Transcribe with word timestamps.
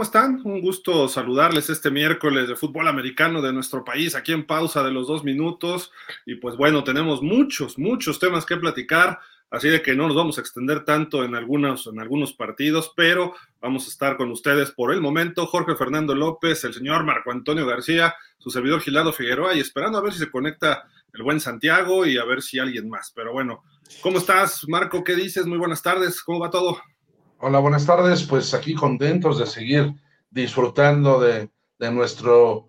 ¿cómo 0.00 0.06
están? 0.06 0.40
Un 0.44 0.62
gusto 0.62 1.08
saludarles 1.08 1.68
este 1.68 1.90
miércoles 1.90 2.48
de 2.48 2.56
fútbol 2.56 2.88
americano 2.88 3.42
de 3.42 3.52
nuestro 3.52 3.84
país, 3.84 4.14
aquí 4.14 4.32
en 4.32 4.46
pausa 4.46 4.82
de 4.82 4.90
los 4.90 5.06
dos 5.06 5.24
minutos. 5.24 5.92
Y 6.24 6.36
pues 6.36 6.56
bueno, 6.56 6.82
tenemos 6.84 7.20
muchos, 7.20 7.78
muchos 7.78 8.18
temas 8.18 8.46
que 8.46 8.56
platicar, 8.56 9.18
así 9.50 9.68
de 9.68 9.82
que 9.82 9.94
no 9.94 10.06
nos 10.06 10.16
vamos 10.16 10.38
a 10.38 10.40
extender 10.40 10.86
tanto 10.86 11.22
en 11.22 11.34
algunos, 11.34 11.86
en 11.86 12.00
algunos 12.00 12.32
partidos, 12.32 12.90
pero 12.96 13.34
vamos 13.60 13.84
a 13.84 13.88
estar 13.90 14.16
con 14.16 14.30
ustedes 14.30 14.70
por 14.70 14.90
el 14.90 15.02
momento. 15.02 15.46
Jorge 15.46 15.76
Fernando 15.76 16.14
López, 16.14 16.64
el 16.64 16.72
señor 16.72 17.04
Marco 17.04 17.30
Antonio 17.30 17.66
García, 17.66 18.14
su 18.38 18.48
servidor 18.48 18.80
Gilado 18.80 19.12
Figueroa, 19.12 19.54
y 19.54 19.60
esperando 19.60 19.98
a 19.98 20.00
ver 20.00 20.14
si 20.14 20.20
se 20.20 20.30
conecta 20.30 20.88
el 21.12 21.22
buen 21.22 21.40
Santiago 21.40 22.06
y 22.06 22.16
a 22.16 22.24
ver 22.24 22.40
si 22.40 22.58
alguien 22.58 22.88
más. 22.88 23.12
Pero 23.14 23.34
bueno, 23.34 23.64
¿cómo 24.00 24.16
estás, 24.16 24.66
Marco? 24.66 25.04
¿Qué 25.04 25.14
dices? 25.14 25.44
Muy 25.44 25.58
buenas 25.58 25.82
tardes, 25.82 26.22
¿cómo 26.22 26.38
va 26.38 26.48
todo? 26.48 26.80
Hola, 27.42 27.58
buenas 27.58 27.86
tardes. 27.86 28.24
Pues 28.24 28.52
aquí 28.52 28.74
contentos 28.74 29.38
de 29.38 29.46
seguir 29.46 29.94
disfrutando 30.28 31.18
de, 31.18 31.48
nuestro 31.90 32.68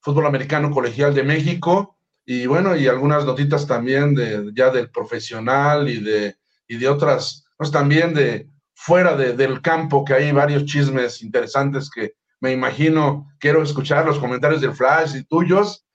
fútbol 0.00 0.26
americano 0.26 0.70
colegial 0.70 1.14
de 1.14 1.22
México 1.22 1.96
y 2.26 2.44
bueno, 2.44 2.76
y 2.76 2.86
algunas 2.86 3.24
notitas 3.24 3.66
también 3.66 4.14
de 4.14 4.50
ya 4.54 4.68
del 4.68 4.90
profesional 4.90 5.88
y 5.88 6.02
de, 6.02 6.36
y 6.68 6.76
de 6.76 6.86
otras, 6.86 7.46
pues 7.56 7.70
también 7.70 8.12
de 8.12 8.50
fuera 8.74 9.16
del 9.16 9.62
campo, 9.62 10.04
que 10.04 10.12
hay 10.12 10.32
varios 10.32 10.66
chismes 10.66 11.22
interesantes 11.22 11.88
que 11.88 12.12
me 12.40 12.52
imagino, 12.52 13.26
quiero 13.38 13.62
escuchar 13.62 14.04
los 14.04 14.18
comentarios 14.18 14.60
del 14.60 14.74
Flash 14.74 15.16
y 15.16 15.24
tuyos 15.24 15.86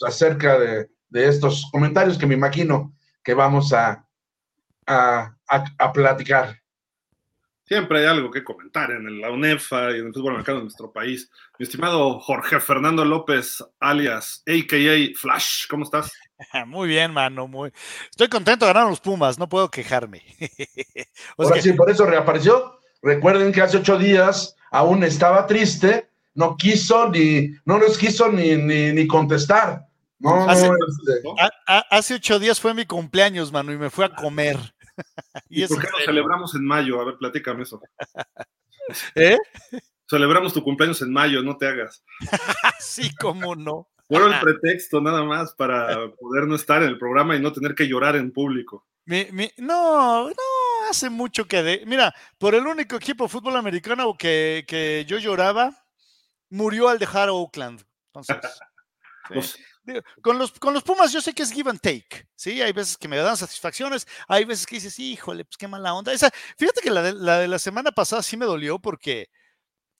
acerca 0.00 0.58
de, 0.58 0.88
estos 1.12 1.68
comentarios 1.70 2.16
que 2.16 2.26
me 2.26 2.34
imagino 2.34 2.94
que 3.22 3.34
vamos 3.34 3.74
a, 3.74 4.08
a, 4.86 5.34
a 5.46 5.92
platicar. 5.92 6.56
Siempre 7.68 8.00
hay 8.00 8.06
algo 8.06 8.30
que 8.30 8.42
comentar 8.42 8.90
en 8.92 9.20
la 9.20 9.30
UNEFA 9.30 9.90
y 9.90 9.98
en 9.98 10.06
el 10.06 10.14
fútbol 10.14 10.30
americano 10.30 10.58
de 10.58 10.64
nuestro 10.64 10.90
país. 10.90 11.30
Mi 11.58 11.64
estimado 11.64 12.18
Jorge 12.18 12.60
Fernando 12.60 13.04
López, 13.04 13.62
alias 13.78 14.42
AKA 14.46 15.14
Flash, 15.14 15.66
¿cómo 15.68 15.84
estás? 15.84 16.10
Muy 16.66 16.88
bien, 16.88 17.12
mano. 17.12 17.46
Muy... 17.46 17.70
Estoy 18.10 18.28
contento 18.28 18.64
de 18.64 18.72
ganar 18.72 18.88
los 18.88 19.00
Pumas, 19.00 19.38
no 19.38 19.50
puedo 19.50 19.70
quejarme. 19.70 20.22
Ahora 21.36 21.60
sí, 21.60 21.74
por 21.74 21.90
eso 21.90 22.06
reapareció. 22.06 22.78
Recuerden 23.02 23.52
que 23.52 23.60
hace 23.60 23.76
ocho 23.76 23.98
días 23.98 24.56
aún 24.70 25.04
estaba 25.04 25.46
triste, 25.46 26.08
no 26.34 26.56
quiso 26.56 27.10
ni, 27.10 27.50
no 27.66 27.78
nos 27.78 27.98
quiso 27.98 28.32
ni, 28.32 28.56
ni, 28.56 29.06
contestar. 29.06 29.86
hace, 30.24 30.66
este, 30.66 31.28
hace 31.90 32.14
ocho 32.14 32.38
días 32.38 32.58
fue 32.58 32.72
mi 32.72 32.86
cumpleaños, 32.86 33.52
mano, 33.52 33.72
y 33.72 33.76
me 33.76 33.90
fui 33.90 34.06
a 34.06 34.14
comer. 34.14 34.56
¿Y, 35.48 35.66
por 35.66 35.80
qué 35.80 35.88
lo 35.90 35.98
celebramos 36.04 36.54
en 36.54 36.64
mayo? 36.64 37.00
A 37.00 37.04
ver, 37.04 37.16
platícame 37.16 37.62
eso. 37.62 37.80
¿Eh? 39.14 39.38
Celebramos 40.08 40.54
tu 40.54 40.62
cumpleaños 40.62 41.02
en 41.02 41.12
mayo, 41.12 41.42
no 41.42 41.56
te 41.56 41.66
hagas. 41.68 42.04
sí, 42.80 43.14
cómo 43.16 43.54
no. 43.54 43.88
Fue 44.08 44.26
el 44.26 44.40
pretexto 44.40 45.02
nada 45.02 45.22
más 45.22 45.54
para 45.54 46.10
poder 46.18 46.46
no 46.46 46.54
estar 46.54 46.82
en 46.82 46.88
el 46.88 46.98
programa 46.98 47.36
y 47.36 47.40
no 47.40 47.52
tener 47.52 47.74
que 47.74 47.86
llorar 47.86 48.16
en 48.16 48.32
público. 48.32 48.86
no, 49.06 50.28
no, 50.28 50.34
hace 50.88 51.10
mucho 51.10 51.46
que 51.46 51.62
de. 51.62 51.82
Mira, 51.86 52.14
por 52.38 52.54
el 52.54 52.66
único 52.66 52.96
equipo 52.96 53.24
de 53.24 53.28
fútbol 53.28 53.56
americano 53.56 54.16
que, 54.16 54.64
que 54.66 55.04
yo 55.06 55.18
lloraba, 55.18 55.84
murió 56.48 56.88
al 56.88 56.98
dejar 56.98 57.28
Oakland. 57.28 57.82
Entonces. 58.06 58.38
Con 60.22 60.38
los, 60.38 60.52
con 60.52 60.74
los 60.74 60.82
Pumas 60.82 61.12
yo 61.12 61.20
sé 61.20 61.32
que 61.32 61.42
es 61.42 61.52
give 61.52 61.70
and 61.70 61.80
take, 61.80 62.26
¿sí? 62.34 62.60
Hay 62.62 62.72
veces 62.72 62.96
que 62.96 63.08
me 63.08 63.16
dan 63.16 63.36
satisfacciones, 63.36 64.06
hay 64.26 64.44
veces 64.44 64.66
que 64.66 64.76
dices, 64.76 64.98
híjole, 64.98 65.44
pues 65.44 65.56
qué 65.56 65.68
mala 65.68 65.94
onda. 65.94 66.12
Esa, 66.12 66.30
fíjate 66.56 66.80
que 66.80 66.90
la 66.90 67.02
de, 67.02 67.12
la 67.14 67.38
de 67.38 67.48
la 67.48 67.58
semana 67.58 67.92
pasada 67.92 68.22
sí 68.22 68.36
me 68.36 68.46
dolió 68.46 68.78
porque 68.78 69.28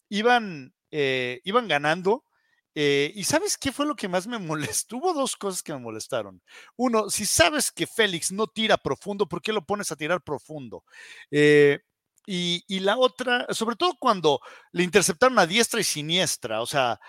iban, 0.08 0.74
eh, 0.90 1.40
iban 1.44 1.68
ganando. 1.68 2.24
Eh, 2.74 3.12
y 3.14 3.24
sabes 3.24 3.58
qué 3.58 3.72
fue 3.72 3.86
lo 3.86 3.96
que 3.96 4.08
más 4.08 4.26
me 4.26 4.38
molestó? 4.38 4.96
Hubo 4.98 5.12
dos 5.12 5.36
cosas 5.36 5.62
que 5.62 5.72
me 5.72 5.80
molestaron. 5.80 6.42
Uno, 6.76 7.10
si 7.10 7.26
sabes 7.26 7.72
que 7.72 7.86
Félix 7.86 8.30
no 8.32 8.46
tira 8.46 8.76
profundo, 8.76 9.26
¿por 9.28 9.42
qué 9.42 9.52
lo 9.52 9.64
pones 9.64 9.90
a 9.90 9.96
tirar 9.96 10.22
profundo? 10.22 10.84
Eh, 11.30 11.80
y, 12.26 12.62
y, 12.68 12.80
la 12.80 12.98
otra, 12.98 13.46
sobre 13.50 13.76
todo 13.76 13.94
cuando 13.98 14.40
le 14.72 14.84
interceptaron 14.84 15.38
a 15.38 15.46
diestra 15.46 15.80
y 15.80 15.84
siniestra, 15.84 16.60
o 16.60 16.66
sea, 16.66 17.00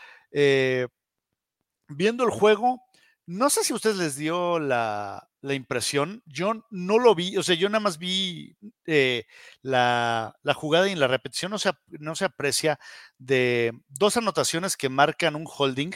viendo 1.90 2.24
el 2.24 2.30
juego, 2.30 2.84
no 3.26 3.50
sé 3.50 3.64
si 3.64 3.74
a 3.74 3.76
ustedes 3.76 3.98
les 3.98 4.16
dio 4.16 4.60
la, 4.60 5.28
la 5.42 5.54
impresión. 5.54 6.22
Yo 6.26 6.66
no 6.70 7.00
lo 7.00 7.16
vi, 7.16 7.38
o 7.38 7.44
sea, 7.44 7.56
yo 7.56 7.70
nada 7.70 7.80
más 7.80 7.98
vi 7.98 8.58
eh, 8.86 9.26
la, 9.62 10.36
jugada 10.56 10.90
y 10.90 10.96
la 10.96 11.08
repetición 11.08 11.52
no 11.52 11.60
se, 11.60 11.72
no 11.88 12.16
se 12.16 12.26
aprecia 12.26 12.80
de 13.18 13.72
dos 13.88 14.18
anotaciones 14.18 14.76
que 14.76 14.90
marcan 14.90 15.36
un 15.36 15.46
holding, 15.48 15.92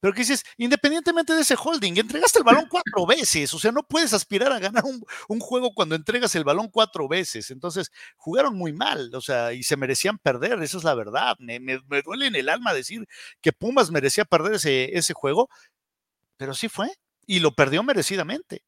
pero 0.00 0.12
que 0.14 0.20
dices, 0.20 0.44
independientemente 0.56 1.34
de 1.34 1.42
ese 1.42 1.56
holding, 1.62 1.98
entregaste 1.98 2.38
el 2.38 2.44
balón 2.44 2.66
cuatro 2.68 3.06
veces, 3.06 3.52
o 3.54 3.58
sea, 3.58 3.72
no 3.72 3.82
puedes 3.82 4.12
aspirar 4.12 4.52
a 4.52 4.58
ganar 4.58 4.84
un, 4.84 5.40
juego 5.40 5.72
cuando 5.72 5.94
entregas 5.94 6.34
el 6.34 6.44
balón 6.44 6.68
cuatro 6.68 7.08
veces. 7.08 7.50
Entonces, 7.50 7.90
jugaron 8.16 8.56
muy 8.56 8.72
mal, 8.72 9.14
o 9.14 9.20
sea, 9.20 9.52
y 9.52 9.62
se 9.62 9.76
merecían 9.76 10.18
perder, 10.18 10.62
esa 10.62 10.78
es 10.78 10.84
la 10.84 10.94
verdad. 10.94 11.36
Me, 11.38 11.60
me, 11.60 11.80
duele 12.04 12.26
en 12.26 12.36
el 12.36 12.48
alma 12.48 12.74
decir 12.74 13.06
que 13.40 13.52
Pumas 13.52 13.90
merecía 13.90 14.24
perder 14.24 14.54
ese, 14.54 14.96
ese 14.96 15.14
juego, 15.14 15.48
pero 16.36 16.54
sí 16.54 16.68
fue, 16.68 16.90
y 17.26 17.40
lo 17.40 17.54
perdió 17.54 17.82
merecidamente. 17.82 18.64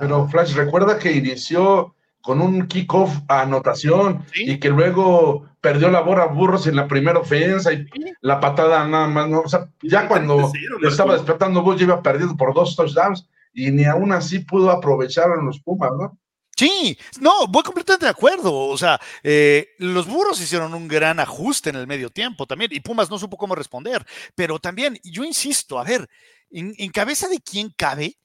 Pero 0.00 0.28
Flash, 0.28 0.54
recuerda 0.54 0.98
que 0.98 1.12
inició 1.12 1.94
con 2.20 2.40
un 2.40 2.66
kickoff 2.66 3.18
a 3.28 3.42
anotación 3.42 4.24
y 4.34 4.58
que 4.58 4.68
luego 4.68 5.48
perdió 5.60 5.88
la 5.90 6.00
bola 6.00 6.26
Burros 6.26 6.66
en 6.66 6.74
la 6.74 6.88
primera 6.88 7.20
ofensa 7.20 7.72
y 7.72 7.86
la 8.20 8.40
patada 8.40 8.86
nada 8.86 9.06
más, 9.06 9.28
¿no? 9.28 9.40
O 9.40 9.48
sea, 9.48 9.70
ya 9.82 10.08
cuando 10.08 10.50
lo 10.80 10.88
estaba 10.88 11.14
despertando 11.14 11.62
Bull, 11.62 11.80
iba 11.80 12.02
perdiendo 12.02 12.36
por 12.36 12.52
dos 12.52 12.74
touchdowns 12.74 13.28
y 13.54 13.70
ni 13.70 13.84
aún 13.84 14.12
así 14.12 14.40
pudo 14.40 14.70
aprovechar 14.70 15.30
a 15.30 15.42
los 15.42 15.60
Pumas, 15.60 15.92
¿no? 15.96 16.18
Sí, 16.56 16.98
no, 17.20 17.46
voy 17.46 17.62
completamente 17.62 18.06
de 18.06 18.10
acuerdo. 18.10 18.52
O 18.52 18.76
sea, 18.76 18.98
eh, 19.22 19.68
los 19.78 20.08
burros 20.08 20.40
hicieron 20.40 20.74
un 20.74 20.88
gran 20.88 21.20
ajuste 21.20 21.70
en 21.70 21.76
el 21.76 21.86
medio 21.86 22.10
tiempo 22.10 22.46
también 22.46 22.72
y 22.72 22.80
Pumas 22.80 23.08
no 23.08 23.18
supo 23.18 23.36
cómo 23.36 23.54
responder. 23.54 24.04
Pero 24.34 24.58
también, 24.58 24.98
yo 25.04 25.22
insisto, 25.22 25.78
a 25.78 25.84
ver, 25.84 26.08
en 26.50 26.90
cabeza 26.90 27.28
de 27.28 27.40
quién 27.40 27.72
cabe 27.76 28.16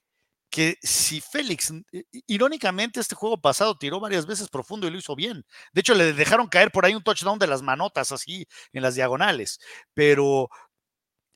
que 0.51 0.77
si 0.83 1.21
Félix, 1.21 1.73
irónicamente 2.27 2.99
este 2.99 3.15
juego 3.15 3.39
pasado 3.39 3.77
tiró 3.77 4.01
varias 4.01 4.25
veces 4.25 4.49
profundo 4.49 4.85
y 4.85 4.91
lo 4.91 4.97
hizo 4.97 5.15
bien. 5.15 5.45
De 5.73 5.79
hecho, 5.79 5.95
le 5.95 6.13
dejaron 6.13 6.47
caer 6.47 6.71
por 6.71 6.85
ahí 6.85 6.93
un 6.93 7.03
touchdown 7.03 7.39
de 7.39 7.47
las 7.47 7.61
manotas 7.61 8.11
así 8.11 8.45
en 8.73 8.83
las 8.83 8.95
diagonales. 8.95 9.59
Pero 9.93 10.49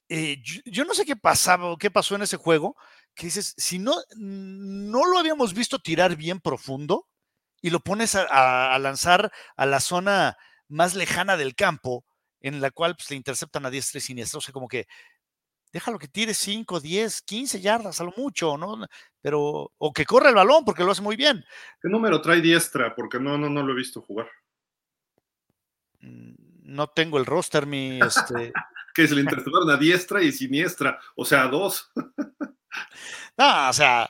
eh, 0.10 0.38
yo, 0.66 0.86
no 0.86 0.94
sé 0.94 1.06
qué 1.06 1.16
pasaba, 1.16 1.76
qué 1.80 1.90
pasó 1.90 2.16
en 2.16 2.24
ese 2.24 2.38
juego, 2.38 2.76
que 3.16 3.28
dices, 3.28 3.54
si 3.58 3.80
no, 3.80 3.96
no 4.18 5.06
lo 5.06 5.18
habíamos 5.18 5.54
visto 5.54 5.80
tirar 5.80 6.18
bien 6.18 6.42
profundo 6.42 7.08
y 7.62 7.70
lo 7.72 7.80
pones 7.80 8.16
a, 8.16 8.78
lanzar 8.80 9.32
a 9.56 9.66
la 9.66 9.80
zona 9.80 10.38
más 10.68 10.94
lejana 10.96 11.38
del 11.38 11.56
campo, 11.56 12.06
en 12.42 12.62
la 12.62 12.72
cual 12.72 12.96
pues, 12.98 13.10
le 13.10 13.16
interceptan 13.16 13.66
a 13.66 13.72
diestra 13.72 14.00
y 14.00 14.02
siniestra. 14.02 14.40
O 14.40 14.42
sea, 14.42 14.54
como 14.54 14.68
que 14.68 14.88
déjalo 15.72 16.00
que 16.00 16.08
tire 16.08 16.34
5, 16.34 16.80
10, 16.80 17.22
15 17.22 17.62
yardas 17.62 18.00
a 18.00 18.04
lo 18.04 18.14
mucho, 18.18 18.58
¿no? 18.58 18.86
Pero, 19.22 19.72
o 19.78 19.94
que 19.94 20.06
corra 20.06 20.30
el 20.30 20.36
balón 20.36 20.64
porque 20.66 20.84
lo 20.84 20.92
hace 20.92 21.02
muy 21.02 21.16
bien. 21.16 21.44
¿Qué 21.82 21.90
número 21.90 22.22
trae 22.22 22.42
diestra? 22.42 22.96
Porque 22.96 23.20
no, 23.20 23.38
no, 23.38 23.50
no 23.50 23.64
lo 23.64 23.74
he 23.74 23.76
visto 23.76 24.02
jugar. 24.02 24.30
Mm, 26.02 26.34
no 26.64 26.88
tengo 26.88 27.18
el 27.18 27.26
roster, 27.26 27.66
mi. 27.66 28.00
Este... 28.00 28.54
que 28.96 29.08
se 29.08 29.14
le 29.14 29.22
interceptaron 29.22 29.70
a 29.70 29.78
diestra 29.78 30.24
y 30.24 30.32
siniestra, 30.32 31.00
o 31.16 31.26
sea, 31.26 31.44
a 31.44 31.48
dos. 31.50 31.92
no, 33.38 33.70
o 33.70 33.74
sea. 33.74 34.10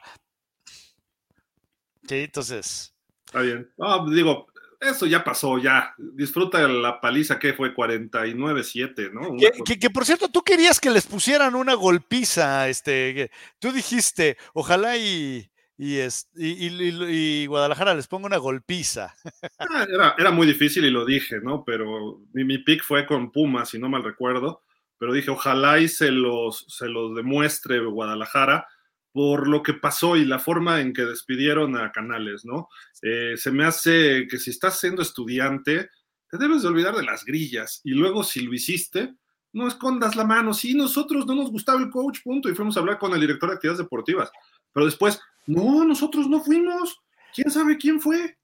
Sí, 2.07 2.16
entonces. 2.16 2.96
Está 3.25 3.42
bien. 3.42 3.74
No, 3.78 4.07
digo, 4.12 4.48
eso 4.85 5.05
ya 5.05 5.23
pasó, 5.23 5.57
ya. 5.57 5.93
Disfruta 5.97 6.67
la 6.67 6.99
paliza 7.01 7.39
que 7.39 7.53
fue 7.53 7.75
49-7, 7.75 9.11
¿no? 9.11 9.35
Que, 9.63 9.89
por 9.89 10.05
cierto, 10.05 10.29
tú 10.29 10.43
querías 10.43 10.79
que 10.79 10.89
les 10.89 11.05
pusieran 11.05 11.55
una 11.55 11.73
golpiza, 11.73 12.67
este, 12.69 13.31
tú 13.59 13.71
dijiste, 13.71 14.37
ojalá 14.53 14.97
y, 14.97 15.49
y, 15.77 15.99
y, 16.37 17.45
Guadalajara 17.47 17.93
les 17.93 18.07
ponga 18.07 18.27
una 18.27 18.37
golpiza. 18.37 19.13
Ah, 19.59 20.15
era, 20.17 20.31
muy 20.31 20.47
difícil 20.47 20.85
y 20.85 20.91
lo 20.91 21.05
dije, 21.05 21.39
¿no? 21.41 21.63
Pero 21.65 22.21
mi, 22.33 22.43
mi 22.43 22.59
pick 22.59 22.83
fue 22.83 23.05
con 23.05 23.31
Pumas, 23.31 23.69
si 23.69 23.79
no 23.79 23.89
mal 23.89 24.03
recuerdo, 24.03 24.61
pero 24.97 25.13
dije, 25.13 25.31
ojalá 25.31 25.79
y 25.79 25.87
se 25.87 26.11
los, 26.11 26.65
se 26.67 26.87
los 26.87 27.15
demuestre 27.15 27.79
Guadalajara 27.79 28.67
por 29.15 29.47
lo 29.47 29.63
que 29.63 29.73
pasó 29.73 30.17
y 30.17 30.25
la 30.25 30.39
forma 30.39 30.81
en 30.81 30.91
que 30.91 31.06
despidieron 31.06 31.77
a 31.77 31.94
Canales, 31.94 32.44
¿no? 32.44 32.67
Eh, 33.01 33.35
se 33.38 33.50
me 33.50 33.63
hace 33.63 34.27
que 34.29 34.38
si 34.38 34.50
estás 34.50 34.77
siendo 34.77 35.01
estudiante, 35.01 35.89
te 36.29 36.38
debes 36.38 36.63
de 36.63 36.67
olvidar 36.67 36.94
de 36.97 37.03
las 37.03 37.23
grillas 37.23 37.79
y 37.85 37.91
luego 37.91 38.25
si 38.25 38.41
lo 38.41 38.53
hiciste, 38.53 39.15
no 39.53 39.69
escondas 39.69 40.17
la 40.17 40.25
mano. 40.25 40.53
Sí, 40.53 40.73
nosotros 40.73 41.25
no 41.25 41.33
nos 41.33 41.50
gustaba 41.50 41.79
el 41.79 41.89
coach, 41.89 42.19
punto, 42.25 42.50
y 42.50 42.56
fuimos 42.56 42.75
a 42.75 42.81
hablar 42.81 43.00
con 43.00 43.13
el 43.13 43.21
director 43.21 43.47
de 43.47 43.56
actividades 43.56 43.85
deportivas. 43.85 44.29
Pero 44.73 44.85
después, 44.85 45.21
no, 45.47 45.85
nosotros 45.85 46.27
no 46.27 46.44
fuimos. 46.44 47.01
¿Quién 47.33 47.50
sabe 47.50 47.77
quién 47.77 48.01
fue? 48.01 48.38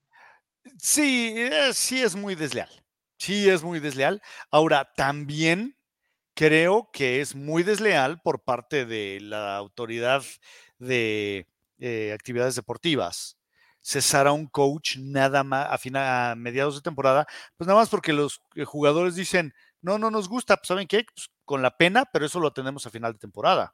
Sí, 0.78 1.34
eh, 1.36 1.72
sí 1.74 2.02
es 2.02 2.16
muy 2.16 2.36
desleal. 2.36 2.70
Sí, 3.18 3.50
es 3.50 3.62
muy 3.62 3.82
desleal. 3.82 4.22
Ahora, 4.50 4.90
también 4.96 5.76
creo 6.34 6.90
que 6.92 7.22
es 7.22 7.36
muy 7.36 7.64
desleal 7.64 8.22
por 8.22 8.44
parte 8.44 8.86
de 8.86 9.20
la 9.22 9.58
autoridad 9.58 10.24
de 10.80 11.48
eh, 11.80 12.12
actividades 12.14 12.56
deportivas 12.56 13.38
cesar 13.82 14.28
a 14.28 14.32
un 14.32 14.48
coach 14.48 14.98
nada 14.98 15.44
más 15.44 15.68
a, 15.68 16.32
a 16.32 16.36
mediados 16.36 16.76
de 16.76 16.82
temporada, 16.82 17.26
pues 17.58 17.68
nada 17.68 17.80
más 17.80 17.90
porque 17.90 18.14
los 18.14 18.42
eh, 18.56 18.64
jugadores 18.64 19.16
dicen, 19.16 19.54
no, 19.82 19.98
no 19.98 20.12
nos 20.12 20.30
gusta, 20.30 20.56
pues 20.58 20.68
¿saben 20.68 20.88
qué? 20.88 21.04
Pues, 21.14 21.30
con 21.44 21.62
la 21.62 21.76
pena, 21.76 22.06
pero 22.06 22.26
eso 22.26 22.40
lo 22.40 22.48
atendemos 22.48 22.86
a 22.86 22.92
final 22.92 23.14
de 23.14 23.20
temporada. 23.20 23.74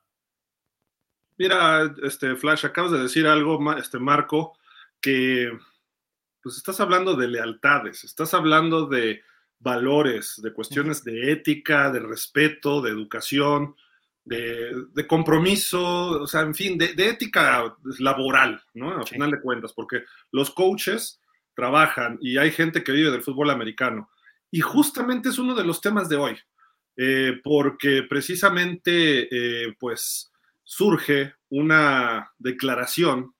Mira, 1.37 1.93
este 2.01 2.35
Flash, 2.35 2.65
acabas 2.65 2.91
de 2.91 2.99
decir 2.99 3.27
algo, 3.27 3.59
este 3.77 3.99
Marco, 3.99 4.57
que 4.99 5.51
pues 6.41 6.57
estás 6.57 6.79
hablando 6.79 7.15
de 7.15 7.27
lealtades, 7.27 8.03
estás 8.03 8.33
hablando 8.33 8.87
de 8.87 9.21
valores, 9.59 10.39
de 10.41 10.53
cuestiones 10.53 11.03
de 11.03 11.31
ética, 11.31 11.91
de 11.91 11.99
respeto, 11.99 12.81
de 12.81 12.91
educación, 12.91 13.75
de, 14.23 15.07
compromiso, 15.07 16.21
o 16.21 16.27
sea, 16.27 16.41
en 16.41 16.53
fin, 16.53 16.77
de, 16.77 16.93
ética 16.97 17.75
laboral, 17.99 18.61
¿no? 18.73 18.97
Al 18.97 19.07
final 19.07 19.31
de 19.31 19.41
cuentas, 19.41 19.73
porque 19.73 20.03
los 20.31 20.51
coaches 20.51 21.21
trabajan 21.55 22.17
y 22.21 22.37
hay 22.37 22.51
gente 22.51 22.83
que 22.83 22.91
vive 22.91 23.11
del 23.11 23.23
fútbol 23.23 23.49
americano. 23.49 24.09
Y 24.51 24.61
justamente 24.61 25.29
es 25.29 25.39
uno 25.39 25.55
de 25.55 25.63
los 25.63 25.81
temas 25.81 26.09
de 26.09 26.17
hoy, 26.17 26.37
eh, 26.97 27.39
porque 27.43 28.03
precisamente, 28.03 29.27
eh, 29.31 29.75
pues, 29.79 30.31
surge 30.63 31.33
una 31.49 32.31
declaración 32.37 33.33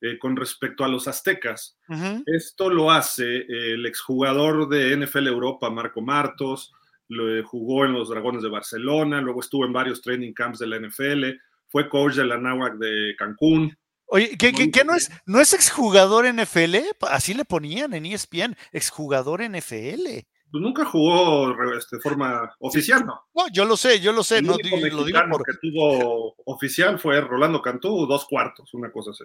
eh, 0.00 0.18
con 0.18 0.36
respecto 0.36 0.84
a 0.84 0.88
los 0.88 1.08
aztecas. 1.08 1.78
Esto 2.26 2.70
lo 2.70 2.90
hace 2.90 3.44
el 3.48 3.84
exjugador 3.86 4.68
de 4.68 4.96
NFL 4.96 5.26
Europa, 5.26 5.68
Marco 5.70 6.00
Martos, 6.00 6.72
lo, 7.08 7.44
jugó 7.46 7.84
en 7.84 7.92
los 7.92 8.08
Dragones 8.08 8.42
de 8.42 8.48
Barcelona, 8.48 9.20
luego 9.20 9.40
estuvo 9.40 9.64
en 9.66 9.72
varios 9.72 10.00
training 10.00 10.32
camps 10.32 10.60
de 10.60 10.68
la 10.68 10.78
NFL, 10.78 11.38
fue 11.68 11.88
coach 11.88 12.14
de 12.14 12.24
la 12.24 12.38
NAWAC 12.38 12.78
de 12.78 13.14
Cancún. 13.18 13.76
Oye, 14.06 14.36
¿qué, 14.38 14.52
qué, 14.52 14.84
no, 14.84 14.94
es, 14.94 15.10
no 15.26 15.40
es 15.40 15.52
exjugador 15.52 16.26
NFL? 16.32 16.76
Así 17.02 17.34
le 17.34 17.44
ponían 17.44 17.94
en 17.94 18.06
ESPN, 18.06 18.56
exjugador 18.72 19.42
NFL. 19.42 20.24
Pues 20.50 20.62
nunca 20.62 20.84
jugó 20.84 21.54
este, 21.74 21.96
de 21.96 22.02
forma 22.02 22.50
oficial, 22.58 23.06
¿no? 23.06 23.20
No, 23.34 23.44
yo 23.52 23.64
lo 23.64 23.76
sé, 23.76 24.00
yo 24.00 24.12
lo 24.12 24.24
sé. 24.24 24.42
no, 24.42 24.56
lo 24.58 25.04
digo 25.04 25.20
por... 25.30 25.44
que 25.44 25.52
tuvo 25.60 26.34
oficial 26.44 26.98
fue 26.98 27.20
Rolando 27.20 27.62
Cantú, 27.62 28.04
dos 28.06 28.26
cuartos, 28.26 28.74
una 28.74 28.90
cosa 28.90 29.12
así. 29.12 29.24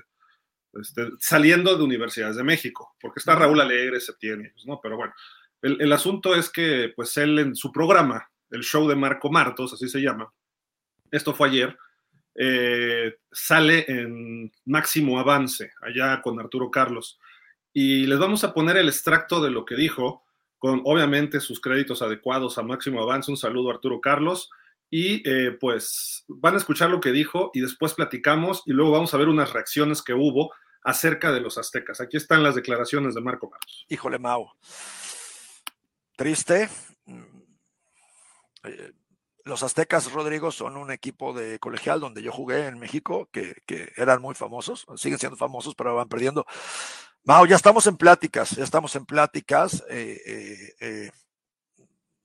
Este, 0.81 1.09
saliendo 1.19 1.77
de 1.77 1.83
universidades 1.83 2.35
de 2.35 2.43
México, 2.43 2.95
porque 2.99 3.19
está 3.19 3.35
Raúl 3.35 3.61
Alegre, 3.61 3.99
se 3.99 4.13
tiene, 4.13 4.53
¿no? 4.65 4.79
Pero 4.81 4.97
bueno, 4.97 5.13
el, 5.61 5.91
asunto 5.93 6.35
es 6.35 6.49
que, 6.49 6.91
pues 6.95 7.15
él 7.17 7.39
en 7.39 7.55
su 7.55 7.71
programa, 7.71 8.29
el 8.51 8.61
show 8.61 8.87
de 8.87 8.95
Marco 8.95 9.31
Martos, 9.31 9.73
así 9.73 9.87
se 9.87 10.01
llama, 10.01 10.31
esto 11.11 11.33
fue 11.33 11.47
ayer, 11.47 11.77
eh, 12.35 13.15
sale 13.31 13.85
en 13.87 14.51
máximo 14.65 15.17
avance, 15.19 15.71
allá 15.81 16.21
con 16.21 16.39
Arturo 16.39 16.69
Carlos. 16.69 17.19
Y 17.73 18.05
les 18.05 18.19
vamos 18.19 18.43
a 18.43 18.53
poner 18.53 18.77
el 18.77 18.89
extracto 18.89 19.41
de 19.41 19.51
lo 19.51 19.65
que 19.65 19.75
dijo, 19.75 20.23
con 20.57 20.81
obviamente 20.83 21.39
sus 21.39 21.61
créditos 21.61 22.01
adecuados 22.01 22.57
a 22.57 22.63
máximo 22.63 23.01
avance. 23.01 23.31
Un 23.31 23.37
saludo 23.37 23.69
a 23.69 23.73
Arturo 23.75 24.01
Carlos. 24.01 24.49
Y 24.89 25.27
eh, 25.27 25.57
pues 25.59 26.25
van 26.27 26.53
a 26.53 26.57
escuchar 26.57 26.89
lo 26.89 26.99
que 26.99 27.11
dijo 27.11 27.49
y 27.53 27.59
después 27.59 27.95
platicamos 27.95 28.61
y 28.65 28.71
luego 28.71 28.91
vamos 28.91 29.13
a 29.13 29.17
ver 29.17 29.29
unas 29.29 29.51
reacciones 29.51 30.01
que 30.01 30.13
hubo 30.13 30.53
acerca 30.85 31.33
de 31.33 31.41
los 31.41 31.57
aztecas. 31.57 31.99
Aquí 31.99 32.15
están 32.15 32.43
las 32.43 32.55
declaraciones 32.55 33.13
de 33.13 33.21
Marco 33.21 33.49
Martos. 33.49 33.85
Híjole, 33.89 34.17
Mau 34.17 34.49
triste. 36.15 36.69
Eh, 38.63 38.91
los 39.43 39.61
aztecas, 39.61 40.11
Rodrigo, 40.11 40.51
son 40.51 40.75
un 40.75 40.91
equipo 40.91 41.33
de 41.33 41.59
colegial 41.59 41.99
donde 41.99 42.23
yo 42.23 42.31
jugué 42.31 42.65
en 42.65 42.79
México, 42.79 43.29
que, 43.31 43.55
eran 43.95 44.21
muy 44.21 44.33
famosos, 44.33 44.87
siguen 44.95 45.19
siendo 45.19 45.37
famosos, 45.37 45.75
pero 45.75 45.95
van 45.95 46.09
perdiendo. 46.09 46.45
Mao, 47.23 47.45
ya 47.45 47.55
estamos 47.55 47.85
en 47.85 47.97
pláticas, 47.97 48.51
ya 48.51 48.63
estamos 48.63 48.95
en 48.95 49.05
pláticas. 49.05 49.83
Eh, 49.89 50.73
eh, 50.79 51.11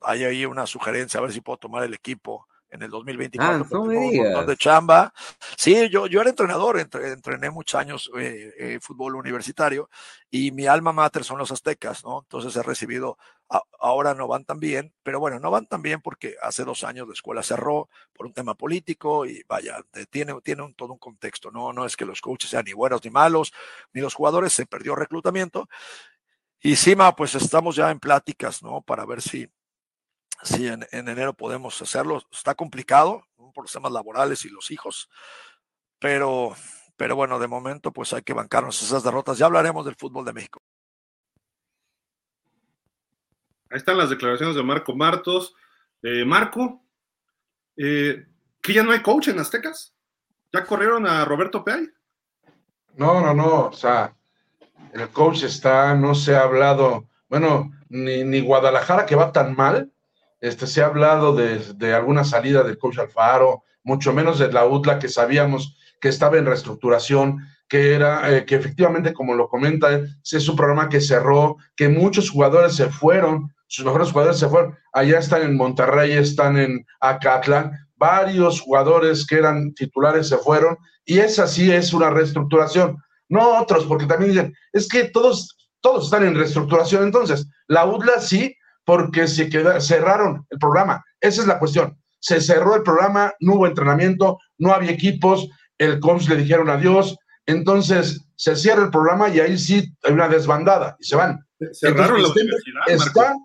hay 0.00 0.24
ahí 0.24 0.46
una 0.46 0.66
sugerencia, 0.66 1.18
a 1.18 1.22
ver 1.22 1.32
si 1.32 1.42
puedo 1.42 1.58
tomar 1.58 1.84
el 1.84 1.92
equipo 1.92 2.48
en 2.70 2.82
el 2.82 2.90
2024. 2.90 3.66
Ah, 3.66 3.68
no 3.70 4.44
de 4.44 4.56
chamba. 4.56 5.12
Sí, 5.56 5.88
yo, 5.88 6.06
yo 6.06 6.20
era 6.20 6.30
entrenador, 6.30 6.78
entrené 6.78 7.50
muchos 7.50 7.80
años 7.80 8.10
eh, 8.16 8.54
eh, 8.58 8.78
fútbol 8.80 9.16
universitario 9.16 9.90
y 10.30 10.52
mi 10.52 10.66
alma 10.66 10.92
mater 10.92 11.24
son 11.24 11.38
los 11.38 11.50
aztecas, 11.50 12.04
¿no? 12.04 12.20
Entonces 12.22 12.54
he 12.56 12.62
recibido, 12.62 13.18
ahora 13.78 14.14
no 14.14 14.28
van 14.28 14.44
tan 14.44 14.60
bien, 14.60 14.92
pero 15.02 15.20
bueno, 15.20 15.40
no 15.40 15.50
van 15.50 15.66
tan 15.66 15.82
bien 15.82 16.00
porque 16.00 16.36
hace 16.42 16.64
dos 16.64 16.84
años 16.84 17.08
la 17.08 17.14
escuela 17.14 17.42
cerró 17.42 17.88
por 18.12 18.26
un 18.26 18.32
tema 18.32 18.54
político 18.54 19.26
y 19.26 19.42
vaya, 19.48 19.84
tiene, 20.10 20.40
tiene 20.42 20.62
un, 20.62 20.74
todo 20.74 20.92
un 20.92 20.98
contexto, 20.98 21.50
¿no? 21.50 21.72
No 21.72 21.84
es 21.84 21.96
que 21.96 22.04
los 22.04 22.20
coaches 22.20 22.50
sean 22.50 22.64
ni 22.64 22.72
buenos 22.72 23.04
ni 23.04 23.10
malos, 23.10 23.52
ni 23.92 24.00
los 24.00 24.14
jugadores, 24.14 24.52
se 24.52 24.66
perdió 24.66 24.94
reclutamiento. 24.94 25.68
Y 26.62 26.76
Sima, 26.76 27.16
pues 27.16 27.34
estamos 27.34 27.74
ya 27.74 27.90
en 27.90 27.98
pláticas, 27.98 28.62
¿no? 28.62 28.82
Para 28.82 29.06
ver 29.06 29.22
si, 29.22 29.48
si 30.42 30.68
en, 30.68 30.86
enero 30.92 31.34
podemos 31.34 31.80
hacerlo. 31.82 32.22
Está 32.30 32.54
complicado 32.54 33.26
por 33.54 33.64
los 33.64 33.72
temas 33.72 33.92
laborales 33.92 34.44
y 34.44 34.48
los 34.48 34.70
hijos, 34.70 35.08
pero, 35.98 36.54
pero 36.96 37.16
bueno, 37.16 37.38
de 37.38 37.48
momento 37.48 37.92
pues 37.92 38.12
hay 38.12 38.22
que 38.22 38.32
bancarnos 38.32 38.82
esas 38.82 39.02
derrotas. 39.02 39.38
Ya 39.38 39.46
hablaremos 39.46 39.84
del 39.84 39.96
fútbol 39.96 40.24
de 40.24 40.32
México. 40.32 40.62
Ahí 43.70 43.78
están 43.78 43.98
las 43.98 44.10
declaraciones 44.10 44.56
de 44.56 44.62
Marco 44.62 44.94
Martos. 44.94 45.54
Eh, 46.02 46.24
Marco, 46.24 46.82
eh, 47.76 48.26
¿que 48.60 48.72
ya 48.72 48.82
no 48.82 48.92
hay 48.92 49.02
coach 49.02 49.28
en 49.28 49.38
Aztecas? 49.38 49.94
¿Ya 50.52 50.64
corrieron 50.64 51.06
a 51.06 51.24
Roberto 51.24 51.62
Peay? 51.62 51.88
No, 52.96 53.20
no, 53.20 53.32
no. 53.32 53.66
O 53.66 53.72
sea, 53.72 54.16
el 54.92 55.08
coach 55.10 55.44
está, 55.44 55.94
no 55.94 56.14
se 56.14 56.34
ha 56.34 56.42
hablado, 56.42 57.08
bueno, 57.28 57.70
ni, 57.88 58.24
ni 58.24 58.40
Guadalajara 58.40 59.06
que 59.06 59.14
va 59.14 59.32
tan 59.32 59.54
mal, 59.54 59.92
este, 60.40 60.66
se 60.66 60.82
ha 60.82 60.86
hablado 60.86 61.34
de, 61.34 61.94
alguna 61.94 62.24
salida 62.24 62.62
del 62.62 62.78
coach 62.78 62.98
Alfaro, 62.98 63.64
mucho 63.82 64.12
menos 64.12 64.38
de 64.38 64.52
la 64.52 64.66
UTLA 64.66 64.98
que 64.98 65.08
sabíamos 65.08 65.76
que 66.00 66.08
estaba 66.08 66.38
en 66.38 66.46
reestructuración, 66.46 67.46
que 67.68 67.94
era, 67.94 68.34
eh, 68.34 68.44
que 68.44 68.56
efectivamente, 68.56 69.12
como 69.12 69.34
lo 69.34 69.48
comenta, 69.48 69.88
es 70.24 70.48
un 70.48 70.56
programa 70.56 70.88
que 70.88 71.00
cerró, 71.00 71.56
que 71.76 71.88
muchos 71.88 72.30
jugadores 72.30 72.74
se 72.74 72.88
fueron, 72.88 73.52
sus 73.66 73.84
mejores 73.84 74.10
jugadores 74.10 74.38
se 74.38 74.48
fueron, 74.48 74.76
allá 74.92 75.18
están 75.18 75.42
en 75.42 75.56
Monterrey, 75.56 76.12
están 76.12 76.58
en 76.58 76.84
Acatlán, 77.00 77.72
varios 77.96 78.60
jugadores 78.60 79.26
que 79.26 79.36
eran 79.36 79.72
titulares 79.74 80.28
se 80.28 80.38
fueron, 80.38 80.76
y 81.04 81.18
esa 81.18 81.46
sí 81.46 81.70
es 81.70 81.92
una 81.92 82.10
reestructuración, 82.10 82.96
no 83.28 83.60
otros, 83.60 83.84
porque 83.84 84.06
también 84.06 84.32
dicen, 84.32 84.54
es 84.72 84.88
que 84.88 85.04
todos, 85.04 85.56
todos 85.80 86.06
están 86.06 86.24
en 86.24 86.34
reestructuración, 86.34 87.04
entonces, 87.04 87.46
la 87.68 87.84
UDLA 87.84 88.20
sí, 88.20 88.56
porque 88.90 89.28
se 89.28 89.48
cerraron 89.80 90.44
el 90.50 90.58
programa. 90.58 91.04
Esa 91.20 91.42
es 91.42 91.46
la 91.46 91.60
cuestión. 91.60 91.96
Se 92.18 92.40
cerró 92.40 92.74
el 92.74 92.82
programa, 92.82 93.32
no 93.38 93.54
hubo 93.54 93.68
entrenamiento, 93.68 94.40
no 94.58 94.72
había 94.72 94.90
equipos, 94.90 95.48
el 95.78 96.00
coach 96.00 96.28
le 96.28 96.38
dijeron 96.38 96.68
adiós, 96.68 97.16
entonces 97.46 98.20
se 98.34 98.56
cierra 98.56 98.82
el 98.82 98.90
programa 98.90 99.28
y 99.28 99.38
ahí 99.38 99.56
sí 99.56 99.94
hay 100.02 100.12
una 100.12 100.26
desbandada 100.26 100.96
y 100.98 101.04
se 101.04 101.14
van. 101.14 101.38
Cerraron 101.72 102.20
la 102.20 102.30
está, 102.88 103.36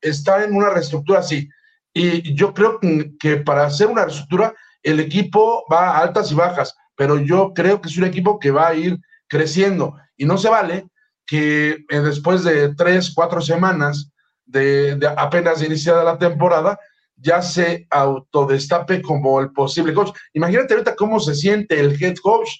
está 0.00 0.44
en 0.44 0.54
una 0.54 0.70
reestructura 0.70 1.18
así. 1.18 1.48
Y 1.92 2.32
yo 2.36 2.54
creo 2.54 2.78
que 3.18 3.38
para 3.38 3.66
hacer 3.66 3.88
una 3.88 4.04
reestructura, 4.04 4.54
el 4.84 5.00
equipo 5.00 5.64
va 5.72 5.90
a 5.90 6.02
altas 6.02 6.30
y 6.30 6.36
bajas, 6.36 6.72
pero 6.94 7.18
yo 7.18 7.52
creo 7.52 7.80
que 7.80 7.88
es 7.88 7.98
un 7.98 8.04
equipo 8.04 8.38
que 8.38 8.52
va 8.52 8.68
a 8.68 8.74
ir 8.76 9.00
creciendo. 9.26 9.96
Y 10.16 10.24
no 10.24 10.38
se 10.38 10.50
vale 10.50 10.86
que 11.26 11.84
eh, 11.88 11.98
después 11.98 12.44
de 12.44 12.72
tres, 12.76 13.12
cuatro 13.12 13.40
semanas 13.40 14.12
de, 14.60 15.14
apenas 15.16 15.62
iniciada 15.62 16.04
la 16.04 16.18
temporada, 16.18 16.78
ya 17.16 17.42
se 17.42 17.86
autodestape 17.90 19.02
como 19.02 19.40
el 19.40 19.52
posible 19.52 19.92
coach. 19.92 20.16
Imagínate 20.32 20.74
ahorita 20.74 20.94
cómo 20.96 21.20
se 21.20 21.34
siente 21.34 21.78
el 21.78 22.02
head 22.02 22.16
coach 22.22 22.50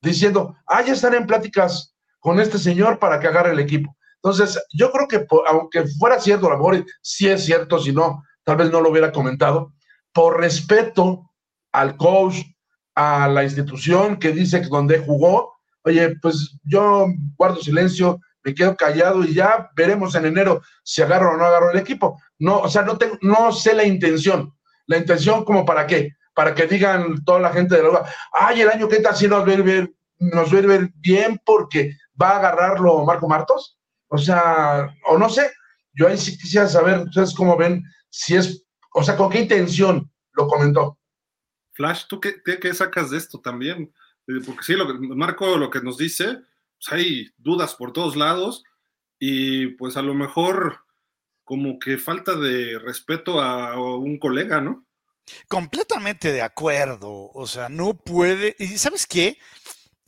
diciendo, 0.00 0.56
ah, 0.66 0.82
ya 0.82 0.92
están 0.92 1.14
en 1.14 1.26
pláticas 1.26 1.94
con 2.20 2.40
este 2.40 2.58
señor 2.58 2.98
para 2.98 3.18
que 3.18 3.26
agarre 3.26 3.52
el 3.52 3.60
equipo. 3.60 3.96
Entonces, 4.16 4.62
yo 4.72 4.90
creo 4.92 5.08
que 5.08 5.26
aunque 5.48 5.86
fuera 5.98 6.20
cierto, 6.20 6.46
a 6.46 6.50
lo 6.50 6.58
mejor 6.58 6.84
sí 7.00 7.28
es 7.28 7.44
cierto, 7.44 7.78
si 7.78 7.92
no, 7.92 8.22
tal 8.44 8.56
vez 8.56 8.70
no 8.70 8.80
lo 8.80 8.90
hubiera 8.90 9.12
comentado, 9.12 9.72
por 10.12 10.38
respeto 10.38 11.30
al 11.72 11.96
coach, 11.96 12.36
a 12.94 13.28
la 13.28 13.44
institución 13.44 14.18
que 14.18 14.32
dice 14.32 14.60
donde 14.60 14.98
jugó, 14.98 15.54
oye, 15.84 16.16
pues 16.20 16.58
yo 16.64 17.06
guardo 17.36 17.62
silencio, 17.62 18.20
me 18.42 18.54
quedo 18.54 18.76
callado 18.76 19.24
y 19.24 19.34
ya 19.34 19.70
veremos 19.74 20.14
en 20.14 20.26
enero 20.26 20.62
si 20.82 21.02
agarro 21.02 21.34
o 21.34 21.36
no 21.36 21.44
agarro 21.44 21.70
el 21.70 21.78
equipo. 21.78 22.20
No, 22.38 22.60
o 22.60 22.68
sea, 22.68 22.82
no, 22.82 22.96
tengo, 22.96 23.18
no 23.22 23.52
sé 23.52 23.74
la 23.74 23.84
intención. 23.84 24.54
La 24.86 24.96
intención, 24.96 25.44
como 25.44 25.64
para 25.64 25.86
qué? 25.86 26.16
Para 26.34 26.54
que 26.54 26.66
digan 26.66 27.22
toda 27.24 27.40
la 27.40 27.52
gente 27.52 27.76
de 27.76 27.82
la 27.82 28.04
ay, 28.32 28.62
el 28.62 28.70
año 28.70 28.88
que 28.88 28.96
está 28.96 29.10
así 29.10 29.28
nos 29.28 29.46
va 29.46 29.52
a 29.52 29.54
ir, 29.54 29.94
nos 30.18 30.52
va 30.52 30.58
a 30.58 30.62
ver 30.62 30.90
bien 30.96 31.40
porque 31.44 31.96
va 32.20 32.30
a 32.30 32.38
agarrarlo 32.38 33.04
Marco 33.04 33.28
Martos. 33.28 33.78
O 34.08 34.18
sea, 34.18 34.92
o 35.06 35.16
no 35.18 35.28
sé, 35.28 35.50
yo 35.94 36.08
ahí 36.08 36.18
sí 36.18 36.36
quisiera 36.36 36.66
saber, 36.66 37.00
ustedes 37.00 37.34
cómo 37.34 37.56
ven, 37.56 37.84
si 38.08 38.36
es, 38.36 38.64
o 38.92 39.02
sea, 39.02 39.16
con 39.16 39.30
qué 39.30 39.40
intención 39.40 40.10
lo 40.32 40.48
comentó. 40.48 40.98
Flash, 41.72 42.04
¿tú 42.08 42.20
qué, 42.20 42.42
qué, 42.42 42.74
sacas 42.74 43.10
de 43.10 43.18
esto 43.18 43.40
también? 43.40 43.92
Eh, 44.26 44.40
porque 44.44 44.62
sí, 44.62 44.74
lo 44.74 44.86
Marco 45.14 45.56
lo 45.56 45.70
que 45.70 45.80
nos 45.80 45.96
dice, 45.96 46.40
pues 46.80 46.92
hay 46.92 47.30
dudas 47.36 47.74
por 47.74 47.92
todos 47.92 48.16
lados 48.16 48.64
y 49.18 49.68
pues 49.74 49.96
a 49.96 50.02
lo 50.02 50.14
mejor 50.14 50.80
como 51.44 51.78
que 51.78 51.98
falta 51.98 52.36
de 52.36 52.78
respeto 52.78 53.40
a 53.40 53.78
un 53.98 54.18
colega, 54.18 54.60
¿no? 54.60 54.86
Completamente 55.48 56.32
de 56.32 56.42
acuerdo. 56.42 57.30
O 57.32 57.46
sea, 57.46 57.68
no 57.68 57.94
puede. 57.94 58.56
¿Y 58.58 58.78
sabes 58.78 59.06
qué? 59.06 59.38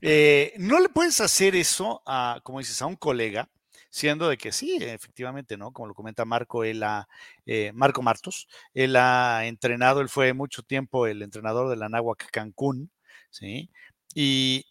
Eh, 0.00 0.54
no 0.58 0.80
le 0.80 0.88
puedes 0.88 1.20
hacer 1.20 1.54
eso 1.54 2.02
a, 2.06 2.40
como 2.42 2.58
dices, 2.58 2.80
a 2.82 2.86
un 2.86 2.96
colega, 2.96 3.48
siendo 3.90 4.28
de 4.28 4.36
que 4.36 4.52
sí, 4.52 4.78
efectivamente, 4.80 5.56
¿no? 5.56 5.72
Como 5.72 5.88
lo 5.88 5.94
comenta 5.94 6.24
Marco, 6.24 6.64
él 6.64 6.82
ha, 6.82 7.08
eh, 7.46 7.70
Marco 7.74 8.02
Martos, 8.02 8.48
él 8.74 8.96
ha 8.96 9.46
entrenado, 9.46 10.00
él 10.00 10.08
fue 10.08 10.32
mucho 10.32 10.62
tiempo 10.62 11.06
el 11.06 11.22
entrenador 11.22 11.70
de 11.70 11.76
la 11.76 11.88
Náhuac 11.88 12.30
Cancún, 12.32 12.90
¿sí? 13.30 13.70
Y, 14.14 14.66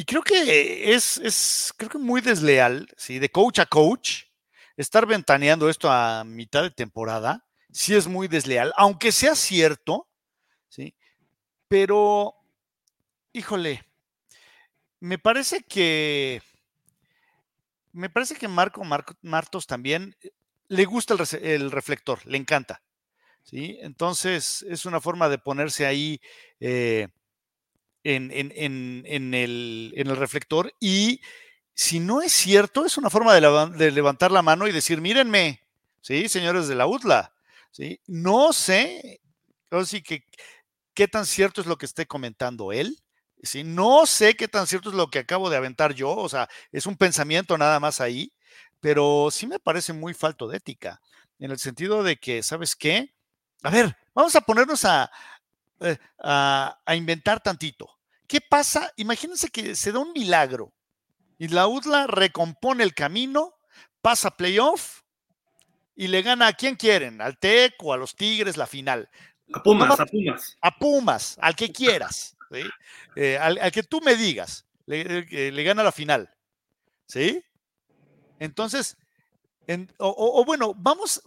y 0.00 0.04
creo 0.04 0.22
que 0.22 0.94
es, 0.94 1.18
es, 1.18 1.74
creo 1.76 1.90
que 1.90 1.98
muy 1.98 2.22
desleal, 2.22 2.88
¿sí? 2.96 3.18
De 3.18 3.28
coach 3.28 3.58
a 3.58 3.66
coach, 3.66 4.22
estar 4.74 5.04
ventaneando 5.04 5.68
esto 5.68 5.90
a 5.90 6.24
mitad 6.24 6.62
de 6.62 6.70
temporada, 6.70 7.46
sí 7.70 7.94
es 7.94 8.06
muy 8.06 8.26
desleal, 8.26 8.72
aunque 8.78 9.12
sea 9.12 9.34
cierto, 9.34 10.08
¿sí? 10.70 10.96
Pero, 11.68 12.34
híjole, 13.34 13.84
me 15.00 15.18
parece 15.18 15.64
que, 15.64 16.40
me 17.92 18.08
parece 18.08 18.36
que 18.36 18.48
Marco, 18.48 18.82
Martos 19.20 19.66
también 19.66 20.16
eh, 20.22 20.30
le 20.68 20.86
gusta 20.86 21.14
el, 21.42 21.70
reflector, 21.70 22.24
le 22.24 22.38
encanta, 22.38 22.80
¿sí? 23.42 23.76
Entonces, 23.82 24.64
es 24.66 24.86
una 24.86 25.02
forma 25.02 25.28
de 25.28 25.36
ponerse 25.36 25.84
ahí 25.84 26.22
eh, 26.58 27.08
en, 28.04 29.34
el, 29.34 30.16
reflector 30.16 30.72
y 30.80 31.20
si 31.74 32.00
no 32.00 32.22
es 32.22 32.32
cierto, 32.32 32.84
es 32.84 32.98
una 32.98 33.10
forma 33.10 33.34
de, 33.34 33.90
levantar 33.90 34.32
la 34.32 34.42
mano 34.42 34.66
y 34.66 34.72
decir, 34.72 35.00
mírenme, 35.00 35.66
¿sí? 36.02 36.28
Señores 36.28 36.68
de 36.68 36.74
la 36.74 36.86
UTLA, 36.86 37.34
¿sí? 37.70 38.00
No 38.06 38.52
sé, 38.52 39.20
así 39.70 40.02
que, 40.02 40.24
qué 40.94 41.08
tan 41.08 41.26
cierto 41.26 41.60
es 41.60 41.66
lo 41.66 41.78
que 41.78 41.86
esté 41.86 42.06
comentando 42.06 42.72
él, 42.72 42.98
¿sí? 43.42 43.64
No 43.64 44.06
sé 44.06 44.34
qué 44.34 44.48
tan 44.48 44.66
cierto 44.66 44.90
es 44.90 44.94
lo 44.94 45.08
que 45.08 45.20
acabo 45.20 45.48
de 45.48 45.56
aventar 45.56 45.94
yo, 45.94 46.14
o 46.14 46.28
sea, 46.28 46.48
es 46.72 46.86
un 46.86 46.96
pensamiento 46.96 47.56
nada 47.56 47.80
más 47.80 48.00
ahí, 48.00 48.32
pero 48.80 49.28
sí 49.30 49.46
me 49.46 49.58
parece 49.58 49.92
muy 49.92 50.14
falto 50.14 50.48
de 50.48 50.58
ética, 50.58 51.00
en 51.38 51.50
el 51.50 51.58
sentido 51.58 52.02
de 52.02 52.16
que, 52.16 52.42
¿sabes 52.42 52.76
qué? 52.76 53.14
A 53.62 53.70
ver, 53.70 53.96
vamos 54.14 54.34
a 54.36 54.40
ponernos 54.40 54.84
a, 54.84 55.10
eh, 55.80 55.98
a, 56.18 56.80
a 56.84 56.96
inventar 56.96 57.40
tantito. 57.42 57.90
¿Qué 58.26 58.40
pasa? 58.40 58.92
Imagínense 58.96 59.48
que 59.48 59.74
se 59.74 59.92
da 59.92 59.98
un 59.98 60.12
milagro 60.12 60.72
y 61.38 61.48
la 61.48 61.66
UDLA 61.66 62.06
recompone 62.06 62.84
el 62.84 62.94
camino, 62.94 63.54
pasa 64.02 64.36
playoff 64.36 65.00
y 65.96 66.08
le 66.08 66.22
gana 66.22 66.48
a 66.48 66.52
quien 66.52 66.76
quieren, 66.76 67.20
al 67.20 67.38
TEC 67.38 67.74
o 67.82 67.92
a 67.92 67.96
los 67.96 68.14
Tigres 68.14 68.56
la 68.56 68.66
final. 68.66 69.08
A 69.52 69.62
Pumas, 69.62 69.98
a 69.98 70.06
Pumas. 70.06 70.56
A 70.60 70.78
Pumas, 70.78 71.36
al 71.40 71.56
que 71.56 71.72
quieras, 71.72 72.36
eh, 73.16 73.38
al, 73.38 73.72
que 73.72 73.82
tú 73.82 74.00
me 74.00 74.16
digas, 74.16 74.66
le, 74.86 75.22
le, 75.50 75.62
gana 75.62 75.82
la 75.82 75.92
final. 75.92 76.30
¿Sí? 77.06 77.42
Entonces, 78.38 78.96
o, 79.98 80.44
bueno, 80.44 80.74
vamos, 80.76 81.22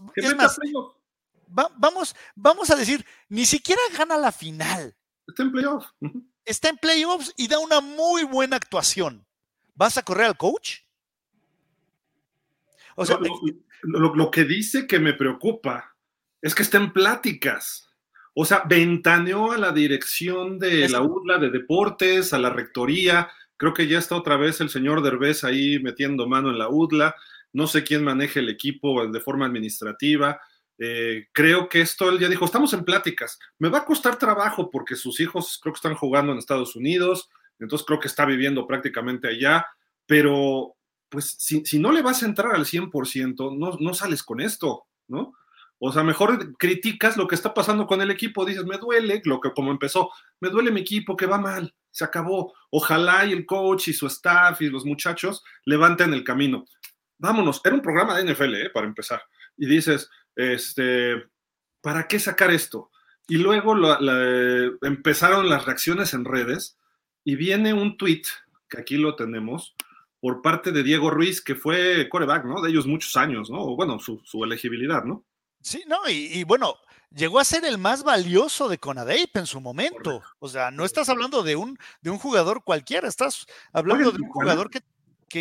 vamos, 1.53 2.15
vamos 2.35 2.69
a 2.69 2.75
decir, 2.75 3.05
ni 3.29 3.45
siquiera 3.45 3.81
gana 3.97 4.17
la 4.17 4.31
final. 4.31 4.95
Está 5.27 5.43
en 5.43 5.51
playoffs. 5.51 5.93
Está 6.45 6.69
en 6.69 6.77
playoffs 6.77 7.33
y 7.37 7.47
da 7.47 7.59
una 7.59 7.79
muy 7.79 8.23
buena 8.23 8.57
actuación. 8.57 9.25
¿Vas 9.75 9.97
a 9.97 10.03
correr 10.03 10.27
al 10.27 10.37
coach? 10.37 10.79
O 12.95 13.05
sea, 13.05 13.17
lo, 13.81 14.31
que 14.31 14.43
dice 14.43 14.85
que 14.85 14.99
me 14.99 15.13
preocupa 15.13 15.95
es 16.41 16.53
que 16.53 16.63
está 16.63 16.77
en 16.77 16.91
pláticas. 16.93 17.89
O 18.35 18.45
sea, 18.45 18.63
ventaneó 18.67 19.51
a 19.51 19.57
la 19.57 19.71
dirección 19.71 20.59
de 20.59 20.89
la 20.89 21.01
UDLA 21.01 21.37
de 21.37 21.49
deportes, 21.49 22.33
a 22.33 22.39
la 22.39 22.49
rectoría. 22.49 23.29
Creo 23.57 23.73
que 23.73 23.87
ya 23.87 23.99
está 23.99 24.15
otra 24.15 24.37
vez 24.37 24.59
el 24.61 24.69
señor 24.69 25.01
Derbez 25.01 25.43
ahí 25.43 25.79
metiendo 25.79 26.27
mano 26.27 26.49
en 26.49 26.57
la 26.57 26.69
UDLA. 26.69 27.15
No 27.53 27.67
sé 27.67 27.83
quién 27.83 28.03
maneja 28.03 28.39
el 28.39 28.49
equipo 28.49 29.07
de 29.07 29.19
forma 29.19 29.45
administrativa. 29.45 30.41
Eh, 30.79 31.27
creo 31.31 31.69
que 31.69 31.81
esto 31.81 32.09
él 32.09 32.19
ya 32.19 32.29
dijo, 32.29 32.45
estamos 32.45 32.73
en 32.73 32.83
pláticas. 32.83 33.39
Me 33.59 33.69
va 33.69 33.79
a 33.79 33.85
costar 33.85 34.17
trabajo 34.17 34.69
porque 34.69 34.95
sus 34.95 35.19
hijos 35.19 35.59
creo 35.61 35.73
que 35.73 35.77
están 35.77 35.95
jugando 35.95 36.31
en 36.31 36.39
Estados 36.39 36.75
Unidos, 36.75 37.29
entonces 37.59 37.85
creo 37.85 37.99
que 37.99 38.07
está 38.07 38.25
viviendo 38.25 38.67
prácticamente 38.67 39.27
allá, 39.27 39.65
pero 40.05 40.75
pues 41.09 41.35
si, 41.37 41.79
no 41.79 41.91
le 41.91 42.01
vas 42.01 42.23
a 42.23 42.25
entrar 42.25 42.55
al 42.55 42.65
100%, 42.65 43.55
no, 43.57 43.77
no 43.79 43.93
sales 43.93 44.23
con 44.23 44.41
esto, 44.41 44.87
¿no? 45.07 45.33
O 45.77 45.91
sea, 45.91 46.01
mejor 46.01 46.55
criticas 46.57 47.17
lo 47.17 47.27
que 47.27 47.35
está 47.35 47.53
pasando 47.53 47.85
con 47.85 48.01
el 48.01 48.09
equipo, 48.09 48.45
dices, 48.45 48.65
me 48.65 48.77
duele, 48.77 49.21
lo 49.25 49.39
que 49.39 49.51
como 49.51 49.69
empezó, 49.69 50.09
me 50.39 50.49
duele 50.49 50.71
mi 50.71 50.81
equipo, 50.81 51.17
que 51.17 51.25
va 51.25 51.37
mal, 51.37 51.75
se 51.91 52.05
acabó. 52.05 52.53
Ojalá 52.71 53.25
y 53.25 53.33
el 53.33 53.45
coach 53.45 53.89
y 53.89 53.93
su 53.93 54.07
staff 54.07 54.61
y 54.61 54.69
los 54.69 54.85
muchachos 54.85 55.43
levanten 55.65 56.13
el 56.13 56.23
camino. 56.23 56.65
Vámonos, 57.17 57.61
era 57.63 57.75
un 57.75 57.81
programa 57.81 58.17
de 58.17 58.33
NFL, 58.33 58.55
¿eh? 58.55 58.69
para 58.69 58.87
empezar. 58.87 59.21
Y 59.57 59.65
dices, 59.65 60.09
este, 60.35 61.23
¿para 61.81 62.07
qué 62.07 62.19
sacar 62.19 62.51
esto? 62.51 62.91
Y 63.27 63.37
luego 63.37 63.75
empezaron 64.81 65.49
las 65.49 65.65
reacciones 65.65 66.13
en 66.13 66.25
redes 66.25 66.77
y 67.23 67.35
viene 67.35 67.73
un 67.73 67.97
tweet, 67.97 68.23
que 68.69 68.81
aquí 68.81 68.97
lo 68.97 69.15
tenemos, 69.15 69.75
por 70.19 70.41
parte 70.41 70.71
de 70.71 70.83
Diego 70.83 71.09
Ruiz, 71.09 71.41
que 71.41 71.55
fue 71.55 72.07
coreback, 72.09 72.45
¿no? 72.45 72.61
De 72.61 72.69
ellos 72.69 72.87
muchos 72.87 73.15
años, 73.17 73.49
¿no? 73.49 73.75
bueno, 73.75 73.99
su, 73.99 74.43
elegibilidad, 74.43 75.03
¿no? 75.03 75.25
Sí, 75.61 75.83
no, 75.87 75.97
y, 76.09 76.43
bueno, 76.43 76.75
llegó 77.09 77.39
a 77.39 77.45
ser 77.45 77.63
el 77.63 77.77
más 77.77 78.03
valioso 78.03 78.67
de 78.67 78.77
Conadeip 78.77 79.35
en 79.37 79.45
su 79.45 79.61
momento. 79.61 80.21
O 80.39 80.49
sea, 80.49 80.71
no 80.71 80.83
estás 80.83 81.07
hablando 81.07 81.43
de 81.43 81.55
un, 81.55 81.77
de 82.01 82.09
un 82.09 82.17
jugador 82.17 82.63
cualquiera, 82.65 83.07
estás 83.07 83.45
hablando 83.71 84.11
de 84.11 84.21
un 84.21 84.29
jugador 84.29 84.69
que, 84.69 84.81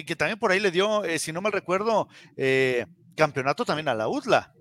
que, 0.05 0.17
también 0.17 0.39
por 0.39 0.53
ahí 0.53 0.61
le 0.61 0.71
dio, 0.71 1.05
eh, 1.05 1.19
si 1.19 1.33
no 1.33 1.41
mal 1.41 1.53
recuerdo, 1.53 2.09
eh, 2.37 2.87
campeonato 3.17 3.65
también 3.65 3.89
a 3.89 3.95
la 3.95 4.09
UDLA. 4.09 4.53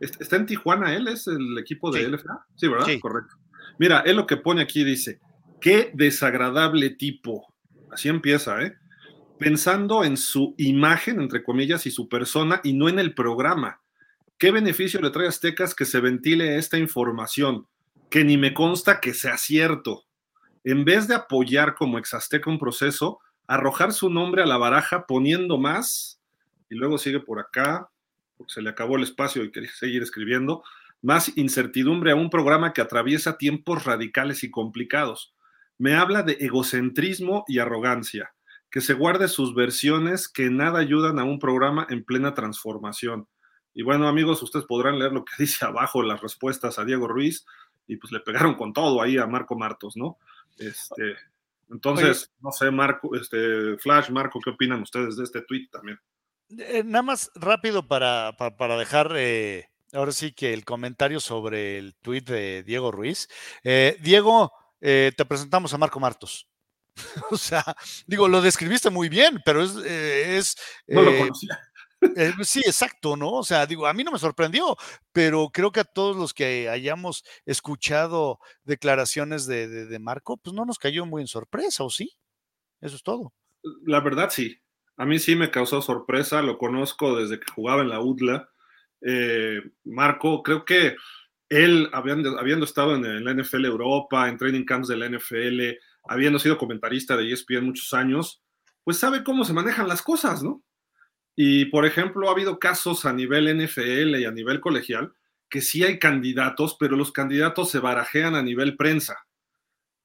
Está 0.00 0.36
en 0.36 0.46
Tijuana, 0.46 0.94
él 0.94 1.08
es 1.08 1.26
el 1.26 1.58
equipo 1.58 1.90
de 1.90 2.08
LFA. 2.08 2.46
Sí, 2.56 2.68
¿verdad? 2.68 2.86
Correcto. 3.00 3.36
Mira, 3.78 4.00
él 4.00 4.16
lo 4.16 4.26
que 4.26 4.36
pone 4.36 4.62
aquí 4.62 4.84
dice, 4.84 5.20
qué 5.60 5.90
desagradable 5.94 6.90
tipo. 6.90 7.52
Así 7.90 8.08
empieza, 8.08 8.62
¿eh? 8.62 8.76
pensando 9.38 10.04
en 10.04 10.16
su 10.16 10.54
imagen, 10.58 11.20
entre 11.20 11.42
comillas, 11.42 11.86
y 11.86 11.90
su 11.90 12.08
persona, 12.08 12.60
y 12.64 12.72
no 12.72 12.88
en 12.88 12.98
el 12.98 13.14
programa. 13.14 13.80
¿Qué 14.38 14.50
beneficio 14.50 15.00
le 15.00 15.10
trae 15.10 15.26
a 15.26 15.30
Aztecas 15.30 15.74
que 15.74 15.84
se 15.84 16.00
ventile 16.00 16.56
esta 16.56 16.78
información? 16.78 17.66
Que 18.10 18.24
ni 18.24 18.36
me 18.36 18.54
consta 18.54 19.00
que 19.00 19.14
sea 19.14 19.36
cierto. 19.38 20.04
En 20.64 20.84
vez 20.84 21.08
de 21.08 21.14
apoyar 21.14 21.74
como 21.74 21.98
exazteca 21.98 22.50
un 22.50 22.58
proceso, 22.58 23.20
arrojar 23.46 23.92
su 23.92 24.10
nombre 24.10 24.42
a 24.42 24.46
la 24.46 24.56
baraja 24.56 25.06
poniendo 25.06 25.58
más, 25.58 26.20
y 26.68 26.74
luego 26.74 26.98
sigue 26.98 27.20
por 27.20 27.38
acá, 27.38 27.88
porque 28.36 28.52
se 28.52 28.62
le 28.62 28.70
acabó 28.70 28.96
el 28.96 29.02
espacio 29.02 29.44
y 29.44 29.50
quería 29.50 29.70
seguir 29.70 30.02
escribiendo, 30.02 30.62
más 31.02 31.36
incertidumbre 31.36 32.12
a 32.12 32.16
un 32.16 32.30
programa 32.30 32.72
que 32.72 32.80
atraviesa 32.80 33.38
tiempos 33.38 33.84
radicales 33.84 34.44
y 34.44 34.50
complicados. 34.50 35.34
Me 35.78 35.94
habla 35.94 36.22
de 36.22 36.34
egocentrismo 36.40 37.44
y 37.48 37.58
arrogancia 37.58 38.32
que 38.70 38.80
se 38.80 38.94
guarde 38.94 39.28
sus 39.28 39.54
versiones 39.54 40.28
que 40.28 40.50
nada 40.50 40.80
ayudan 40.80 41.18
a 41.18 41.24
un 41.24 41.38
programa 41.38 41.86
en 41.88 42.04
plena 42.04 42.34
transformación. 42.34 43.26
Y 43.72 43.82
bueno, 43.82 44.08
amigos, 44.08 44.42
ustedes 44.42 44.66
podrán 44.66 44.98
leer 44.98 45.12
lo 45.12 45.24
que 45.24 45.32
dice 45.38 45.64
abajo 45.64 46.02
las 46.02 46.20
respuestas 46.20 46.78
a 46.78 46.84
Diego 46.84 47.08
Ruiz 47.08 47.46
y 47.86 47.96
pues 47.96 48.12
le 48.12 48.20
pegaron 48.20 48.54
con 48.54 48.72
todo 48.72 49.00
ahí 49.00 49.16
a 49.16 49.26
Marco 49.26 49.56
Martos, 49.56 49.96
¿no? 49.96 50.18
Este, 50.58 51.16
entonces, 51.70 52.32
no 52.40 52.50
sé, 52.50 52.70
Marco, 52.70 53.14
este, 53.14 53.76
Flash, 53.78 54.10
Marco, 54.10 54.40
¿qué 54.42 54.50
opinan 54.50 54.82
ustedes 54.82 55.16
de 55.16 55.24
este 55.24 55.42
tweet 55.42 55.68
también? 55.70 55.98
Eh, 56.50 56.82
nada 56.84 57.02
más 57.02 57.30
rápido 57.34 57.86
para, 57.86 58.36
para, 58.36 58.76
dejar 58.76 59.12
eh, 59.16 59.68
ahora 59.92 60.12
sí 60.12 60.32
que 60.32 60.52
el 60.52 60.64
comentario 60.64 61.20
sobre 61.20 61.78
el 61.78 61.94
tweet 61.96 62.22
de 62.22 62.62
Diego 62.62 62.92
Ruiz. 62.92 63.28
Eh, 63.64 63.96
Diego, 64.00 64.52
te 64.80 65.24
presentamos 65.26 65.74
a 65.74 65.78
Marco 65.78 65.98
Martos. 65.98 66.48
o 67.30 67.36
sea, 67.36 67.64
digo, 68.06 68.28
lo 68.28 68.40
describiste 68.40 68.90
muy 68.90 69.08
bien, 69.08 69.40
pero 69.44 69.62
es... 69.62 69.76
Eh, 69.84 70.40
no 70.88 71.02
lo 71.02 71.18
conocía. 71.18 71.58
Eh, 72.14 72.32
sí, 72.42 72.60
exacto, 72.60 73.16
¿no? 73.16 73.32
O 73.32 73.44
sea, 73.44 73.66
digo, 73.66 73.86
a 73.86 73.92
mí 73.92 74.04
no 74.04 74.12
me 74.12 74.18
sorprendió, 74.18 74.76
pero 75.12 75.48
creo 75.50 75.72
que 75.72 75.80
a 75.80 75.84
todos 75.84 76.16
los 76.16 76.34
que 76.34 76.68
hayamos 76.68 77.24
escuchado 77.46 78.38
declaraciones 78.64 79.46
de, 79.46 79.98
Marco, 80.00 80.36
pues 80.36 80.54
no 80.54 80.64
nos 80.64 80.78
cayó 80.78 81.06
muy 81.06 81.22
en 81.22 81.28
sorpresa, 81.28 81.84
¿o 81.84 81.90
sí? 81.90 82.10
Eso 82.80 82.96
es 82.96 83.02
todo. 83.02 83.32
La 83.84 84.00
verdad, 84.00 84.30
sí. 84.30 84.60
A 84.96 85.04
mí 85.04 85.18
sí 85.18 85.36
me 85.36 85.50
causó 85.50 85.82
sorpresa, 85.82 86.42
lo 86.42 86.58
conozco 86.58 87.16
desde 87.16 87.38
que 87.38 87.52
jugaba 87.52 87.82
en 87.82 87.90
la 87.90 88.00
UDLA 88.00 88.48
eh, 89.00 89.62
Marco, 89.84 90.42
creo 90.42 90.64
que 90.64 90.96
él, 91.48 91.88
habiendo, 91.92 92.38
habiendo, 92.38 92.64
estado 92.64 92.96
en 92.96 93.24
la 93.24 93.34
NFL 93.34 93.64
Europa, 93.64 94.28
en 94.28 94.36
training 94.36 94.64
camps 94.64 94.88
de 94.88 94.96
la 94.96 95.08
NFL, 95.08 95.78
habiendo 96.08 96.38
sido 96.38 96.58
comentarista 96.58 97.16
de 97.16 97.32
ESPN 97.32 97.64
muchos 97.64 97.92
años, 97.94 98.42
pues 98.82 98.98
sabe 98.98 99.22
cómo 99.22 99.44
se 99.44 99.52
manejan 99.52 99.88
las 99.88 100.02
cosas, 100.02 100.42
¿no? 100.42 100.62
Y, 101.36 101.66
por 101.66 101.84
ejemplo, 101.84 102.28
ha 102.28 102.32
habido 102.32 102.58
casos 102.58 103.04
a 103.04 103.12
nivel 103.12 103.46
NFL 103.56 104.16
y 104.16 104.24
a 104.24 104.30
nivel 104.30 104.60
colegial 104.60 105.12
que 105.48 105.60
sí 105.60 105.84
hay 105.84 105.98
candidatos, 105.98 106.76
pero 106.80 106.96
los 106.96 107.12
candidatos 107.12 107.70
se 107.70 107.78
barajean 107.78 108.34
a 108.34 108.42
nivel 108.42 108.76
prensa. 108.76 109.16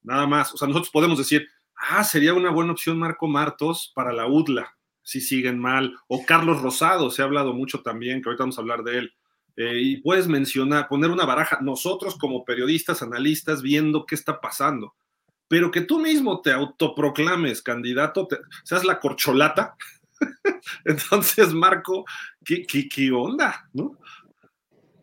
Nada 0.02 0.26
más. 0.26 0.52
O 0.54 0.56
sea, 0.56 0.68
nosotros 0.68 0.90
podemos 0.90 1.18
decir, 1.18 1.48
ah, 1.74 2.04
sería 2.04 2.34
una 2.34 2.50
buena 2.50 2.72
opción 2.72 2.98
Marco 2.98 3.26
Martos 3.26 3.90
para 3.94 4.12
la 4.12 4.26
UDLA, 4.28 4.76
si 5.02 5.20
siguen 5.20 5.58
mal. 5.58 5.94
O 6.08 6.24
Carlos 6.24 6.62
Rosado, 6.62 7.10
se 7.10 7.22
ha 7.22 7.24
hablado 7.24 7.52
mucho 7.52 7.82
también, 7.82 8.22
que 8.22 8.28
ahorita 8.28 8.44
vamos 8.44 8.58
a 8.58 8.60
hablar 8.60 8.82
de 8.82 8.98
él. 8.98 9.14
Eh, 9.56 9.78
y 9.80 9.96
puedes 9.98 10.28
mencionar, 10.28 10.88
poner 10.88 11.10
una 11.10 11.26
baraja, 11.26 11.58
nosotros 11.60 12.16
como 12.16 12.44
periodistas, 12.44 13.02
analistas, 13.02 13.62
viendo 13.62 14.06
qué 14.06 14.14
está 14.14 14.40
pasando. 14.40 14.94
Pero 15.48 15.70
que 15.70 15.82
tú 15.82 15.98
mismo 15.98 16.40
te 16.40 16.52
autoproclames 16.52 17.60
candidato, 17.60 18.26
seas 18.64 18.84
la 18.84 18.98
corcholata. 18.98 19.76
Entonces, 20.84 21.52
Marco, 21.52 22.04
¿qué, 22.44 22.64
qué, 22.66 23.10
onda? 23.12 23.68
¿no? 23.74 23.98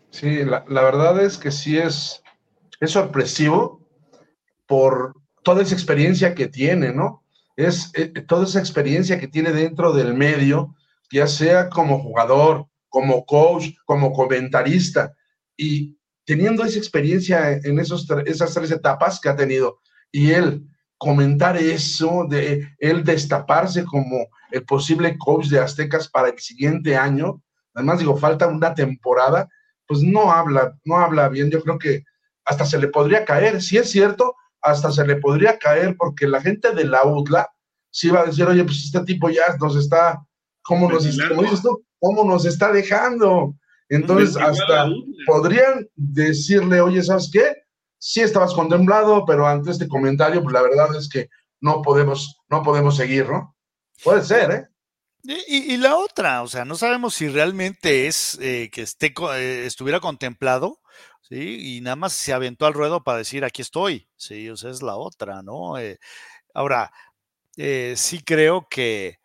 Sí, 0.09 0.43
la, 0.43 0.65
la, 0.67 0.81
verdad 0.81 1.23
es 1.23 1.37
que 1.37 1.51
sí 1.51 1.77
es, 1.77 2.23
es 2.79 2.91
sorpresivo 2.91 3.85
por 4.65 5.13
toda 5.43 5.62
esa 5.62 5.75
experiencia 5.75 6.33
que 6.33 6.47
tiene, 6.47 6.91
¿no? 6.91 7.18
Es 7.60 7.91
eh, 7.93 8.08
toda 8.26 8.45
esa 8.45 8.60
experiencia 8.60 9.19
que 9.19 9.28
tiene 9.28 9.52
dentro 9.52 9.91
del 9.91 10.13
medio, 10.13 10.78
ya 11.12 11.28
sea 11.28 11.67
como 11.67 12.00
jugador, 12.00 12.67
como 12.88 13.26
coach, 13.26 13.72
como 13.84 14.13
comentarista, 14.13 15.13
y 15.58 15.98
teniendo 16.24 16.63
esa 16.63 16.78
experiencia 16.78 17.52
en 17.52 17.78
esos, 17.78 18.08
esas 18.26 18.54
tres 18.54 18.72
etapas 18.72 19.19
que 19.19 19.28
ha 19.28 19.36
tenido, 19.36 19.82
y 20.10 20.32
él 20.32 20.63
comentar 20.98 21.58
eso, 21.58 22.26
de 22.30 22.65
él 22.78 23.04
destaparse 23.04 23.84
como 23.84 24.30
el 24.52 24.63
posible 24.63 25.17
coach 25.17 25.48
de 25.48 25.60
Aztecas 25.60 26.08
para 26.08 26.30
el 26.30 26.39
siguiente 26.39 26.95
año, 26.95 27.43
además 27.74 28.00
digo, 28.00 28.15
falta 28.15 28.48
una 28.48 28.74
temporada, 28.74 29.50
pues 29.86 30.02
no 30.02 30.32
habla, 30.32 30.78
no 30.86 30.95
habla 30.95 31.28
bien, 31.28 31.52
yo 31.52 31.62
creo 31.62 31.78
que 31.78 32.06
hasta 32.45 32.63
se 32.63 32.80
le 32.80 32.88
podría 32.88 33.26
caer, 33.26 33.62
si 33.62 33.76
es 33.78 33.91
cierto, 33.91 34.34
hasta 34.62 34.91
se 34.91 35.06
le 35.06 35.17
podría 35.17 35.58
caer 35.58 35.95
porque 35.98 36.28
la 36.28 36.41
gente 36.41 36.74
de 36.74 36.86
la 36.86 37.06
UDLA 37.06 37.50
sí 37.91 38.10
va 38.10 38.22
a 38.22 38.26
decir, 38.26 38.45
oye, 38.45 38.63
pues 38.63 38.86
este 38.86 39.04
tipo 39.04 39.30
ya 39.30 39.43
nos 39.60 39.76
está, 39.76 40.24
¿cómo 40.62 40.89
nos, 40.89 41.06
¿cómo 42.00 42.24
nos 42.24 42.45
está 42.45 42.72
dejando? 42.72 43.56
Entonces, 43.89 44.38
hasta 44.38 44.88
podrían 45.26 45.88
decirle, 45.95 46.80
oye, 46.80 47.02
¿sabes 47.02 47.30
qué? 47.32 47.56
Sí 47.98 48.22
estabas 48.22 48.54
contemplado, 48.54 49.26
pero 49.26 49.48
ante 49.48 49.72
este 49.72 49.88
comentario, 49.88 50.43
pues 50.43 50.54
la 50.54 50.62
verdad 50.62 50.95
es 50.95 51.10
que 51.10 51.30
no 51.60 51.82
podemos, 51.82 52.39
no 52.50 52.62
podemos 52.62 52.95
seguir, 52.95 53.28
¿no? 53.28 53.56
Puede 54.04 54.24
ser, 54.24 54.52
¿eh? 54.52 54.67
Y, 55.24 55.76
la 55.78 55.98
otra, 55.98 56.41
o 56.43 56.48
sea, 56.48 56.63
no 56.63 56.76
sabemos 56.76 57.13
si 57.13 57.28
realmente 57.28 58.08
es 58.08 58.38
eh, 58.41 58.69
que 58.72 58.84
esté, 58.84 59.13
eh, 59.36 59.65
estuviera 59.65 60.00
contemplado, 60.00 60.78
¿sí? 61.21 61.77
Y 61.77 61.82
nada 61.82 61.95
más 61.95 62.13
se 62.13 62.34
aventó 62.34 62.65
al 62.65 62.73
ruedo 62.73 63.03
para 63.03 63.19
decir, 63.19 63.43
aquí 63.43 63.62
estoy, 63.62 64.08
¿sí? 64.15 64.49
O 64.49 64.58
sea, 64.58 64.71
es 64.71 64.82
la 64.82 64.95
otra, 64.95 65.41
¿no? 65.41 65.77
Eh, 65.77 65.99
ahora, 66.53 66.91
sí 67.95 68.21
creo 68.23 68.67
que 68.69 69.19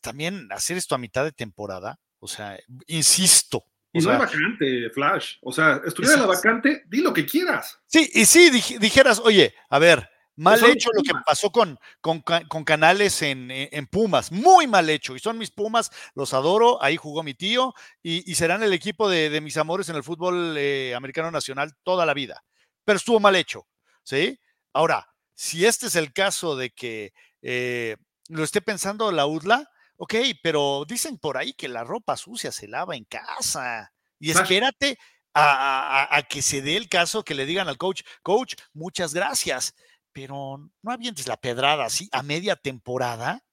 también 0.00 0.48
hacer 0.50 0.76
esto 0.76 0.94
a 0.94 0.98
mitad 0.98 1.24
de 1.24 1.32
temporada, 1.32 1.98
o 2.18 2.28
sea, 2.28 2.58
insisto. 2.86 3.64
Y 3.92 4.00
no 4.00 4.10
hay 4.10 4.18
vacante, 4.18 4.90
Flash. 4.90 5.36
O 5.42 5.52
sea, 5.52 5.80
estuviera 5.84 6.16
la 6.16 6.26
vacante, 6.26 6.84
di 6.86 7.00
lo 7.00 7.12
que 7.12 7.24
quieras. 7.24 7.78
Sí, 7.86 8.10
y 8.12 8.26
sí, 8.26 8.50
dijeras, 8.78 9.20
oye, 9.20 9.54
a 9.70 9.78
ver, 9.78 10.10
Mal 10.36 10.62
hecho 10.66 10.90
lo 10.92 11.02
que 11.02 11.14
pasó 11.24 11.50
con, 11.50 11.78
con, 12.02 12.64
Canales 12.64 13.22
en, 13.22 13.86
Pumas, 13.90 14.30
muy 14.30 14.66
mal 14.66 14.88
hecho. 14.90 15.16
Y 15.16 15.18
son 15.18 15.38
mis 15.38 15.50
Pumas, 15.50 15.90
los 16.14 16.34
adoro, 16.34 16.82
ahí 16.82 16.98
jugó 16.98 17.22
mi 17.22 17.32
tío 17.32 17.74
y, 18.02 18.34
serán 18.34 18.62
el 18.62 18.74
equipo 18.74 19.08
de, 19.08 19.40
mis 19.40 19.56
amores 19.56 19.88
en 19.88 19.96
el 19.96 20.04
fútbol 20.04 20.54
eh, 20.58 20.94
americano 20.94 21.30
nacional 21.30 21.72
toda 21.82 22.04
la 22.04 22.12
vida. 22.12 22.44
Pero 22.84 22.98
estuvo 22.98 23.18
mal 23.18 23.34
hecho, 23.34 23.66
¿sí? 24.02 24.38
Ahora, 24.74 25.08
si 25.34 25.64
este 25.64 25.86
es 25.86 25.96
el 25.96 26.12
caso 26.12 26.54
de 26.54 26.70
que 26.70 27.14
eh, 27.40 27.96
lo 28.28 28.44
esté 28.44 28.60
pensando 28.60 29.10
la 29.12 29.26
UDLA, 29.26 29.66
ok, 29.96 30.14
pero 30.42 30.84
dicen 30.86 31.16
por 31.16 31.38
ahí 31.38 31.54
que 31.54 31.68
la 31.68 31.82
ropa 31.82 32.14
sucia 32.18 32.52
se 32.52 32.68
lava 32.68 32.94
en 32.94 33.04
casa. 33.04 33.90
Y 34.18 34.32
espérate 34.32 34.98
a, 35.32 36.14
a 36.14 36.22
que 36.24 36.42
se 36.42 36.60
dé 36.60 36.76
el 36.76 36.90
caso 36.90 37.24
que 37.24 37.34
le 37.34 37.46
digan 37.46 37.68
al 37.68 37.78
coach, 37.78 38.02
coach, 38.22 38.54
muchas 38.74 39.14
gracias 39.14 39.74
pero 40.16 40.70
no 40.82 40.90
avientes 40.90 41.28
la 41.28 41.36
pedrada 41.36 41.84
así 41.84 42.08
a 42.10 42.22
media 42.22 42.56
temporada. 42.56 43.44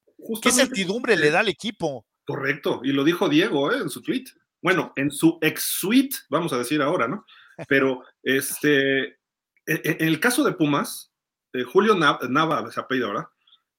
¿Qué 0.41 0.49
certidumbre 0.49 1.17
le 1.17 1.29
da 1.29 1.41
al 1.41 1.49
equipo? 1.49 2.05
Correcto, 2.25 2.79
y 2.85 2.93
lo 2.93 3.03
dijo 3.03 3.27
Diego 3.27 3.73
¿eh? 3.73 3.79
en 3.81 3.89
su 3.89 4.01
tweet. 4.01 4.23
Bueno, 4.61 4.93
en 4.95 5.11
su 5.11 5.37
ex 5.41 5.61
suite, 5.61 6.15
vamos 6.29 6.53
a 6.53 6.57
decir 6.57 6.81
ahora, 6.81 7.09
¿no? 7.09 7.25
Pero 7.67 8.05
este, 8.23 9.03
e, 9.03 9.17
e, 9.65 9.97
en 9.99 10.07
el 10.07 10.21
caso 10.21 10.41
de 10.45 10.53
Pumas, 10.53 11.11
eh, 11.51 11.63
Julio 11.63 11.95
Nava, 11.95 12.71
se 12.71 12.79
apellida 12.79 13.07
ahora. 13.07 13.29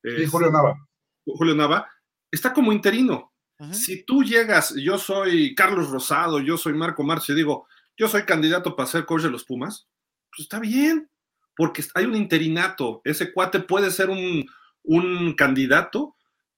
Sí, 0.03 0.27
Julio 0.27 0.51
Nava. 0.51 0.77
Julio 1.25 1.55
Nava 1.55 1.89
está 2.31 2.53
como 2.53 2.71
interino. 2.71 3.33
Si 3.73 4.05
tú 4.05 4.23
llegas, 4.23 4.75
yo 4.75 4.99
soy 4.99 5.55
Carlos 5.55 5.89
Rosado, 5.89 6.39
yo 6.39 6.59
soy 6.59 6.75
Marco 6.75 7.03
Marcio, 7.03 7.33
y 7.33 7.39
digo, 7.39 7.67
yo 7.97 8.09
soy 8.09 8.25
candidato 8.25 8.77
para 8.77 8.89
ser 8.89 9.07
coach 9.07 9.23
de 9.23 9.31
los 9.31 9.45
Pumas, 9.45 9.89
pues 10.31 10.41
está 10.41 10.61
bien, 10.61 11.09
porque 11.57 11.85
hay 11.95 12.07
un 12.07 12.17
interinato, 12.17 13.01
ese 13.05 13.33
cuate 13.33 13.61
puede 13.61 13.91
ser 13.91 14.11
un, 14.11 14.47
candidato 15.37 16.17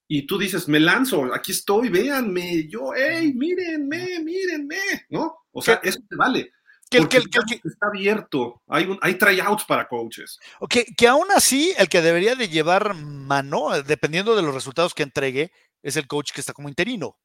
y 0.08 0.26
tú 0.26 0.38
dices, 0.38 0.68
me 0.68 0.80
lanzo, 0.80 1.32
aquí 1.34 1.52
estoy, 1.52 1.88
véanme, 1.88 2.66
yo, 2.68 2.90
hey, 2.96 3.32
mírenme, 3.34 4.20
mírenme, 4.20 5.06
¿no? 5.10 5.36
O 5.52 5.62
sea, 5.62 5.80
eso 5.82 6.00
te 6.08 6.16
vale. 6.16 6.52
Que 6.88 6.98
el, 6.98 7.08
que, 7.08 7.18
está 7.18 7.88
abierto, 7.88 8.62
hay, 8.68 8.84
un, 8.84 8.98
hay 9.02 9.14
tryouts 9.16 9.64
para 9.64 9.88
coaches. 9.88 10.38
Que, 10.70 10.84
que 10.84 11.08
aún 11.08 11.26
así, 11.34 11.74
el 11.78 11.88
que 11.88 12.00
debería 12.00 12.36
de 12.36 12.48
llevar 12.48 12.94
mano, 12.94 13.82
dependiendo 13.82 14.36
de 14.36 14.42
los 14.42 14.54
resultados 14.54 14.94
que 14.94 15.02
entregue, 15.02 15.50
es 15.82 15.96
el 15.96 16.06
coach 16.06 16.32
que 16.32 16.40
está 16.40 16.52
como 16.52 16.68
interino. 16.68 17.18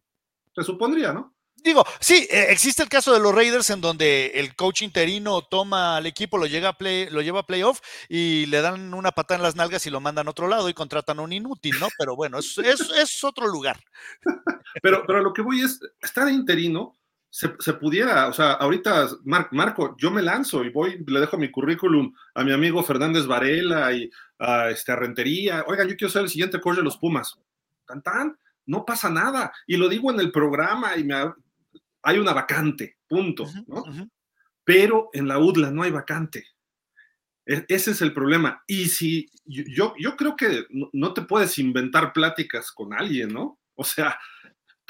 Se 0.56 0.64
supondría, 0.64 1.14
¿no? 1.14 1.36
Digo, 1.64 1.86
sí, 2.00 2.28
eh, 2.32 2.48
existe 2.50 2.82
el 2.82 2.90
caso 2.90 3.14
de 3.14 3.20
los 3.20 3.36
Raiders 3.36 3.70
en 3.70 3.82
donde 3.82 4.32
el 4.36 4.56
coach 4.56 4.82
interino 4.82 5.44
toma 5.44 5.98
al 5.98 6.08
equipo, 6.08 6.38
lo, 6.38 6.48
llega 6.48 6.70
a 6.70 6.78
play, 6.78 7.10
lo 7.10 7.22
lleva 7.22 7.42
a 7.42 7.46
playoff 7.46 7.80
y 8.10 8.48
le 8.48 8.62
dan 8.62 8.94
una 8.94 9.12
patada 9.12 9.38
en 9.38 9.44
las 9.44 9.56
nalgas 9.56 9.86
y 9.86 9.92
lo 9.92 10.00
mandan 10.00 10.28
a 10.28 10.32
otro 10.32 10.48
lado 10.48 10.70
y 10.70 10.74
contratan 10.74 11.20
a 11.20 11.22
un 11.22 11.34
inútil, 11.34 11.76
¿no? 11.80 11.88
Pero 12.00 12.16
bueno, 12.16 12.40
es, 12.40 12.58
es, 12.58 13.24
otro 13.24 13.48
lugar. 13.48 13.80
Pero, 14.82 15.04
pero 15.06 15.22
lo 15.22 15.34
que 15.34 15.42
voy 15.42 15.60
es, 15.60 15.82
estar 16.02 16.30
interino, 16.30 16.96
se, 17.30 17.50
pudiera, 17.74 18.28
o 18.28 18.34
sea, 18.34 18.54
ahorita, 18.54 19.10
Marco, 19.24 19.96
yo 19.98 20.12
me 20.12 20.22
lanzo 20.22 20.64
y 20.64 20.70
voy, 20.70 21.04
le 21.06 21.20
dejo 21.20 21.38
mi 21.38 21.52
currículum 21.52 22.14
a 22.36 22.44
mi 22.44 22.54
amigo 22.54 22.82
Fernández 22.82 23.26
Varela 23.26 23.92
y 23.92 24.10
a, 24.40 24.70
este, 24.70 24.96
Rentería. 24.96 25.66
Oigan, 25.68 25.90
yo 25.90 25.98
quiero 25.98 26.12
ser 26.12 26.24
el 26.24 26.30
siguiente 26.30 26.62
coach 26.62 26.78
de 26.78 26.84
los 26.84 26.98
Pumas. 26.98 27.38
Tan, 27.86 28.02
tan, 28.02 28.38
no 28.66 28.86
pasa 28.86 29.10
nada. 29.10 29.52
Y 29.68 29.76
lo 29.78 29.90
digo 29.90 30.12
en 30.12 30.20
el 30.20 30.32
programa 30.32 30.96
y 30.98 31.04
me, 31.04 31.16
hay 32.04 32.18
una 32.18 32.34
vacante, 32.34 32.98
punto, 33.08 33.48
¿no? 33.68 33.84
Pero 34.64 35.10
en 35.14 35.28
la 35.28 35.40
UDLA 35.40 35.72
no 35.72 35.84
hay 35.84 35.92
vacante. 35.92 36.46
E, 37.46 37.66
ese 37.68 37.92
es 37.92 38.02
el 38.02 38.14
problema. 38.14 38.64
Y 38.68 38.86
si 38.86 39.30
yo, 39.46 39.94
yo 40.00 40.16
creo 40.16 40.36
que 40.36 40.66
no 40.94 41.14
te 41.14 41.24
puedes 41.24 41.58
inventar 41.58 42.14
pláticas 42.14 42.72
con 42.72 42.94
alguien, 42.94 43.30
¿no? 43.30 43.60
O 43.76 43.84
sea, 43.84 44.18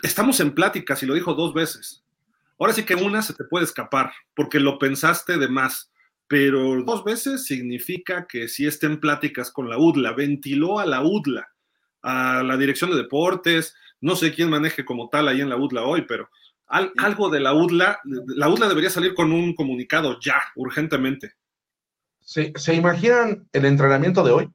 estamos 0.03 0.39
en 0.39 0.53
pláticas 0.53 1.01
y 1.03 1.05
lo 1.05 1.13
dijo 1.13 1.33
dos 1.33 1.53
veces. 1.53 2.03
Ahora 2.59 2.73
sí 2.73 2.83
que 2.83 2.95
una 2.95 3.21
se 3.21 3.33
te 3.33 3.43
puede 3.45 3.65
escapar 3.65 4.11
porque 4.35 4.59
lo 4.59 4.77
pensaste 4.77 5.37
de 5.37 5.47
más, 5.47 5.91
pero 6.27 6.83
dos 6.83 7.03
veces 7.03 7.45
significa 7.45 8.27
que 8.27 8.47
si 8.47 8.67
está 8.67 8.87
en 8.87 8.99
pláticas 8.99 9.51
con 9.51 9.69
la 9.69 9.77
UDLA, 9.77 10.13
ventiló 10.13 10.79
a 10.79 10.85
la 10.85 11.01
UDLA, 11.01 11.49
a 12.03 12.43
la 12.43 12.57
dirección 12.57 12.91
de 12.91 12.97
deportes, 12.97 13.75
no 13.99 14.15
sé 14.15 14.33
quién 14.33 14.49
maneje 14.49 14.85
como 14.85 15.09
tal 15.09 15.27
ahí 15.27 15.41
en 15.41 15.49
la 15.49 15.57
UDLA 15.57 15.83
hoy, 15.83 16.05
pero 16.07 16.29
algo 16.71 17.29
de 17.29 17.39
la 17.39 17.53
UDLA, 17.53 17.99
la 18.03 18.49
UDLA 18.49 18.69
debería 18.69 18.89
salir 18.89 19.13
con 19.13 19.31
un 19.31 19.53
comunicado 19.55 20.19
ya, 20.19 20.41
urgentemente. 20.55 21.33
¿Se, 22.21 22.73
imaginan 22.73 23.47
el 23.51 23.65
entrenamiento 23.65 24.23
de 24.23 24.31
hoy? 24.31 24.49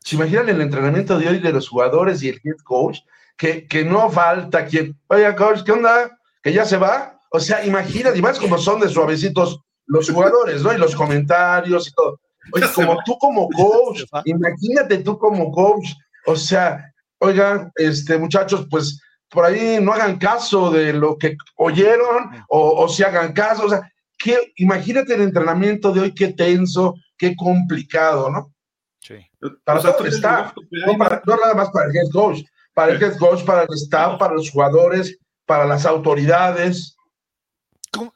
¿Se 0.00 0.16
imaginan 0.16 0.48
el 0.48 0.60
entrenamiento 0.60 1.18
de 1.18 1.28
hoy 1.28 1.38
de 1.38 1.52
los 1.52 1.68
jugadores 1.68 2.22
y 2.22 2.28
el 2.30 2.40
head 2.42 2.58
coach? 2.64 3.00
Que, 3.36 3.66
que 3.66 3.84
no 3.84 4.08
falta 4.10 4.64
quien, 4.64 4.98
oye, 5.08 5.34
coach, 5.34 5.62
¿qué 5.62 5.72
onda? 5.72 6.18
¿Que 6.42 6.52
ya 6.52 6.64
se 6.64 6.78
va? 6.78 7.20
O 7.30 7.40
sea, 7.40 7.64
imagínate, 7.66 8.18
y 8.18 8.22
más 8.22 8.38
como 8.38 8.56
son 8.56 8.80
de 8.80 8.88
suavecitos 8.88 9.60
los 9.86 10.08
jugadores, 10.10 10.62
¿no? 10.62 10.72
Y 10.72 10.78
los 10.78 10.94
comentarios 10.94 11.88
y 11.88 11.92
todo. 11.92 12.20
Oye, 12.52 12.66
como 12.74 12.96
tú 13.04 13.18
como 13.18 13.48
coach, 13.50 14.04
imagínate 14.24 14.98
tú 14.98 15.18
como 15.18 15.50
coach, 15.50 15.88
o 16.26 16.36
sea, 16.36 16.92
oigan, 17.18 17.72
este, 17.74 18.16
muchachos, 18.18 18.66
pues 18.70 19.00
por 19.28 19.44
ahí 19.44 19.78
no 19.80 19.92
hagan 19.92 20.18
caso 20.18 20.70
de 20.70 20.92
lo 20.92 21.16
que 21.18 21.36
oyeron 21.56 22.44
o, 22.48 22.88
si 22.88 23.02
hagan 23.02 23.32
caso. 23.32 23.66
O 23.66 23.68
sea, 23.68 23.90
que, 24.18 24.52
imagínate 24.56 25.14
el 25.14 25.22
entrenamiento 25.22 25.92
de 25.92 26.00
hoy, 26.00 26.14
qué 26.14 26.32
tenso, 26.32 26.94
qué 27.16 27.34
complicado, 27.36 28.30
¿no? 28.30 28.52
Sí. 29.00 29.16
Para 29.64 29.80
está, 29.80 30.54
no, 30.70 30.96
nada 30.96 31.54
más 31.54 31.70
para 31.70 31.86
el 31.86 31.96
head 31.96 32.10
coach, 32.12 32.40
para 32.74 32.92
el 32.92 33.02
head 33.02 33.16
coach, 33.18 33.44
para 33.44 33.62
el 33.62 33.68
staff, 33.74 34.18
para 34.18 34.34
los 34.34 34.50
jugadores, 34.50 35.18
para 35.44 35.64
las 35.64 35.86
autoridades. 35.86 36.96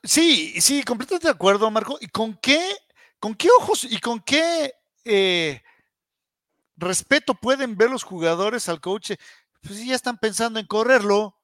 Sí, 0.02 0.60
sí, 0.60 0.82
completamente 0.82 1.28
de 1.28 1.32
acuerdo, 1.32 1.70
Marco. 1.70 1.96
¿Y 2.00 2.08
con 2.08 2.34
qué, 2.34 2.60
con 3.18 3.34
qué 3.34 3.48
ojos 3.58 3.84
y 3.84 3.98
con 3.98 4.20
qué 4.20 4.72
eh, 5.04 5.62
respeto 6.76 7.34
pueden 7.34 7.76
ver 7.76 7.90
los 7.90 8.02
jugadores 8.02 8.68
al 8.68 8.80
coach? 8.80 9.12
Pues 9.62 9.84
ya 9.84 9.94
están 9.94 10.18
pensando 10.18 10.58
en 10.58 10.66
correrlo. 10.66 11.36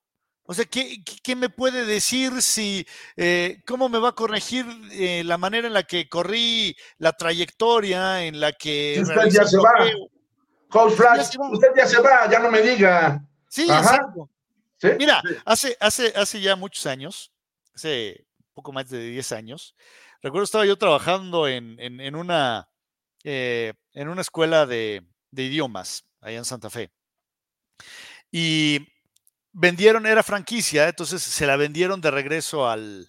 O 0.44 0.54
sea, 0.54 0.64
¿qué, 0.64 1.02
qué 1.22 1.34
me 1.34 1.48
puede 1.48 1.84
decir 1.84 2.40
si, 2.40 2.86
eh, 3.16 3.62
cómo 3.66 3.88
me 3.88 3.98
va 3.98 4.10
a 4.10 4.14
corregir 4.14 4.64
eh, 4.92 5.24
la 5.24 5.38
manera 5.38 5.66
en 5.66 5.74
la 5.74 5.82
que 5.82 6.08
corrí, 6.08 6.76
la 6.98 7.12
trayectoria 7.12 8.22
en 8.22 8.38
la 8.38 8.52
que... 8.52 9.00
Usted 9.02 9.28
ya 9.30 9.44
se 9.44 9.56
va. 9.58 9.72
Coach 10.68 10.94
Flash, 10.94 11.36
usted 11.52 11.68
ya 11.76 11.86
se 11.86 12.00
va, 12.00 12.30
ya 12.30 12.38
no 12.38 12.50
me 12.50 12.60
diga. 12.60 13.24
Sí, 13.48 13.62
exacto. 13.62 14.30
Mira, 14.98 15.20
Hace, 15.44 15.76
hace, 15.80 16.12
hace 16.14 16.40
ya 16.40 16.54
muchos 16.54 16.86
años, 16.86 17.32
hace 17.74 18.26
poco 18.54 18.72
más 18.72 18.88
de 18.88 19.00
10 19.10 19.32
años, 19.32 19.74
recuerdo 20.22 20.44
estaba 20.44 20.66
yo 20.66 20.76
trabajando 20.76 21.48
en, 21.48 21.76
en, 21.80 22.14
una, 22.14 22.68
eh, 23.24 23.74
en 23.94 24.08
una 24.08 24.20
escuela 24.20 24.66
de, 24.66 25.04
de 25.30 25.42
idiomas 25.42 26.04
allá 26.20 26.38
en 26.38 26.44
Santa 26.44 26.70
Fe. 26.70 26.90
Y 28.38 28.86
vendieron, 29.50 30.04
era 30.04 30.22
franquicia, 30.22 30.86
entonces 30.90 31.22
se 31.22 31.46
la 31.46 31.56
vendieron 31.56 32.02
de 32.02 32.10
regreso 32.10 32.68
al, 32.68 33.08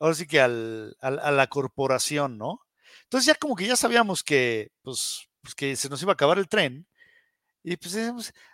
ahora 0.00 0.16
sí 0.16 0.26
que 0.26 0.40
al, 0.40 0.96
a 1.00 1.30
la 1.30 1.46
corporación, 1.46 2.38
¿no? 2.38 2.60
Entonces 3.04 3.26
ya 3.26 3.36
como 3.36 3.54
que 3.54 3.68
ya 3.68 3.76
sabíamos 3.76 4.24
que, 4.24 4.72
pues, 4.82 5.28
pues 5.42 5.54
que 5.54 5.76
se 5.76 5.88
nos 5.88 6.02
iba 6.02 6.10
a 6.10 6.14
acabar 6.14 6.38
el 6.38 6.48
tren. 6.48 6.88
Y 7.62 7.76
pues, 7.76 7.96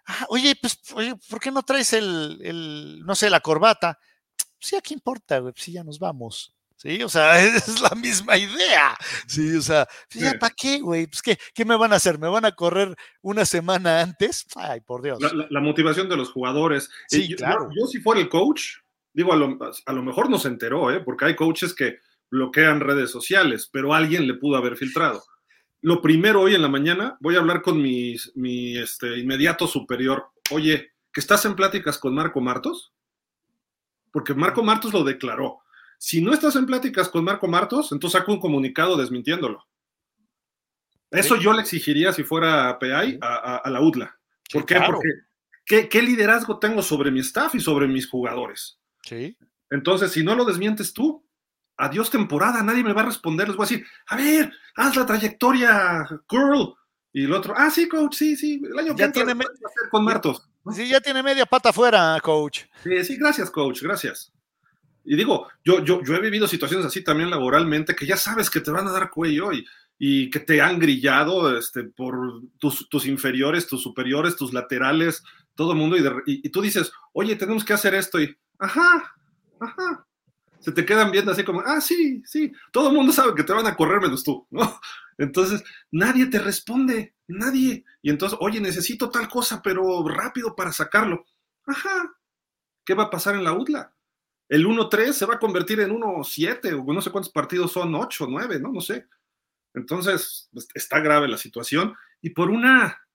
ah, 0.05 0.27
oye, 0.29 0.55
pues, 0.61 0.79
oye, 0.93 1.17
¿por 1.31 1.41
qué 1.41 1.51
no 1.51 1.63
traes 1.63 1.95
el, 1.95 2.39
el 2.43 3.01
no 3.07 3.15
sé, 3.15 3.31
la 3.31 3.41
corbata? 3.41 3.99
Sí, 4.59 4.77
¿a 4.77 4.83
qué 4.83 4.93
importa, 4.93 5.39
güey? 5.39 5.55
Pues 5.55 5.65
ya 5.69 5.83
nos 5.83 5.99
vamos. 5.99 6.55
Sí, 6.81 7.03
o 7.03 7.11
sea, 7.11 7.45
es 7.45 7.79
la 7.83 7.91
misma 7.91 8.39
idea. 8.39 8.97
Sí, 9.27 9.55
o 9.55 9.61
sea, 9.61 9.87
¿para 10.41 10.55
qué, 10.57 10.81
güey? 10.81 11.07
Pues, 11.07 11.21
¿qué, 11.21 11.39
¿qué, 11.55 11.67
me 11.67 11.77
van 11.77 11.93
a 11.93 11.97
hacer? 11.97 12.19
¿Me 12.19 12.29
van 12.29 12.47
a 12.47 12.53
correr 12.53 12.97
una 13.21 13.45
semana 13.45 14.01
antes? 14.01 14.47
Ay, 14.57 14.81
por 14.81 15.03
Dios. 15.03 15.19
La, 15.51 15.61
motivación 15.61 16.09
de 16.09 16.17
los 16.17 16.31
jugadores. 16.31 16.89
Sí, 17.09 17.29
yo, 17.29 17.37
claro. 17.37 17.69
Yo, 17.79 17.87
si 17.87 18.01
fuera 18.01 18.19
el 18.19 18.31
coach, 18.31 18.79
digo, 19.13 19.35
a 19.35 19.37
lo, 19.37 19.59
a 19.85 19.93
lo 19.93 20.03
mejor 20.03 20.31
no 20.31 20.39
se 20.39 20.49
enteró, 20.49 20.91
¿eh? 20.91 21.01
Porque 21.01 21.27
hay 21.27 21.37
coaches 21.37 21.75
que 21.75 21.99
bloquean 22.31 22.81
redes 22.81 23.11
sociales, 23.11 23.69
pero 23.71 23.93
alguien 23.93 24.27
le 24.27 24.35
pudo 24.35 24.57
haber 24.57 24.79
filtrado. 24.79 25.23
Lo 25.83 26.01
primero 26.01 26.41
hoy 26.41 26.55
en 26.55 26.63
la 26.63 26.69
mañana, 26.69 27.19
voy 27.21 27.37
a 27.37 27.41
hablar 27.41 27.61
con 27.61 27.83
mi, 27.83 28.17
mi 28.37 28.79
este, 28.79 29.19
inmediato 29.19 29.67
superior. 29.67 30.31
Oye, 30.51 30.93
¿que 31.13 31.21
estás 31.21 31.45
en 31.45 31.57
pláticas 31.57 31.99
con 31.99 32.15
Marco 32.15 32.41
Martos? 32.41 32.95
Porque 34.11 34.33
Marco 34.33 34.63
Martos 34.63 34.95
lo 34.95 35.05
declaró 35.05 35.61
si 36.03 36.23
no 36.23 36.33
estás 36.33 36.57
en 36.57 36.65
pláticas 36.65 37.11
con 37.11 37.25
Marco 37.25 37.47
Martos, 37.47 37.93
entonces 37.93 38.19
saco 38.19 38.33
un 38.33 38.41
comunicado 38.41 38.97
desmintiéndolo. 38.97 39.69
Eso 41.11 41.37
yo 41.37 41.53
le 41.53 41.61
exigiría 41.61 42.11
si 42.15 42.25
fuera 42.25 42.79
PAI 42.79 43.19
a, 43.21 43.69
la 43.69 43.83
UDLA. 43.83 44.19
¿Por 44.51 44.65
qué? 44.65 44.81
Porque 44.87 45.89
¿qué, 45.91 46.03
liderazgo 46.03 46.59
tengo 46.59 46.81
sobre 46.81 47.11
mi 47.11 47.21
staff 47.21 47.55
y 47.55 47.61
sobre 47.61 47.87
mis 47.87 48.09
jugadores? 48.09 48.81
Sí. 49.03 49.37
Entonces, 49.69 50.11
si 50.11 50.25
no 50.25 50.35
lo 50.35 50.47
desmientes 50.47 50.95
tú, 50.95 51.23
adiós 51.77 52.09
temporada, 52.09 52.63
nadie 52.63 52.83
me 52.83 52.95
va 52.95 53.03
a 53.03 53.07
responder. 53.07 53.49
Les 53.49 53.57
voy 53.59 53.67
a 53.67 53.69
decir, 53.69 53.87
a 54.07 54.17
ver, 54.17 54.51
haz 54.77 54.97
la 54.97 55.05
trayectoria, 55.05 56.07
girl. 56.31 56.75
Y 57.13 57.25
el 57.25 57.33
otro, 57.35 57.53
ah, 57.55 57.71
sí, 57.71 57.87
coach, 57.87 58.15
sí, 58.15 58.37
sí, 58.37 58.63
el 58.65 58.79
año 58.79 58.95
ya 58.97 59.13
tiene 59.13 59.35
con 59.91 60.03
Martos. 60.03 60.49
Sí, 60.73 60.89
ya 60.89 61.03
tiene 61.03 61.23
media 61.23 61.45
pata 61.45 61.69
afuera, 61.69 62.19
coach. 62.23 62.63
Sí, 62.83 63.05
sí, 63.05 63.17
gracias, 63.19 63.51
coach, 63.51 63.83
gracias. 63.83 64.33
Y 65.05 65.17
digo, 65.17 65.49
yo, 65.65 65.85
yo, 65.85 66.03
yo 66.03 66.15
he 66.15 66.21
vivido 66.21 66.47
situaciones 66.47 66.87
así 66.87 67.03
también 67.03 67.31
laboralmente 67.31 67.95
que 67.95 68.07
ya 68.07 68.17
sabes 68.17 68.51
que 68.51 68.61
te 68.61 68.71
van 68.71 68.87
a 68.87 68.93
dar 68.93 69.11
cuello 69.11 69.53
y, 69.53 69.65
y 70.03 70.31
que 70.31 70.41
te 70.41 70.63
han 70.63 70.79
grillado 70.79 71.55
este, 71.59 71.85
por 71.85 72.41
tus, 72.59 72.89
tus, 72.89 73.07
inferiores, 73.07 73.67
tus 73.67 73.83
superiores, 73.83 74.35
tus 74.35 74.55
laterales, 74.55 75.23
todo 75.55 75.73
el 75.73 75.79
mundo. 75.79 75.97
Y, 76.25 76.49
tú 76.49 76.63
dices, 76.63 76.91
oye, 77.13 77.37
tenemos 77.37 77.67
que 77.67 77.75
hacer 77.75 77.95
esto. 77.95 78.19
Y, 78.19 78.35
ajá, 78.59 79.15
ajá. 79.61 80.07
Se 80.59 80.73
te 80.73 80.87
quedan 80.87 81.11
viendo 81.11 81.33
así 81.33 81.45
como, 81.45 81.61
ah, 81.61 81.83
sí, 81.83 82.23
sí. 82.25 82.51
Todo 82.73 82.89
el 82.89 82.97
mundo 82.97 83.13
sabe 83.13 83.35
que 83.35 83.45
te 83.45 83.53
van 83.53 83.67
a 83.67 83.77
correr 83.77 84.01
menos 84.01 84.25
tú, 84.25 84.47
¿no? 84.51 84.81
Entonces, 85.19 85.63
nadie 85.91 86.25
te 86.27 86.39
responde, 86.39 87.15
nadie. 87.29 87.85
Y 88.01 88.09
entonces, 88.09 88.39
oye, 88.41 88.59
necesito 88.59 89.11
tal 89.11 89.29
cosa, 89.29 89.61
pero 89.63 90.03
rápido 90.09 90.57
para 90.57 90.73
sacarlo. 90.73 91.27
Ajá. 91.67 92.11
¿Qué 92.87 92.95
va 92.95 93.05
a 93.05 93.11
pasar 93.11 93.35
en 93.35 93.45
la 93.45 93.53
UDLA? 93.53 93.93
El 94.51 94.67
1-3 94.67 95.13
se 95.13 95.27
va 95.27 95.35
a 95.35 95.39
convertir 95.39 95.79
en 95.79 95.93
1-7, 95.93 96.85
o 96.85 96.93
no 96.93 97.01
sé 97.01 97.11
cuántos 97.13 97.33
partidos 97.33 97.71
son, 97.71 97.95
8, 97.95 98.27
9, 98.29 98.59
¿no? 98.59 98.73
No 98.73 98.81
sé. 98.81 99.07
Entonces, 99.75 100.51
pues, 100.53 100.67
está 100.75 100.99
grave 100.99 101.29
la 101.29 101.39
situación. 101.39 101.95
Y 102.21 102.31
por 102.31 102.51
una, 102.51 103.07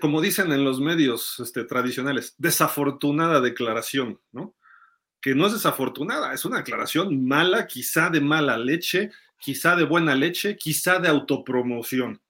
como 0.00 0.20
dicen 0.20 0.52
en 0.52 0.62
los 0.62 0.80
medios 0.80 1.40
este, 1.40 1.64
tradicionales, 1.64 2.36
desafortunada 2.38 3.40
declaración, 3.40 4.20
¿no? 4.30 4.54
Que 5.20 5.34
no 5.34 5.48
es 5.48 5.54
desafortunada, 5.54 6.32
es 6.32 6.44
una 6.44 6.58
declaración 6.58 7.26
mala, 7.26 7.66
quizá 7.66 8.08
de 8.08 8.20
mala 8.20 8.56
leche, 8.56 9.10
quizá 9.38 9.74
de 9.74 9.82
buena 9.82 10.14
leche, 10.14 10.56
quizá 10.56 11.00
de 11.00 11.08
autopromoción. 11.08 12.22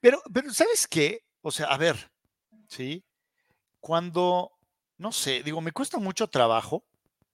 Pero, 0.00 0.20
pero 0.34 0.52
¿sabes 0.52 0.88
qué? 0.88 1.22
O 1.40 1.52
sea, 1.52 1.66
a 1.66 1.78
ver, 1.78 2.10
¿sí? 2.66 3.04
Cuando, 3.78 4.50
no 4.98 5.12
sé, 5.12 5.44
digo, 5.44 5.60
me 5.60 5.70
cuesta 5.70 5.98
mucho 5.98 6.26
trabajo 6.26 6.84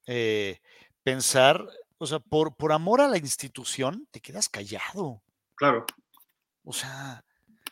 eh, 0.07 0.61
pensar, 1.03 1.64
o 1.99 2.07
sea, 2.07 2.19
por, 2.19 2.57
por 2.57 2.73
amor 2.73 3.01
a 3.01 3.09
la 3.09 3.19
institución, 3.19 4.07
te 4.11 4.21
quedas 4.21 4.49
callado. 4.49 5.23
Claro. 5.55 5.85
O 6.64 6.73
sea, 6.73 7.25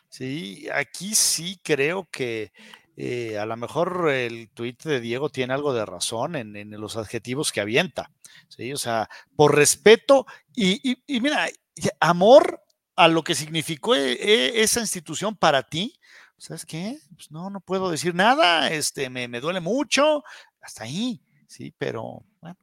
sí, 0.09 0.67
aquí 0.73 1.15
sí 1.15 1.59
creo 1.63 2.07
que 2.11 2.51
eh, 2.97 3.37
a 3.37 3.45
lo 3.45 3.57
mejor 3.57 4.09
el 4.09 4.49
tuit 4.51 4.81
de 4.83 5.01
Diego 5.01 5.29
tiene 5.29 5.53
algo 5.53 5.73
de 5.73 5.85
razón 5.85 6.35
en, 6.35 6.71
los 6.71 6.95
adjetivos 6.95 7.51
que 7.51 7.61
avienta. 7.61 8.11
¿sí? 8.47 8.71
O 8.71 8.77
sea, 8.77 9.09
por 9.35 9.55
respeto 9.55 10.25
y, 10.55 10.97
mira, 11.07 11.49
amor 11.99 12.61
a 12.95 13.09
lo 13.09 13.23
que 13.23 13.35
significó 13.35 13.95
e, 13.95 14.61
esa 14.61 14.79
institución 14.79 15.35
para 15.35 15.63
ti. 15.63 15.99
¿Sabes 16.37 16.65
qué? 16.65 16.99
Pues 17.15 17.31
no, 17.31 17.49
no 17.49 17.59
puedo 17.59 17.89
decir 17.91 18.13
nada, 18.13 18.69
este, 18.69 19.09
me, 19.09 19.27
me 19.27 19.39
duele 19.39 19.61
mucho, 19.61 20.23
hasta 20.61 20.83
ahí. 20.83 21.21
Sí, 21.55 21.73
pero 21.77 22.21
bueno, 22.41 22.57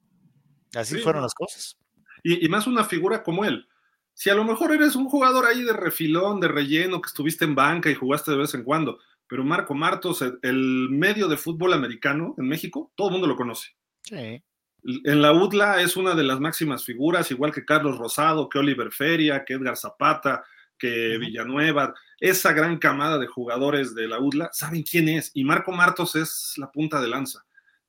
así 0.75 0.99
fueron 0.99 1.23
las 1.23 1.33
cosas. 1.33 1.79
Y, 2.23 2.47
más 2.51 2.67
una 2.67 2.85
figura 2.85 3.23
como 3.23 3.47
él. 3.47 3.67
Si 4.13 4.29
a 4.29 4.35
lo 4.35 4.45
mejor 4.45 4.71
eres 4.71 4.97
un 4.97 5.09
jugador 5.09 5.47
ahí 5.47 5.63
de 5.63 5.73
refilón, 5.73 6.41
de 6.41 6.49
relleno, 6.49 7.01
que 7.01 7.07
estuviste 7.07 7.47
en 7.47 7.55
banca 7.55 7.89
y 7.89 7.95
jugaste 7.95 8.33
de 8.33 8.37
vez 8.37 8.53
en 8.53 8.65
cuando, 8.65 8.99
pero 9.27 9.45
Marco 9.45 9.73
Martos, 9.73 10.23
el, 10.43 10.89
medio 10.91 11.27
de 11.27 11.39
fútbol 11.39 11.73
americano 11.73 12.35
en 12.37 12.47
México, 12.47 12.93
todo 12.95 13.09
el 13.09 13.13
mundo 13.13 13.27
lo 13.27 13.35
conoce. 13.35 13.71
Sí. 14.03 14.43
En 14.85 15.23
la 15.23 15.33
UDLA 15.33 15.81
es 15.81 15.97
una 15.97 16.15
de 16.15 16.25
las 16.25 16.39
máximas 16.39 16.85
figuras, 16.85 17.31
igual 17.31 17.51
que 17.51 17.65
Carlos 17.65 17.97
Rosado, 17.97 18.51
que 18.51 18.59
Oliver 18.59 18.93
Feria, 18.93 19.43
que 19.47 19.55
Edgar 19.55 19.79
Zapata, 19.79 20.45
que 20.77 21.17
Villanueva, 21.17 21.95
esa 22.21 22.53
gran 22.53 22.77
camada 22.77 23.17
de 23.17 23.27
jugadores 23.27 23.95
de 23.95 24.07
la 24.07 24.21
UDLA, 24.21 24.51
saben 24.53 24.83
quién 24.83 25.09
es. 25.09 25.31
Y 25.33 25.45
Marco 25.45 25.73
Martos 25.73 26.15
es 26.15 26.53
la 26.59 26.71
punta 26.71 27.01
de 27.01 27.09
lanza. 27.09 27.43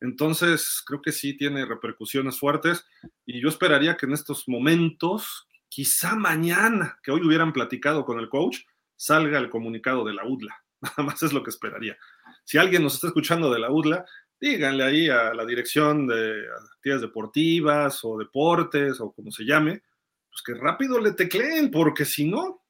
Entonces, 0.03 0.83
creo 0.85 1.01
que 1.01 1.13
sí 1.13 1.37
tiene 1.37 1.65
repercusiones 1.65 2.37
fuertes 2.37 2.85
y 3.25 3.41
yo 3.41 3.47
esperaría 3.47 3.95
que 3.95 4.05
en 4.05 4.11
estos 4.11 4.49
momentos, 4.49 5.47
quizá 5.69 6.13
mañana, 6.15 6.99
que 7.01 7.11
hoy 7.11 7.25
hubieran 7.25 7.53
platicado 7.53 8.03
con 8.03 8.19
el 8.19 8.27
coach, 8.27 8.59
salga 8.97 9.39
el 9.39 9.49
comunicado 9.49 10.03
de 10.03 10.13
la 10.13 10.27
UDLA. 10.27 10.61
Nada 10.81 11.03
más 11.03 11.23
es 11.23 11.31
lo 11.31 11.41
que 11.41 11.51
esperaría. 11.51 11.97
Si 12.43 12.57
alguien 12.57 12.83
nos 12.83 12.95
está 12.95 13.07
escuchando 13.07 13.49
de 13.49 13.61
la 13.61 13.71
UDLA, 13.71 14.05
díganle 14.41 14.83
ahí 14.83 15.07
a 15.07 15.33
la 15.33 15.45
dirección 15.45 16.05
de 16.05 16.47
actividades 16.75 17.01
deportivas 17.03 18.01
o 18.03 18.17
deportes 18.17 18.99
o 18.99 19.13
como 19.13 19.31
se 19.31 19.45
llame, 19.45 19.83
pues 20.29 20.41
que 20.45 20.53
rápido 20.53 20.99
le 20.99 21.13
tecleen, 21.13 21.71
porque 21.71 22.03
si 22.03 22.25
no, 22.25 22.61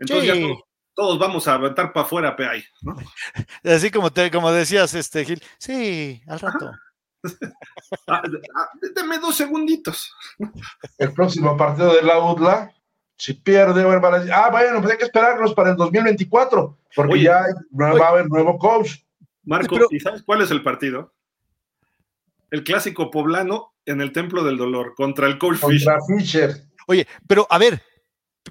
entonces 0.00 0.26
ya 0.26 0.34
todos 0.34 0.67
vamos 1.18 1.46
a 1.48 1.54
aventar 1.54 1.92
para 1.92 2.06
afuera 2.06 2.36
PAI, 2.36 2.64
¿no? 2.82 2.96
Así 3.64 3.90
como, 3.90 4.12
te, 4.12 4.30
como 4.30 4.50
decías, 4.52 4.94
este 4.94 5.24
Gil, 5.24 5.42
sí, 5.58 6.22
al 6.26 6.40
rato. 6.40 6.72
Ah, 8.06 8.22
ah, 8.54 8.68
deme 8.94 9.18
dos 9.18 9.34
segunditos. 9.34 10.14
El 10.98 11.12
próximo 11.12 11.56
partido 11.56 11.94
de 11.94 12.02
la 12.02 12.18
UDLA, 12.18 12.72
si 13.16 13.32
pierde, 13.34 13.84
bueno, 13.84 14.06
a 14.06 14.18
decir, 14.18 14.32
ah, 14.32 14.50
bueno, 14.50 14.80
pues 14.80 14.92
hay 14.92 14.98
que 14.98 15.04
esperarnos 15.06 15.52
para 15.54 15.70
el 15.70 15.76
2024, 15.76 16.78
porque 16.94 17.20
ya 17.20 17.44
va 17.72 18.06
a 18.06 18.08
haber 18.10 18.28
nuevo 18.28 18.56
coach. 18.58 18.98
Marco, 19.42 19.76
¿y 19.90 19.98
sabes 19.98 20.22
cuál 20.22 20.42
es 20.42 20.50
el 20.50 20.62
partido? 20.62 21.12
el 22.50 22.64
clásico 22.64 23.10
poblano 23.10 23.74
en 23.84 24.00
el 24.00 24.12
Templo 24.12 24.44
del 24.44 24.56
Dolor 24.56 24.94
contra 24.94 25.26
el 25.26 25.38
coach 25.38 25.60
Contra 25.60 25.98
Fisher. 26.06 26.54
Oye, 26.86 27.06
pero 27.26 27.46
a 27.50 27.58
ver, 27.58 27.82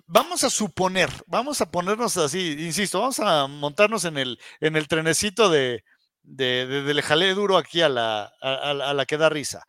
vamos 0.08 0.44
a 0.44 0.50
suponer, 0.50 1.10
vamos 1.28 1.62
a 1.62 1.70
ponernos 1.70 2.18
así, 2.18 2.54
insisto, 2.60 3.00
vamos 3.00 3.20
a 3.20 3.48
montarnos 3.48 4.06
en 4.06 4.18
el, 4.18 4.40
en 4.60 4.76
el 4.76 4.88
trenecito 4.88 5.50
de, 5.50 5.84
de, 6.24 6.66
de, 6.66 7.02
jalé 7.02 7.34
duro 7.34 7.58
aquí 7.58 7.82
a 7.82 7.90
la, 7.90 8.34
a, 8.42 8.72
a 8.72 8.94
la 8.94 9.06
que 9.06 9.18
da 9.18 9.30
risa. 9.30 9.68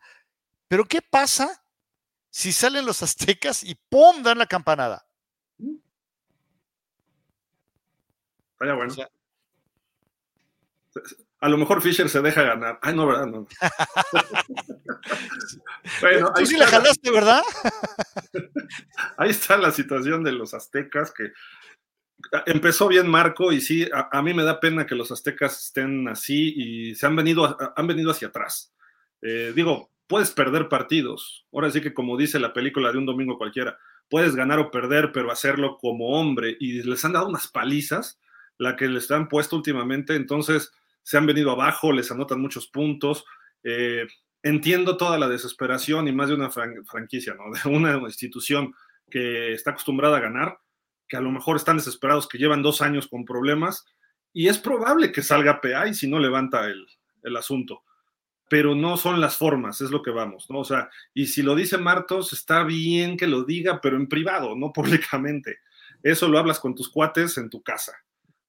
Pero 0.67 0.85
¿qué 0.85 1.01
pasa 1.01 1.63
si 2.29 2.51
salen 2.51 2.85
los 2.85 3.03
aztecas 3.03 3.63
y 3.63 3.75
¡pum! 3.75 4.23
dan 4.23 4.37
la 4.37 4.45
campanada? 4.45 5.05
Vaya 8.59 8.73
bueno. 8.73 8.91
O 8.91 8.95
sea, 8.95 9.09
a 11.41 11.49
lo 11.49 11.57
mejor 11.57 11.81
Fisher 11.81 12.09
se 12.09 12.21
deja 12.21 12.43
ganar. 12.43 12.79
Ay, 12.81 12.95
no, 12.95 13.07
¿verdad? 13.07 13.27
No. 13.27 13.47
bueno, 16.01 16.31
Tú 16.35 16.45
sí 16.45 16.57
le 16.57 16.65
jalaste, 16.65 17.11
¿verdad? 17.11 17.41
ahí 19.17 19.29
está 19.29 19.57
la 19.57 19.71
situación 19.71 20.23
de 20.23 20.33
los 20.33 20.53
aztecas 20.53 21.13
que 21.13 21.31
empezó 22.45 22.87
bien 22.87 23.07
Marco 23.07 23.51
y 23.51 23.61
sí, 23.61 23.87
a, 23.93 24.09
a, 24.11 24.21
mí 24.21 24.33
me 24.33 24.43
da 24.43 24.59
pena 24.59 24.85
que 24.85 24.95
los 24.95 25.11
aztecas 25.11 25.67
estén 25.67 26.07
así 26.07 26.53
y 26.55 26.95
se 26.95 27.05
han 27.05 27.15
venido, 27.15 27.57
han 27.75 27.87
venido 27.87 28.11
hacia 28.11 28.27
atrás. 28.27 28.73
Eh, 29.21 29.53
digo, 29.55 29.91
puedes 30.07 30.31
perder 30.31 30.67
partidos. 30.67 31.45
Ahora 31.53 31.71
sí 31.71 31.81
que 31.81 31.93
como 31.93 32.17
dice 32.17 32.39
la 32.39 32.53
película 32.53 32.91
de 32.91 32.97
un 32.97 33.05
domingo 33.05 33.37
cualquiera, 33.37 33.77
puedes 34.09 34.35
ganar 34.35 34.59
o 34.59 34.71
perder, 34.71 35.11
pero 35.13 35.31
hacerlo 35.31 35.77
como 35.77 36.19
hombre. 36.19 36.57
Y 36.59 36.83
les 36.83 37.03
han 37.05 37.13
dado 37.13 37.27
unas 37.27 37.47
palizas, 37.47 38.19
la 38.57 38.75
que 38.75 38.87
les 38.87 39.09
han 39.11 39.29
puesto 39.29 39.55
últimamente. 39.55 40.15
Entonces, 40.15 40.73
se 41.09 41.17
han 41.17 41.25
venido 41.25 41.49
abajo, 41.49 41.91
les 41.91 42.11
anotan 42.11 42.39
muchos 42.39 42.67
puntos. 42.67 43.25
Eh, 43.63 44.05
entiendo 44.43 44.95
toda 44.95 45.17
la 45.17 45.27
desesperación 45.27 46.07
y 46.07 46.11
más 46.11 46.27
de 46.27 46.35
una 46.35 46.51
fran 46.51 46.85
franquicia, 46.85 47.33
¿no? 47.33 47.45
De 47.63 47.75
una 47.75 47.97
institución 47.97 48.75
que 49.09 49.53
está 49.53 49.71
acostumbrada 49.71 50.17
a 50.17 50.19
ganar, 50.19 50.59
que 51.07 51.17
a 51.17 51.21
lo 51.21 51.31
mejor 51.31 51.55
están 51.55 51.77
desesperados, 51.77 52.27
que 52.27 52.37
llevan 52.37 52.61
dos 52.61 52.83
años 52.83 53.07
con 53.07 53.25
problemas, 53.25 53.85
y 54.33 54.49
es 54.49 54.59
probable 54.59 55.11
que 55.11 55.23
salga 55.23 55.61
PA 55.61 55.87
y 55.87 55.95
si 55.95 56.07
no 56.07 56.19
levanta 56.19 56.67
el, 56.67 56.85
el 57.23 57.37
asunto. 57.37 57.81
Pero 58.47 58.75
no 58.75 58.95
son 58.95 59.19
las 59.19 59.35
formas, 59.35 59.81
es 59.81 59.89
lo 59.89 60.03
que 60.03 60.11
vamos, 60.11 60.45
¿no? 60.51 60.59
O 60.59 60.63
sea, 60.63 60.91
y 61.15 61.25
si 61.25 61.41
lo 61.41 61.55
dice 61.55 61.79
Martos, 61.79 62.33
está 62.33 62.63
bien 62.63 63.17
que 63.17 63.25
lo 63.25 63.45
diga, 63.45 63.81
pero 63.81 63.97
en 63.97 64.07
privado, 64.07 64.55
no 64.55 64.71
públicamente. 64.73 65.57
Eso 66.03 66.27
lo 66.27 66.37
hablas 66.37 66.59
con 66.59 66.75
tus 66.75 66.87
cuates 66.87 67.39
en 67.39 67.49
tu 67.49 67.63
casa, 67.63 67.93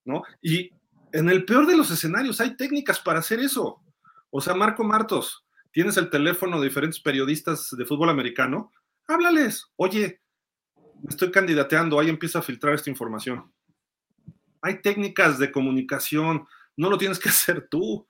¿no? 0.05 0.21
Y 0.43 0.69
en 1.13 1.29
el 1.29 1.45
peor 1.45 1.67
de 1.67 1.77
los 1.77 1.91
escenarios 1.91 2.41
hay 2.41 2.55
técnicas 2.55 2.99
para 2.99 3.19
hacer 3.19 3.39
eso. 3.39 3.81
O 4.29 4.41
sea, 4.41 4.53
Marco 4.53 4.83
Martos, 4.83 5.45
tienes 5.71 5.97
el 5.97 6.09
teléfono 6.09 6.59
de 6.59 6.67
diferentes 6.67 6.99
periodistas 6.99 7.69
de 7.71 7.85
fútbol 7.85 8.09
americano, 8.09 8.71
háblales, 9.07 9.65
oye, 9.75 10.21
me 11.01 11.09
estoy 11.09 11.31
candidateando, 11.31 11.99
ahí 11.99 12.09
empieza 12.09 12.39
a 12.39 12.43
filtrar 12.43 12.75
esta 12.75 12.89
información. 12.89 13.51
Hay 14.61 14.81
técnicas 14.81 15.39
de 15.39 15.51
comunicación, 15.51 16.47
no 16.77 16.89
lo 16.89 16.97
tienes 16.97 17.19
que 17.19 17.29
hacer 17.29 17.67
tú, 17.69 18.07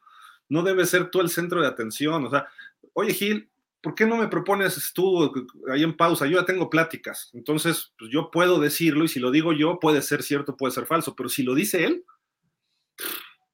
no 0.50 0.64
debes 0.64 0.90
ser 0.90 1.10
tú 1.10 1.22
el 1.22 1.30
centro 1.30 1.62
de 1.62 1.68
atención. 1.68 2.26
O 2.26 2.30
sea, 2.30 2.48
oye 2.94 3.14
Gil, 3.14 3.50
¿por 3.82 3.96
qué 3.96 4.06
no 4.06 4.18
me 4.18 4.28
propones 4.28 4.92
tú 4.94 5.32
ahí 5.72 5.84
en 5.84 5.96
pausa? 5.96 6.28
Yo 6.28 6.40
ya 6.40 6.46
tengo 6.46 6.70
pláticas, 6.70 7.30
entonces 7.34 7.94
pues 7.98 8.12
yo 8.12 8.30
puedo 8.32 8.60
decirlo 8.60 9.06
y 9.06 9.08
si 9.08 9.20
lo 9.20 9.32
digo 9.32 9.54
yo 9.54 9.80
puede 9.80 10.02
ser 10.02 10.24
cierto, 10.24 10.58
puede 10.58 10.74
ser 10.74 10.86
falso, 10.86 11.16
pero 11.16 11.30
si 11.30 11.44
lo 11.44 11.56
dice 11.56 11.86
él, 11.86 12.06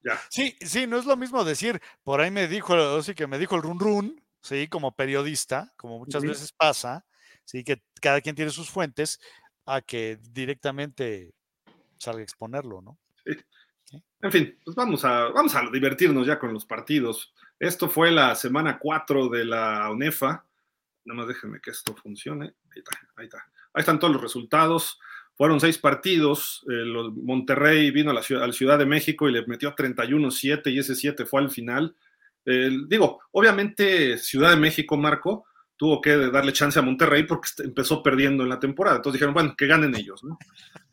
ya. 0.04 0.20
Sí, 0.30 0.56
sí, 0.62 0.88
no 0.88 0.98
es 0.98 1.06
lo 1.06 1.18
mismo 1.18 1.44
decir, 1.44 1.82
por 2.04 2.22
ahí 2.22 2.32
me 2.32 2.48
dijo, 2.48 3.02
sí 3.02 3.16
que 3.16 3.28
me 3.28 3.40
dijo 3.40 3.56
el 3.56 3.62
run 3.62 3.80
run, 3.80 4.26
sí, 4.42 4.68
como 4.68 4.96
periodista, 4.96 5.74
como 5.78 6.00
muchas 6.00 6.22
sí. 6.22 6.28
veces 6.28 6.52
pasa, 6.52 7.06
sí, 7.44 7.64
que 7.64 7.82
cada 8.02 8.22
quien 8.22 8.36
tiene 8.36 8.52
sus 8.52 8.70
fuentes, 8.70 9.20
a 9.66 9.82
que 9.82 10.18
directamente 10.32 11.34
salga 11.98 12.22
a 12.22 12.24
exponerlo, 12.24 12.82
¿no? 12.82 12.98
Sí. 13.26 13.34
¿Sí? 13.84 14.04
En 14.22 14.32
fin, 14.32 14.60
pues 14.64 14.76
vamos 14.76 15.06
a, 15.06 15.30
vamos 15.30 15.56
a 15.56 15.62
divertirnos 15.72 16.28
ya 16.28 16.40
con 16.40 16.54
los 16.54 16.66
partidos. 16.66 17.34
Esto 17.60 17.90
fue 17.90 18.12
la 18.12 18.36
semana 18.36 18.80
4 18.80 19.30
de 19.30 19.46
la 19.46 19.90
UNEFA. 19.90 20.46
Nada 21.06 21.18
más 21.18 21.28
déjenme 21.28 21.62
que 21.62 21.72
esto 21.72 21.96
funcione. 21.96 22.46
Ahí 22.46 22.80
está, 22.80 23.00
ahí 23.16 23.26
está. 23.26 23.38
Ahí 23.74 23.80
están 23.80 24.00
todos 24.00 24.14
los 24.14 24.22
resultados. 24.22 25.00
Fueron 25.38 25.60
seis 25.60 25.78
partidos. 25.78 26.66
Eh, 26.68 26.84
los, 26.84 27.16
Monterrey 27.16 27.92
vino 27.92 28.12
a 28.12 28.14
la 28.14 28.24
ciudad, 28.24 28.44
a 28.44 28.48
la 28.48 28.54
ciudad, 28.54 28.80
de 28.80 28.86
México 28.86 29.30
y 29.30 29.34
le 29.34 29.46
metió 29.46 29.76
31-7 29.76 30.72
y 30.72 30.80
ese 30.80 30.96
7 30.96 31.26
fue 31.26 31.42
al 31.42 31.52
final. 31.52 31.96
Eh, 32.46 32.72
digo, 32.88 33.20
obviamente 33.32 34.18
Ciudad 34.18 34.50
de 34.50 34.56
México, 34.58 34.98
Marco, 34.98 35.46
tuvo 35.78 36.02
que 36.02 36.18
darle 36.18 36.54
chance 36.54 36.80
a 36.80 36.82
Monterrey 36.82 37.24
porque 37.24 37.50
empezó 37.60 38.02
perdiendo 38.02 38.44
en 38.44 38.50
la 38.50 38.60
temporada. 38.60 38.98
Entonces 38.98 39.20
dijeron, 39.20 39.36
bueno, 39.36 39.54
que 39.56 39.68
ganen 39.68 39.96
ellos. 39.96 40.24
¿no? 40.24 40.40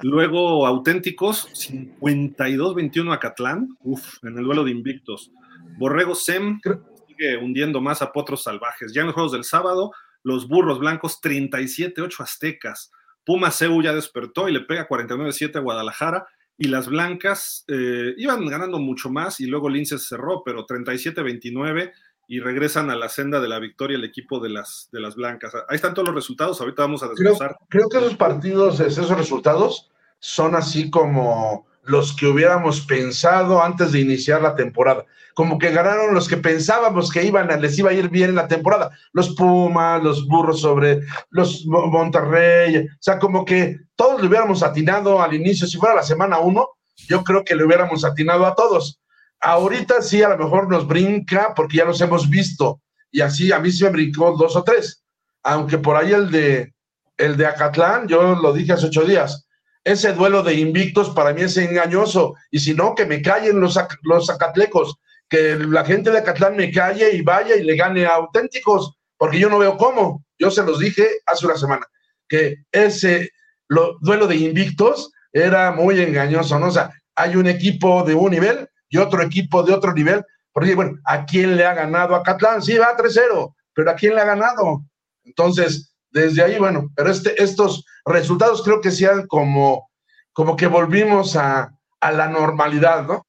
Luego, 0.00 0.66
auténticos, 0.66 1.48
52-21 1.54 3.12
a 3.14 3.18
Catlán, 3.18 3.68
uf, 3.80 4.22
en 4.22 4.36
el 4.36 4.44
duelo 4.44 4.62
de 4.62 4.72
invictos. 4.72 5.32
Borrego 5.78 6.14
Sem 6.14 6.60
sigue 7.08 7.38
hundiendo 7.38 7.80
más 7.80 8.02
a 8.02 8.12
potros 8.12 8.42
salvajes. 8.42 8.92
Ya 8.92 9.00
en 9.00 9.06
los 9.06 9.14
juegos 9.14 9.32
del 9.32 9.44
sábado, 9.44 9.92
los 10.22 10.46
burros 10.48 10.78
blancos 10.78 11.20
37-8 11.22 12.20
aztecas. 12.20 12.92
Puma 13.24 13.50
Seu 13.50 13.80
ya 13.82 13.94
despertó 13.94 14.48
y 14.48 14.52
le 14.52 14.60
pega 14.60 14.88
49-7 14.88 15.56
a 15.56 15.60
Guadalajara. 15.60 16.26
Y 16.56 16.68
las 16.68 16.86
blancas 16.86 17.64
eh, 17.66 18.14
iban 18.16 18.46
ganando 18.46 18.78
mucho 18.78 19.10
más 19.10 19.40
y 19.40 19.46
luego 19.46 19.68
Lince 19.68 19.98
cerró, 19.98 20.42
pero 20.44 20.66
37-29 20.66 21.92
y 22.28 22.40
regresan 22.40 22.90
a 22.90 22.96
la 22.96 23.08
senda 23.08 23.40
de 23.40 23.48
la 23.48 23.58
victoria 23.58 23.96
el 23.96 24.04
equipo 24.04 24.40
de 24.40 24.50
las, 24.50 24.88
de 24.92 25.00
las 25.00 25.16
blancas. 25.16 25.52
Ahí 25.68 25.76
están 25.76 25.94
todos 25.94 26.08
los 26.08 26.14
resultados, 26.14 26.60
ahorita 26.60 26.82
vamos 26.82 27.02
a 27.02 27.08
desglosar. 27.08 27.56
Creo, 27.68 27.88
creo 27.88 27.88
que 27.88 28.06
esos 28.06 28.16
partidos, 28.16 28.80
esos 28.80 29.10
resultados, 29.10 29.90
son 30.20 30.54
así 30.54 30.90
como 30.90 31.66
los 31.86 32.14
que 32.16 32.26
hubiéramos 32.26 32.80
pensado 32.80 33.62
antes 33.62 33.92
de 33.92 34.00
iniciar 34.00 34.42
la 34.42 34.54
temporada. 34.54 35.04
Como 35.34 35.58
que 35.58 35.72
ganaron 35.72 36.14
los 36.14 36.28
que 36.28 36.36
pensábamos 36.36 37.10
que 37.10 37.24
iban 37.24 37.50
a, 37.50 37.56
les 37.56 37.78
iba 37.78 37.90
a 37.90 37.94
ir 37.94 38.08
bien 38.08 38.30
en 38.30 38.36
la 38.36 38.46
temporada. 38.48 38.90
Los 39.12 39.34
Pumas, 39.34 40.02
los 40.02 40.26
Burros 40.26 40.60
sobre 40.60 41.00
los 41.30 41.66
Monterrey. 41.66 42.86
O 42.86 42.88
sea, 43.00 43.18
como 43.18 43.44
que 43.44 43.80
todos 43.96 44.20
le 44.20 44.28
hubiéramos 44.28 44.62
atinado 44.62 45.20
al 45.20 45.34
inicio. 45.34 45.66
Si 45.66 45.76
fuera 45.76 45.96
la 45.96 46.04
semana 46.04 46.38
uno, 46.38 46.68
yo 47.08 47.24
creo 47.24 47.44
que 47.44 47.56
le 47.56 47.64
hubiéramos 47.64 48.04
atinado 48.04 48.46
a 48.46 48.54
todos. 48.54 49.00
Ahorita 49.40 50.00
sí, 50.02 50.22
a 50.22 50.28
lo 50.30 50.38
mejor 50.38 50.70
nos 50.70 50.86
brinca 50.86 51.52
porque 51.54 51.78
ya 51.78 51.84
los 51.84 52.00
hemos 52.00 52.30
visto. 52.30 52.80
Y 53.10 53.20
así 53.20 53.52
a 53.52 53.58
mí 53.58 53.70
sí 53.70 53.84
me 53.84 53.90
brincó 53.90 54.36
dos 54.36 54.56
o 54.56 54.62
tres. 54.62 55.04
Aunque 55.42 55.78
por 55.78 55.96
ahí 55.96 56.12
el 56.12 56.30
de, 56.30 56.72
el 57.16 57.36
de 57.36 57.46
Acatlán, 57.46 58.08
yo 58.08 58.36
lo 58.36 58.52
dije 58.52 58.72
hace 58.72 58.86
ocho 58.86 59.04
días, 59.04 59.43
ese 59.84 60.14
duelo 60.14 60.42
de 60.42 60.54
invictos 60.54 61.10
para 61.10 61.32
mí 61.32 61.42
es 61.42 61.56
engañoso. 61.56 62.34
Y 62.50 62.58
si 62.58 62.74
no, 62.74 62.94
que 62.94 63.06
me 63.06 63.20
callen 63.20 63.60
los, 63.60 63.78
los 64.02 64.30
acatlecos, 64.30 64.98
que 65.28 65.56
la 65.56 65.84
gente 65.84 66.10
de 66.10 66.18
Acatlán 66.18 66.56
me 66.56 66.72
calle 66.72 67.14
y 67.14 67.22
vaya 67.22 67.54
y 67.56 67.62
le 67.62 67.76
gane 67.76 68.06
a 68.06 68.14
auténticos, 68.14 68.96
porque 69.16 69.38
yo 69.38 69.48
no 69.48 69.58
veo 69.58 69.76
cómo. 69.76 70.24
Yo 70.38 70.50
se 70.50 70.64
los 70.64 70.78
dije 70.78 71.06
hace 71.26 71.46
una 71.46 71.56
semana, 71.56 71.86
que 72.28 72.56
ese 72.72 73.30
lo, 73.68 73.98
duelo 74.00 74.26
de 74.26 74.36
invictos 74.36 75.12
era 75.32 75.72
muy 75.72 76.00
engañoso, 76.00 76.58
¿no? 76.58 76.68
O 76.68 76.70
sea, 76.70 76.90
hay 77.14 77.36
un 77.36 77.46
equipo 77.46 78.02
de 78.04 78.14
un 78.14 78.30
nivel 78.30 78.68
y 78.88 78.96
otro 78.96 79.22
equipo 79.22 79.62
de 79.62 79.72
otro 79.72 79.92
nivel. 79.92 80.24
Porque, 80.52 80.74
bueno, 80.74 80.98
¿a 81.04 81.24
quién 81.24 81.56
le 81.56 81.66
ha 81.66 81.74
ganado 81.74 82.14
a 82.14 82.22
Catlán? 82.22 82.62
Sí, 82.62 82.78
va 82.78 82.96
3-0, 82.96 83.54
pero 83.74 83.90
¿a 83.90 83.94
quién 83.96 84.14
le 84.14 84.20
ha 84.20 84.24
ganado? 84.24 84.84
Entonces, 85.24 85.93
desde 86.14 86.42
ahí, 86.42 86.58
bueno, 86.58 86.92
pero 86.94 87.10
este, 87.10 87.42
estos 87.42 87.84
resultados 88.06 88.62
creo 88.62 88.80
que 88.80 88.92
sean 88.92 89.26
como, 89.26 89.90
como 90.32 90.56
que 90.56 90.68
volvimos 90.68 91.34
a, 91.34 91.76
a 92.00 92.12
la 92.12 92.28
normalidad, 92.28 93.04
¿no? 93.04 93.26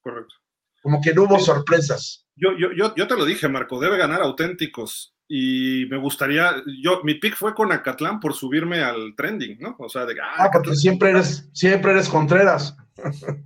Correcto. 0.00 0.34
Como 0.82 1.02
que 1.02 1.12
no 1.12 1.24
hubo 1.24 1.38
sorpresas. 1.38 2.26
Yo, 2.34 2.56
yo, 2.58 2.72
yo, 2.72 2.94
yo 2.94 3.06
te 3.06 3.16
lo 3.16 3.26
dije, 3.26 3.46
Marco, 3.48 3.78
debe 3.78 3.98
ganar 3.98 4.22
auténticos. 4.22 5.14
Y 5.28 5.86
me 5.90 5.98
gustaría, 5.98 6.50
yo, 6.82 7.02
mi 7.02 7.14
pick 7.14 7.36
fue 7.36 7.54
con 7.54 7.72
Acatlán 7.72 8.20
por 8.20 8.34
subirme 8.34 8.82
al 8.82 9.14
trending, 9.16 9.58
¿no? 9.60 9.76
O 9.78 9.88
sea, 9.88 10.06
de 10.06 10.18
ah, 10.20 10.34
ah 10.38 10.50
porque 10.50 10.74
siempre 10.74 11.10
eres, 11.10 11.48
siempre 11.52 11.92
eres 11.92 12.08
Contreras. 12.08 12.76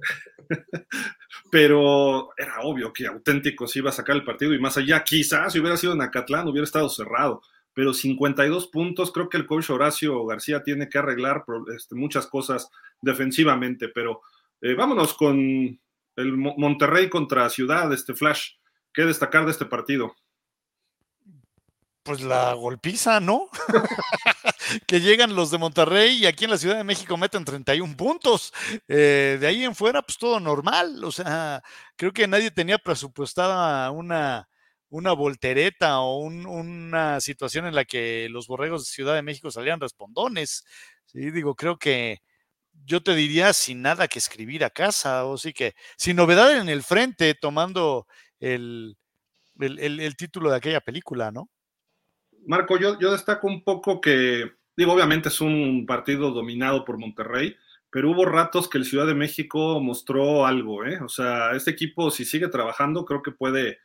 Pero 1.51 2.31
era 2.37 2.61
obvio 2.63 2.93
que 2.93 3.07
auténticos 3.07 3.75
iba 3.77 3.91
a 3.91 3.93
sacar 3.93 4.17
el 4.17 4.25
partido 4.25 4.55
y 4.55 4.61
más 4.61 4.77
allá, 4.77 5.03
quizás 5.03 5.53
si 5.53 5.61
hubiera 5.61 5.77
sido 5.77 5.95
en 5.95 6.03
Acatlán 6.03 6.47
hubiera 6.47 6.65
estado 6.65 6.89
cerrado 6.89 7.43
pero 7.79 7.95
52 7.95 8.67
puntos, 8.67 9.13
creo 9.13 9.29
que 9.29 9.37
el 9.37 9.47
coach 9.47 9.71
Horacio 9.71 10.27
García 10.27 10.65
tiene 10.65 10.89
que 10.89 10.99
arreglar 10.99 11.45
este, 11.73 11.95
muchas 11.95 12.27
cosas 12.27 12.69
defensivamente, 13.01 13.87
pero 13.87 14.21
eh, 14.61 14.75
vámonos 14.75 15.15
con 15.15 15.39
el 16.17 16.37
Monterrey 16.37 17.09
contra 17.09 17.49
Ciudad, 17.49 17.93
este 17.93 18.15
Flash, 18.15 18.55
¿qué 18.93 19.03
destacar 19.03 19.45
de 19.45 19.53
este 19.53 19.65
partido? 19.65 20.17
Pues 22.03 22.21
la 22.21 22.53
golpiza, 22.55 23.21
¿no? 23.21 23.49
que 24.89 25.01
llegan 25.01 25.37
los 25.37 25.53
de 25.53 25.59
Monterrey 25.59 26.17
y 26.17 26.27
aquí 26.27 26.47
en 26.47 26.51
la 26.51 26.59
Ciudad 26.59 26.79
de 26.79 26.83
México 26.83 27.17
meten 27.17 27.45
31 27.45 27.97
puntos. 27.97 28.53
Eh, 28.89 29.39
de 29.41 29.47
ahí 29.47 29.63
en 29.63 29.77
fuera, 29.77 30.03
pues 30.03 30.19
todo 30.19 30.41
normal. 30.41 31.05
O 31.05 31.13
sea, 31.13 31.63
creo 31.95 32.13
que 32.13 32.27
nadie 32.27 32.51
tenía 32.51 32.79
presupuestada 32.79 33.89
una, 33.93 34.49
una 34.91 35.13
voltereta 35.13 36.01
o 36.01 36.19
una 36.19 37.21
situación 37.21 37.67
en 37.67 37.75
la 37.75 37.85
que 37.85 38.29
los 38.31 38.47
borregos 38.47 38.83
de 38.85 38.93
Ciudad 38.93 39.15
de 39.15 39.23
México 39.23 39.51
salían 39.51 39.81
respondones. 39.81 40.65
Sí, 41.05 41.31
digo, 41.31 41.55
creo 41.55 41.79
que 41.79 42.23
yo 42.85 43.03
te 43.03 43.15
diría 43.15 43.53
sin 43.53 43.83
nada 43.83 44.09
que 44.09 44.19
escribir 44.19 44.65
a 44.65 44.71
casa, 44.71 45.25
o 45.25 45.37
sí 45.37 45.53
que 45.53 45.75
sin 45.97 46.17
novedad 46.17 46.57
en 46.59 46.69
el 46.69 46.83
frente, 46.83 47.35
tomando 47.35 48.07
el, 48.41 48.97
el, 49.59 50.17
título 50.17 50.51
de 50.51 50.57
aquella 50.57 50.81
película, 50.81 51.31
¿no? 51.31 51.51
Marco, 52.47 52.79
yo, 52.79 52.99
yo 52.99 53.13
destaco 53.13 53.47
un 53.47 53.63
poco 53.63 54.01
que, 54.01 54.53
digo, 54.77 54.93
obviamente 54.93 55.29
es 55.29 55.41
un 55.41 55.85
partido 55.87 56.31
dominado 56.31 56.85
por 56.85 56.99
Monterrey, 56.99 57.57
pero 57.91 58.11
hubo 58.11 58.25
ratos 58.25 58.69
que 58.69 58.79
el 58.79 58.85
Ciudad 58.85 59.07
de 59.07 59.15
México 59.15 59.81
mostró 59.81 60.47
algo, 60.47 60.85
¿eh? 60.85 60.99
O 61.03 61.09
sea, 61.09 61.53
este 61.53 61.71
equipo, 61.71 62.11
si 62.11 62.25
sigue 62.25 62.49
trabajando, 62.49 63.05
creo 63.05 63.23
que 63.23 63.33
puede 63.33 63.79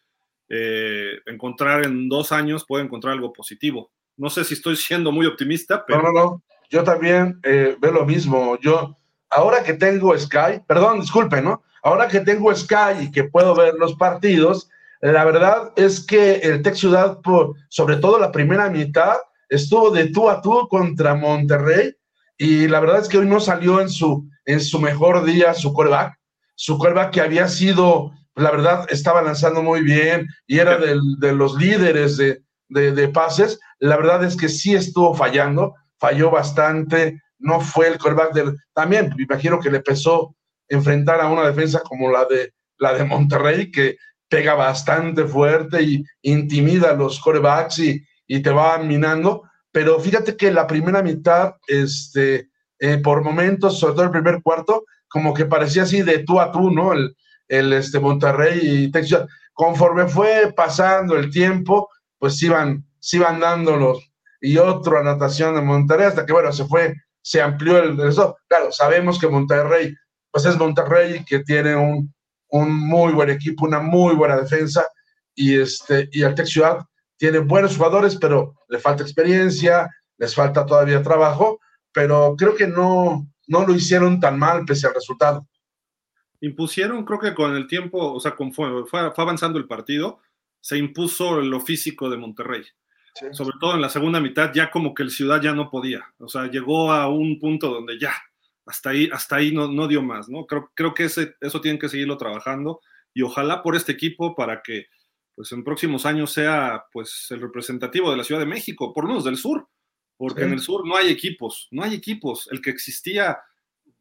eh, 0.56 1.20
encontrar 1.26 1.84
en 1.84 2.08
dos 2.08 2.32
años, 2.32 2.63
puede 2.68 2.84
encontrar 2.84 3.13
algo 3.13 3.34
positivo. 3.34 3.92
No 4.18 4.30
sé 4.30 4.44
si 4.44 4.54
estoy 4.54 4.76
siendo 4.76 5.12
muy 5.12 5.26
optimista, 5.26 5.84
pero... 5.86 6.04
No, 6.04 6.12
no, 6.12 6.24
no. 6.24 6.44
Yo 6.70 6.84
también 6.84 7.39
eh, 7.44 7.76
veo 7.80 7.92
lo 7.92 8.06
mismo. 8.06 8.60
Yo, 8.60 8.96
ahora 9.30 9.63
que 9.63 9.74
tengo 9.74 10.16
Sky, 10.18 10.62
perdón, 10.68 11.00
disculpe, 11.00 11.42
¿no? 11.42 11.63
Ahora 11.82 12.08
que 12.08 12.20
tengo 12.20 12.54
Sky 12.56 13.06
y 13.06 13.12
que 13.12 13.24
puedo 13.24 13.56
ver 13.56 13.74
los 13.76 13.96
partidos, 13.96 14.70
la 15.02 15.26
verdad 15.26 15.74
es 15.76 16.06
que 16.06 16.36
el 16.36 16.62
Tech 16.62 16.76
Ciudad, 16.76 17.20
por, 17.22 17.56
sobre 17.70 17.98
todo 17.98 18.20
la 18.20 18.32
primera 18.32 18.70
mitad, 18.70 19.18
estuvo 19.50 19.92
de 19.92 20.10
tú 20.10 20.30
a 20.30 20.42
tú 20.42 20.68
contra 20.70 21.16
Monterrey 21.16 21.94
y 22.38 22.68
la 22.68 22.80
verdad 22.80 23.02
es 23.02 23.10
que 23.10 23.18
hoy 23.18 23.28
no 23.28 23.39
salió 23.39 23.82
en 23.82 23.89
su, 23.89 24.30
en 24.46 24.62
su 24.62 24.80
mejor 24.80 25.26
día 25.26 25.54
su 25.54 25.74
coreback, 25.74 26.18
su 26.56 26.78
coreback 26.78 27.12
que 27.12 27.22
había 27.22 27.48
sido, 27.48 28.12
la 28.36 28.52
verdad, 28.52 28.88
estaba 28.89 29.22
lanzando 29.22 29.62
muy 29.62 29.82
bien 29.82 30.28
y 30.48 30.60
era 30.60 30.78
de 30.78 31.34
los 31.34 31.56
líderes 31.56 32.17
de, 32.17 32.41
de, 32.69 33.08
pases, 33.10 33.60
la 33.80 33.98
verdad 33.98 34.24
es 34.24 34.36
que 34.36 34.50
sí 34.50 34.74
estuvo 34.74 35.13
fallando, 35.13 35.76
falló 36.00 36.32
bastante, 36.32 37.22
no 37.38 37.60
fue 37.60 37.88
el 37.88 37.98
coreback 37.98 38.34
del... 38.34 38.58
También 38.74 39.13
me 39.15 39.24
imagino 39.24 39.60
que 39.60 39.69
le 39.69 39.82
pesó 39.82 40.36
enfrentar 40.67 41.22
a 41.22 41.28
una 41.28 41.46
defensa 41.46 41.82
como 41.82 42.12
la 42.12 42.26
de, 42.26 42.54
la 42.78 42.93
de 42.93 43.04
Monterrey, 43.04 43.72
que 43.72 43.98
pega 44.28 44.56
bastante 44.56 45.26
fuerte 45.26 45.84
y 45.84 46.04
intimida 46.24 46.91
a 46.91 46.96
los 46.96 47.19
corebacks 47.19 47.80
y, 47.80 48.04
y 48.26 48.41
te 48.41 48.50
va 48.50 48.80
minando, 48.80 49.43
pero 49.72 50.00
fíjate 50.00 50.36
que 50.36 50.52
la 50.52 50.65
primera 50.65 51.04
mitad, 51.04 51.54
este, 51.67 52.50
eh, 52.80 52.98
por 52.98 53.24
momentos, 53.24 53.80
sobre 53.80 53.93
todo 53.93 54.06
el 54.06 54.12
primer 54.12 54.41
cuarto, 54.41 54.86
como 55.08 55.34
que 55.34 55.46
parecía 55.46 55.84
así 55.84 56.02
de 56.02 56.19
tú 56.19 56.39
a 56.39 56.52
tú, 56.52 56.72
¿no? 56.72 56.93
El, 56.93 57.15
el 57.58 57.74
este, 57.74 58.00
Monterrey 58.00 58.60
y 58.63 58.92
Texas. 58.92 59.28
Conforme 59.54 60.08
fue 60.08 60.52
pasando 60.56 61.16
el 61.16 61.30
tiempo, 61.30 61.89
pues 62.18 62.42
iban, 62.42 62.86
iban 63.12 63.39
dándolos. 63.39 64.12
Y 64.42 64.58
otra 64.58 65.00
anotación 65.00 65.56
de 65.56 65.62
Monterrey, 65.62 66.08
hasta 66.08 66.26
que, 66.26 66.34
bueno, 66.34 66.52
se 66.52 66.66
fue, 66.66 66.96
se 67.22 67.42
amplió 67.42 67.78
el, 67.78 68.00
eso. 68.00 68.36
Claro, 68.48 68.72
sabemos 68.72 69.20
que 69.20 69.28
Monterrey, 69.28 69.96
pues 70.32 70.46
es 70.46 70.58
Monterrey 70.58 71.24
que 71.26 71.39
tiene 71.39 71.76
un, 71.76 72.13
un 72.50 72.74
muy 72.74 73.13
buen 73.13 73.30
equipo, 73.30 73.66
una 73.66 73.80
muy 73.80 74.16
buena 74.16 74.38
defensa, 74.38 74.86
y, 75.36 75.60
este, 75.60 76.10
y 76.12 76.24
Ciudad 76.46 76.80
tiene 77.18 77.39
buenos 77.39 77.78
jugadores, 77.78 78.16
pero 78.16 78.56
le 78.68 78.80
falta 78.80 79.04
experiencia, 79.04 79.89
les 80.18 80.36
falta 80.36 80.66
todavía 80.66 81.02
trabajo, 81.02 81.60
pero 81.92 82.36
creo 82.38 82.56
que 82.56 82.68
no, 82.68 83.28
no 83.48 83.66
lo 83.66 83.76
hicieron 83.76 84.20
tan 84.20 84.38
mal 84.38 84.66
pese 84.66 84.88
al 84.88 84.94
resultado. 84.94 85.48
Impusieron, 86.43 87.06
creo 87.06 87.19
que 87.19 87.34
con 87.34 87.56
el 87.56 87.67
tiempo, 87.67 88.12
o 88.12 88.19
sea, 88.19 88.36
conforme 88.36 88.86
fue, 88.86 88.99
avanzando 88.99 89.58
el 89.58 89.65
partido, 89.65 90.19
se 90.60 90.77
impuso 90.77 91.39
lo 91.39 91.62
físico 91.62 92.10
de 92.10 92.17
Monterrey. 92.17 92.63
Sobre 93.32 93.56
todo 93.62 93.75
en 93.75 93.82
la 93.82 93.88
segunda 93.88 94.19
mitad, 94.19 94.51
ya 94.53 94.69
como 94.69 94.93
que 94.93 95.03
el 95.03 95.12
Ciudad 95.12 95.41
ya 95.41 95.53
no 95.53 95.69
podía. 95.69 96.13
O 96.17 96.27
sea, 96.27 96.49
llegó 96.49 96.91
a 96.91 97.08
un 97.08 97.39
punto 97.39 97.69
donde 97.69 97.97
ya, 97.97 98.13
hasta 98.65 98.89
ahí, 98.89 99.10
hasta 99.13 99.38
ahí 99.38 99.53
no, 99.53 99.69
no 99.69 99.88
dio 99.88 100.01
más, 100.01 100.27
¿no? 100.27 100.45
Creo, 100.45 100.69
creo 100.73 100.93
que 100.93 101.06
ese, 101.06 101.36
eso 101.39 101.62
tienen 101.62 101.79
que 101.79 101.88
seguirlo 101.88 102.17
trabajando 102.17 102.82
y 103.13 103.21
ojalá 103.21 103.63
por 103.63 103.77
este 103.77 103.93
equipo 103.93 104.36
para 104.36 104.62
que 104.62 104.88
pues 105.36 105.51
en 105.53 105.63
próximos 105.63 106.06
años 106.06 106.34
sea 106.34 106.86
pues 106.91 107.27
el 107.29 107.39
representativo 107.39 108.12
de 108.12 108.17
la 108.17 108.23
Ciudad 108.25 108.41
de 108.41 108.47
México, 108.47 108.93
por 108.93 109.06
lo 109.06 109.10
menos 109.10 109.23
del 109.23 109.38
sur, 109.38 109.69
porque 110.17 110.43
en 110.43 110.53
el 110.53 110.60
sur 110.60 110.86
no 110.86 110.95
hay 110.97 111.10
equipos, 111.10 111.67
no 111.71 111.84
hay 111.84 111.93
equipos, 111.93 112.49
el 112.51 112.62
que 112.62 112.69
existía 112.69 113.39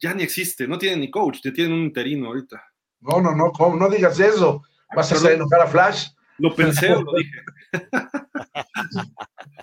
ya 0.02 0.12
ni 0.12 0.22
existe, 0.22 0.66
no 0.66 0.78
tiene 0.78 0.96
ni 0.96 1.10
coach, 1.10 1.40
te 1.40 1.52
tienen 1.52 1.72
un 1.74 1.84
interino 1.84 2.26
ahorita. 2.26 2.62
No, 3.00 3.20
no, 3.20 3.34
no, 3.34 3.52
¿cómo? 3.52 3.76
no 3.76 3.88
digas 3.88 4.18
eso, 4.20 4.62
vas 4.94 5.10
a 5.12 5.14
hacer 5.14 5.32
enojar 5.32 5.62
a 5.62 5.66
Flash. 5.66 6.08
Lo 6.38 6.54
pensé, 6.54 6.90
lo 6.90 7.04
dije. 7.16 7.42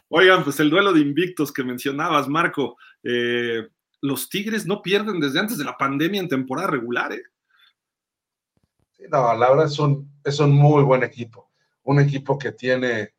Oigan, 0.10 0.43
pues 0.43 0.60
el 0.60 0.69
duelo 0.69 0.93
de 0.93 1.02
invictos 1.02 1.52
que 1.52 1.63
mencionabas, 1.63 2.28
Marco, 2.28 2.78
eh, 3.04 3.67
los 4.02 4.30
Tigres 4.30 4.65
no 4.65 4.82
pierden 4.82 5.19
desde 5.19 5.39
antes 5.39 5.58
de 5.58 5.65
la 5.65 5.78
pandemia 5.78 6.21
en 6.21 6.30
temporada 6.30 6.69
regular, 6.69 7.12
¿eh? 7.13 7.23
no, 9.12 9.34
la 9.36 9.49
verdad 9.49 9.65
es 9.65 9.78
un, 9.78 10.12
es 10.23 10.39
un 10.39 10.52
muy 10.52 10.84
buen 10.84 11.04
equipo 11.04 11.49
un 11.89 11.99
equipo 11.99 12.38
que 12.38 12.52
tiene, 12.52 13.13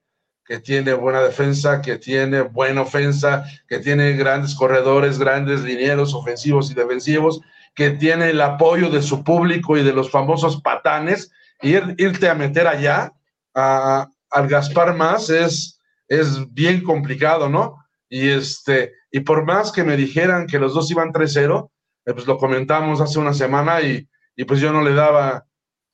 que 0.51 0.59
tiene 0.59 0.95
buena 0.95 1.23
defensa, 1.23 1.81
que 1.81 1.97
tiene 1.97 2.41
buena 2.41 2.81
ofensa, 2.83 3.45
que 3.69 3.79
tiene 3.79 4.15
grandes 4.15 4.57
corredores, 4.57 5.17
grandes 5.17 5.61
linieros 5.61 6.13
ofensivos 6.13 6.69
y 6.73 6.75
defensivos, 6.75 7.41
que 7.73 7.91
tiene 7.91 8.31
el 8.31 8.41
apoyo 8.41 8.91
de 8.91 9.01
su 9.01 9.23
público 9.23 9.77
y 9.77 9.85
de 9.85 9.93
los 9.93 10.11
famosos 10.11 10.61
patanes. 10.61 11.31
Ir, 11.63 11.95
irte 11.99 12.29
a 12.29 12.35
meter 12.35 12.67
allá 12.67 13.13
a, 13.55 14.09
al 14.29 14.49
Gaspar 14.49 14.97
más 14.97 15.31
es, 15.31 15.79
es 16.09 16.53
bien 16.53 16.83
complicado, 16.83 17.49
¿no? 17.49 17.77
Y, 18.09 18.31
este, 18.31 18.95
y 19.13 19.21
por 19.21 19.45
más 19.45 19.71
que 19.71 19.85
me 19.85 19.97
dijeran 19.97 20.49
que 20.49 20.59
los 20.59 20.75
dos 20.75 20.91
iban 20.91 21.13
3-0, 21.13 21.71
eh, 22.07 22.13
pues 22.13 22.27
lo 22.27 22.39
comentamos 22.39 23.01
hace 23.01 23.21
una 23.21 23.35
semana 23.35 23.83
y, 23.83 24.05
y 24.35 24.45
pues 24.45 24.59
yo 24.59 24.73
no 24.73 24.83
le 24.83 24.95
daba, 24.95 25.47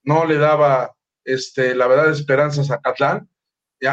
no 0.03 0.25
le 0.25 0.39
daba 0.39 0.95
este, 1.25 1.75
la 1.75 1.89
verdad, 1.89 2.11
esperanzas 2.11 2.71
a 2.71 2.81
Catlán. 2.81 3.29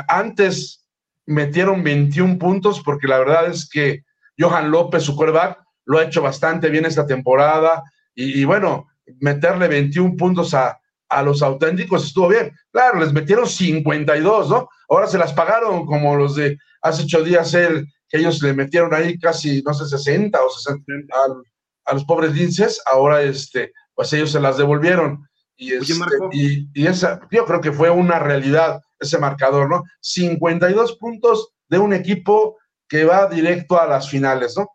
Antes 0.08 0.88
metieron 1.26 1.84
21 1.84 2.38
puntos 2.38 2.82
porque 2.84 3.08
la 3.08 3.20
verdad 3.20 3.48
es 3.48 3.70
que 3.70 4.04
Johan 4.38 4.72
López, 4.72 5.04
su 5.04 5.16
quarterback, 5.16 5.60
lo 5.86 6.00
ha 6.00 6.04
hecho 6.04 6.22
bastante 6.22 6.70
bien 6.70 6.86
esta 6.86 7.06
temporada 7.06 7.84
y, 8.16 8.44
bueno, 8.46 8.88
meterle 9.20 9.68
21 9.68 10.16
puntos 10.16 10.54
a, 10.54 10.80
a, 11.10 11.24
los 11.24 11.42
auténticos 11.42 12.06
estuvo 12.06 12.30
bien. 12.30 12.52
Claro, 12.72 13.00
les 13.00 13.12
metieron 13.12 13.48
52, 13.48 14.50
¿no? 14.50 14.70
Ahora 14.90 15.08
se 15.08 15.18
las 15.18 15.34
pagaron 15.34 15.86
como 15.86 16.16
los 16.16 16.36
de 16.36 16.58
hace 16.82 17.04
ocho 17.04 17.24
días, 17.24 17.54
el, 17.54 17.88
que 18.10 18.20
ellos 18.20 18.42
le 18.42 18.54
metieron 18.54 18.94
ahí 18.94 19.18
casi, 19.20 19.62
no 19.64 19.74
sé, 19.74 19.86
60 19.86 20.40
o 20.42 20.50
60 20.50 21.16
a, 21.16 21.92
a 21.92 21.94
los 21.94 22.06
pobres 22.06 22.34
linces, 22.34 22.82
ahora 22.86 23.22
este, 23.22 23.74
pues 23.96 24.14
ellos 24.14 24.32
se 24.32 24.40
las 24.40 24.58
devolvieron. 24.58 25.28
Este, 25.58 25.94
y, 26.32 26.68
y, 26.74 26.88
esa, 26.88 27.20
yo 27.32 27.46
creo 27.46 27.62
que 27.62 27.72
fue 27.72 27.90
una 27.90 28.20
realidad 28.20 28.82
ese 29.04 29.18
marcador, 29.18 29.70
¿no? 29.70 29.84
52 30.02 30.98
puntos 30.98 31.54
de 31.68 31.78
un 31.78 31.94
equipo 31.94 32.58
que 32.88 33.06
va 33.06 33.28
directo 33.28 33.80
a 33.80 33.88
las 33.88 34.10
finales, 34.10 34.56
¿no? 34.58 34.70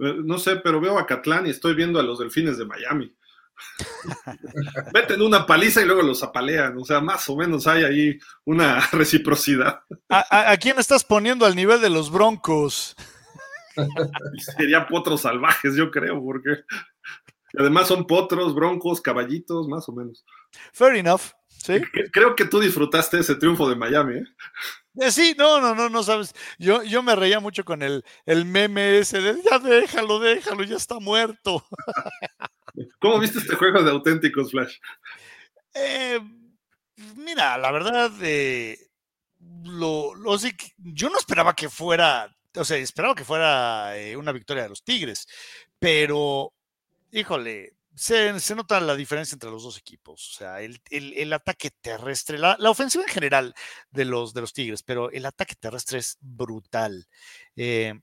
Eh, 0.00 0.20
no 0.24 0.38
sé, 0.38 0.56
pero 0.56 0.80
veo 0.80 0.98
a 0.98 1.06
Catlán 1.06 1.46
y 1.46 1.50
estoy 1.50 1.74
viendo 1.74 1.98
a 1.98 2.02
los 2.02 2.18
delfines 2.18 2.58
de 2.58 2.66
Miami. 2.66 3.14
Meten 4.94 5.20
una 5.20 5.46
paliza 5.46 5.82
y 5.82 5.84
luego 5.84 6.02
los 6.02 6.22
apalean. 6.22 6.76
O 6.78 6.84
sea, 6.84 7.00
más 7.00 7.28
o 7.28 7.36
menos 7.36 7.66
hay 7.66 7.84
ahí 7.84 8.18
una 8.44 8.80
reciprocidad. 8.92 9.80
¿A, 10.08 10.56
quién 10.56 10.78
estás 10.78 11.04
poniendo 11.04 11.46
al 11.46 11.56
nivel 11.56 11.80
de 11.80 11.90
los 11.90 12.10
broncos? 12.10 12.96
Serían 14.56 14.86
potros 14.86 15.22
salvajes, 15.22 15.74
yo 15.76 15.90
creo, 15.90 16.22
porque 16.22 16.64
Además 17.58 17.88
son 17.88 18.06
potros, 18.06 18.54
broncos, 18.54 19.00
caballitos, 19.00 19.66
más 19.68 19.88
o 19.88 19.92
menos. 19.92 20.24
Fair 20.72 20.96
enough. 20.96 21.32
Sí. 21.62 21.78
Creo 22.12 22.34
que 22.34 22.46
tú 22.46 22.58
disfrutaste 22.58 23.18
ese 23.18 23.34
triunfo 23.34 23.68
de 23.68 23.76
Miami, 23.76 24.18
¿eh? 24.18 24.24
¿eh? 25.00 25.10
Sí, 25.10 25.34
no, 25.36 25.60
no, 25.60 25.74
no, 25.74 25.90
no 25.90 26.02
sabes. 26.02 26.34
Yo, 26.58 26.82
yo 26.82 27.02
me 27.02 27.14
reía 27.14 27.38
mucho 27.38 27.64
con 27.64 27.82
el, 27.82 28.02
el 28.24 28.46
meme 28.46 28.98
ese 28.98 29.20
de 29.20 29.36
ya 29.42 29.58
déjalo, 29.58 30.18
déjalo, 30.20 30.64
ya 30.64 30.76
está 30.76 30.98
muerto. 30.98 31.62
¿Cómo 32.98 33.18
viste 33.18 33.40
este 33.40 33.56
juego 33.56 33.82
de 33.82 33.90
auténticos 33.90 34.52
Flash? 34.52 34.76
Eh, 35.74 36.18
mira, 37.16 37.58
la 37.58 37.70
verdad, 37.72 38.10
eh, 38.22 38.78
lo, 39.64 40.14
lo, 40.14 40.38
yo 40.78 41.10
no 41.10 41.18
esperaba 41.18 41.54
que 41.54 41.68
fuera, 41.68 42.34
o 42.54 42.64
sea, 42.64 42.78
esperaba 42.78 43.14
que 43.14 43.24
fuera 43.24 43.92
una 44.16 44.32
victoria 44.32 44.62
de 44.62 44.70
los 44.70 44.82
Tigres, 44.82 45.26
pero 45.78 46.54
híjole, 47.12 47.74
se, 47.94 48.54
nota 48.54 48.80
la 48.80 48.96
diferencia 48.96 49.34
entre 49.34 49.50
los 49.50 49.62
dos 49.62 49.78
equipos. 49.78 50.30
O 50.30 50.38
sea, 50.38 50.60
el, 50.60 51.32
ataque 51.32 51.70
terrestre, 51.80 52.38
la, 52.38 52.56
ofensiva 52.70 53.04
en 53.04 53.10
general 53.10 53.54
de 53.90 54.04
los, 54.04 54.32
de 54.34 54.40
los 54.40 54.52
Tigres, 54.52 54.82
pero 54.82 55.10
el 55.10 55.26
ataque 55.26 55.54
terrestre 55.54 55.98
es 55.98 56.16
brutal. 56.20 57.06
Eh, 57.56 57.94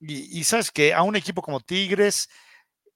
y, 0.00 0.44
sabes 0.44 0.70
que 0.70 0.92
a 0.94 1.02
un 1.02 1.16
equipo 1.16 1.42
como 1.42 1.60
Tigres 1.60 2.28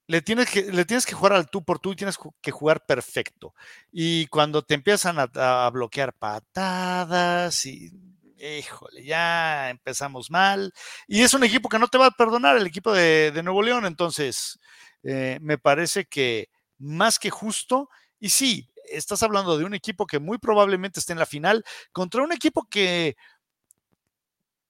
le 0.06 0.22
tienes, 0.22 0.50
que, 0.50 0.62
le 0.72 0.84
tienes 0.84 1.06
que 1.06 1.14
jugar 1.14 1.32
al 1.32 1.48
tú 1.48 1.64
por 1.64 1.78
tú 1.78 1.92
y 1.92 1.96
tienes 1.96 2.18
que 2.42 2.50
jugar 2.50 2.84
perfecto. 2.84 3.54
Y 3.92 4.26
cuando 4.26 4.62
te 4.62 4.74
empiezan 4.74 5.16
a, 5.18 5.70
bloquear 5.70 6.12
patadas 6.14 7.64
y 7.66 7.90
híjole, 8.40 9.04
ya 9.04 9.70
empezamos 9.70 10.30
mal. 10.30 10.72
Y 11.06 11.22
es 11.22 11.34
un 11.34 11.44
equipo 11.44 11.68
que 11.68 11.78
no 11.78 11.88
te 11.88 11.98
va 11.98 12.06
a 12.06 12.10
perdonar, 12.10 12.56
el 12.56 12.66
equipo 12.66 12.92
de, 12.92 13.32
Nuevo 13.42 13.62
León. 13.62 13.86
Entonces, 13.86 14.58
eh, 15.02 15.38
me 15.40 15.58
parece 15.58 16.06
que 16.06 16.48
más 16.78 17.18
que 17.18 17.30
justo, 17.30 17.88
y 18.18 18.30
sí, 18.30 18.68
estás 18.90 19.22
hablando 19.22 19.58
de 19.58 19.64
un 19.64 19.74
equipo 19.74 20.06
que 20.06 20.18
muy 20.18 20.38
probablemente 20.38 21.00
esté 21.00 21.12
en 21.12 21.18
la 21.18 21.26
final 21.26 21.64
contra 21.92 22.22
un 22.22 22.32
equipo 22.32 22.64
que 22.68 23.16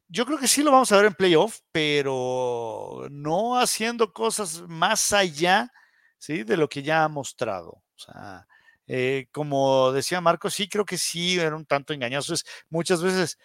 yo 0.09 0.26
creo 0.26 0.39
que 0.39 0.49
sí 0.49 0.62
lo 0.62 0.72
vamos 0.72 0.91
a 0.93 0.97
ver 0.97 1.07
en 1.07 1.14
playoff, 1.14 1.61
pero 1.72 3.07
no 3.11 3.59
haciendo 3.59 4.12
cosas 4.12 4.62
más 4.66 5.12
allá 5.12 5.70
¿sí? 6.18 6.43
de 6.43 6.57
lo 6.57 6.68
que 6.68 6.83
ya 6.83 7.05
ha 7.05 7.09
mostrado. 7.09 7.70
O 7.95 7.99
sea, 7.99 8.47
eh, 8.89 9.26
como 9.31 9.93
decía 9.93 10.20
Marco, 10.20 10.51
sí 10.51 10.68
creo 10.68 10.85
que 10.85 10.99
sí 10.99 11.39
era 11.39 11.55
un 11.55 11.64
tanto 11.64 11.93
engañoso. 11.93 12.35
Es, 12.35 12.45
muchas 12.68 13.03
veces, 13.03 13.39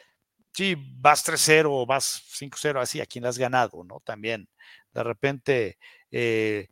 sí, 0.54 0.76
vas 0.98 1.24
3-0 1.24 1.68
o 1.72 1.86
vas 1.86 2.24
5-0, 2.30 2.80
así, 2.82 3.02
a 3.02 3.06
quien 3.06 3.26
has 3.26 3.38
ganado, 3.38 3.84
¿no? 3.84 4.00
También, 4.04 4.50
de 4.94 5.04
repente, 5.04 5.78
eh, 6.12 6.70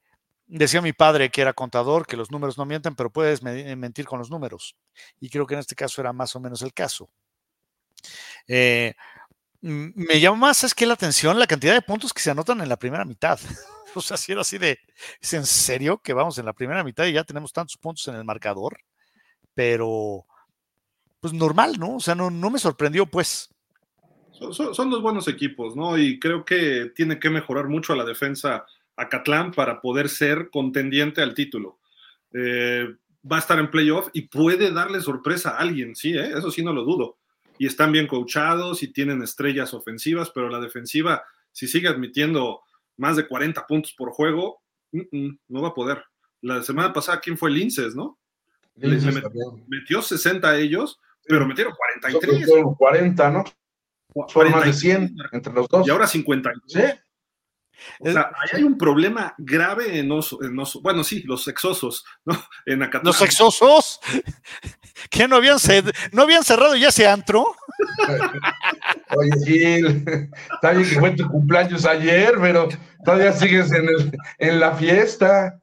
decía 0.58 0.82
mi 0.82 0.94
padre 0.94 1.30
que 1.30 1.42
era 1.42 1.54
contador, 1.54 2.06
que 2.06 2.18
los 2.18 2.32
números 2.32 2.58
no 2.58 2.66
mienten, 2.66 2.96
pero 2.96 3.10
puedes 3.10 3.42
mentir 3.42 4.06
con 4.06 4.20
los 4.20 4.30
números. 4.30 4.76
Y 5.20 5.30
creo 5.30 5.48
que 5.48 5.56
en 5.56 5.60
este 5.60 5.76
caso 5.76 6.02
era 6.02 6.14
más 6.14 6.36
o 6.36 6.40
menos 6.40 6.62
el 6.62 6.74
caso. 6.74 7.10
Eh, 8.48 8.94
me 9.62 10.20
llama 10.20 10.38
más 10.38 10.64
es 10.64 10.76
que 10.76 10.86
la 10.86 10.94
atención 10.94 11.40
la 11.40 11.48
cantidad 11.48 11.74
de 11.74 11.82
puntos 11.82 12.14
que 12.14 12.22
se 12.22 12.30
anotan 12.30 12.62
en 12.62 12.70
la 12.70 12.78
primera 12.78 13.04
mitad. 13.04 13.40
o 13.96 14.02
sea, 14.02 14.18
si 14.18 14.32
era 14.32 14.42
así 14.42 14.58
de, 14.58 14.78
¿es 15.20 15.34
en 15.34 15.46
serio 15.46 16.00
que 16.00 16.14
vamos 16.14 16.38
en 16.38 16.46
la 16.46 16.54
primera 16.54 16.84
mitad 16.84 17.06
y 17.06 17.14
ya 17.14 17.24
tenemos 17.24 17.52
tantos 17.52 17.78
puntos 17.78 18.08
en 18.08 18.16
el 18.16 18.24
marcador? 18.24 18.78
Pero, 19.56 20.26
pues 21.20 21.34
normal, 21.34 21.80
¿no? 21.80 21.96
O 21.96 22.00
sea, 22.00 22.14
no, 22.14 22.30
no 22.30 22.50
me 22.50 22.60
sorprendió, 22.60 23.06
pues. 23.06 23.50
Son, 24.52 24.76
son, 24.76 24.90
dos 24.90 25.02
buenos 25.02 25.28
equipos, 25.28 25.76
¿no? 25.76 25.98
Y 25.98 26.20
creo 26.20 26.44
que 26.44 26.92
tiene 26.96 27.20
que 27.20 27.30
mejorar 27.30 27.70
mucho 27.70 27.96
la 27.96 28.04
defensa 28.04 28.66
Acatlán 28.96 29.52
para 29.52 29.82
poder 29.82 30.10
ser 30.10 30.50
contendiente 30.52 31.22
al 31.22 31.34
título. 31.34 31.80
Eh, 32.34 32.88
va 33.30 33.38
a 33.38 33.40
estar 33.40 33.60
en 33.60 33.72
playoff 33.72 34.10
y 34.14 34.24
puede 34.24 34.72
darle 34.72 35.00
sorpresa 35.02 35.52
a 35.52 35.58
alguien, 35.58 35.96
sí, 35.96 36.18
¿eh? 36.18 36.34
eso 36.38 36.52
sí 36.52 36.64
no 36.64 36.74
lo 36.74 36.84
dudo 36.84 37.18
y 37.58 37.68
están 37.68 37.92
bien 37.92 38.08
coachados 38.08 38.84
y 38.84 38.92
tienen 38.92 39.22
estrellas 39.22 39.74
ofensivas, 39.74 40.32
pero 40.32 40.50
la 40.50 40.60
defensiva, 40.60 41.24
si 41.52 41.68
sigue 41.68 41.88
admitiendo 41.88 42.62
más 42.98 43.16
de 43.16 43.28
40 43.28 43.66
puntos 43.68 43.94
por 43.98 44.12
juego, 44.12 44.62
no 44.92 45.62
va 45.62 45.70
a 45.70 45.74
poder. 45.74 46.04
La 46.42 46.62
semana 46.62 46.94
pasada, 46.94 47.20
¿quién 47.20 47.38
fue 47.38 47.52
Linces, 47.52 47.96
no? 47.96 48.20
metió 48.76 50.02
60 50.02 50.50
a 50.50 50.58
ellos, 50.58 51.00
pero 51.26 51.48
metieron 51.48 51.74
43. 51.74 52.48
40, 52.78 53.32
¿no? 53.32 53.44
Fueron 54.30 54.52
más 54.52 54.66
de 54.66 54.74
100 54.74 55.16
entre 55.32 55.54
los 55.54 55.68
dos. 55.68 55.88
Y 55.88 55.92
ahora 55.92 56.08
50. 56.08 56.52
¿Sí? 56.68 56.82
O 58.00 58.12
sea, 58.12 58.32
ahí 58.42 58.60
hay 58.60 58.64
un 58.64 58.78
problema 58.78 59.34
grave 59.38 60.00
en 60.00 60.12
oso, 60.12 60.44
en 60.44 60.58
oso, 60.58 60.82
bueno, 60.82 61.04
sí, 61.04 61.24
los 61.24 61.44
sexosos, 61.44 62.06
¿no? 62.26 62.34
En 62.66 62.90
¿Los 63.04 63.18
sexosos? 63.18 64.00
¿Que 65.10 65.28
no 65.28 65.38
habían, 65.38 65.58
no 66.12 66.24
habían 66.24 66.44
cerrado 66.44 66.76
ya 66.76 66.90
ese 66.90 67.08
antro? 67.08 67.46
Oye, 69.18 69.32
Gil, 69.46 70.30
está 70.54 70.72
bien 70.72 70.90
que 70.90 71.00
fue 71.00 71.12
tu 71.12 71.28
cumpleaños 71.28 71.86
ayer, 71.86 72.36
pero 72.40 72.70
todavía 73.04 73.34
sigues 73.34 73.72
en, 73.72 73.88
el, 73.90 74.12
en 74.40 74.60
la 74.60 74.76
fiesta. 74.76 75.60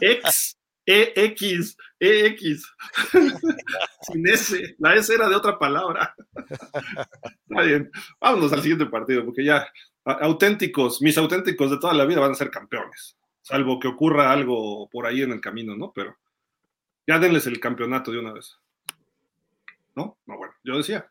Ex, 0.00 0.56
EX, 0.86 1.76
EX. 1.98 2.74
Sin 4.02 4.28
S, 4.28 4.76
la 4.78 4.94
S 4.94 5.14
era 5.14 5.28
de 5.28 5.34
otra 5.34 5.58
palabra. 5.58 6.14
Está 7.48 7.62
bien, 7.62 7.90
vámonos 8.20 8.52
al 8.52 8.62
siguiente 8.62 8.86
partido, 8.86 9.24
porque 9.24 9.44
ya 9.44 9.66
auténticos, 10.04 11.00
mis 11.00 11.16
auténticos 11.16 11.70
de 11.70 11.78
toda 11.78 11.94
la 11.94 12.04
vida 12.04 12.20
van 12.20 12.32
a 12.32 12.34
ser 12.34 12.50
campeones, 12.50 13.16
salvo 13.40 13.80
que 13.80 13.88
ocurra 13.88 14.32
algo 14.32 14.88
por 14.90 15.06
ahí 15.06 15.22
en 15.22 15.32
el 15.32 15.40
camino, 15.40 15.74
¿no? 15.76 15.92
Pero 15.94 16.16
ya 17.06 17.18
denles 17.18 17.46
el 17.46 17.60
campeonato 17.60 18.10
de 18.10 18.18
una 18.18 18.32
vez. 18.32 18.58
¿No? 19.94 20.18
No, 20.26 20.36
bueno, 20.36 20.54
yo 20.64 20.76
decía. 20.76 21.08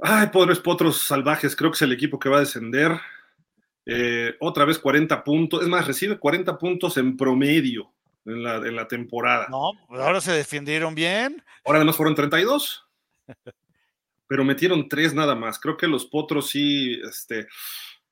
Ay, 0.00 0.28
pobres 0.28 0.60
potros 0.60 1.02
salvajes, 1.02 1.56
creo 1.56 1.70
que 1.70 1.76
es 1.76 1.82
el 1.82 1.92
equipo 1.92 2.18
que 2.18 2.28
va 2.28 2.36
a 2.38 2.40
descender. 2.40 2.92
Eh, 3.84 4.34
otra 4.40 4.64
vez 4.64 4.78
40 4.78 5.22
puntos, 5.24 5.62
es 5.62 5.68
más, 5.68 5.86
recibe 5.86 6.18
40 6.18 6.58
puntos 6.58 6.96
en 6.96 7.16
promedio 7.16 7.95
en 8.26 8.42
la, 8.42 8.56
en 8.56 8.76
la 8.76 8.88
temporada. 8.88 9.46
No, 9.50 9.72
ahora 9.88 10.20
se 10.20 10.32
defendieron 10.32 10.94
bien. 10.94 11.42
Ahora 11.64 11.78
además 11.78 11.96
fueron 11.96 12.14
32. 12.14 12.84
pero 14.26 14.44
metieron 14.44 14.88
tres 14.88 15.14
nada 15.14 15.34
más. 15.34 15.58
Creo 15.58 15.76
que 15.76 15.86
los 15.86 16.06
potros 16.06 16.50
sí 16.50 17.00
este, 17.04 17.46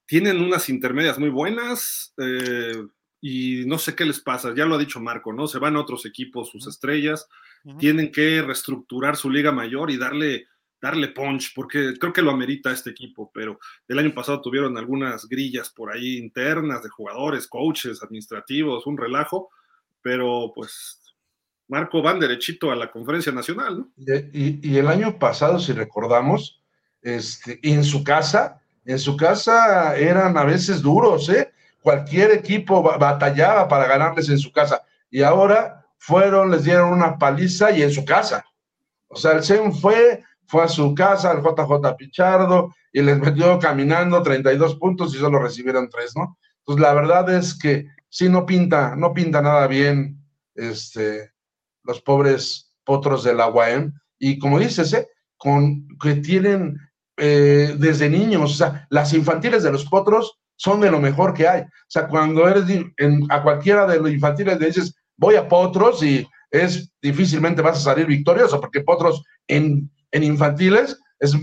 tienen 0.07 0.41
unas 0.41 0.69
intermedias 0.69 1.19
muy 1.19 1.29
buenas 1.31 2.15
eh, 2.19 2.85
y 3.21 3.65
no 3.67 3.79
sé 3.79 3.95
qué 3.95 4.05
les 4.05 4.21
pasa. 4.21 4.55
Ya 4.55 4.67
lo 4.67 4.77
ha 4.77 4.79
dicho 4.79 5.01
Marco, 5.01 5.33
¿no? 5.33 5.47
Se 5.47 5.59
van 5.59 5.77
a 5.77 5.81
otros 5.81 6.07
equipos, 6.07 6.51
sus 6.51 6.67
estrellas, 6.67 7.29
tienen 7.79 8.13
que 8.13 8.43
reestructurar 8.43 9.17
su 9.17 9.31
liga 9.31 9.51
mayor 9.51 9.91
y 9.91 9.97
darle 9.97 10.47
darle 10.85 11.09
punch, 11.09 11.55
porque 11.55 11.95
creo 11.99 12.13
que 12.13 12.21
lo 12.21 12.31
amerita 12.31 12.71
este 12.71 12.91
equipo, 12.91 13.31
pero 13.33 13.59
el 13.89 13.99
año 13.99 14.13
pasado 14.13 14.43
tuvieron 14.43 14.77
algunas 14.77 15.27
grillas 15.27 15.71
por 15.71 15.91
ahí 15.91 16.19
internas 16.19 16.83
de 16.83 16.91
jugadores, 16.91 17.49
coaches, 17.49 18.03
administrativos, 18.03 18.87
un 18.87 18.99
relajo, 18.99 19.49
pero 20.05 20.53
pues 20.55 21.01
Marco 21.67 22.03
van 22.03 22.21
derechito 22.21 22.71
a 22.71 22.77
la 22.77 22.91
conferencia 22.91 23.33
nacional, 23.33 23.79
¿no? 23.79 23.89
Y, 24.35 24.77
el 24.77 24.87
año 24.87 25.19
pasado, 25.19 25.59
si 25.59 25.73
recordamos, 25.73 26.63
este, 27.01 27.59
en 27.63 27.83
su 27.83 28.05
casa, 28.05 28.61
en 28.85 28.99
su 28.99 29.17
casa 29.17 29.97
eran 29.97 30.37
a 30.37 30.45
veces 30.45 30.83
duros, 30.83 31.31
¿eh? 31.31 31.51
Cualquier 31.81 32.33
equipo 32.33 32.83
batallaba 32.83 33.67
para 33.67 33.87
ganarles 33.87 34.29
en 34.29 34.39
su 34.39 34.53
casa. 34.53 34.83
Y 35.11 35.23
ahora 35.23 35.87
fueron, 35.97 36.51
les 36.51 36.65
dieron 36.65 36.93
una 36.93 37.17
paliza 37.17 37.71
y 37.71 37.83
en 37.83 37.91
su 37.91 38.05
casa. 38.05 38.45
O 39.09 39.17
sea, 39.17 39.33
el 39.33 39.43
SEM 39.43 39.73
fue, 39.73 40.23
fue 40.47 40.65
a 40.65 40.69
su 40.69 40.95
casa, 40.95 41.31
al 41.31 41.43
JJ 41.43 41.97
Pichardo, 41.97 42.75
y 42.93 43.01
les 43.01 43.19
metió 43.19 43.59
caminando 43.59 44.23
32 44.23 44.77
puntos 44.77 45.15
y 45.15 45.19
solo 45.19 45.39
recibieron 45.39 45.89
3, 45.89 46.13
¿no? 46.17 46.39
Entonces, 46.59 46.83
la 46.83 46.93
verdad 46.93 47.35
es 47.35 47.59
que 47.59 47.87
sí 48.15 48.29
no 48.29 48.47
pinta, 48.47 48.95
no 48.95 49.13
pinta 49.13 49.43
nada 49.43 49.67
bien 49.67 50.25
este, 50.55 51.33
los 51.83 52.01
pobres 52.01 52.73
potros 52.85 53.25
del 53.25 53.39
UAM, 53.39 53.93
y 54.21 54.39
como 54.39 54.61
dices, 54.61 54.93
¿eh? 54.93 55.09
Con, 55.37 55.89
que 56.01 56.15
tienen 56.15 56.79
eh, 57.17 57.75
desde 57.77 58.09
niños, 58.09 58.53
o 58.53 58.55
sea, 58.55 58.87
las 58.89 59.13
infantiles 59.15 59.65
de 59.65 59.73
los 59.73 59.85
potros 59.87 60.39
son 60.55 60.81
de 60.81 60.93
lo 60.93 61.01
mejor 61.01 61.35
que 61.35 61.49
hay. 61.49 61.63
O 61.63 61.89
sea, 61.89 62.07
cuando 62.07 62.47
eres 62.49 62.65
a 63.31 63.43
cualquiera 63.43 63.85
de 63.85 63.99
los 63.99 64.13
infantiles 64.13 64.61
le 64.61 64.67
dices, 64.67 64.95
voy 65.17 65.35
a 65.35 65.49
potros 65.49 66.01
y 66.05 66.25
es 66.53 66.93
difícilmente 67.03 67.63
vas 67.63 67.79
a 67.79 67.91
salir 67.91 68.07
victorioso, 68.07 68.61
porque 68.61 68.83
potros 68.83 69.25
en, 69.49 69.91
en 70.13 70.23
infantiles 70.23 70.97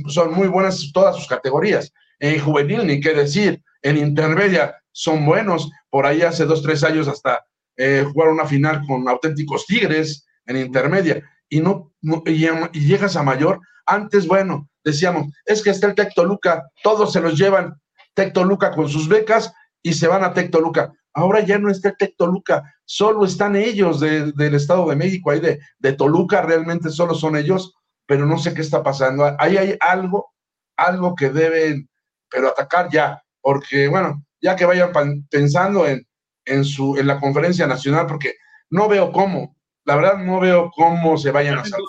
son 0.08 0.34
muy 0.34 0.48
buenas 0.48 0.90
todas 0.94 1.18
sus 1.18 1.28
categorías. 1.28 1.92
En 2.20 2.40
juvenil, 2.40 2.88
ni 2.88 3.02
qué 3.02 3.14
decir, 3.14 3.62
en 3.82 3.98
intermedia 3.98 4.74
son 4.94 5.26
buenos. 5.26 5.70
Por 5.92 6.08
ahí 6.08 6.24
hace 6.24 6.46
dos, 6.46 6.64
tres 6.64 6.84
años 6.84 7.08
hasta 7.08 7.46
eh, 7.78 8.04
jugaron 8.12 8.36
una 8.36 8.46
final 8.46 8.82
con 8.88 9.08
auténticos 9.08 9.68
tigres 9.68 10.26
en 10.46 10.58
intermedia, 10.58 11.24
y 11.50 11.60
no, 11.60 11.92
y, 12.26 12.80
llegas 12.80 13.16
a 13.16 13.24
mayor, 13.24 13.60
antes, 13.86 14.26
bueno, 14.26 14.70
decíamos, 14.84 15.28
es 15.46 15.62
que 15.62 15.70
está 15.70 15.88
el 15.88 15.96
Tecto 15.96 16.24
Luca, 16.24 16.68
todos 16.82 17.12
se 17.14 17.22
los 17.22 17.38
llevan 17.38 17.80
Tecto 18.14 18.44
Luca 18.44 18.72
con 18.72 18.90
sus 18.90 19.08
becas 19.08 19.54
y 19.84 19.94
se 19.94 20.08
van 20.08 20.24
a 20.24 20.34
Tecto 20.34 20.60
Luca. 20.60 20.94
Ahora 21.14 21.42
ya 21.42 21.60
no 21.60 21.70
está 21.70 21.90
el 21.90 21.98
Tecto 21.98 22.26
Luca, 22.26 22.64
solo 22.86 23.26
están 23.26 23.56
ellos 23.56 24.00
del 24.00 24.56
Estado 24.56 24.90
de 24.90 24.96
México, 24.96 25.32
ahí 25.32 25.40
de, 25.40 25.60
de 25.80 25.94
Toluca, 25.94 26.42
realmente 26.42 26.90
solo 26.90 27.14
son 27.14 27.36
ellos, 27.36 27.74
pero 28.06 28.26
no 28.26 28.38
sé 28.38 28.54
qué 28.54 28.62
está 28.62 28.82
pasando. 28.82 29.36
Ahí 29.40 29.58
hay 29.58 29.78
algo, 29.80 30.34
algo 30.78 31.16
que 31.16 31.30
deben, 31.30 31.90
pero 32.30 32.50
atacar 32.50 32.90
ya, 32.90 33.22
porque 33.42 33.88
bueno, 33.88 34.24
ya 34.42 34.56
que 34.56 34.66
vayan 34.66 34.92
pensando 35.30 35.88
en, 35.88 36.06
en, 36.46 36.66
su, 36.66 36.98
en 36.98 37.08
la 37.08 37.20
conferencia 37.20 37.68
nacional, 37.68 38.08
porque 38.08 38.36
no 38.70 38.88
veo 38.88 39.12
cómo, 39.12 39.56
la 39.86 39.96
verdad 39.96 40.18
no 40.18 40.40
veo 40.40 40.72
cómo 40.76 41.18
se 41.18 41.32
vayan 41.32 41.58
a 41.58 41.62
hacer. 41.62 41.80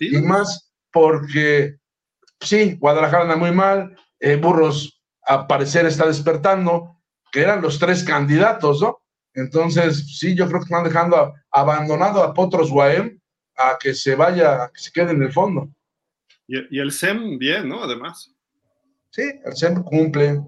Y 0.00 0.18
más 0.18 0.72
porque, 0.92 1.76
sí, 2.40 2.76
Guadalajara 2.78 3.24
anda 3.24 3.36
muy 3.36 3.52
mal, 3.52 3.96
eh, 4.20 4.36
Burros 4.36 5.02
a 5.26 5.46
parecer 5.46 5.86
está 5.86 6.06
despertando, 6.06 6.96
que 7.30 7.40
eran 7.40 7.60
los 7.60 7.78
tres 7.78 8.02
candidatos, 8.02 8.80
¿no? 8.80 9.02
Entonces, 9.34 10.18
sí, 10.18 10.34
yo 10.34 10.48
creo 10.48 10.60
que 10.60 10.64
están 10.64 10.84
dejando 10.84 11.34
abandonado 11.50 12.22
a 12.22 12.32
Potros 12.32 12.70
Guaem 12.70 13.20
a 13.56 13.76
que 13.78 13.94
se 13.94 14.14
vaya, 14.14 14.64
a 14.64 14.70
que 14.70 14.80
se 14.80 14.90
quede 14.90 15.12
en 15.12 15.22
el 15.22 15.32
fondo. 15.32 15.68
Y, 16.46 16.76
y, 16.76 16.80
el 16.80 16.90
SEM 16.90 17.38
bien, 17.38 17.68
¿no? 17.68 17.82
Además. 17.82 18.34
Sí, 19.10 19.22
el 19.44 19.54
SEM 19.54 19.82
cumple. 19.82 20.40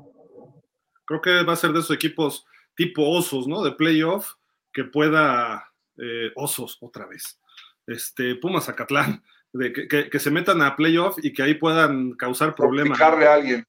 Creo 1.10 1.20
que 1.20 1.42
va 1.42 1.54
a 1.54 1.56
ser 1.56 1.72
de 1.72 1.80
esos 1.80 1.90
equipos 1.90 2.46
tipo 2.76 3.02
osos, 3.02 3.48
¿no? 3.48 3.64
De 3.64 3.72
playoff, 3.72 4.34
que 4.72 4.84
pueda, 4.84 5.68
eh, 5.96 6.30
osos 6.36 6.78
otra 6.80 7.04
vez, 7.06 7.40
este, 7.84 8.36
Pumas 8.36 8.66
Zacatlán, 8.66 9.20
de 9.52 9.72
que, 9.72 10.18
se 10.20 10.30
metan 10.30 10.62
a 10.62 10.76
playoff 10.76 11.16
y 11.20 11.32
que 11.32 11.42
ahí 11.42 11.54
puedan 11.54 12.12
causar 12.12 12.54
problemas. 12.54 13.00
a 13.00 13.34
alguien. 13.34 13.66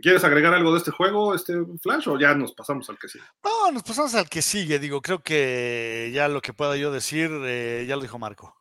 ¿Quieres 0.00 0.24
agregar 0.24 0.54
algo 0.54 0.72
de 0.72 0.78
este 0.78 0.90
juego, 0.90 1.34
este 1.34 1.52
Flash, 1.82 2.08
o 2.08 2.18
ya 2.18 2.34
nos 2.34 2.54
pasamos 2.54 2.88
al 2.88 2.98
que 2.98 3.08
sigue? 3.08 3.24
No, 3.44 3.72
nos 3.72 3.82
pasamos 3.82 4.14
al 4.14 4.30
que 4.30 4.40
sigue. 4.40 4.78
Digo, 4.78 5.02
creo 5.02 5.22
que 5.22 6.10
ya 6.14 6.28
lo 6.28 6.40
que 6.40 6.54
pueda 6.54 6.78
yo 6.78 6.90
decir, 6.90 7.30
eh, 7.44 7.84
ya 7.86 7.96
lo 7.96 8.00
dijo 8.00 8.18
Marco. 8.18 8.56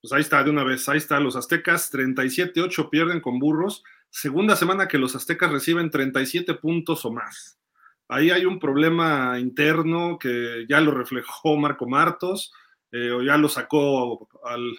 Pues 0.00 0.12
ahí 0.12 0.20
está, 0.20 0.44
de 0.44 0.50
una 0.50 0.62
vez, 0.62 0.88
ahí 0.88 0.98
está, 0.98 1.18
los 1.18 1.34
aztecas 1.34 1.92
37-8 1.92 2.88
pierden 2.88 3.20
con 3.20 3.40
burros. 3.40 3.82
Segunda 4.14 4.56
semana 4.56 4.88
que 4.88 4.98
los 4.98 5.16
aztecas 5.16 5.50
reciben 5.50 5.90
37 5.90 6.52
puntos 6.56 7.06
o 7.06 7.12
más. 7.12 7.58
Ahí 8.08 8.30
hay 8.30 8.44
un 8.44 8.58
problema 8.58 9.38
interno 9.38 10.18
que 10.18 10.66
ya 10.68 10.82
lo 10.82 10.90
reflejó 10.90 11.56
Marco 11.56 11.88
Martos, 11.88 12.52
eh, 12.90 13.10
o 13.10 13.22
ya 13.22 13.38
lo 13.38 13.48
sacó, 13.48 14.28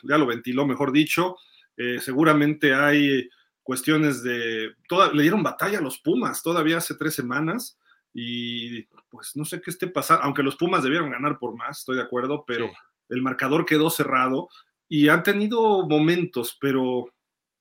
ya 0.04 0.20
lo 0.20 0.28
ventiló, 0.28 0.68
mejor 0.68 0.92
dicho. 0.92 1.38
Eh, 1.76 1.98
seguramente 2.00 2.76
hay 2.76 3.28
cuestiones 3.64 4.22
de, 4.22 4.76
le 5.14 5.22
dieron 5.24 5.42
batalla 5.42 5.80
a 5.80 5.82
los 5.82 5.98
Pumas 5.98 6.44
todavía 6.44 6.78
hace 6.78 6.94
tres 6.94 7.16
semanas 7.16 7.80
y 8.14 8.84
pues 9.10 9.36
no 9.36 9.46
sé 9.46 9.62
qué 9.62 9.72
esté 9.72 9.88
pasando, 9.88 10.26
aunque 10.26 10.44
los 10.44 10.58
Pumas 10.58 10.84
debieron 10.84 11.10
ganar 11.10 11.40
por 11.40 11.56
más, 11.56 11.80
estoy 11.80 11.96
de 11.96 12.04
acuerdo, 12.04 12.44
pero 12.46 12.70
el 13.10 13.24
marcador 13.24 13.66
quedó 13.66 13.90
cerrado 13.90 14.50
y 14.88 15.10
han 15.10 15.24
tenido 15.24 15.88
momentos, 15.88 16.56
pero 16.62 17.12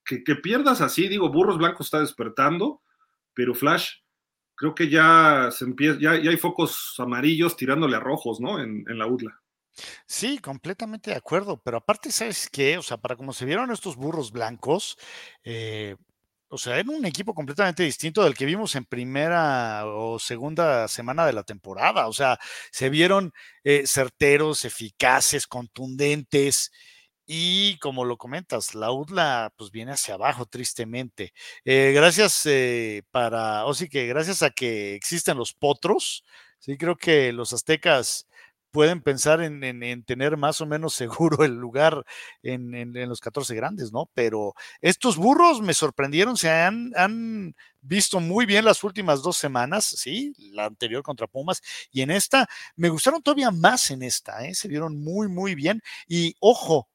que, 0.04 0.36
pierdas 0.36 0.80
así, 0.80 1.08
digo, 1.08 1.30
Burros 1.30 1.58
Blancos 1.58 1.86
está 1.86 2.00
despertando, 2.00 2.82
pero 3.34 3.54
Flash, 3.54 3.88
creo 4.54 4.74
que 4.74 4.88
ya 4.88 5.48
se 5.50 5.64
empieza, 5.64 5.98
ya, 6.00 6.12
hay 6.12 6.36
focos 6.36 6.94
amarillos 6.98 7.56
tirándole 7.56 7.96
a 7.96 8.00
rojos, 8.00 8.40
¿no? 8.40 8.60
En, 8.60 8.84
en 8.88 8.98
la 8.98 9.06
UDLA. 9.06 9.40
Sí, 10.06 10.38
completamente 10.38 11.10
de 11.10 11.16
acuerdo, 11.16 11.60
pero 11.62 11.78
aparte, 11.78 12.12
¿sabes 12.12 12.48
qué? 12.50 12.76
O 12.78 12.82
sea, 12.82 12.98
para 12.98 13.16
como 13.16 13.32
se 13.32 13.46
vieron 13.46 13.70
estos 13.70 13.96
burros 13.96 14.30
blancos, 14.30 14.98
eh, 15.44 15.96
o 16.54 16.58
sea, 16.58 16.78
era 16.78 16.90
un 16.90 17.06
equipo 17.06 17.32
completamente 17.32 17.82
distinto 17.82 18.22
del 18.22 18.34
que 18.34 18.44
vimos 18.44 18.74
en 18.74 18.84
primera 18.84 19.86
o 19.86 20.18
segunda 20.18 20.86
semana 20.86 21.24
de 21.24 21.32
la 21.32 21.44
temporada. 21.44 22.08
O 22.08 22.12
sea, 22.12 22.38
se 22.70 22.90
vieron 22.90 23.32
eh, 23.64 23.84
certeros, 23.86 24.66
eficaces, 24.66 25.46
contundentes. 25.46 26.70
Y 27.26 27.78
como 27.78 28.04
lo 28.04 28.16
comentas, 28.16 28.74
la 28.74 28.90
UDLA 28.92 29.52
pues 29.56 29.70
viene 29.70 29.92
hacia 29.92 30.14
abajo 30.14 30.46
tristemente. 30.46 31.32
Eh, 31.64 31.92
gracias 31.94 32.46
para, 33.10 33.64
o 33.66 33.74
sí 33.74 33.88
que 33.88 34.06
gracias 34.06 34.42
a 34.42 34.50
que 34.50 34.94
existen 34.94 35.36
los 35.38 35.52
potros, 35.54 36.24
sí 36.58 36.76
creo 36.76 36.96
que 36.96 37.32
los 37.32 37.52
aztecas 37.52 38.26
pueden 38.72 39.02
pensar 39.02 39.42
en, 39.42 40.04
tener 40.04 40.36
más 40.36 40.60
o 40.60 40.66
menos 40.66 40.94
seguro 40.94 41.44
el 41.44 41.52
lugar 41.52 42.04
en, 42.42 42.92
los 43.08 43.20
14 43.20 43.54
grandes, 43.54 43.92
¿no? 43.92 44.10
Pero 44.14 44.54
estos 44.80 45.16
burros 45.16 45.60
me 45.60 45.74
sorprendieron, 45.74 46.36
se 46.36 46.50
han, 46.50 47.54
visto 47.84 48.20
muy 48.20 48.46
bien 48.46 48.64
las 48.64 48.84
últimas 48.84 49.22
dos 49.22 49.36
semanas, 49.36 49.84
sí, 49.84 50.32
la 50.38 50.66
anterior 50.66 51.02
contra 51.02 51.26
Pumas, 51.26 51.60
y 51.90 52.02
en 52.02 52.12
esta 52.12 52.48
me 52.76 52.88
gustaron 52.88 53.22
todavía 53.22 53.50
más 53.50 53.90
en 53.90 54.02
esta, 54.04 54.44
¿eh? 54.46 54.54
se 54.54 54.68
vieron 54.68 55.02
muy, 55.02 55.28
muy 55.28 55.56
bien. 55.56 55.82
Y 56.06 56.34
ojo, 56.40 56.88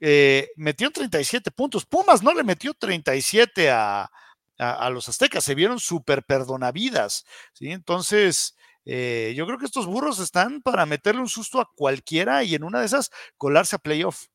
eh, 0.00 0.50
metió 0.56 0.90
37 0.90 1.50
puntos, 1.50 1.86
Pumas 1.86 2.22
no 2.22 2.34
le 2.34 2.44
metió 2.44 2.74
37 2.74 3.70
a, 3.70 4.10
a 4.58 4.90
los 4.90 5.08
aztecas, 5.08 5.44
se 5.44 5.54
vieron 5.54 5.78
súper 5.78 6.24
perdonavidas, 6.24 7.24
¿sí? 7.52 7.70
Entonces 7.70 8.56
eh, 8.90 9.34
yo 9.36 9.44
creo 9.44 9.58
que 9.58 9.66
estos 9.66 9.84
burros 9.84 10.18
están 10.18 10.62
para 10.62 10.86
meterle 10.86 11.20
un 11.20 11.28
susto 11.28 11.60
a 11.60 11.70
cualquiera 11.76 12.42
y 12.42 12.54
en 12.54 12.64
una 12.64 12.80
de 12.80 12.86
esas 12.86 13.10
colarse 13.36 13.76
a 13.76 13.78
playoff. 13.78 14.28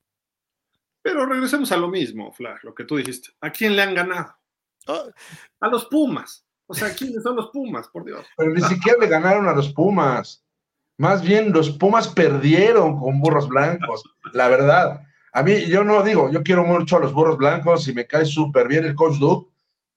Pero 1.01 1.25
regresemos 1.25 1.71
a 1.71 1.77
lo 1.77 1.87
mismo, 1.87 2.31
Flash, 2.31 2.59
lo 2.61 2.75
que 2.75 2.83
tú 2.83 2.97
dijiste. 2.97 3.29
¿A 3.41 3.49
quién 3.49 3.75
le 3.75 3.81
han 3.81 3.95
ganado? 3.95 4.37
Oh. 4.85 5.09
A 5.59 5.67
los 5.69 5.85
Pumas. 5.85 6.45
O 6.67 6.75
sea, 6.75 6.93
¿quiénes 6.93 7.23
son 7.23 7.35
los 7.35 7.49
Pumas, 7.49 7.87
por 7.87 8.05
Dios? 8.05 8.23
Pero 8.37 8.51
ni 8.51 8.61
siquiera 8.61 8.99
le 8.99 9.07
ganaron 9.07 9.47
a 9.47 9.53
los 9.53 9.73
Pumas. 9.73 10.45
Más 10.99 11.23
bien, 11.23 11.51
los 11.51 11.71
Pumas 11.71 12.07
perdieron 12.07 12.99
con 12.99 13.19
burros 13.19 13.49
blancos, 13.49 14.03
la 14.33 14.49
verdad. 14.49 15.01
A 15.33 15.43
mí, 15.43 15.65
yo 15.65 15.83
no 15.83 16.03
digo, 16.03 16.31
yo 16.31 16.43
quiero 16.43 16.63
mucho 16.63 16.97
a 16.97 16.99
los 16.99 17.13
burros 17.13 17.37
blancos 17.37 17.87
y 17.87 17.93
me 17.93 18.07
cae 18.07 18.25
súper 18.25 18.67
bien 18.67 18.85
el 18.85 18.95
coach 18.95 19.17
Duke, 19.17 19.51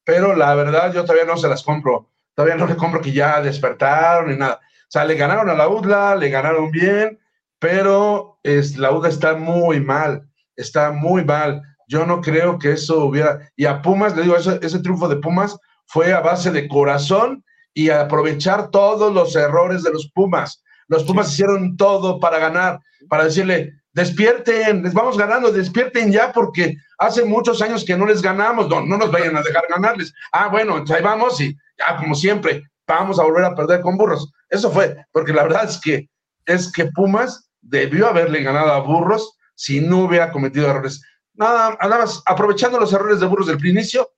pero 0.04 0.34
la 0.34 0.54
verdad 0.54 0.92
yo 0.92 1.02
todavía 1.02 1.24
no 1.26 1.36
se 1.36 1.48
las 1.48 1.62
compro 1.62 2.08
todavía 2.36 2.56
no 2.56 2.66
le 2.66 2.76
compro 2.76 3.00
que 3.00 3.12
ya 3.12 3.40
despertaron 3.40 4.30
ni 4.30 4.36
nada. 4.36 4.60
O 4.60 4.90
sea, 4.90 5.04
le 5.04 5.16
ganaron 5.16 5.48
a 5.48 5.54
la 5.54 5.68
UDLA, 5.68 6.14
le 6.16 6.28
ganaron 6.28 6.70
bien, 6.70 7.18
pero 7.58 8.38
es, 8.42 8.76
la 8.76 8.92
UDLA 8.92 9.08
está 9.08 9.34
muy 9.34 9.80
mal, 9.80 10.28
está 10.54 10.92
muy 10.92 11.24
mal. 11.24 11.62
Yo 11.88 12.04
no 12.04 12.20
creo 12.20 12.58
que 12.58 12.72
eso 12.72 13.06
hubiera... 13.06 13.40
Y 13.56 13.64
a 13.64 13.80
Pumas, 13.80 14.14
le 14.14 14.22
digo, 14.22 14.36
ese, 14.36 14.60
ese 14.62 14.80
triunfo 14.80 15.08
de 15.08 15.16
Pumas 15.16 15.58
fue 15.86 16.12
a 16.12 16.20
base 16.20 16.50
de 16.50 16.68
corazón 16.68 17.42
y 17.72 17.88
aprovechar 17.88 18.70
todos 18.70 19.12
los 19.12 19.34
errores 19.34 19.82
de 19.82 19.92
los 19.92 20.10
Pumas. 20.12 20.62
Los 20.88 21.04
Pumas 21.04 21.32
hicieron 21.32 21.76
todo 21.76 22.20
para 22.20 22.38
ganar, 22.38 22.80
para 23.08 23.24
decirle, 23.24 23.72
despierten, 23.96 24.82
les 24.82 24.92
vamos 24.92 25.16
ganando, 25.16 25.50
despierten 25.50 26.12
ya 26.12 26.30
porque 26.30 26.76
hace 26.98 27.24
muchos 27.24 27.62
años 27.62 27.82
que 27.82 27.96
no 27.96 28.04
les 28.04 28.20
ganamos, 28.20 28.68
no, 28.68 28.84
no 28.84 28.98
nos 28.98 29.10
vayan 29.10 29.34
a 29.34 29.42
dejar 29.42 29.64
ganarles. 29.70 30.12
Ah, 30.32 30.48
bueno, 30.48 30.84
ahí 30.94 31.02
vamos 31.02 31.40
y 31.40 31.56
ya 31.78 31.96
como 31.96 32.14
siempre, 32.14 32.62
vamos 32.86 33.18
a 33.18 33.22
volver 33.22 33.46
a 33.46 33.54
perder 33.54 33.80
con 33.80 33.96
burros. 33.96 34.30
Eso 34.50 34.70
fue, 34.70 34.94
porque 35.12 35.32
la 35.32 35.44
verdad 35.44 35.64
es 35.64 35.80
que 35.80 36.10
es 36.44 36.70
que 36.70 36.84
Pumas 36.94 37.50
debió 37.62 38.06
haberle 38.06 38.42
ganado 38.42 38.70
a 38.70 38.80
burros 38.80 39.38
si 39.54 39.80
no 39.80 40.00
hubiera 40.04 40.30
cometido 40.30 40.68
errores. 40.68 41.00
Nada, 41.32 41.78
nada 41.80 41.98
más 42.00 42.22
aprovechando 42.26 42.78
los 42.78 42.92
errores 42.92 43.18
de 43.20 43.26
burros 43.26 43.46
del 43.46 43.64
inicio, 43.64 44.10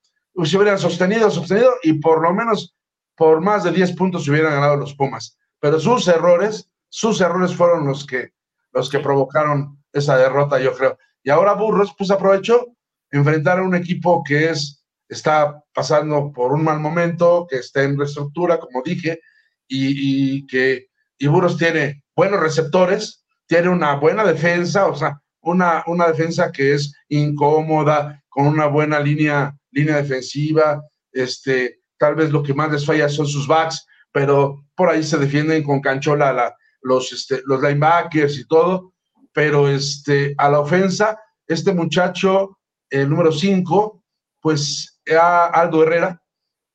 se 0.42 0.56
hubieran 0.56 0.80
sostenido, 0.80 1.30
sostenido 1.30 1.74
y 1.84 1.94
por 1.94 2.20
lo 2.20 2.34
menos 2.34 2.74
por 3.16 3.40
más 3.40 3.62
de 3.62 3.70
10 3.70 3.92
puntos 3.92 4.24
se 4.24 4.32
hubieran 4.32 4.54
ganado 4.54 4.76
los 4.76 4.94
Pumas. 4.94 5.38
Pero 5.60 5.78
sus 5.78 6.08
errores, 6.08 6.68
sus 6.88 7.20
errores 7.20 7.54
fueron 7.54 7.86
los 7.86 8.04
que, 8.04 8.32
los 8.72 8.90
que 8.90 9.00
provocaron 9.00 9.82
esa 9.92 10.16
derrota, 10.16 10.58
yo 10.60 10.74
creo. 10.74 10.98
Y 11.22 11.30
ahora 11.30 11.54
Burros, 11.54 11.94
pues 11.96 12.10
aprovechó 12.10 12.66
enfrentar 13.10 13.58
a 13.58 13.62
un 13.62 13.74
equipo 13.74 14.22
que 14.22 14.50
es 14.50 14.78
está 15.08 15.62
pasando 15.72 16.32
por 16.32 16.52
un 16.52 16.62
mal 16.62 16.80
momento, 16.80 17.46
que 17.48 17.56
está 17.56 17.82
en 17.82 17.98
reestructura, 17.98 18.58
como 18.58 18.82
dije, 18.82 19.20
y, 19.66 20.46
que 20.46 20.88
y 21.18 21.26
Burros 21.26 21.56
tiene 21.56 22.04
buenos 22.14 22.40
receptores, 22.40 23.24
tiene 23.46 23.68
una 23.68 23.96
buena 23.96 24.24
defensa, 24.24 24.86
o 24.86 24.94
sea, 24.94 25.20
una, 25.40 25.82
una 25.86 26.08
defensa 26.08 26.52
que 26.52 26.74
es 26.74 26.92
incómoda, 27.08 28.22
con 28.28 28.46
una 28.46 28.66
buena 28.66 29.00
línea, 29.00 29.56
línea 29.70 29.96
defensiva, 29.96 30.82
este, 31.12 31.80
tal 31.98 32.14
vez 32.14 32.30
lo 32.30 32.42
que 32.42 32.54
más 32.54 32.70
les 32.70 32.84
falla 32.84 33.08
son 33.08 33.26
sus 33.26 33.46
backs, 33.46 33.86
pero 34.12 34.64
por 34.74 34.90
ahí 34.90 35.02
se 35.02 35.18
defienden 35.18 35.62
con 35.62 35.80
canchola 35.80 36.32
la, 36.32 36.56
los, 36.82 37.12
este, 37.12 37.42
los 37.44 37.60
linebackers 37.60 38.38
y 38.38 38.46
todo, 38.46 38.92
pero 39.32 39.68
este, 39.68 40.34
a 40.38 40.48
la 40.48 40.60
ofensa, 40.60 41.18
este 41.46 41.72
muchacho, 41.72 42.58
el 42.90 43.08
número 43.08 43.32
5, 43.32 44.02
pues 44.40 45.00
Aldo 45.20 45.82
Herrera, 45.82 46.22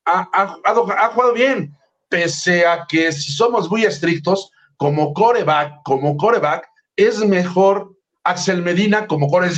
ha, 0.04 0.28
ha, 0.32 1.08
jugado 1.10 1.32
bien, 1.32 1.76
pese 2.08 2.66
a 2.66 2.86
que 2.88 3.10
si 3.12 3.32
somos 3.32 3.70
muy 3.70 3.84
estrictos, 3.84 4.50
como 4.76 5.14
coreback, 5.14 5.82
como 5.84 6.16
coreback, 6.16 6.68
es 6.96 7.18
mejor 7.24 7.96
Axel 8.24 8.62
Medina 8.62 9.06
como 9.06 9.28
core, 9.28 9.50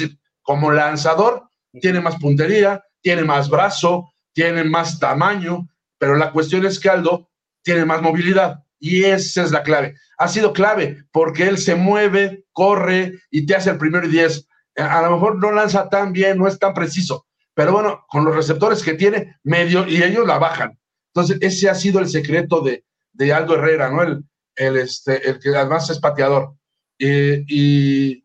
como 0.42 0.70
lanzador, 0.70 1.48
tiene 1.80 2.00
más 2.00 2.16
puntería, 2.16 2.82
tiene 3.00 3.24
más 3.24 3.48
brazo, 3.48 4.12
tiene 4.32 4.64
más 4.64 4.98
tamaño, 4.98 5.68
pero 5.98 6.16
la 6.16 6.32
cuestión 6.32 6.64
es 6.66 6.78
que 6.78 6.88
Aldo 6.88 7.28
tiene 7.62 7.84
más 7.84 8.02
movilidad 8.02 8.65
y 8.86 9.04
esa 9.04 9.42
es 9.42 9.50
la 9.50 9.62
clave. 9.62 9.94
Ha 10.18 10.28
sido 10.28 10.52
clave 10.52 11.04
porque 11.12 11.48
él 11.48 11.58
se 11.58 11.74
mueve, 11.74 12.44
corre 12.52 13.20
y 13.30 13.44
te 13.46 13.56
hace 13.56 13.70
el 13.70 13.78
primero 13.78 14.06
y 14.06 14.10
diez. 14.10 14.46
A 14.76 15.02
lo 15.02 15.12
mejor 15.12 15.36
no 15.36 15.50
lanza 15.52 15.88
tan 15.88 16.12
bien, 16.12 16.38
no 16.38 16.46
es 16.46 16.58
tan 16.58 16.74
preciso, 16.74 17.26
pero 17.54 17.72
bueno, 17.72 18.04
con 18.08 18.24
los 18.24 18.36
receptores 18.36 18.82
que 18.82 18.94
tiene, 18.94 19.36
medio, 19.42 19.86
y 19.88 20.02
ellos 20.02 20.26
la 20.26 20.38
bajan. 20.38 20.78
Entonces, 21.14 21.38
ese 21.40 21.70
ha 21.70 21.74
sido 21.74 21.98
el 21.98 22.08
secreto 22.08 22.60
de, 22.60 22.84
de 23.12 23.32
Aldo 23.32 23.54
Herrera, 23.54 23.90
¿no? 23.90 24.02
El, 24.02 24.24
el, 24.54 24.76
este, 24.76 25.28
el 25.28 25.38
que 25.38 25.48
además 25.56 25.88
es 25.90 25.98
pateador. 25.98 26.54
y, 26.98 28.22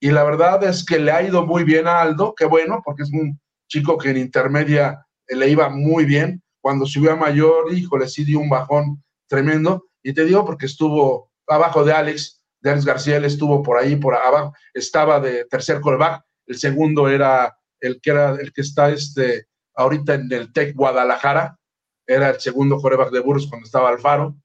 y, 0.00 0.10
la 0.10 0.24
verdad 0.24 0.64
es 0.64 0.84
que 0.84 0.98
le 0.98 1.12
ha 1.12 1.22
ido 1.22 1.46
muy 1.46 1.62
bien 1.64 1.86
a 1.86 2.00
Aldo, 2.00 2.34
qué 2.36 2.44
bueno, 2.44 2.82
porque 2.84 3.04
es 3.04 3.12
un 3.12 3.40
chico 3.68 3.96
que 3.96 4.10
en 4.10 4.16
intermedia 4.16 5.06
le 5.28 5.48
iba 5.48 5.68
muy 5.68 6.04
bien. 6.04 6.42
Cuando 6.60 6.86
subió 6.86 7.12
a 7.12 7.16
mayor, 7.16 7.72
híjole, 7.72 8.08
sí 8.08 8.24
dio 8.24 8.38
un 8.40 8.48
bajón 8.48 9.02
tremendo. 9.28 9.86
Y 10.02 10.12
te 10.14 10.24
digo 10.24 10.44
porque 10.44 10.66
estuvo 10.66 11.30
abajo 11.46 11.84
de 11.84 11.92
Alex, 11.92 12.42
de 12.60 12.70
Alex 12.70 12.84
García, 12.84 13.16
él 13.16 13.24
estuvo 13.24 13.62
por 13.62 13.78
ahí, 13.78 13.96
por 13.96 14.14
abajo, 14.14 14.54
estaba 14.74 15.20
de 15.20 15.44
tercer 15.46 15.80
callback, 15.80 16.24
el 16.46 16.58
segundo 16.58 17.08
era 17.08 17.56
el 17.80 18.00
que 18.00 18.10
era 18.10 18.30
el 18.30 18.52
que 18.52 18.60
está 18.60 18.90
este, 18.90 19.46
ahorita 19.74 20.14
en 20.14 20.32
el 20.32 20.52
TEC 20.52 20.74
Guadalajara, 20.74 21.58
era 22.06 22.30
el 22.30 22.40
segundo 22.40 22.78
coreback 22.78 23.10
de 23.10 23.20
Burros 23.20 23.46
cuando 23.48 23.66
estaba 23.66 23.88
Alfaro, 23.88 24.36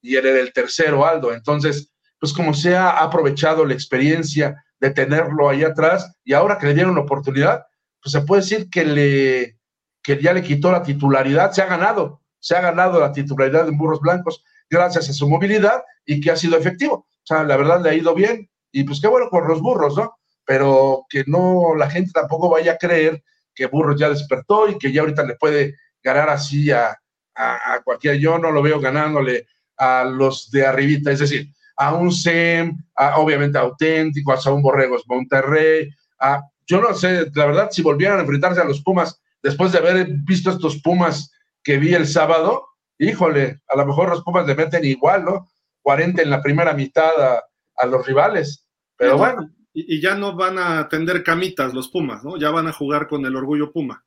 y 0.00 0.16
él 0.16 0.26
era 0.26 0.40
el 0.40 0.52
tercero, 0.52 1.06
Aldo. 1.06 1.32
Entonces, 1.32 1.92
pues 2.18 2.32
como 2.32 2.54
sea, 2.54 2.90
ha 2.90 3.04
aprovechado 3.04 3.64
la 3.64 3.74
experiencia 3.74 4.64
de 4.78 4.90
tenerlo 4.90 5.48
ahí 5.48 5.64
atrás, 5.64 6.14
y 6.24 6.32
ahora 6.32 6.58
que 6.58 6.66
le 6.66 6.74
dieron 6.74 6.94
la 6.94 7.02
oportunidad, 7.02 7.64
pues 8.02 8.12
se 8.12 8.20
puede 8.20 8.42
decir 8.42 8.70
que, 8.70 8.84
le, 8.84 9.58
que 10.02 10.20
ya 10.20 10.32
le 10.32 10.42
quitó 10.42 10.70
la 10.70 10.82
titularidad, 10.82 11.50
se 11.52 11.62
ha 11.62 11.66
ganado, 11.66 12.22
se 12.38 12.54
ha 12.56 12.60
ganado 12.60 13.00
la 13.00 13.12
titularidad 13.12 13.68
en 13.68 13.78
Burros 13.78 14.00
Blancos 14.00 14.44
gracias 14.68 15.08
a 15.08 15.12
su 15.12 15.28
movilidad 15.28 15.82
y 16.04 16.20
que 16.20 16.30
ha 16.30 16.36
sido 16.36 16.56
efectivo. 16.56 16.94
O 16.94 17.26
sea, 17.26 17.44
la 17.44 17.56
verdad 17.56 17.82
le 17.82 17.90
ha 17.90 17.94
ido 17.94 18.14
bien, 18.14 18.48
y 18.72 18.84
pues 18.84 19.00
qué 19.00 19.08
bueno 19.08 19.28
por 19.30 19.48
los 19.48 19.60
burros, 19.60 19.96
¿no? 19.96 20.16
Pero 20.44 21.06
que 21.08 21.24
no, 21.26 21.74
la 21.76 21.90
gente 21.90 22.12
tampoco 22.12 22.48
vaya 22.48 22.72
a 22.72 22.78
creer 22.78 23.22
que 23.54 23.66
Burros 23.66 23.98
ya 23.98 24.10
despertó 24.10 24.68
y 24.68 24.78
que 24.78 24.92
ya 24.92 25.00
ahorita 25.00 25.24
le 25.24 25.34
puede 25.34 25.76
ganar 26.02 26.28
así 26.28 26.70
a, 26.70 26.96
a, 27.34 27.80
cualquiera. 27.82 28.16
Yo 28.16 28.38
no 28.38 28.52
lo 28.52 28.62
veo 28.62 28.78
ganándole 28.78 29.46
a 29.78 30.04
los 30.04 30.50
de 30.50 30.66
arribita, 30.66 31.10
es 31.10 31.20
decir, 31.20 31.48
a 31.76 31.94
un 31.94 32.12
SEM, 32.12 32.76
obviamente 33.16 33.58
auténtico, 33.58 34.32
a 34.32 34.52
un 34.52 34.62
Borregos 34.62 35.04
Monterrey, 35.06 35.90
a, 36.20 36.42
yo 36.66 36.80
no 36.80 36.94
sé, 36.94 37.30
la 37.34 37.46
verdad, 37.46 37.68
si 37.70 37.82
volvieran 37.82 38.18
a 38.18 38.22
enfrentarse 38.22 38.60
a 38.60 38.64
los 38.64 38.82
Pumas, 38.82 39.20
después 39.42 39.72
de 39.72 39.78
haber 39.78 40.06
visto 40.24 40.50
estos 40.50 40.80
Pumas 40.82 41.32
que 41.62 41.78
vi 41.78 41.94
el 41.94 42.06
sábado, 42.06 42.66
híjole, 42.98 43.62
a 43.68 43.76
lo 43.76 43.86
mejor 43.86 44.10
los 44.10 44.22
Pumas 44.22 44.46
le 44.46 44.54
meten 44.54 44.84
igual, 44.84 45.24
¿no? 45.24 45.48
40 45.82 46.22
en 46.22 46.30
la 46.30 46.42
primera 46.42 46.74
mitad 46.74 47.10
a, 47.20 47.44
a 47.76 47.86
los 47.86 48.06
rivales, 48.06 48.66
pero 48.96 49.18
bueno 49.18 49.50
y, 49.76 50.00
ya 50.00 50.14
no 50.14 50.34
van 50.34 50.58
a 50.58 50.88
tender 50.88 51.22
camitas 51.22 51.74
los 51.74 51.88
Pumas, 51.88 52.24
¿no? 52.24 52.38
Ya 52.38 52.50
van 52.50 52.66
a 52.66 52.72
jugar 52.72 53.06
con 53.06 53.26
el 53.26 53.36
orgullo 53.36 53.72
Puma, 53.72 54.04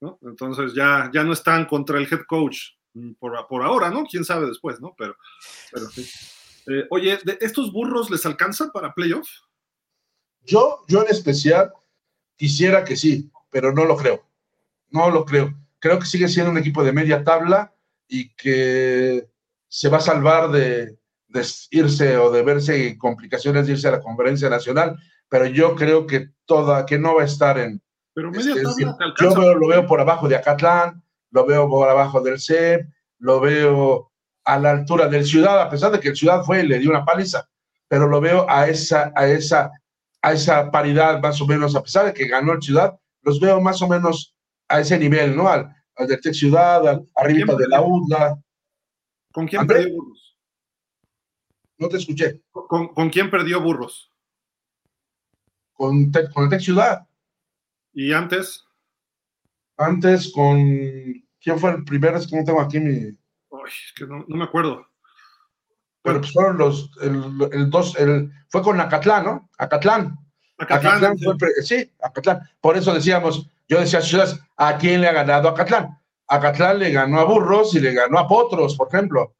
¿no? 0.00 0.18
Entonces 0.22 0.74
ya, 0.74 1.10
ya 1.14 1.22
no 1.22 1.32
están 1.32 1.66
contra 1.66 1.98
el 1.98 2.12
head 2.12 2.22
coach 2.26 2.58
por, 3.20 3.46
por 3.46 3.62
ahora, 3.62 3.88
¿no? 3.88 4.04
Quién 4.04 4.24
sabe 4.24 4.46
después, 4.46 4.80
¿no? 4.80 4.94
Pero, 4.98 5.16
pero 5.70 5.88
sí. 5.90 6.08
Eh, 6.66 6.86
oye, 6.90 7.18
¿de 7.24 7.38
¿estos 7.40 7.72
burros 7.72 8.10
les 8.10 8.26
alcanza 8.26 8.70
para 8.72 8.92
playoff? 8.94 9.28
Yo, 10.42 10.84
yo 10.88 11.02
en 11.02 11.08
especial 11.08 11.72
quisiera 12.36 12.82
que 12.82 12.96
sí, 12.96 13.30
pero 13.48 13.72
no 13.72 13.84
lo 13.84 13.96
creo. 13.96 14.26
No 14.90 15.08
lo 15.08 15.24
creo. 15.24 15.54
Creo 15.78 16.00
que 16.00 16.06
sigue 16.06 16.26
siendo 16.26 16.50
un 16.50 16.58
equipo 16.58 16.82
de 16.82 16.92
media 16.92 17.22
tabla 17.22 17.72
y 18.12 18.34
que 18.34 19.26
se 19.68 19.88
va 19.88 19.98
a 19.98 20.00
salvar 20.00 20.50
de, 20.50 20.98
de 21.28 21.46
irse 21.70 22.16
o 22.16 22.30
de 22.30 22.42
verse 22.42 22.98
complicaciones 22.98 23.66
de 23.66 23.72
irse 23.72 23.88
a 23.88 23.92
la 23.92 24.00
conferencia 24.00 24.50
nacional 24.50 24.96
pero 25.32 25.46
yo 25.46 25.74
creo 25.74 26.06
que 26.06 26.28
toda, 26.44 26.84
que 26.84 26.98
no 26.98 27.14
va 27.14 27.22
a 27.22 27.24
estar 27.24 27.56
en. 27.56 27.80
Pero 28.12 28.30
media 28.30 28.54
tabla 28.54 29.14
Yo 29.18 29.54
lo 29.54 29.66
veo 29.66 29.86
por 29.86 29.98
abajo 29.98 30.28
de 30.28 30.36
Acatlán, 30.36 31.02
lo 31.30 31.46
veo 31.46 31.66
por 31.70 31.88
abajo 31.88 32.20
del 32.20 32.38
CEP, 32.38 32.86
lo 33.18 33.40
veo 33.40 34.12
a 34.44 34.58
la 34.58 34.72
altura 34.72 35.08
del 35.08 35.24
Ciudad, 35.24 35.58
a 35.58 35.70
pesar 35.70 35.90
de 35.90 36.00
que 36.00 36.10
el 36.10 36.16
Ciudad 36.16 36.42
fue 36.42 36.60
y 36.60 36.66
le 36.66 36.78
dio 36.78 36.90
una 36.90 37.06
paliza, 37.06 37.48
pero 37.88 38.08
lo 38.08 38.20
veo 38.20 38.44
a 38.46 38.68
esa, 38.68 39.10
a 39.16 39.26
esa, 39.26 39.70
a 40.20 40.32
esa 40.34 40.70
paridad 40.70 41.18
más 41.22 41.40
o 41.40 41.46
menos, 41.46 41.74
a 41.74 41.82
pesar 41.82 42.04
de 42.04 42.12
que 42.12 42.28
ganó 42.28 42.52
el 42.52 42.60
Ciudad, 42.60 42.94
los 43.22 43.40
veo 43.40 43.58
más 43.58 43.80
o 43.80 43.88
menos 43.88 44.36
a 44.68 44.80
ese 44.80 44.98
nivel, 44.98 45.34
¿no? 45.34 45.48
Al, 45.48 45.74
al 45.96 46.06
del 46.06 46.20
Tec 46.20 46.34
Ciudad, 46.34 46.86
al, 46.86 47.08
arriba 47.14 47.54
de 47.54 47.68
la 47.68 47.82
UDLA. 47.82 48.42
¿Con 49.32 49.46
quién 49.46 49.66
perdió 49.66 49.94
Burros? 49.94 50.36
No 51.78 51.88
te 51.88 51.96
escuché. 51.96 52.42
¿Con, 52.50 52.88
¿Con 52.88 53.10
quién 53.10 53.30
perdió 53.30 53.60
Burros? 53.60 54.12
con, 55.82 56.12
con 56.32 56.44
el 56.44 56.50
Tec 56.50 56.60
Ciudad. 56.60 57.06
¿Y 57.92 58.12
antes? 58.12 58.64
Antes 59.76 60.32
con. 60.32 60.56
¿Quién 61.40 61.58
fue 61.58 61.72
el 61.72 61.84
primero? 61.84 62.16
Es 62.16 62.26
que 62.28 62.36
no 62.36 62.44
tengo 62.44 62.60
aquí 62.60 62.78
mi. 62.78 63.18
Uy, 63.48 63.68
es 63.68 63.92
que 63.96 64.06
no, 64.06 64.24
me 64.28 64.44
acuerdo. 64.44 64.86
Bueno, 66.04 66.20
pues 66.20 66.32
fueron 66.32 66.58
los. 66.58 66.90
El, 67.00 67.48
el, 67.52 67.70
dos. 67.70 67.98
El, 67.98 68.30
fue 68.48 68.62
con 68.62 68.80
Acatlán, 68.80 69.24
¿no? 69.24 69.50
Acatlán. 69.58 70.16
Acatlán. 70.62 71.04
Acatlán 71.04 71.18
fue, 71.18 71.50
sí, 71.62 71.90
Acatlán. 72.00 72.40
Por 72.60 72.76
eso 72.76 72.94
decíamos, 72.94 73.46
yo 73.68 73.80
decía 73.80 74.00
¿a 74.56 74.78
quién 74.78 75.00
le 75.00 75.08
ha 75.08 75.12
ganado 75.12 75.48
Acatlán? 75.48 75.98
Acatlán 76.28 76.78
le 76.78 76.90
ganó 76.92 77.20
a 77.20 77.24
Burros 77.24 77.74
y 77.74 77.80
le 77.80 77.92
ganó 77.92 78.18
a 78.18 78.28
Potros, 78.28 78.76
por 78.76 78.88
ejemplo. 78.88 79.34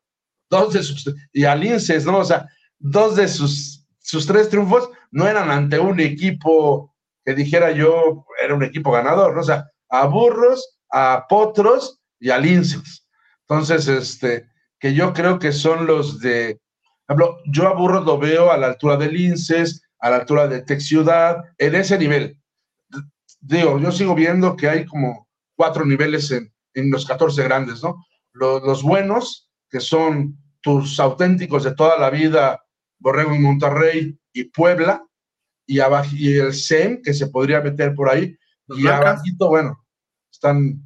Dos 0.50 0.74
de 0.74 0.82
sus. 0.82 1.14
Y 1.32 1.44
a 1.44 1.54
Linces, 1.54 2.04
¿no? 2.04 2.18
O 2.18 2.24
sea, 2.24 2.46
dos 2.78 3.16
de 3.16 3.28
sus, 3.28 3.86
sus 3.98 4.26
tres 4.26 4.50
triunfos 4.50 4.90
no 5.10 5.26
eran 5.26 5.50
ante 5.50 5.78
un 5.78 6.00
equipo 6.00 6.92
que 7.24 7.34
dijera 7.34 7.70
yo 7.70 8.26
era 8.42 8.54
un 8.54 8.64
equipo 8.64 8.90
ganador, 8.90 9.34
¿no? 9.34 9.40
O 9.40 9.44
sea, 9.44 9.70
a 9.88 10.06
burros, 10.06 10.78
a 10.90 11.26
potros 11.28 12.00
y 12.18 12.30
a 12.30 12.38
linces. 12.38 13.06
Entonces, 13.48 13.88
este, 13.88 14.46
que 14.78 14.94
yo 14.94 15.12
creo 15.12 15.38
que 15.38 15.52
son 15.52 15.86
los 15.86 16.20
de, 16.20 16.60
yo 17.46 17.68
a 17.68 17.74
burros 17.74 18.04
lo 18.04 18.18
veo 18.18 18.50
a 18.50 18.56
la 18.56 18.68
altura 18.68 18.96
de 18.96 19.10
linces, 19.10 19.81
a 20.02 20.10
la 20.10 20.16
altura 20.16 20.48
de 20.48 20.62
Tex 20.62 20.88
Ciudad, 20.88 21.44
en 21.56 21.76
ese 21.76 21.96
nivel. 21.96 22.36
Digo, 23.40 23.78
yo 23.78 23.92
sigo 23.92 24.14
viendo 24.16 24.56
que 24.56 24.68
hay 24.68 24.84
como 24.84 25.28
cuatro 25.56 25.84
niveles 25.84 26.30
en, 26.32 26.52
en 26.74 26.90
los 26.90 27.06
14 27.06 27.44
grandes, 27.44 27.82
¿no? 27.84 28.04
Los, 28.32 28.62
los, 28.64 28.82
buenos, 28.82 29.48
que 29.70 29.78
son 29.78 30.36
tus 30.60 30.98
auténticos 30.98 31.62
de 31.62 31.74
toda 31.74 31.98
la 31.98 32.10
vida, 32.10 32.64
Borrego 32.98 33.32
y 33.34 33.38
Monterrey, 33.38 34.18
y 34.32 34.44
Puebla, 34.44 35.04
y, 35.66 35.78
abajo, 35.78 36.10
y 36.12 36.36
el 36.36 36.52
SEM, 36.52 37.00
que 37.00 37.14
se 37.14 37.28
podría 37.28 37.60
meter 37.60 37.94
por 37.94 38.08
ahí, 38.08 38.36
y 38.68 38.86
abajito, 38.88 39.48
bueno, 39.48 39.86
están... 40.32 40.82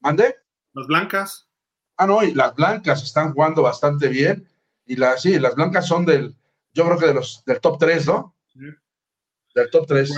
¿Mande? 0.00 0.34
Las 0.74 0.86
blancas. 0.86 1.48
Ah, 1.96 2.06
no, 2.06 2.22
y 2.22 2.34
las 2.34 2.54
blancas 2.54 3.02
están 3.02 3.32
jugando 3.32 3.62
bastante 3.62 4.08
bien, 4.08 4.46
y 4.84 4.96
las, 4.96 5.22
sí, 5.22 5.38
las 5.38 5.54
blancas 5.54 5.86
son 5.86 6.04
del, 6.04 6.36
yo 6.74 6.84
creo 6.84 6.98
que 6.98 7.06
de 7.06 7.14
los, 7.14 7.42
del 7.46 7.60
top 7.60 7.78
3, 7.78 8.06
¿no? 8.06 8.33
Del 8.54 9.70
top 9.70 9.86
3. 9.86 10.10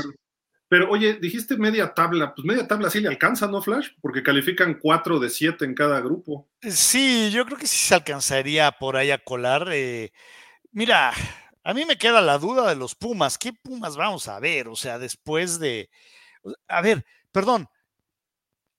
Pero 0.69 0.91
oye, 0.91 1.15
dijiste 1.15 1.57
media 1.57 1.95
tabla, 1.95 2.35
pues 2.35 2.45
media 2.45 2.67
tabla 2.67 2.91
sí 2.91 3.01
le 3.01 3.09
alcanza, 3.09 3.47
¿no, 3.47 3.63
Flash? 3.63 3.91
Porque 4.01 4.23
califican 4.23 4.79
4 4.81 5.21
de 5.21 5.31
7 5.31 5.65
en 5.65 5.75
cada 5.75 6.01
grupo. 6.01 6.49
Sí, 6.63 7.31
yo 7.31 7.45
creo 7.47 7.57
que 7.57 7.69
sí 7.69 7.77
se 7.77 7.95
alcanzaría 7.95 8.73
por 8.73 8.97
ahí 8.97 9.13
a 9.13 9.23
colar. 9.23 9.69
Eh, 9.71 10.13
mira, 10.73 11.13
a 11.63 11.75
mí 11.75 11.85
me 11.85 11.97
queda 11.97 12.21
la 12.21 12.39
duda 12.39 12.69
de 12.69 12.75
los 12.75 12.97
Pumas. 12.97 13.39
¿Qué 13.39 13.53
Pumas 13.53 13.97
vamos 13.97 14.27
a 14.27 14.41
ver? 14.41 14.67
O 14.67 14.75
sea, 14.75 14.99
después 14.99 15.61
de... 15.61 15.89
A 16.67 16.81
ver, 16.81 17.05
perdón. 17.31 17.69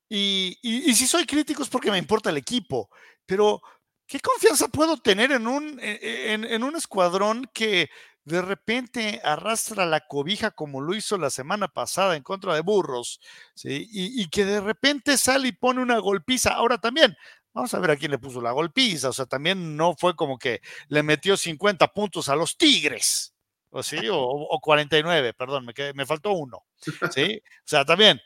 Y, 0.10 0.58
si 0.94 1.06
soy 1.06 1.26
crítico 1.26 1.64
es 1.64 1.70
porque 1.70 1.92
me 1.92 1.98
importa 1.98 2.30
el 2.30 2.38
equipo, 2.38 2.90
pero 3.26 3.62
¿qué 4.06 4.20
confianza 4.20 4.70
puedo 4.70 4.98
tener 4.98 5.34
en 5.34 5.48
un, 5.48 5.78
en, 5.82 6.64
un 6.64 6.76
escuadrón 6.76 7.50
que 7.54 7.90
de 8.28 8.42
repente 8.42 9.22
arrastra 9.24 9.86
la 9.86 10.02
cobija 10.02 10.52
como 10.52 10.82
lo 10.82 10.94
hizo 10.94 11.18
la 11.18 11.30
semana 11.30 11.70
pasada 11.70 12.18
en 12.18 12.24
contra 12.24 12.54
de 12.56 12.62
Burros, 12.62 13.22
¿sí? 13.56 13.88
y, 13.90 14.28
que 14.28 14.44
de 14.44 14.60
repente 14.60 15.18
sale 15.18 15.48
y 15.48 15.52
pone 15.54 15.82
una 15.82 15.98
golpiza. 16.00 16.54
Ahora 16.54 16.78
también, 16.78 17.16
Vamos 17.54 17.74
a 17.74 17.80
ver 17.80 17.90
a 17.90 17.96
quién 17.96 18.12
le 18.12 18.20
puso 18.20 18.40
la 18.40 18.52
golpiza. 18.52 19.10
O 19.10 19.14
sea, 19.14 19.26
también 19.26 19.76
no 19.76 19.96
fue 19.96 20.16
como 20.16 20.38
que 20.38 20.62
le 20.90 21.02
metió 21.02 21.36
50 21.36 21.88
puntos 21.88 22.30
a 22.30 22.36
los 22.36 22.56
Tigres. 22.56 23.34
¿O 23.72 23.82
sí? 23.82 23.98
O, 24.12 24.60
49, 24.62 25.34
perdón, 25.34 25.66
me, 25.66 25.74
me 25.94 26.06
faltó 26.06 26.34
uno. 26.34 26.66
¿Sí? 27.12 27.42
O 27.42 27.68
sea, 27.68 27.84
también 27.84 28.22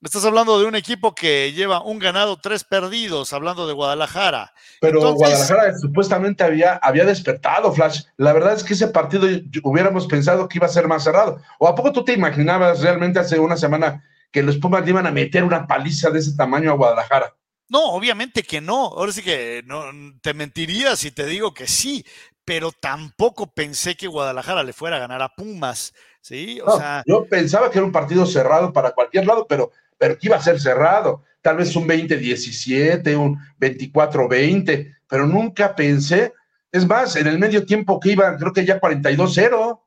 Estás 0.00 0.24
hablando 0.24 0.60
de 0.60 0.66
un 0.66 0.76
equipo 0.76 1.12
que 1.12 1.52
lleva 1.52 1.82
un 1.82 1.98
ganado, 1.98 2.36
tres 2.36 2.62
perdidos, 2.62 3.32
hablando 3.32 3.66
de 3.66 3.72
Guadalajara. 3.72 4.52
Pero 4.80 5.12
Guadalajara 5.12 5.76
supuestamente 5.76 6.44
había, 6.44 6.74
había 6.76 7.04
despertado, 7.04 7.72
Flash. 7.72 8.02
La 8.16 8.32
verdad 8.32 8.52
es 8.52 8.62
que 8.62 8.74
ese 8.74 8.86
partido 8.88 9.26
hubiéramos 9.64 10.06
pensado 10.06 10.48
que 10.48 10.58
iba 10.58 10.66
a 10.66 10.70
ser 10.70 10.86
más 10.86 11.02
cerrado. 11.02 11.40
¿O 11.58 11.66
a 11.66 11.74
poco 11.74 11.90
tú 11.90 12.04
te 12.04 12.12
imaginabas 12.12 12.80
realmente 12.80 13.18
hace 13.18 13.40
una 13.40 13.56
semana 13.56 14.04
que 14.30 14.44
los 14.44 14.58
Pumas 14.58 14.86
iban 14.86 15.06
a 15.08 15.10
meter 15.10 15.42
una 15.42 15.66
paliza 15.66 16.10
de 16.10 16.20
ese 16.20 16.36
tamaño 16.36 16.70
a 16.70 16.76
Guadalajara? 16.76 17.34
No, 17.68 17.86
obviamente 17.90 18.44
que 18.44 18.60
no. 18.60 18.86
Ahora 18.86 19.10
sí 19.10 19.22
que 19.22 19.64
no, 19.66 19.82
te 20.22 20.32
mentiría 20.32 20.94
si 20.94 21.10
te 21.10 21.26
digo 21.26 21.52
que 21.52 21.66
sí, 21.66 22.06
pero 22.44 22.70
tampoco 22.70 23.52
pensé 23.52 23.96
que 23.96 24.06
Guadalajara 24.06 24.62
le 24.62 24.72
fuera 24.72 24.96
a 24.96 25.00
ganar 25.00 25.22
a 25.22 25.34
Pumas. 25.34 25.92
¿sí? 26.20 26.60
O 26.64 26.76
sea, 26.76 27.02
yo 27.06 27.24
pensaba 27.26 27.70
que 27.70 27.78
era 27.78 27.86
un 27.86 27.92
partido 27.92 28.26
cerrado 28.26 28.72
para 28.72 28.92
cualquier 28.92 29.26
lado, 29.26 29.46
pero, 29.46 29.72
pero 29.98 30.16
que 30.16 30.28
iba 30.28 30.36
a 30.36 30.42
ser 30.42 30.60
cerrado. 30.60 31.24
Tal 31.42 31.56
vez 31.56 31.74
un 31.76 31.86
20-17, 31.86 33.16
un 33.16 33.38
24-20, 33.60 34.96
pero 35.08 35.26
nunca 35.26 35.74
pensé. 35.74 36.32
Es 36.72 36.86
más, 36.86 37.16
en 37.16 37.26
el 37.26 37.38
medio 37.38 37.64
tiempo 37.66 38.00
que 38.00 38.12
iba, 38.12 38.36
creo 38.36 38.52
que 38.52 38.64
ya 38.64 38.80
42-0. 38.80 39.80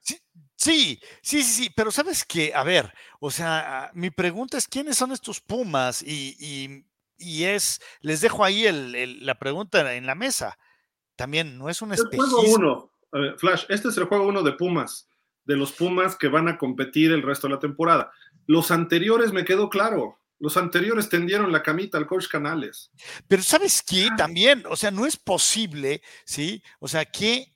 Sí, 0.00 0.18
Sí, 0.62 1.00
sí, 1.22 1.42
sí, 1.42 1.70
pero 1.74 1.90
sabes 1.90 2.24
que, 2.24 2.52
a 2.54 2.62
ver, 2.62 2.94
o 3.18 3.32
sea, 3.32 3.90
mi 3.94 4.10
pregunta 4.10 4.56
es, 4.56 4.68
¿quiénes 4.68 4.96
son 4.96 5.10
estos 5.10 5.40
Pumas? 5.40 6.04
Y, 6.04 6.84
es, 7.18 7.80
les 8.00 8.20
dejo 8.20 8.44
ahí 8.44 8.68
la 9.22 9.40
pregunta 9.40 9.92
en 9.92 10.06
la 10.06 10.14
mesa. 10.14 10.56
También 11.16 11.58
no 11.58 11.68
es 11.68 11.82
un 11.82 11.92
espejismo. 11.92 12.40
El 12.40 12.46
juego 12.46 12.92
uno, 13.10 13.36
Flash, 13.38 13.64
este 13.70 13.88
es 13.88 13.96
el 13.96 14.04
juego 14.04 14.28
uno 14.28 14.44
de 14.44 14.52
Pumas, 14.52 15.08
de 15.44 15.56
los 15.56 15.72
Pumas 15.72 16.14
que 16.14 16.28
van 16.28 16.46
a 16.46 16.56
competir 16.56 17.10
el 17.10 17.22
resto 17.22 17.48
de 17.48 17.54
la 17.54 17.58
temporada. 17.58 18.12
Los 18.46 18.70
anteriores 18.70 19.32
me 19.32 19.44
quedó 19.44 19.68
claro, 19.68 20.18
Los 20.38 20.56
anteriores 20.56 21.08
tendieron 21.08 21.52
la 21.52 21.62
camita 21.62 21.98
al 21.98 22.06
coach 22.06 22.26
Canales. 22.26 22.90
Pero 23.28 23.42
¿sabes 23.42 23.82
qué? 23.82 24.08
También, 24.16 24.64
o 24.68 24.76
sea, 24.76 24.90
no 24.90 25.06
es 25.06 25.16
posible, 25.16 26.02
¿sí? 26.24 26.62
O 26.80 26.88
sea, 26.88 27.04
¿qué, 27.04 27.52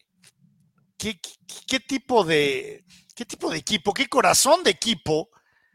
qué, 0.96 1.20
qué 1.66 1.80
tipo 1.80 2.24
de, 2.24 2.84
qué 3.16 3.24
tipo 3.24 3.50
de 3.50 3.58
equipo, 3.58 3.92
qué 3.92 4.06
corazón 4.06 4.62
de 4.62 4.70
equipo, 4.70 5.30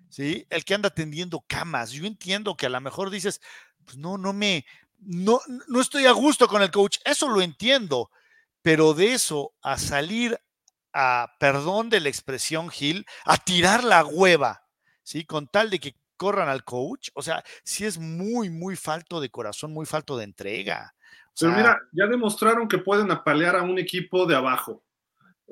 ¿sí? 0.09 0.45
El 0.49 0.63
que 0.63 0.73
anda 0.73 0.89
tendiendo 0.89 1.43
camas. 1.47 1.91
Yo 1.91 2.05
entiendo 2.05 2.55
que 2.55 2.67
a 2.67 2.69
lo 2.69 2.79
mejor 2.79 3.09
dices, 3.09 3.41
pues 3.83 3.97
no, 3.97 4.17
no 4.17 4.31
me, 4.31 4.65
no, 4.99 5.41
no 5.67 5.81
estoy 5.81 6.05
a 6.05 6.11
gusto 6.11 6.47
con 6.47 6.61
el 6.61 6.71
coach. 6.71 6.99
Eso 7.03 7.27
lo 7.27 7.41
entiendo, 7.41 8.11
pero 8.61 8.93
de 8.93 9.13
eso 9.13 9.53
a 9.61 9.77
salir 9.77 10.39
a, 10.93 11.33
perdón 11.39 11.89
de 11.89 11.99
la 11.99 12.09
expresión 12.09 12.69
Gil, 12.69 13.05
a 13.25 13.37
tirar 13.37 13.83
la 13.83 14.05
hueva, 14.05 14.67
¿sí? 15.03 15.25
Con 15.25 15.47
tal 15.47 15.69
de 15.69 15.79
que 15.79 15.95
corran 16.17 16.49
al 16.49 16.63
coach, 16.63 17.09
o 17.13 17.21
sea, 17.21 17.43
sí 17.63 17.85
es 17.85 17.97
muy, 17.97 18.49
muy 18.49 18.75
falto 18.75 19.19
de 19.19 19.29
corazón, 19.29 19.73
muy 19.73 19.85
falto 19.85 20.17
de 20.17 20.25
entrega. 20.25 20.93
Pero 21.39 21.53
mira, 21.53 21.79
ya 21.91 22.05
demostraron 22.05 22.67
que 22.67 22.77
pueden 22.77 23.09
apalear 23.09 23.55
a 23.55 23.63
un 23.63 23.79
equipo 23.79 24.25
de 24.25 24.35
abajo. 24.35 24.83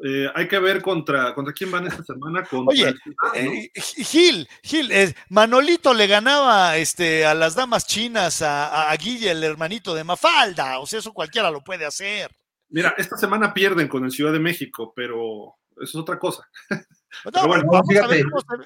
Eh, 0.03 0.29
hay 0.33 0.47
que 0.47 0.59
ver 0.59 0.81
contra, 0.81 1.33
contra 1.33 1.53
quién 1.53 1.71
van 1.71 1.87
esta 1.87 2.03
semana. 2.03 2.47
Oye, 2.67 2.93
eh, 3.33 3.69
Gil, 3.75 4.47
Gil, 4.63 4.91
eh, 4.91 5.13
Manolito 5.29 5.93
le 5.93 6.07
ganaba 6.07 6.77
este, 6.77 7.25
a 7.25 7.33
las 7.33 7.55
damas 7.55 7.85
chinas 7.85 8.41
a, 8.41 8.89
a, 8.89 8.95
Guille, 8.95 9.31
el 9.31 9.43
hermanito 9.43 9.93
de 9.93 10.05
Mafalda. 10.05 10.79
O 10.79 10.85
sea, 10.85 10.99
eso 10.99 11.11
cualquiera 11.11 11.51
lo 11.51 11.61
puede 11.61 11.85
hacer. 11.85 12.31
Mira, 12.69 12.93
esta 12.97 13.17
semana 13.17 13.53
pierden 13.53 13.87
con 13.87 14.05
el 14.05 14.11
Ciudad 14.11 14.31
de 14.31 14.39
México, 14.39 14.93
pero 14.95 15.55
eso 15.81 15.83
es 15.83 15.95
otra 15.95 16.17
cosa. 16.17 16.47
No, 17.33 17.47
bueno, 17.47 17.83
fíjate, 17.87 18.23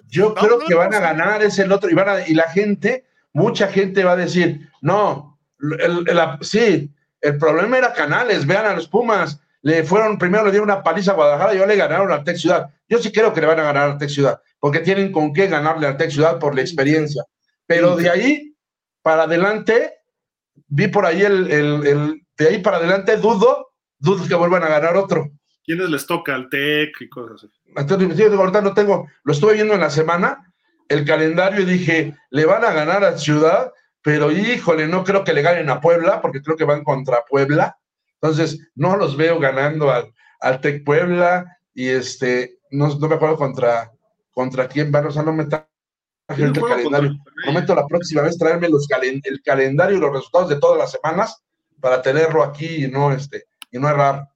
yo 0.07 0.33
creo 0.33 0.59
que 0.59 0.73
van 0.73 0.93
a 0.93 0.99
ganar, 0.99 1.43
es 1.43 1.57
el 1.59 1.71
otro, 1.71 1.89
y, 1.89 1.93
van 1.93 2.09
a, 2.09 2.27
y 2.27 2.33
la 2.33 2.49
gente, 2.49 3.05
mucha 3.31 3.67
gente 3.67 4.03
va 4.03 4.13
a 4.13 4.17
decir, 4.17 4.69
no, 4.81 5.39
el, 5.79 6.05
sí, 6.41 6.93
el 7.21 7.37
problema 7.37 7.77
era 7.77 7.93
Canales, 7.93 8.45
vean 8.45 8.65
a 8.65 8.73
los 8.73 8.87
Pumas, 8.87 9.39
le 9.61 9.83
fueron, 9.85 10.17
primero 10.17 10.43
le 10.43 10.51
dieron 10.51 10.69
una 10.69 10.83
paliza 10.83 11.11
a 11.11 11.15
Guadalajara 11.15 11.53
y 11.53 11.57
yo 11.57 11.65
le 11.65 11.77
ganaron 11.77 12.11
al 12.11 12.25
Tec 12.25 12.35
Ciudad. 12.35 12.69
Yo 12.89 12.99
sí 12.99 13.13
creo 13.13 13.33
que 13.33 13.39
le 13.39 13.47
van 13.47 13.59
a 13.61 13.63
ganar 13.63 13.91
al 13.91 13.97
Tec 13.97 14.09
Ciudad, 14.09 14.41
porque 14.59 14.81
tienen 14.81 15.11
con 15.11 15.33
qué 15.33 15.47
ganarle 15.47 15.87
al 15.87 15.95
Tec 15.95 16.11
Ciudad 16.11 16.37
por 16.37 16.53
la 16.53 16.61
experiencia. 16.61 17.23
Pero 17.65 17.95
de 17.95 18.09
ahí 18.09 18.55
para 19.01 19.23
adelante, 19.23 19.99
vi 20.67 20.89
por 20.89 21.05
ahí 21.05 21.21
el, 21.21 21.49
el, 21.49 21.87
el 21.87 22.23
de 22.37 22.47
ahí 22.47 22.57
para 22.59 22.77
adelante, 22.77 23.15
dudo, 23.17 23.73
dudo 23.99 24.27
que 24.27 24.35
vuelvan 24.35 24.63
a 24.63 24.67
ganar 24.67 24.97
otro. 24.97 25.31
¿Quiénes 25.63 25.89
les 25.89 26.05
toca 26.05 26.35
al 26.35 26.49
TEC 26.49 27.01
y 27.01 27.09
cosas 27.09 27.49
así? 27.49 27.59
Entonces, 27.75 28.31
ahorita 28.31 28.61
no 28.61 28.73
tengo, 28.73 29.07
lo 29.23 29.33
estuve 29.33 29.53
viendo 29.53 29.73
en 29.73 29.81
la 29.81 29.89
semana, 29.89 30.53
el 30.89 31.05
calendario 31.05 31.61
y 31.61 31.65
dije, 31.65 32.15
le 32.29 32.45
van 32.45 32.65
a 32.65 32.73
ganar 32.73 33.03
a 33.03 33.17
Ciudad, 33.17 33.71
pero 34.01 34.31
híjole, 34.31 34.87
no 34.87 35.03
creo 35.03 35.23
que 35.23 35.33
le 35.33 35.41
ganen 35.41 35.69
a 35.69 35.79
Puebla, 35.79 36.21
porque 36.21 36.41
creo 36.41 36.57
que 36.57 36.65
van 36.65 36.83
contra 36.83 37.23
Puebla. 37.27 37.77
Entonces, 38.21 38.59
no 38.75 38.97
los 38.97 39.15
veo 39.15 39.39
ganando 39.39 39.91
al, 39.91 40.13
al 40.41 40.59
Tec 40.59 40.83
Puebla 40.83 41.57
y 41.73 41.87
este, 41.87 42.59
no, 42.71 42.87
no, 42.99 43.07
me 43.07 43.15
acuerdo 43.15 43.37
contra, 43.37 43.91
contra 44.31 44.67
quién 44.67 44.91
van, 44.91 45.07
o 45.07 45.11
sea, 45.11 45.23
no 45.23 45.33
me 45.33 45.43
está 45.43 45.67
el 46.27 46.53
calendario. 46.53 47.17
Prometo 47.43 47.75
la 47.75 47.87
próxima 47.87 48.21
vez 48.21 48.37
traerme 48.37 48.69
los 48.69 48.87
el 49.23 49.41
calendario 49.43 49.97
y 49.97 49.99
los 49.99 50.13
resultados 50.13 50.49
de 50.49 50.59
todas 50.59 50.77
las 50.77 50.91
semanas 50.91 51.43
para 51.79 52.01
tenerlo 52.01 52.43
aquí 52.43 52.85
y 52.85 52.87
no, 52.87 53.11
este, 53.11 53.45
y 53.71 53.79
no 53.79 53.89
errar. 53.89 54.29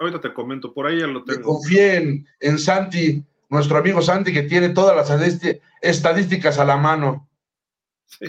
Ahorita, 0.00 0.20
te 0.20 0.32
comento, 0.32 0.72
por 0.72 0.86
ahí 0.86 1.00
ya 1.00 1.06
lo 1.06 1.24
tengo. 1.24 1.42
Confíen 1.42 2.26
en 2.40 2.58
Santi, 2.58 3.22
nuestro 3.50 3.78
amigo 3.78 4.00
Santi, 4.00 4.32
que 4.32 4.42
tiene 4.42 4.70
todas 4.70 4.96
las 4.96 5.10
estadísticas 5.82 6.58
a 6.58 6.64
la 6.64 6.76
mano. 6.76 7.28
Sí. 8.06 8.26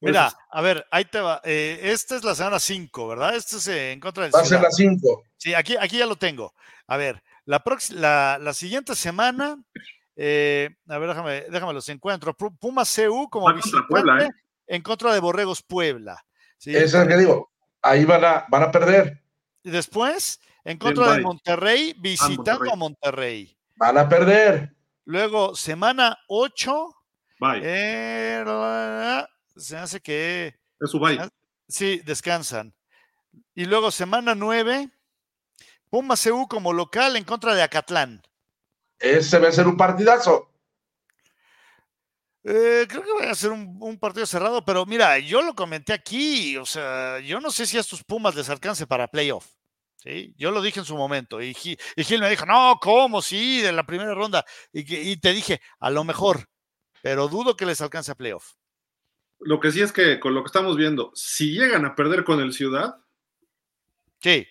Mira, 0.00 0.32
a 0.50 0.60
ver, 0.62 0.86
ahí 0.90 1.04
te 1.04 1.20
va. 1.20 1.40
Eh, 1.44 1.78
esta 1.82 2.16
es 2.16 2.24
la 2.24 2.34
semana 2.34 2.58
5, 2.58 3.08
¿verdad? 3.08 3.34
Esta 3.34 3.56
es 3.56 3.68
eh, 3.68 3.92
en 3.92 4.00
contra 4.00 4.24
del. 4.24 4.34
Va 4.34 4.40
a 4.40 4.44
ser 4.44 4.60
la 4.60 4.70
5. 4.70 5.24
Sí, 5.36 5.54
aquí, 5.54 5.76
aquí 5.78 5.98
ya 5.98 6.06
lo 6.06 6.16
tengo. 6.16 6.54
A 6.86 6.96
ver, 6.96 7.22
la, 7.44 7.62
la, 7.90 8.38
la 8.40 8.54
siguiente 8.54 8.94
semana, 8.94 9.62
eh, 10.16 10.70
a 10.88 10.98
ver, 10.98 11.08
déjame, 11.08 11.44
déjame 11.50 11.72
los 11.74 11.88
encuentro. 11.88 12.34
Puma 12.34 12.84
CU 12.84 13.28
como 13.30 13.52
visitante 13.54 13.86
Puebla, 13.88 14.30
en 14.66 14.82
contra 14.82 15.12
de 15.12 15.20
Borregos 15.20 15.62
Puebla. 15.62 16.24
¿sí? 16.58 16.74
Eso 16.74 16.98
es 16.98 17.04
lo 17.04 17.08
que 17.08 17.16
digo. 17.18 17.52
Ahí 17.82 18.04
van 18.04 18.24
a, 18.24 18.46
van 18.48 18.62
a 18.62 18.70
perder. 18.70 19.19
Y 19.62 19.70
después, 19.70 20.40
en 20.64 20.78
contra 20.78 21.12
de 21.12 21.22
Monterrey, 21.22 21.94
visitando 21.98 22.72
a 22.72 22.76
Monterrey. 22.76 23.56
Van 23.76 23.98
a 23.98 24.08
perder. 24.08 24.74
Luego, 25.04 25.54
semana 25.54 26.18
8. 26.28 26.96
Eh, 27.62 28.44
se 29.56 29.76
hace 29.76 30.00
que. 30.00 30.58
Es 30.80 30.90
su 30.90 30.98
bye. 30.98 31.18
Sí, 31.68 32.00
descansan. 32.04 32.74
Y 33.54 33.64
luego, 33.64 33.90
semana 33.90 34.34
9. 34.34 34.90
Puma 35.88 36.14
CU 36.16 36.46
como 36.48 36.72
local 36.72 37.16
en 37.16 37.24
contra 37.24 37.54
de 37.54 37.62
Acatlán. 37.62 38.22
Ese 38.98 39.38
va 39.38 39.48
a 39.48 39.52
ser 39.52 39.66
un 39.66 39.76
partidazo. 39.76 40.49
Eh, 42.42 42.86
creo 42.88 43.02
que 43.02 43.12
va 43.12 43.30
a 43.30 43.34
ser 43.34 43.50
un, 43.50 43.76
un, 43.80 43.98
partido 43.98 44.24
cerrado, 44.24 44.64
pero 44.64 44.86
mira, 44.86 45.18
yo 45.18 45.42
lo 45.42 45.54
comenté 45.54 45.92
aquí, 45.92 46.56
o 46.56 46.64
sea, 46.64 47.20
yo 47.20 47.38
no 47.38 47.50
sé 47.50 47.66
si 47.66 47.76
a 47.76 47.80
estos 47.80 48.02
Pumas 48.02 48.34
les 48.34 48.48
alcance 48.48 48.86
para 48.86 49.08
playoff. 49.08 49.46
¿sí? 49.96 50.34
Yo 50.38 50.50
lo 50.50 50.62
dije 50.62 50.80
en 50.80 50.86
su 50.86 50.96
momento 50.96 51.42
y 51.42 51.52
Gil, 51.52 51.78
y 51.96 52.04
Gil 52.04 52.20
me 52.20 52.30
dijo, 52.30 52.46
no, 52.46 52.78
¿cómo? 52.80 53.20
Sí, 53.20 53.60
de 53.60 53.72
la 53.72 53.84
primera 53.84 54.14
ronda. 54.14 54.44
Y, 54.72 55.10
y, 55.10 55.16
te 55.18 55.32
dije, 55.32 55.60
a 55.78 55.90
lo 55.90 56.04
mejor, 56.04 56.48
pero 57.02 57.28
dudo 57.28 57.56
que 57.56 57.66
les 57.66 57.80
alcance 57.82 58.12
a 58.12 58.14
playoff. 58.14 58.54
Lo 59.40 59.60
que 59.60 59.70
sí 59.72 59.80
es 59.82 59.92
que 59.92 60.18
con 60.20 60.34
lo 60.34 60.42
que 60.42 60.48
estamos 60.48 60.76
viendo, 60.76 61.12
si 61.14 61.52
llegan 61.52 61.84
a 61.84 61.94
perder 61.94 62.24
con 62.24 62.40
el 62.40 62.52
Ciudad. 62.52 62.96
Sí. 64.20 64.46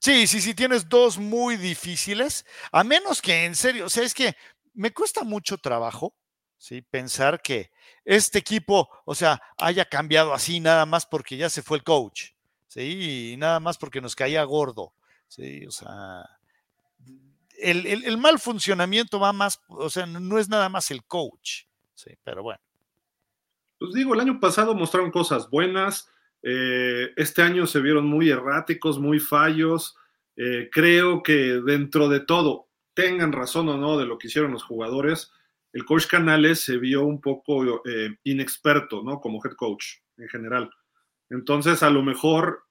Sí, 0.00 0.26
sí, 0.26 0.40
sí, 0.40 0.54
tienes 0.54 0.88
dos 0.88 1.18
muy 1.18 1.56
difíciles, 1.56 2.46
a 2.70 2.84
menos 2.84 3.20
que 3.20 3.44
en 3.44 3.54
serio, 3.54 3.86
o 3.86 3.88
sea, 3.90 4.04
es 4.04 4.14
que 4.14 4.36
me 4.74 4.92
cuesta 4.92 5.24
mucho 5.24 5.58
trabajo 5.58 6.14
¿sí? 6.64 6.80
Pensar 6.80 7.42
que 7.42 7.70
este 8.06 8.38
equipo, 8.38 8.88
o 9.04 9.14
sea, 9.14 9.38
haya 9.58 9.84
cambiado 9.84 10.32
así 10.32 10.60
nada 10.60 10.86
más 10.86 11.04
porque 11.04 11.36
ya 11.36 11.50
se 11.50 11.60
fue 11.62 11.76
el 11.76 11.84
coach, 11.84 12.30
¿sí? 12.68 13.32
Y 13.32 13.36
nada 13.36 13.60
más 13.60 13.76
porque 13.76 14.00
nos 14.00 14.16
caía 14.16 14.42
gordo, 14.44 14.94
¿sí? 15.28 15.66
O 15.66 15.70
sea, 15.70 16.24
el, 17.58 17.86
el, 17.86 18.16
mal 18.16 18.38
funcionamiento 18.38 19.20
va 19.20 19.34
más, 19.34 19.60
o 19.68 19.90
sea, 19.90 20.06
no 20.06 20.38
es 20.38 20.48
nada 20.48 20.70
más 20.70 20.90
el 20.90 21.04
coach, 21.04 21.64
¿sí? 21.94 22.16
Pero 22.24 22.42
bueno. 22.42 22.60
Pues 23.78 23.92
digo, 23.92 24.14
el 24.14 24.20
año 24.20 24.40
pasado 24.40 24.74
mostraron 24.74 25.10
cosas 25.10 25.50
buenas, 25.50 26.10
eh, 26.42 27.10
este 27.16 27.42
año 27.42 27.66
se 27.66 27.80
vieron 27.80 28.06
muy 28.06 28.30
erráticos, 28.30 28.98
muy 28.98 29.20
fallos, 29.20 29.96
eh, 30.36 30.70
creo 30.72 31.22
que 31.22 31.60
dentro 31.60 32.08
de 32.08 32.20
todo, 32.20 32.68
tengan 32.94 33.32
razón 33.32 33.68
o 33.68 33.76
no 33.76 33.98
de 33.98 34.06
lo 34.06 34.16
que 34.16 34.28
hicieron 34.28 34.52
los 34.52 34.62
jugadores, 34.62 35.30
el 35.74 35.84
coach 35.84 36.06
Canales 36.06 36.60
se 36.60 36.78
vio 36.78 37.04
un 37.04 37.20
poco 37.20 37.82
eh, 37.84 38.16
inexperto, 38.22 39.02
¿no? 39.02 39.20
Como 39.20 39.40
head 39.44 39.54
coach 39.56 39.84
en 40.16 40.28
general. 40.28 40.70
Entonces, 41.30 41.82
a 41.82 41.90
lo 41.90 42.04
mejor, 42.04 42.62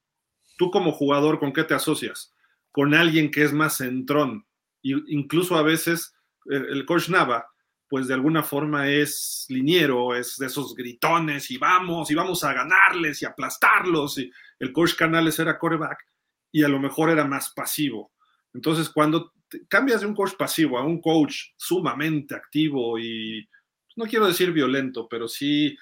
tú 0.58 0.72
como 0.72 0.93
jugador, 0.93 1.38
¿con 1.38 1.51
qué 1.51 1.66
te 1.66 1.74
asocias? 1.74 2.34
Con 2.72 2.93
alguien 2.93 3.30
que 3.30 3.43
es 3.43 3.51
más 3.51 3.78
centrón. 3.78 4.47
Y 4.82 4.93
incluso 5.14 5.58
a 5.58 5.64
veces 5.64 6.16
el, 6.45 6.66
el 6.70 6.86
coach 6.86 7.10
Nava, 7.10 7.45
pues 7.89 8.08
de 8.08 8.14
alguna 8.14 8.41
forma 8.41 8.89
es 8.89 9.47
liniero, 9.49 10.16
es 10.16 10.38
de 10.38 10.45
esos 10.45 10.74
gritones 10.74 11.51
y 11.51 11.58
vamos, 11.58 12.10
y 12.10 12.16
vamos 12.16 12.45
a 12.45 12.54
ganarles 12.54 13.22
y 13.22 13.26
aplastarlos. 13.26 14.18
Y 14.18 14.32
el 14.60 14.72
coach 14.72 14.95
Canales 14.95 15.38
era 15.39 15.60
coreback 15.60 15.99
y 16.54 16.64
a 16.64 16.70
lo 16.70 16.80
mejor 16.80 17.10
era 17.10 17.26
más 17.26 17.51
pasivo. 17.54 18.14
Entonces, 18.54 18.89
cuando 18.89 19.34
cambias 19.68 20.01
de 20.01 20.08
un 20.08 20.16
coach 20.16 20.34
pasivo 20.38 20.78
a 20.78 20.84
un 20.84 21.01
coach 21.01 21.51
sumamente 21.58 22.36
activo 22.36 22.97
y 22.99 23.47
no 23.95 24.06
quiero 24.06 24.28
decir 24.28 24.51
violento, 24.51 25.08
pero 25.10 25.28
sí 25.28 25.78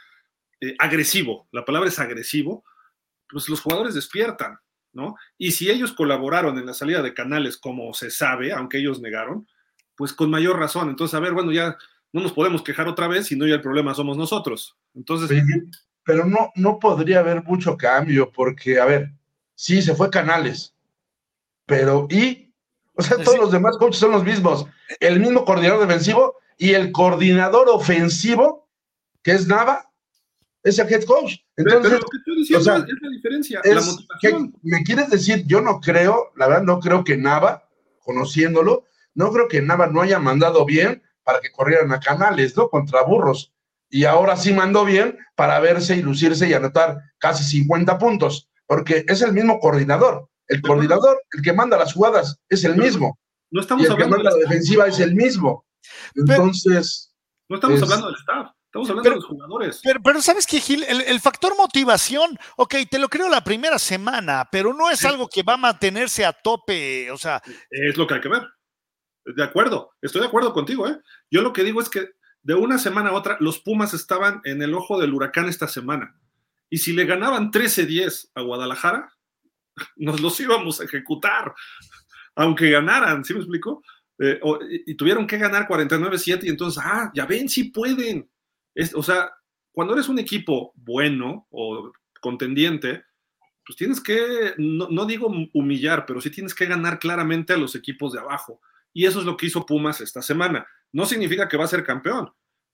eh, 0.60 0.76
agresivo, 0.80 1.48
la 1.52 1.66
palabra 1.66 1.90
es 1.90 2.00
agresivo, 2.00 2.64
pues 3.30 3.48
los 3.50 3.62
jugadores 3.62 3.94
despiertan, 3.94 4.58
¿no? 4.94 5.16
Y 5.38 5.52
si 5.52 5.70
ellos 5.70 5.94
colaboraron 5.94 6.58
en 6.58 6.66
la 6.66 6.74
salida 6.74 7.02
de 7.02 7.14
canales 7.14 7.58
como 7.58 7.94
se 7.94 8.12
sabe, 8.12 8.52
aunque 8.52 8.80
ellos 8.80 9.02
negaron, 9.02 9.48
pues 9.96 10.14
con 10.14 10.30
mayor 10.30 10.60
razón. 10.60 10.90
Entonces, 10.90 11.16
a 11.16 11.20
ver, 11.20 11.34
bueno, 11.34 11.52
ya 11.52 11.78
no 12.12 12.22
nos 12.22 12.34
podemos 12.34 12.62
quejar 12.62 12.88
otra 12.88 13.08
vez, 13.08 13.28
si 13.28 13.36
no 13.36 13.48
ya 13.48 13.56
el 13.56 13.62
problema 13.62 13.94
somos 13.94 14.18
nosotros. 14.18 14.78
Entonces... 14.94 15.44
Pero 16.04 16.26
no, 16.26 16.52
no 16.56 16.80
podría 16.80 17.20
haber 17.20 17.44
mucho 17.44 17.78
cambio, 17.78 18.32
porque, 18.32 18.80
a 18.80 18.86
ver, 18.86 19.12
sí, 19.54 19.84
se 19.84 19.94
fue 19.94 20.10
Canales, 20.10 20.76
pero 21.68 22.08
¿y 22.10 22.51
o 23.02 23.04
sea, 23.04 23.24
todos 23.24 23.40
los 23.40 23.52
demás 23.52 23.78
coaches 23.78 24.00
son 24.00 24.12
los 24.12 24.24
mismos. 24.24 24.66
El 25.00 25.20
mismo 25.20 25.46
coordinador 25.46 25.88
defensivo 25.88 26.36
y 26.58 26.74
el 26.74 26.92
coordinador 26.92 27.70
ofensivo, 27.70 28.70
que 29.24 29.32
es 29.32 29.48
Nava, 29.48 29.92
es 30.64 30.78
el 30.80 30.92
head 30.92 31.04
coach. 31.04 31.38
Entonces, 31.58 31.92
pero, 31.92 32.00
lo 32.00 32.06
que 32.06 32.18
estoy 32.18 32.36
diciendo 32.38 32.62
o 32.62 32.64
sea, 32.64 32.76
es 32.78 33.02
la 33.02 33.10
diferencia, 33.10 33.62
es 33.64 33.76
la 33.76 33.82
motivación. 33.82 34.54
¿Me 34.62 34.84
quieres 34.84 35.10
decir? 35.10 35.46
Yo 35.48 35.62
no 35.62 35.80
creo, 35.80 36.32
la 36.36 36.48
verdad, 36.48 36.64
no 36.64 36.80
creo 36.80 37.04
que 37.04 37.18
Nava, 37.18 37.68
conociéndolo, 38.00 38.86
no 39.16 39.32
creo 39.32 39.48
que 39.48 39.62
Nava 39.62 39.88
no 39.88 40.02
haya 40.02 40.20
mandado 40.20 40.66
bien 40.66 41.02
para 41.24 41.40
que 41.40 41.52
corrieran 41.52 41.92
a 41.92 42.00
canales, 42.00 42.56
¿no? 42.56 42.70
Contra 42.70 43.04
burros. 43.04 43.54
y 43.94 44.06
ahora 44.06 44.38
sí 44.38 44.54
mandó 44.54 44.86
bien 44.86 45.18
para 45.36 45.60
verse 45.60 45.98
y 45.98 46.02
lucirse 46.02 46.48
y 46.48 46.54
anotar 46.54 46.98
casi 47.18 47.44
50 47.44 47.98
puntos, 47.98 48.50
porque 48.66 49.04
es 49.08 49.22
el 49.22 49.34
mismo 49.34 49.60
coordinador. 49.60 50.30
El 50.52 50.62
coordinador, 50.62 51.22
el 51.32 51.42
que 51.42 51.54
manda 51.54 51.78
las 51.78 51.94
jugadas, 51.94 52.38
es 52.50 52.64
el 52.64 52.76
mismo. 52.76 53.18
No 53.52 53.62
estamos 53.62 53.84
y 53.84 53.86
el 53.88 53.92
hablando 53.94 54.18
que 54.18 54.24
manda 54.24 54.32
la 54.38 54.44
defensiva 54.44 54.88
es 54.88 55.00
el 55.00 55.16
mismo. 55.16 55.66
Entonces. 56.16 57.14
no 57.50 57.56
estamos 57.56 57.78
es- 57.78 57.84
hablando 57.84 58.08
del 58.08 58.16
staff, 58.16 58.48
estamos 58.66 58.90
hablando 58.90 59.04
Pero- 59.04 59.16
de 59.16 59.20
los 59.22 59.26
jugadores. 59.30 59.82
Pero, 59.84 60.00
pero 60.04 60.22
¿sabes 60.22 60.46
qué, 60.48 60.60
Gil? 60.60 60.84
El, 60.88 61.02
el 61.02 61.20
factor 61.20 61.56
motivación, 61.58 62.38
ok, 62.58 62.76
te 62.90 63.00
lo 63.00 63.10
creo 63.10 63.28
la 63.30 63.44
primera 63.44 63.78
semana, 63.80 64.48
pero 64.52 64.74
no 64.74 64.90
es 64.90 65.00
Sí. 65.00 65.08
algo 65.08 65.28
que 65.28 65.44
va 65.44 65.54
a 65.54 65.58
mantenerse 65.58 66.26
a 66.26 66.32
tope. 66.34 67.12
O 67.12 67.18
sea, 67.18 67.42
Es 67.70 67.98
lo 67.98 68.08
que 68.08 68.14
hay 68.16 68.22
que 68.22 68.30
ver. 68.30 68.44
De 69.26 69.44
acuerdo, 69.44 69.92
estoy 70.02 70.22
de 70.22 70.28
acuerdo 70.28 70.54
contigo, 70.54 70.88
¿eh? 70.88 70.98
Yo 71.30 71.42
lo 71.42 71.54
que 71.54 71.64
digo 71.64 71.82
es 71.82 71.90
que 71.90 72.10
de 72.44 72.56
una 72.56 72.80
semana 72.80 73.10
a 73.10 73.14
otra, 73.14 73.38
los 73.40 73.60
Pumas 73.60 73.94
estaban 73.94 74.42
en 74.46 74.62
el 74.64 74.74
ojo 74.74 75.00
del 75.00 75.14
huracán 75.14 75.48
esta 75.48 75.68
semana. 75.68 76.16
Y 76.72 76.78
si 76.80 76.94
le 76.94 77.06
ganaban 77.06 77.52
13-10 77.52 78.32
a 78.34 78.42
Guadalajara, 78.42 79.14
nos 79.96 80.20
los 80.22 80.40
íbamos 80.40 80.82
a 80.82 80.86
ejecutar, 80.86 81.54
aunque 82.36 82.70
ganaran, 82.70 83.24
¿sí 83.24 83.34
me 83.34 83.40
explico? 83.40 83.84
Eh, 84.20 84.40
y 84.86 84.96
tuvieron 84.96 85.26
que 85.26 85.38
ganar 85.38 85.68
49-7 85.68 86.44
y 86.44 86.50
entonces, 86.50 86.82
ah, 86.86 87.12
ya 87.14 87.26
ven, 87.26 87.50
sí 87.50 87.66
pueden. 87.66 88.30
Es- 88.76 88.94
o 88.94 89.02
sea, 89.04 89.32
cuando 89.72 89.94
eres 89.94 90.10
un 90.10 90.20
equipo 90.20 90.74
bueno 90.76 91.48
o 91.50 91.92
contendiente, 92.20 93.04
pues 93.66 93.78
tienes 93.78 94.02
que, 94.02 94.54
no, 94.58 94.88
no 94.90 95.06
digo 95.06 95.32
humillar, 95.54 96.06
pero 96.06 96.22
sí 96.22 96.30
tienes 96.30 96.54
que 96.54 96.66
ganar 96.66 97.00
claramente 97.00 97.54
a 97.54 97.58
los 97.58 97.76
equipos 97.76 98.14
de 98.14 98.20
abajo. 98.20 98.60
Y 98.94 99.06
eso 99.06 99.20
es 99.20 99.26
lo 99.26 99.38
que 99.38 99.46
hizo 99.46 99.66
Pumas 99.66 100.02
esta 100.02 100.22
semana. 100.22 100.68
No 100.92 101.06
significa 101.06 101.48
que 101.48 101.58
va 101.58 101.64
a 101.66 101.68
ser 101.68 101.84
campeón, 101.84 102.32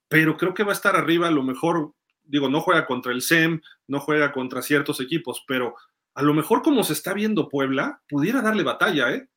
pero 0.09 0.37
creo 0.37 0.53
que 0.53 0.63
va 0.63 0.71
a 0.71 0.75
estar 0.75 0.95
arriba. 0.95 1.27
A 1.27 1.31
lo 1.31 1.43
mejor, 1.43 1.93
digo, 2.23 2.49
no 2.49 2.61
juega 2.61 2.85
contra 2.85 3.11
el 3.11 3.21
SEM, 3.21 3.61
no 3.87 3.99
juega 3.99 4.31
contra 4.31 4.61
ciertos 4.61 4.99
equipos, 5.01 5.43
pero 5.47 5.75
a 6.17 6.23
lo 6.23 6.33
mejor 6.33 6.63
como 6.63 6.83
se 6.83 6.93
está 6.93 7.13
viendo 7.13 7.47
Puebla, 7.47 8.01
pudiera 8.09 8.41
darle 8.41 8.63
batalla, 8.63 9.11
¿eh? 9.11 9.29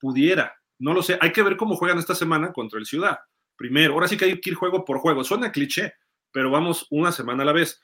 Pudiera. 0.00 0.56
No 0.78 0.94
lo 0.94 1.02
sé. 1.02 1.18
Hay 1.20 1.32
que 1.32 1.42
ver 1.42 1.58
cómo 1.58 1.76
juegan 1.76 1.98
esta 1.98 2.14
semana 2.14 2.50
contra 2.50 2.78
el 2.78 2.86
Ciudad. 2.86 3.18
Primero, 3.56 3.92
ahora 3.92 4.08
sí 4.08 4.16
que 4.16 4.24
hay 4.24 4.40
que 4.40 4.48
ir 4.48 4.56
juego 4.56 4.86
por 4.86 5.00
juego. 5.00 5.22
Suena 5.22 5.52
cliché, 5.52 5.92
pero 6.32 6.50
vamos 6.50 6.86
una 6.88 7.12
semana 7.12 7.42
a 7.42 7.46
la 7.46 7.52
vez. 7.52 7.82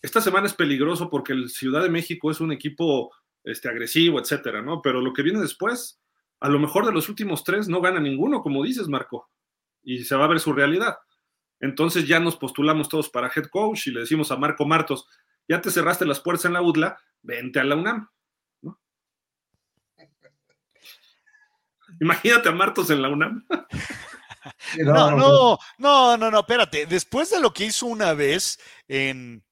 Esta 0.00 0.20
semana 0.20 0.46
es 0.46 0.54
peligroso 0.54 1.10
porque 1.10 1.32
el 1.32 1.50
Ciudad 1.50 1.82
de 1.82 1.90
México 1.90 2.30
es 2.30 2.40
un 2.40 2.52
equipo 2.52 3.12
este, 3.42 3.68
agresivo, 3.68 4.20
etcétera, 4.20 4.62
¿no? 4.62 4.80
Pero 4.80 5.00
lo 5.00 5.12
que 5.12 5.22
viene 5.22 5.40
después, 5.40 6.00
a 6.38 6.48
lo 6.48 6.60
mejor 6.60 6.86
de 6.86 6.92
los 6.92 7.08
últimos 7.08 7.42
tres 7.42 7.66
no 7.66 7.80
gana 7.80 7.98
ninguno, 7.98 8.40
como 8.40 8.62
dices, 8.62 8.86
Marco, 8.86 9.28
y 9.82 10.04
se 10.04 10.14
va 10.14 10.26
a 10.26 10.28
ver 10.28 10.38
su 10.38 10.52
realidad. 10.52 10.98
Entonces 11.58 12.06
ya 12.06 12.20
nos 12.20 12.36
postulamos 12.36 12.88
todos 12.88 13.10
para 13.10 13.32
head 13.34 13.46
coach 13.46 13.88
y 13.88 13.90
le 13.90 14.00
decimos 14.00 14.30
a 14.30 14.36
Marco 14.36 14.64
Martos, 14.64 15.08
ya 15.48 15.60
te 15.60 15.72
cerraste 15.72 16.06
las 16.06 16.20
puertas 16.20 16.44
en 16.44 16.52
la 16.52 16.62
UDLA, 16.62 16.98
vente 17.24 17.58
a 17.58 17.64
la 17.64 17.74
UNAM. 17.74 18.08
¿no? 18.62 18.78
Imagínate 22.00 22.48
a 22.48 22.52
Martos 22.52 22.90
en 22.90 23.02
la 23.02 23.08
UNAM. 23.08 23.44
no, 24.78 25.10
no, 25.10 25.58
no, 25.78 26.16
no, 26.16 26.30
no, 26.30 26.38
espérate. 26.40 26.86
Después 26.86 27.30
de 27.30 27.40
lo 27.40 27.52
que 27.52 27.64
hizo 27.66 27.86
una 27.86 28.12
vez 28.12 28.58
en, 28.88 29.42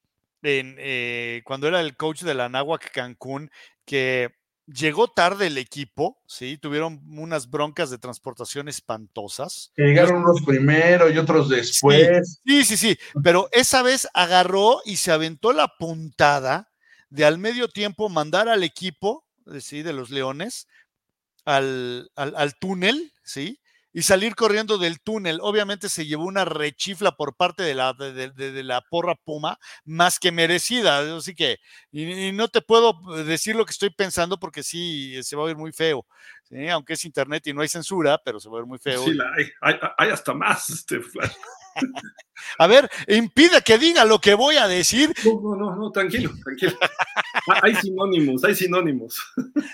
en 0.41 0.75
eh, 0.79 1.41
cuando 1.45 1.67
era 1.67 1.81
el 1.81 1.97
coach 1.97 2.21
de 2.21 2.33
la 2.33 2.49
Náhuac 2.49 2.91
Cancún, 2.91 3.51
que 3.85 4.33
llegó 4.67 5.09
tarde 5.09 5.47
el 5.47 5.57
equipo, 5.57 6.21
sí, 6.27 6.57
tuvieron 6.57 7.01
unas 7.17 7.49
broncas 7.49 7.89
de 7.89 7.97
transportación 7.97 8.67
espantosas. 8.67 9.71
Que 9.75 9.83
llegaron 9.83 10.23
unos 10.23 10.41
primero 10.41 11.09
y 11.09 11.17
otros 11.17 11.49
después. 11.49 12.41
Sí, 12.45 12.63
sí, 12.63 12.77
sí, 12.77 12.99
pero 13.23 13.49
esa 13.51 13.81
vez 13.81 14.07
agarró 14.13 14.81
y 14.85 14.97
se 14.97 15.11
aventó 15.11 15.53
la 15.53 15.67
puntada 15.77 16.72
de 17.13 17.25
al 17.25 17.37
medio 17.37 17.67
tiempo 17.67 18.09
mandar 18.09 18.49
al 18.49 18.63
equipo, 18.63 19.23
sí, 19.59 19.83
de 19.83 19.93
los 19.93 20.09
Leones, 20.09 20.67
al, 21.45 22.09
al, 22.15 22.33
al 22.35 22.55
túnel, 22.57 23.13
sí, 23.23 23.59
y 23.93 24.01
salir 24.01 24.33
corriendo 24.33 24.79
del 24.79 24.99
túnel. 24.99 25.37
Obviamente 25.39 25.89
se 25.89 26.07
llevó 26.07 26.25
una 26.25 26.43
rechifla 26.43 27.11
por 27.11 27.35
parte 27.35 27.61
de 27.61 27.75
la, 27.75 27.93
de, 27.93 28.31
de, 28.31 28.51
de 28.51 28.63
la 28.63 28.81
porra 28.81 29.13
Puma, 29.13 29.59
más 29.85 30.17
que 30.17 30.31
merecida. 30.31 31.15
Así 31.15 31.35
que, 31.35 31.59
y, 31.91 32.29
y, 32.29 32.31
no 32.31 32.47
te 32.47 32.61
puedo 32.61 32.99
decir 33.23 33.55
lo 33.55 33.65
que 33.65 33.73
estoy 33.73 33.91
pensando 33.91 34.39
porque 34.39 34.63
sí, 34.63 35.21
se 35.21 35.35
va 35.35 35.43
a 35.43 35.47
ver 35.47 35.55
muy 35.55 35.71
feo. 35.71 36.07
¿sí? 36.45 36.67
Aunque 36.69 36.93
es 36.93 37.05
internet 37.05 37.45
y 37.45 37.53
no 37.53 37.61
hay 37.61 37.67
censura, 37.67 38.19
pero 38.25 38.39
se 38.39 38.49
va 38.49 38.55
a 38.55 38.61
ver 38.61 38.67
muy 38.67 38.79
feo. 38.79 39.03
Sí, 39.03 39.13
la 39.13 39.31
hay, 39.37 39.45
hay, 39.61 39.75
hay, 39.99 40.09
hasta 40.09 40.33
más. 40.33 40.67
Este, 40.71 40.99
a 42.57 42.67
ver, 42.67 42.89
impide 43.07 43.61
que 43.61 43.77
diga 43.77 44.05
lo 44.05 44.19
que 44.19 44.33
voy 44.33 44.57
a 44.57 44.67
decir. 44.67 45.13
No, 45.25 45.41
no, 45.41 45.55
no, 45.55 45.75
no 45.75 45.91
tranquilo, 45.91 46.31
tranquilo. 46.43 46.73
hay 47.61 47.75
sinónimos, 47.75 48.43
hay 48.43 48.55
sinónimos. 48.55 49.21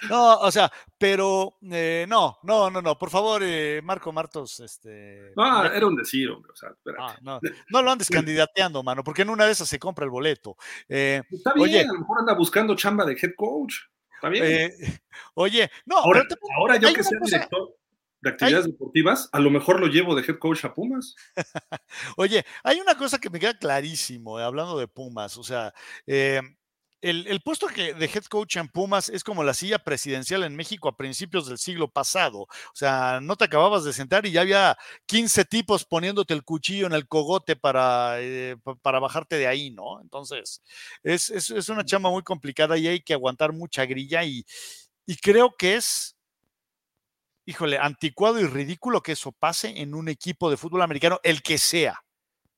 No, 0.09 0.39
o 0.39 0.51
sea, 0.51 0.71
pero 0.97 1.57
eh, 1.71 2.05
no, 2.07 2.39
no, 2.43 2.69
no, 2.69 2.81
no, 2.81 2.97
por 2.97 3.09
favor, 3.09 3.41
eh, 3.43 3.81
Marco 3.83 4.11
Martos, 4.11 4.59
este. 4.59 5.31
No, 5.35 5.65
era 5.65 5.85
un 5.85 5.95
decir, 5.95 6.29
hombre, 6.29 6.51
o 6.51 6.55
sea, 6.55 6.69
ah, 6.97 7.15
no, 7.21 7.39
no, 7.69 7.81
lo 7.81 7.91
andes 7.91 8.09
candidateando, 8.09 8.83
mano, 8.83 9.03
porque 9.03 9.21
en 9.23 9.29
una 9.29 9.45
de 9.45 9.51
esas 9.51 9.67
se 9.67 9.79
compra 9.79 10.05
el 10.05 10.11
boleto. 10.11 10.55
Eh, 10.87 11.21
Está 11.29 11.53
bien, 11.53 11.63
oye, 11.63 11.81
a 11.81 11.93
lo 11.93 11.99
mejor 11.99 12.19
anda 12.19 12.33
buscando 12.33 12.75
chamba 12.75 13.05
de 13.05 13.13
head 13.13 13.33
coach. 13.35 13.75
Está 14.15 14.29
bien. 14.29 14.71
Oye, 15.35 15.71
no, 15.85 15.97
ahora, 15.97 16.21
pero 16.21 16.35
también, 16.35 16.57
ahora 16.57 16.75
yo 16.77 16.93
que 16.93 17.03
sea 17.03 17.19
cosa... 17.19 17.37
director 17.37 17.78
de 18.21 18.29
actividades 18.29 18.65
deportivas, 18.65 19.29
a 19.31 19.39
lo 19.39 19.49
mejor 19.49 19.79
lo 19.79 19.87
llevo 19.87 20.15
de 20.15 20.23
head 20.23 20.39
coach 20.39 20.65
a 20.65 20.73
Pumas. 20.73 21.15
Oye, 22.17 22.45
hay 22.63 22.79
una 22.79 22.97
cosa 22.97 23.19
que 23.19 23.29
me 23.29 23.39
queda 23.39 23.57
clarísimo, 23.57 24.39
eh, 24.39 24.43
hablando 24.43 24.77
de 24.77 24.87
Pumas, 24.87 25.37
o 25.37 25.43
sea, 25.43 25.73
eh, 26.05 26.41
el, 27.01 27.27
el, 27.27 27.39
puesto 27.39 27.67
que 27.67 27.93
de 27.93 28.05
head 28.05 28.25
coach 28.25 28.57
en 28.57 28.67
Pumas 28.67 29.07
es 29.07 29.23
como 29.23 29.43
la 29.43 29.53
silla 29.53 29.79
presidencial 29.79 30.43
en 30.43 30.55
México 30.55 30.89
a 30.89 30.97
principios 30.97 31.47
del 31.47 31.57
siglo 31.57 31.89
pasado. 31.89 32.41
O 32.41 32.75
sea, 32.75 33.19
no 33.21 33.37
te 33.37 33.45
acababas 33.45 33.85
de 33.85 33.93
sentar 33.93 34.25
y 34.25 34.31
ya 34.31 34.41
había 34.41 34.77
15 35.05 35.45
tipos 35.45 35.85
poniéndote 35.85 36.33
el 36.33 36.43
cuchillo 36.43 36.87
en 36.87 36.93
el 36.93 37.07
cogote 37.07 37.55
para, 37.55 38.15
eh, 38.19 38.57
para 38.81 38.99
bajarte 38.99 39.37
de 39.37 39.47
ahí, 39.47 39.71
¿no? 39.71 40.01
Entonces, 40.01 40.61
es, 41.01 41.29
es, 41.29 41.49
es, 41.51 41.69
una 41.69 41.85
chamba 41.85 42.09
muy 42.09 42.23
complicada 42.23 42.77
y 42.77 42.87
hay 42.87 42.99
que 43.01 43.13
aguantar 43.13 43.53
mucha 43.53 43.85
grilla 43.85 44.25
y, 44.25 44.45
y 45.05 45.15
creo 45.15 45.55
que 45.57 45.75
es 45.75 46.18
híjole, 47.49 47.79
anticuado 47.79 48.39
y 48.39 48.45
ridículo 48.45 49.01
que 49.01 49.13
eso 49.13 49.31
pase 49.31 49.81
en 49.81 49.95
un 49.95 50.07
equipo 50.07 50.51
de 50.51 50.57
fútbol 50.57 50.83
americano, 50.83 51.19
el 51.23 51.41
que 51.41 51.57
sea, 51.57 51.99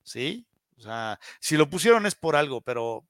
¿sí? 0.04 0.46
O 0.78 0.82
sea, 0.82 1.18
si 1.40 1.56
lo 1.56 1.70
pusieron 1.70 2.06
es 2.06 2.14
por 2.14 2.36
algo, 2.36 2.60
pero, 2.60 3.06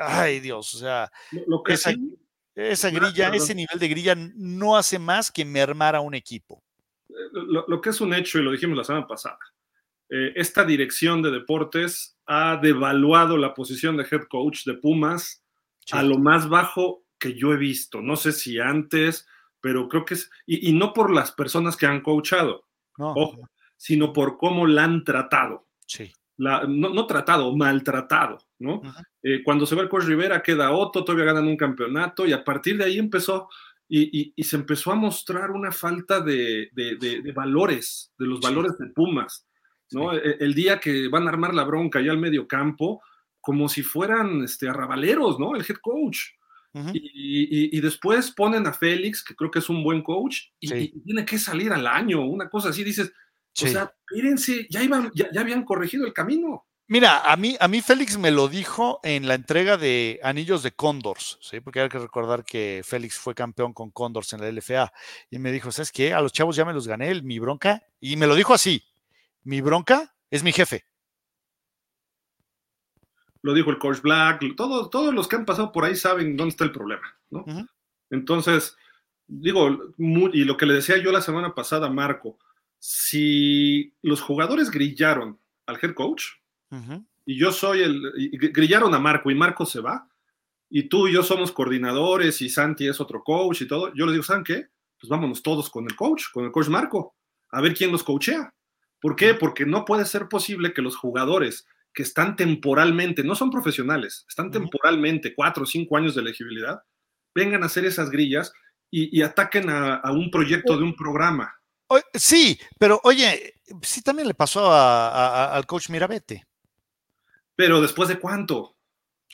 ay 0.00 0.40
Dios, 0.40 0.74
o 0.74 0.78
sea, 0.78 1.12
lo, 1.30 1.42
lo 1.46 1.62
que 1.62 1.74
esa, 1.74 1.92
sí, 1.92 2.18
esa 2.56 2.90
grilla, 2.90 3.28
ese 3.28 3.54
nivel 3.54 3.78
de 3.78 3.88
grilla 3.88 4.16
no 4.16 4.76
hace 4.76 4.98
más 4.98 5.30
que 5.30 5.44
mermar 5.44 5.94
a 5.94 6.00
un 6.00 6.14
equipo. 6.14 6.60
Lo, 7.32 7.66
lo 7.68 7.80
que 7.80 7.90
es 7.90 8.00
un 8.00 8.14
hecho, 8.14 8.40
y 8.40 8.42
lo 8.42 8.50
dijimos 8.50 8.76
la 8.76 8.84
semana 8.84 9.06
pasada, 9.06 9.38
eh, 10.10 10.32
esta 10.34 10.64
dirección 10.64 11.22
de 11.22 11.30
deportes 11.30 12.18
ha 12.26 12.56
devaluado 12.56 13.36
la 13.36 13.54
posición 13.54 13.96
de 13.96 14.06
head 14.10 14.24
coach 14.28 14.64
de 14.64 14.74
Pumas 14.74 15.44
sí. 15.86 15.96
a 15.96 16.02
lo 16.02 16.18
más 16.18 16.48
bajo 16.48 17.04
que 17.16 17.34
yo 17.34 17.52
he 17.52 17.56
visto. 17.56 18.00
No 18.00 18.16
sé 18.16 18.32
si 18.32 18.58
antes, 18.58 19.28
pero 19.62 19.88
creo 19.88 20.04
que 20.04 20.14
es, 20.14 20.30
y, 20.46 20.68
y 20.68 20.72
no 20.74 20.92
por 20.92 21.10
las 21.10 21.32
personas 21.32 21.76
que 21.76 21.86
han 21.86 22.02
coachado, 22.02 22.66
no, 22.98 23.12
ojo, 23.12 23.48
sino 23.78 24.12
por 24.12 24.36
cómo 24.36 24.66
la 24.66 24.84
han 24.84 25.04
tratado. 25.04 25.66
Sí. 25.86 26.12
La, 26.36 26.64
no, 26.66 26.90
no, 26.90 27.06
tratado, 27.06 27.54
maltratado, 27.56 28.38
¿no? 28.58 28.76
Uh 28.76 28.82
-huh. 28.82 29.04
eh, 29.22 29.42
cuando 29.44 29.64
se 29.64 29.74
ve 29.74 29.82
el 29.82 29.88
coach 29.88 30.04
Rivera, 30.04 30.42
queda 30.42 30.72
Otto, 30.72 31.04
todavía 31.04 31.26
ganan 31.32 31.46
un 31.46 31.56
campeonato, 31.56 32.26
y 32.26 32.32
a 32.32 32.42
partir 32.42 32.76
de 32.76 32.84
ahí 32.84 32.98
empezó, 32.98 33.48
y, 33.88 34.00
y, 34.20 34.32
y 34.36 34.44
se 34.44 34.56
empezó 34.56 34.90
a 34.92 34.96
mostrar 34.96 35.50
una 35.50 35.70
falta 35.70 36.20
de, 36.20 36.68
de, 36.72 36.96
de, 36.96 37.22
de 37.22 37.32
valores, 37.32 38.12
de 38.18 38.26
los 38.26 38.40
sí. 38.40 38.44
valores 38.44 38.76
de 38.78 38.86
Pumas, 38.88 39.46
¿no? 39.92 40.12
Sí. 40.12 40.20
El, 40.24 40.36
el, 40.40 40.54
día 40.54 40.80
que 40.80 41.08
van 41.08 41.26
a 41.26 41.30
armar 41.30 41.54
la 41.54 41.64
bronca 41.64 42.00
ya 42.00 42.10
al 42.10 42.18
medio 42.18 42.46
campo, 42.46 43.00
como 43.40 43.68
si 43.68 43.82
fueran 43.82 44.42
este, 44.42 44.68
arrabaleros, 44.68 45.38
¿no? 45.38 45.54
El 45.54 45.62
head 45.62 45.78
coach. 45.82 46.18
Uh 46.74 46.78
-huh. 46.78 46.90
y, 46.94 47.76
y, 47.76 47.80
después 47.80 48.30
ponen 48.30 48.66
a 48.66 48.72
Félix, 48.72 49.22
que 49.22 49.36
creo 49.36 49.50
que 49.50 49.58
es 49.58 49.68
un 49.68 49.84
buen 49.84 50.02
coach, 50.02 50.38
y, 50.58 50.68
sí. 50.68 51.02
tiene 51.04 51.24
que 51.24 51.38
salir 51.38 51.70
al 51.70 51.86
año, 51.86 52.24
una 52.24 52.48
cosa 52.48 52.70
así, 52.70 52.82
dices, 52.82 53.12
sí. 53.52 53.66
o 53.66 53.68
sea, 53.68 53.94
espérense, 54.08 54.66
ya, 54.70 54.82
iban, 54.82 55.10
ya, 55.14 55.28
ya, 55.32 55.42
habían 55.42 55.64
corregido 55.64 56.06
el 56.06 56.14
camino. 56.14 56.66
Mira, 56.88 57.20
a 57.30 57.36
mí, 57.36 57.56
a 57.60 57.68
mí 57.68 57.80
Félix 57.80 58.18
me 58.18 58.30
lo 58.30 58.48
dijo 58.48 59.00
en 59.02 59.28
la 59.28 59.34
entrega 59.34 59.76
de 59.76 60.20
Anillos 60.22 60.62
de 60.62 60.72
Condors, 60.72 61.38
¿sí? 61.40 61.60
porque 61.60 61.80
hay 61.80 61.88
que 61.88 61.98
recordar 61.98 62.44
que 62.44 62.82
Félix 62.84 63.18
fue 63.18 63.34
campeón 63.34 63.72
con 63.72 63.90
Condors 63.90 64.32
en 64.32 64.40
la 64.40 64.50
LFA, 64.50 64.92
y 65.30 65.38
me 65.38 65.52
dijo, 65.52 65.70
¿sabes 65.72 65.92
qué? 65.92 66.12
A 66.12 66.20
los 66.20 66.32
chavos 66.32 66.56
ya 66.56 66.64
me 66.64 66.72
los 66.72 66.88
gané, 66.88 67.22
mi 67.22 67.38
bronca, 67.38 67.82
y 68.00 68.16
me 68.16 68.26
lo 68.26 68.34
dijo 68.34 68.52
así, 68.52 68.82
mi 69.42 69.60
bronca 69.60 70.14
es 70.30 70.42
mi 70.42 70.52
jefe, 70.52 70.84
lo 73.42 73.54
dijo 73.54 73.70
el 73.70 73.78
coach 73.78 74.00
Black, 74.00 74.42
todo, 74.56 74.88
todos 74.88 75.12
los 75.12 75.28
que 75.28 75.36
han 75.36 75.44
pasado 75.44 75.72
por 75.72 75.84
ahí 75.84 75.96
saben 75.96 76.36
dónde 76.36 76.50
está 76.50 76.64
el 76.64 76.72
problema, 76.72 77.16
¿no? 77.30 77.40
Uh 77.40 77.46
-huh. 77.46 77.68
Entonces, 78.10 78.76
digo, 79.26 79.92
muy, 79.96 80.30
y 80.32 80.44
lo 80.44 80.56
que 80.56 80.66
le 80.66 80.74
decía 80.74 80.96
yo 80.98 81.10
la 81.12 81.20
semana 81.20 81.54
pasada 81.54 81.88
a 81.88 81.90
Marco, 81.90 82.38
si 82.78 83.94
los 84.02 84.20
jugadores 84.20 84.70
grillaron 84.70 85.38
al 85.66 85.78
head 85.82 85.94
coach, 85.94 86.24
uh 86.70 86.76
-huh. 86.76 87.06
y 87.26 87.38
yo 87.38 87.52
soy 87.52 87.82
el, 87.82 88.00
grillaron 88.52 88.94
a 88.94 88.98
Marco 88.98 89.30
y 89.30 89.34
Marco 89.34 89.66
se 89.66 89.80
va, 89.80 90.08
y 90.70 90.84
tú 90.84 91.08
y 91.08 91.12
yo 91.12 91.22
somos 91.22 91.52
coordinadores 91.52 92.40
y 92.40 92.48
Santi 92.48 92.86
es 92.86 93.00
otro 93.00 93.22
coach 93.22 93.62
y 93.62 93.68
todo, 93.68 93.92
yo 93.94 94.06
les 94.06 94.14
digo, 94.14 94.24
¿saben 94.24 94.44
qué? 94.44 94.68
Pues 94.98 95.08
vámonos 95.10 95.42
todos 95.42 95.68
con 95.68 95.84
el 95.84 95.96
coach, 95.96 96.30
con 96.32 96.44
el 96.44 96.52
coach 96.52 96.68
Marco, 96.68 97.14
a 97.50 97.60
ver 97.60 97.74
quién 97.74 97.90
los 97.92 98.04
coachea. 98.04 98.54
¿Por 99.00 99.16
qué? 99.16 99.34
Porque 99.34 99.66
no 99.66 99.84
puede 99.84 100.04
ser 100.04 100.28
posible 100.28 100.72
que 100.72 100.80
los 100.80 100.96
jugadores 100.96 101.66
que 101.92 102.02
están 102.02 102.36
temporalmente, 102.36 103.22
no 103.22 103.34
son 103.34 103.50
profesionales, 103.50 104.24
están 104.28 104.50
temporalmente 104.50 105.34
cuatro 105.34 105.64
o 105.64 105.66
cinco 105.66 105.96
años 105.96 106.14
de 106.14 106.22
elegibilidad, 106.22 106.82
vengan 107.34 107.62
a 107.62 107.66
hacer 107.66 107.84
esas 107.84 108.10
grillas 108.10 108.52
y, 108.90 109.22
ataquen 109.22 109.70
a, 109.70 110.02
un 110.12 110.30
proyecto 110.30 110.76
de 110.76 110.84
un 110.84 110.94
programa. 110.94 111.54
Sí, 112.12 112.58
pero 112.78 113.00
oye, 113.04 113.54
sí 113.82 114.02
también 114.02 114.28
le 114.28 114.34
pasó 114.34 114.70
al 114.70 115.66
coach 115.66 115.88
Mirabete. 115.88 116.46
Pero 117.56 117.80
después 117.80 118.08
de 118.08 118.18
cuánto? 118.18 118.76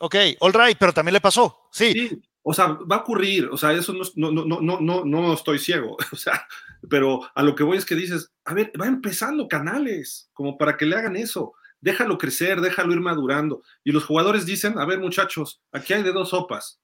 Ok, 0.01 0.15
all 0.41 0.53
right, 0.53 0.77
pero 0.79 0.93
también 0.93 1.15
le 1.15 1.21
pasó, 1.21 1.69
sí. 1.73 2.23
o 2.43 2.55
sea, 2.55 2.67
va 2.69 2.97
a 2.97 3.01
ocurrir, 3.01 3.49
o 3.51 3.57
sea, 3.57 3.73
eso 3.73 3.93
no, 3.93 4.31
no, 4.31 4.45
no, 4.45 4.61
no, 4.61 4.81
no, 4.81 5.05
no 5.05 5.33
estoy 5.33 5.59
ciego, 5.59 5.97
o 6.13 6.17
sea, 6.17 6.47
pero 6.89 7.29
a 7.35 7.43
lo 7.43 7.57
que 7.57 7.65
voy 7.65 7.79
es 7.79 7.85
que 7.85 7.97
dices, 7.97 8.31
a 8.45 8.55
ver, 8.55 8.73
va 8.81 8.87
empezando 8.87 9.49
canales, 9.49 10.31
como 10.33 10.57
para 10.57 10.77
que 10.77 10.87
le 10.87 10.97
hagan 10.97 11.17
eso, 11.17 11.55
déjalo 11.81 12.19
crecer, 12.19 12.61
déjalo 12.61 12.93
ir 12.93 13.01
madurando. 13.01 13.63
Y 13.85 13.93
los 13.93 14.05
jugadores 14.05 14.47
dicen, 14.47 14.79
a 14.79 14.87
ver 14.87 14.99
muchachos, 14.99 15.63
aquí 15.73 15.93
hay 15.93 16.03
de 16.03 16.13
dos 16.13 16.31
sopas, 16.31 16.81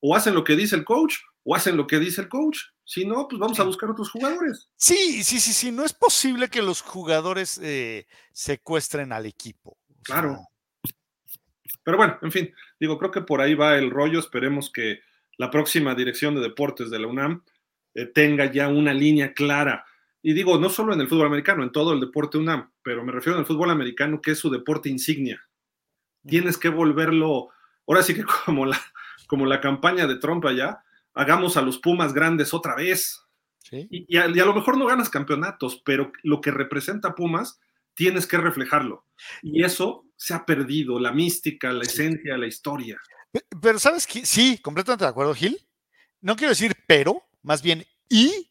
o 0.00 0.16
hacen 0.16 0.34
lo 0.34 0.44
que 0.44 0.56
dice 0.56 0.76
el 0.76 0.84
coach, 0.84 1.16
o 1.42 1.54
hacen 1.54 1.76
lo 1.76 1.86
que 1.86 1.98
dice 1.98 2.20
el 2.20 2.28
coach. 2.28 2.58
Si 2.84 3.04
no, 3.04 3.28
pues 3.28 3.38
vamos 3.38 3.60
a 3.60 3.64
buscar 3.64 3.90
otros 3.90 4.10
jugadores. 4.10 4.68
Sí, 4.76 5.22
sí, 5.22 5.38
sí, 5.38 5.52
sí. 5.52 5.70
No 5.70 5.84
es 5.84 5.92
posible 5.92 6.48
que 6.48 6.60
los 6.60 6.82
jugadores 6.82 7.58
eh, 7.62 8.06
secuestren 8.32 9.12
al 9.12 9.26
equipo. 9.26 9.78
Claro. 10.02 10.40
Pero 11.84 11.96
bueno, 11.96 12.18
en 12.22 12.32
fin, 12.32 12.54
digo, 12.78 12.98
creo 12.98 13.10
que 13.10 13.20
por 13.20 13.40
ahí 13.40 13.54
va 13.54 13.78
el 13.78 13.90
rollo. 13.90 14.18
Esperemos 14.18 14.70
que 14.72 15.00
la 15.38 15.50
próxima 15.50 15.94
dirección 15.94 16.34
de 16.34 16.40
deportes 16.40 16.90
de 16.90 16.98
la 16.98 17.06
UNAM 17.06 17.44
eh, 17.94 18.06
tenga 18.06 18.50
ya 18.50 18.68
una 18.68 18.92
línea 18.92 19.32
clara. 19.34 19.86
Y 20.22 20.34
digo, 20.34 20.58
no 20.58 20.68
solo 20.68 20.92
en 20.92 21.00
el 21.00 21.08
fútbol 21.08 21.26
americano, 21.26 21.62
en 21.62 21.72
todo 21.72 21.92
el 21.92 22.00
deporte 22.00 22.38
UNAM, 22.38 22.70
pero 22.82 23.04
me 23.04 23.12
refiero 23.12 23.38
al 23.38 23.46
fútbol 23.46 23.70
americano, 23.70 24.20
que 24.20 24.32
es 24.32 24.38
su 24.38 24.50
deporte 24.50 24.88
insignia. 24.88 25.40
Tienes 26.26 26.58
que 26.58 26.68
volverlo, 26.68 27.48
ahora 27.86 28.02
sí 28.02 28.14
que 28.14 28.24
como 28.44 28.66
la, 28.66 28.80
como 29.26 29.46
la 29.46 29.60
campaña 29.60 30.06
de 30.06 30.16
Trump 30.16 30.44
allá, 30.44 30.82
hagamos 31.14 31.56
a 31.56 31.62
los 31.62 31.78
Pumas 31.78 32.12
grandes 32.12 32.52
otra 32.52 32.74
vez. 32.74 33.22
Y, 33.72 34.16
a, 34.16 34.26
lo 34.26 34.54
mejor 34.54 34.76
no 34.76 34.86
ganas 34.86 35.08
campeonatos, 35.08 35.80
pero 35.84 36.10
lo 36.24 36.40
que 36.40 36.50
representa 36.50 37.14
Pumas 37.14 37.60
tienes 37.94 38.26
que 38.26 38.36
reflejarlo. 38.36 39.06
Y 39.42 39.62
eso 39.62 40.06
se 40.16 40.34
ha 40.34 40.44
perdido, 40.44 40.98
la 40.98 41.12
mística, 41.12 41.72
la 41.72 41.84
esencia, 41.84 42.36
la 42.36 42.46
historia. 42.46 43.00
Pero, 43.62 43.78
¿sabes 43.78 44.06
qué? 44.06 44.26
Sí, 44.26 44.58
completamente 44.58 45.04
de 45.04 45.10
acuerdo, 45.10 45.34
Gil. 45.34 45.56
No 46.20 46.34
quiero 46.36 46.50
decir 46.50 46.74
pero, 46.86 47.22
más 47.42 47.62
bien 47.62 47.84
y. 48.08 48.50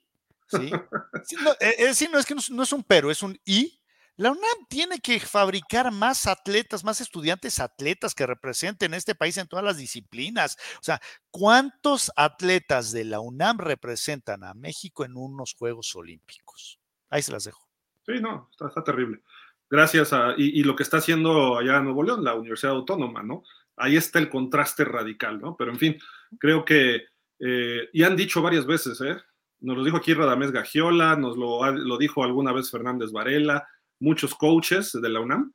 Sí. 1.23 1.35
no, 1.43 1.51
es 1.59 1.79
eh, 1.79 1.85
decir, 1.87 2.09
no 2.11 2.17
es 2.17 2.25
que 2.25 2.33
no, 2.33 2.63
es 2.63 2.73
un 2.73 2.83
pero, 2.83 3.11
es 3.11 3.21
un 3.23 3.39
y. 3.45 3.75
La 4.15 4.31
UNAM 4.31 4.67
tiene 4.67 4.99
que 4.99 5.17
fabricar 5.21 5.93
más 5.93 6.27
atletas, 6.27 6.83
más 6.83 6.99
estudiantes 6.99 7.59
atletas 7.59 8.13
que 8.13 8.27
representen 8.27 8.93
este 8.93 9.15
país 9.15 9.37
en 9.37 9.47
todas 9.47 9.63
las 9.63 9.77
disciplinas. 9.77 10.57
O 10.75 10.83
sea, 10.83 10.99
¿cuántos 11.31 12.11
atletas 12.17 12.91
de 12.91 13.05
la 13.05 13.21
UNAM 13.21 13.59
representan 13.59 14.43
a 14.43 14.53
México 14.53 15.05
en 15.05 15.15
unos 15.15 15.53
Juegos 15.53 15.95
Olímpicos? 15.95 16.81
Ahí 17.09 17.21
se 17.21 17.31
las 17.31 17.45
dejo. 17.45 17.65
Sí, 18.05 18.19
no, 18.19 18.49
está, 18.59 18.83
terrible. 18.83 19.21
Gracias 19.69 20.11
a, 20.11 20.33
y, 20.35 20.63
lo 20.63 20.75
que 20.75 20.83
está 20.83 20.97
haciendo 20.97 21.57
allá 21.57 21.77
en 21.77 21.85
Nuevo 21.85 22.03
León, 22.03 22.23
la 22.23 22.33
Universidad 22.33 22.73
Autónoma, 22.73 23.23
¿no? 23.23 23.43
Ahí 23.77 23.95
está 23.95 24.19
el 24.19 24.29
contraste 24.29 24.83
radical, 24.83 25.39
¿no? 25.39 25.55
Pero 25.55 25.71
en 25.71 25.77
fin, 25.77 25.97
creo 26.39 26.65
que, 26.65 27.05
eh, 27.39 27.89
y 27.93 28.03
han 28.03 28.17
dicho 28.17 28.41
varias 28.41 28.65
veces, 28.65 28.99
¿eh? 28.99 29.15
Nos 29.61 29.77
lo 29.77 29.83
dijo 29.83 29.97
aquí 29.97 30.13
Radamés 30.13 30.51
Gagiola, 30.51 31.15
nos 31.15 31.37
lo, 31.37 31.71
lo 31.71 31.97
dijo 31.97 32.23
alguna 32.23 32.53
vez 32.53 32.71
Fernández 32.71 33.11
Varela, 33.11 33.67
muchos 33.99 34.35
coaches 34.35 34.93
de 34.93 35.09
la 35.09 35.19
UNAM 35.19 35.53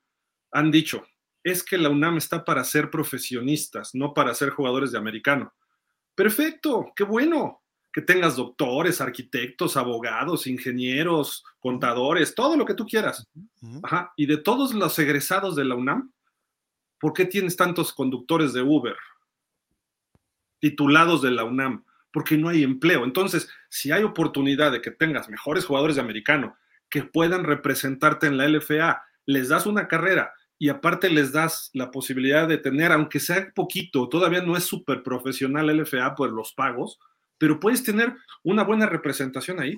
han 0.53 0.71
dicho, 0.71 1.05
es 1.43 1.63
que 1.63 1.79
la 1.79 1.91
UNAM 1.91 2.17
está 2.17 2.45
para 2.45 2.65
ser 2.65 2.91
profesionistas, 2.91 3.95
no 3.95 4.15
para 4.15 4.35
ser 4.35 4.51
jugadores 4.51 4.93
de 4.93 4.99
americano. 4.99 5.53
Perfecto, 6.15 6.93
qué 6.95 7.05
bueno 7.05 7.63
que 7.93 8.03
tengas 8.03 8.35
doctores, 8.35 9.01
arquitectos, 9.01 9.77
abogados, 9.77 10.49
ingenieros, 10.49 11.45
contadores, 11.61 12.35
todo 12.35 12.57
lo 12.57 12.65
que 12.65 12.75
tú 12.75 12.87
quieras. 12.87 13.29
Ajá. 13.85 14.13
Y 14.17 14.27
de 14.27 14.39
todos 14.39 14.75
los 14.75 14.99
egresados 14.99 15.55
de 15.55 15.65
la 15.65 15.77
UNAM, 15.77 16.13
¿por 16.99 17.13
qué 17.13 17.25
tienes 17.25 17.57
tantos 17.57 17.93
conductores 17.93 18.53
de 18.53 18.63
Uber 18.63 18.97
titulados 20.59 21.23
de 21.23 21.31
la 21.31 21.45
UNAM? 21.45 21.85
Porque 22.15 22.39
no 22.39 22.49
hay 22.49 22.63
empleo. 22.63 23.05
Entonces, 23.05 23.51
si 23.69 23.93
hay 23.93 24.05
oportunidad 24.05 24.73
de 24.73 24.81
que 24.81 24.91
tengas 24.91 25.29
mejores 25.29 25.67
jugadores 25.67 25.97
de 25.97 26.03
americano, 26.03 26.57
que 26.95 27.03
puedan 27.03 27.43
representarte 27.43 28.29
en 28.29 28.37
la 28.37 28.47
LFA. 28.47 29.03
Les 29.27 29.49
das 29.49 29.67
una 29.67 29.89
carrera 29.89 30.33
y 30.61 30.69
aparte 30.69 31.11
les 31.11 31.33
das 31.33 31.71
la 31.73 31.91
posibilidad 31.91 32.47
de 32.47 32.59
tener, 32.59 32.93
aunque 32.93 33.19
sea 33.19 33.51
poquito, 33.53 34.09
todavía 34.09 34.43
no 34.43 34.57
es 34.57 34.63
súper 34.63 35.03
profesional 35.03 35.77
LFA 35.77 36.15
por 36.15 36.31
los 36.31 36.53
pagos, 36.53 37.01
pero 37.37 37.59
puedes 37.59 37.83
tener 37.83 38.15
una 38.45 38.63
buena 38.63 38.87
representación 38.87 39.59
ahí. 39.59 39.77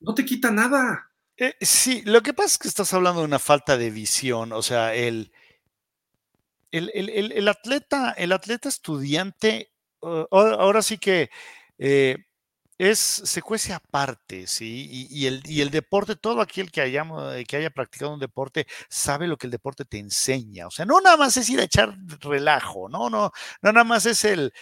No 0.00 0.14
te 0.14 0.24
quita 0.24 0.50
nada. 0.50 1.12
Eh, 1.36 1.54
sí, 1.60 2.02
lo 2.04 2.22
que 2.22 2.34
pasa 2.34 2.48
es 2.48 2.58
que 2.58 2.68
estás 2.68 2.92
hablando 2.92 3.20
de 3.20 3.26
una 3.26 3.38
falta 3.38 3.78
de 3.78 3.92
visión, 3.92 4.52
o 4.52 4.62
sea, 4.62 4.96
el, 4.96 5.30
el, 6.72 7.46
atleta, 7.46 8.10
el 8.18 8.32
atleta 8.32 8.68
estudiante, 8.68 9.70
ahora 10.02 10.82
sí 10.82 10.98
que 10.98 11.30
eh, 11.78 12.16
es, 12.78 12.98
se 13.00 13.42
cuece 13.42 13.72
aparte, 13.72 14.46
¿sí? 14.46 14.88
Y, 15.10 15.26
el, 15.26 15.42
y 15.46 15.62
el 15.62 15.70
deporte, 15.70 16.14
todo 16.16 16.40
aquel 16.40 16.70
que, 16.70 16.80
hayamos, 16.80 17.34
que 17.46 17.56
haya 17.56 17.70
practicado 17.70 18.14
un 18.14 18.20
deporte 18.20 18.66
sabe 18.88 19.26
lo 19.26 19.36
que 19.36 19.48
el 19.48 19.50
deporte 19.50 19.84
te 19.84 19.98
enseña. 19.98 20.68
O 20.68 20.70
sea, 20.70 20.84
no 20.86 21.00
nada 21.00 21.16
más 21.16 21.36
es 21.36 21.50
ir 21.50 21.60
a 21.60 21.64
echar 21.64 21.96
relajo, 22.20 22.88
no, 22.88 23.10
no, 23.10 23.32
no 23.62 23.72
nada 23.72 23.84
más 23.84 24.06
es 24.06 24.24
el, 24.24 24.52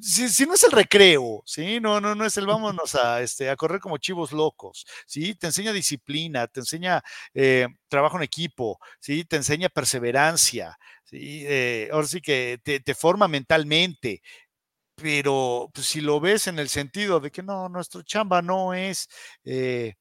si, 0.00 0.46
no 0.46 0.54
es 0.54 0.62
el 0.64 0.72
recreo, 0.72 1.42
¿sí? 1.46 1.80
No, 1.80 2.00
no, 2.00 2.14
no 2.14 2.24
es 2.24 2.36
el 2.36 2.46
vámonos 2.78 2.94
a, 2.94 3.20
este, 3.22 3.50
a 3.50 3.56
correr 3.56 3.80
como 3.80 3.98
chivos 3.98 4.32
locos, 4.32 4.86
¿sí? 5.06 5.34
Te 5.34 5.46
enseña 5.48 5.72
disciplina, 5.72 6.46
te 6.46 6.60
enseña 6.60 7.02
eh, 7.34 7.66
trabajo 7.88 8.16
en 8.16 8.22
equipo, 8.24 8.78
¿sí? 9.00 9.24
Te 9.24 9.36
enseña 9.36 9.68
perseverancia, 9.68 10.78
¿sí? 11.04 11.44
Eh, 11.46 11.88
ahora 11.92 12.06
sí 12.06 12.20
que 12.20 12.58
te, 12.62 12.80
te 12.80 12.94
forma 12.94 13.28
mentalmente, 13.28 14.22
pero 14.94 15.70
pues, 15.74 15.86
si 15.86 16.00
lo 16.00 16.20
ves 16.20 16.46
en 16.46 16.58
el 16.58 16.68
sentido 16.68 17.20
de 17.20 17.30
que 17.30 17.42
no, 17.42 17.68
nuestro 17.68 18.02
chamba 18.02 18.42
no 18.42 18.74
es 18.74 19.08
eh, 19.44 19.94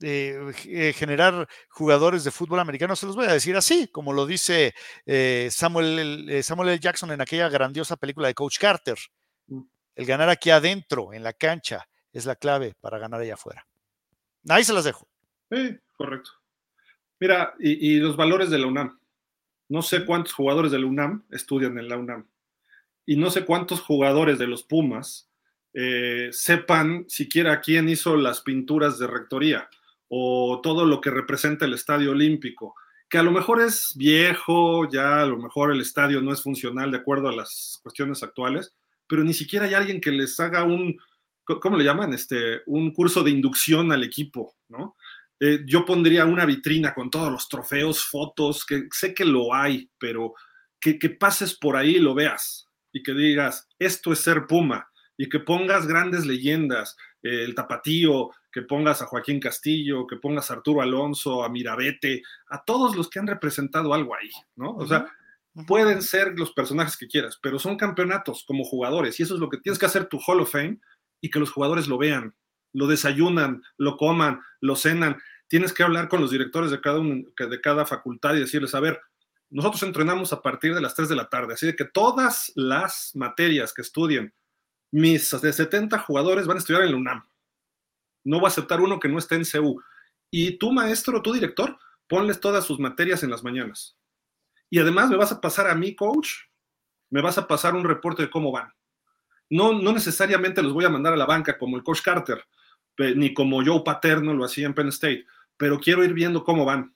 eh, 0.00 0.52
eh, 0.66 0.92
generar 0.94 1.48
jugadores 1.68 2.24
de 2.24 2.30
fútbol 2.30 2.60
americano, 2.60 2.96
se 2.96 3.06
los 3.06 3.16
voy 3.16 3.26
a 3.26 3.32
decir 3.32 3.56
así, 3.56 3.88
como 3.88 4.12
lo 4.12 4.26
dice 4.26 4.74
Samuel, 5.50 6.42
Samuel 6.42 6.68
L. 6.70 6.78
Jackson 6.78 7.12
en 7.12 7.20
aquella 7.20 7.48
grandiosa 7.48 7.96
película 7.96 8.28
de 8.28 8.34
Coach 8.34 8.58
Carter. 8.58 8.98
Mm. 9.46 9.62
El 9.94 10.06
ganar 10.06 10.28
aquí 10.30 10.50
adentro, 10.50 11.12
en 11.12 11.22
la 11.22 11.32
cancha, 11.32 11.86
es 12.12 12.24
la 12.24 12.36
clave 12.36 12.74
para 12.80 12.98
ganar 12.98 13.20
allá 13.20 13.34
afuera. 13.34 13.66
Ahí 14.48 14.64
se 14.64 14.72
las 14.72 14.84
dejo. 14.84 15.06
Sí, 15.50 15.78
correcto. 15.96 16.30
Mira, 17.18 17.54
y 17.58 17.98
los 17.98 18.16
valores 18.16 18.48
de 18.48 18.58
la 18.58 18.66
UNAM. 18.66 18.98
No 19.68 19.82
sé 19.82 20.06
cuántos 20.06 20.32
jugadores 20.32 20.72
de 20.72 20.78
la 20.78 20.86
UNAM 20.86 21.26
estudian 21.30 21.78
en 21.78 21.88
la 21.88 21.98
UNAM 21.98 22.26
y 23.10 23.16
no 23.16 23.28
sé 23.28 23.44
cuántos 23.44 23.80
jugadores 23.80 24.38
de 24.38 24.46
los 24.46 24.62
Pumas 24.62 25.28
eh, 25.74 26.28
sepan 26.30 27.06
siquiera 27.08 27.60
quién 27.60 27.88
hizo 27.88 28.16
las 28.16 28.40
pinturas 28.40 29.00
de 29.00 29.08
rectoría 29.08 29.68
o 30.06 30.60
todo 30.62 30.86
lo 30.86 31.00
que 31.00 31.10
representa 31.10 31.64
el 31.64 31.74
Estadio 31.74 32.12
Olímpico, 32.12 32.76
que 33.08 33.18
a 33.18 33.24
lo 33.24 33.32
mejor 33.32 33.62
es 33.62 33.94
viejo, 33.96 34.88
ya 34.88 35.22
a 35.22 35.26
lo 35.26 35.38
mejor 35.38 35.72
el 35.72 35.80
estadio 35.80 36.22
no 36.22 36.32
es 36.32 36.40
funcional 36.40 36.92
de 36.92 36.98
acuerdo 36.98 37.28
a 37.28 37.34
las 37.34 37.80
cuestiones 37.82 38.22
actuales, 38.22 38.76
pero 39.08 39.24
ni 39.24 39.34
siquiera 39.34 39.66
hay 39.66 39.74
alguien 39.74 40.00
que 40.00 40.12
les 40.12 40.38
haga 40.38 40.62
un, 40.62 40.96
¿cómo 41.44 41.76
le 41.76 41.82
llaman? 41.82 42.14
Este, 42.14 42.60
un 42.66 42.92
curso 42.92 43.24
de 43.24 43.32
inducción 43.32 43.90
al 43.90 44.04
equipo, 44.04 44.54
¿no? 44.68 44.94
Eh, 45.40 45.64
yo 45.66 45.84
pondría 45.84 46.26
una 46.26 46.46
vitrina 46.46 46.94
con 46.94 47.10
todos 47.10 47.32
los 47.32 47.48
trofeos, 47.48 48.04
fotos, 48.04 48.64
que 48.64 48.86
sé 48.92 49.12
que 49.12 49.24
lo 49.24 49.52
hay, 49.52 49.90
pero 49.98 50.34
que, 50.78 50.96
que 50.96 51.10
pases 51.10 51.58
por 51.58 51.76
ahí 51.76 51.96
y 51.96 51.98
lo 51.98 52.14
veas, 52.14 52.69
y 52.92 53.02
que 53.02 53.12
digas, 53.12 53.68
esto 53.78 54.12
es 54.12 54.20
ser 54.20 54.46
Puma, 54.46 54.90
y 55.16 55.28
que 55.28 55.38
pongas 55.38 55.86
grandes 55.86 56.24
leyendas, 56.24 56.96
eh, 57.22 57.44
el 57.44 57.54
Tapatío, 57.54 58.30
que 58.50 58.62
pongas 58.62 59.02
a 59.02 59.06
Joaquín 59.06 59.38
Castillo, 59.38 60.06
que 60.06 60.16
pongas 60.16 60.50
a 60.50 60.54
Arturo 60.54 60.80
Alonso, 60.80 61.44
a 61.44 61.50
Mirabete, 61.50 62.22
a 62.48 62.64
todos 62.64 62.96
los 62.96 63.10
que 63.10 63.18
han 63.18 63.26
representado 63.26 63.92
algo 63.92 64.14
ahí, 64.14 64.30
¿no? 64.56 64.70
O 64.76 64.86
sea, 64.86 65.06
pueden 65.66 66.00
ser 66.00 66.38
los 66.38 66.52
personajes 66.52 66.96
que 66.96 67.06
quieras, 67.06 67.38
pero 67.42 67.58
son 67.58 67.76
campeonatos 67.76 68.44
como 68.46 68.64
jugadores, 68.64 69.20
y 69.20 69.24
eso 69.24 69.34
es 69.34 69.40
lo 69.40 69.50
que 69.50 69.58
tienes 69.58 69.78
que 69.78 69.86
hacer 69.86 70.06
tu 70.06 70.18
Hall 70.26 70.40
of 70.40 70.52
Fame 70.52 70.80
y 71.20 71.30
que 71.30 71.38
los 71.38 71.50
jugadores 71.50 71.86
lo 71.86 71.98
vean, 71.98 72.34
lo 72.72 72.86
desayunan, 72.86 73.62
lo 73.76 73.96
coman, 73.96 74.40
lo 74.60 74.74
cenan. 74.74 75.20
Tienes 75.48 75.72
que 75.72 75.82
hablar 75.82 76.08
con 76.08 76.20
los 76.20 76.30
directores 76.30 76.70
de 76.70 76.80
cada, 76.80 77.00
de 77.00 77.60
cada 77.60 77.84
facultad 77.84 78.36
y 78.36 78.40
decirles, 78.40 78.74
a 78.74 78.80
ver, 78.80 79.00
nosotros 79.50 79.82
entrenamos 79.82 80.32
a 80.32 80.42
partir 80.42 80.74
de 80.74 80.80
las 80.80 80.94
3 80.94 81.08
de 81.08 81.16
la 81.16 81.28
tarde, 81.28 81.54
así 81.54 81.66
de 81.66 81.76
que 81.76 81.84
todas 81.84 82.52
las 82.54 83.10
materias 83.14 83.72
que 83.74 83.82
estudien 83.82 84.32
mis 84.92 85.30
de 85.40 85.52
70 85.52 85.98
jugadores 85.98 86.46
van 86.46 86.56
a 86.56 86.60
estudiar 86.60 86.82
en 86.82 86.92
la 86.92 86.96
UNAM. 86.96 87.28
No 88.24 88.38
voy 88.38 88.46
a 88.46 88.48
aceptar 88.48 88.80
uno 88.80 88.98
que 88.98 89.08
no 89.08 89.18
esté 89.18 89.36
en 89.36 89.44
CU. 89.44 89.82
Y 90.30 90.58
tu 90.58 90.72
maestro, 90.72 91.22
tu 91.22 91.32
director, 91.32 91.78
ponles 92.06 92.40
todas 92.40 92.64
sus 92.64 92.78
materias 92.78 93.22
en 93.22 93.30
las 93.30 93.42
mañanas. 93.42 93.96
Y 94.68 94.78
además 94.78 95.10
me 95.10 95.16
vas 95.16 95.32
a 95.32 95.40
pasar 95.40 95.68
a 95.68 95.74
mi 95.74 95.94
coach, 95.94 96.30
me 97.10 97.20
vas 97.20 97.38
a 97.38 97.48
pasar 97.48 97.74
un 97.74 97.84
reporte 97.84 98.22
de 98.22 98.30
cómo 98.30 98.52
van. 98.52 98.72
No, 99.48 99.72
no 99.72 99.92
necesariamente 99.92 100.62
los 100.62 100.72
voy 100.72 100.84
a 100.84 100.90
mandar 100.90 101.12
a 101.12 101.16
la 101.16 101.26
banca 101.26 101.58
como 101.58 101.76
el 101.76 101.82
coach 101.82 102.02
Carter, 102.02 102.44
ni 102.98 103.34
como 103.34 103.64
Joe 103.64 103.82
Paterno 103.84 104.34
lo 104.34 104.44
hacía 104.44 104.66
en 104.66 104.74
Penn 104.74 104.88
State, 104.88 105.26
pero 105.56 105.80
quiero 105.80 106.04
ir 106.04 106.12
viendo 106.12 106.44
cómo 106.44 106.64
van. 106.64 106.94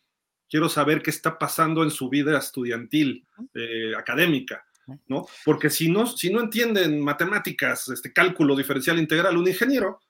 Quiero 0.49 0.69
saber 0.69 1.03
qué 1.03 1.11
está 1.11 1.39
pasando 1.39 1.83
en 1.83 1.91
su 1.91 2.09
vida 2.09 2.39
estudiantil, 2.39 3.27
eh, 3.55 3.93
académica, 3.97 4.65
¿no? 5.09 5.27
Porque 5.45 5.71
si 5.71 5.91
no, 5.91 6.07
si 6.07 6.33
no 6.33 6.41
entienden 6.41 7.01
matemáticas, 7.01 7.89
este 7.89 8.13
cálculo 8.13 8.55
diferencial 8.55 8.99
integral, 8.99 9.37
un 9.37 9.49
ingeniero, 9.49 10.01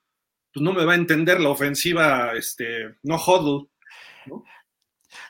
pues 0.53 0.63
no 0.63 0.73
me 0.73 0.85
va 0.85 0.93
a 0.93 0.97
entender 0.97 1.39
la 1.39 1.49
ofensiva, 1.49 2.33
este, 2.35 2.95
no 3.03 3.15
huddle, 3.15 3.67
¿no? 4.25 4.43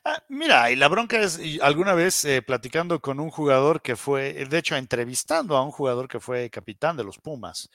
Ah, 0.03 0.23
mira, 0.29 0.71
y 0.71 0.75
la 0.75 0.87
bronca 0.87 1.21
es, 1.21 1.39
alguna 1.61 1.93
vez 1.93 2.25
eh, 2.25 2.41
platicando 2.41 2.99
con 3.01 3.19
un 3.19 3.29
jugador 3.29 3.81
que 3.81 3.95
fue, 3.95 4.33
de 4.45 4.57
hecho, 4.57 4.75
entrevistando 4.75 5.57
a 5.57 5.63
un 5.63 5.71
jugador 5.71 6.07
que 6.07 6.19
fue 6.19 6.49
capitán 6.49 6.97
de 6.97 7.03
los 7.03 7.17
Pumas, 7.19 7.69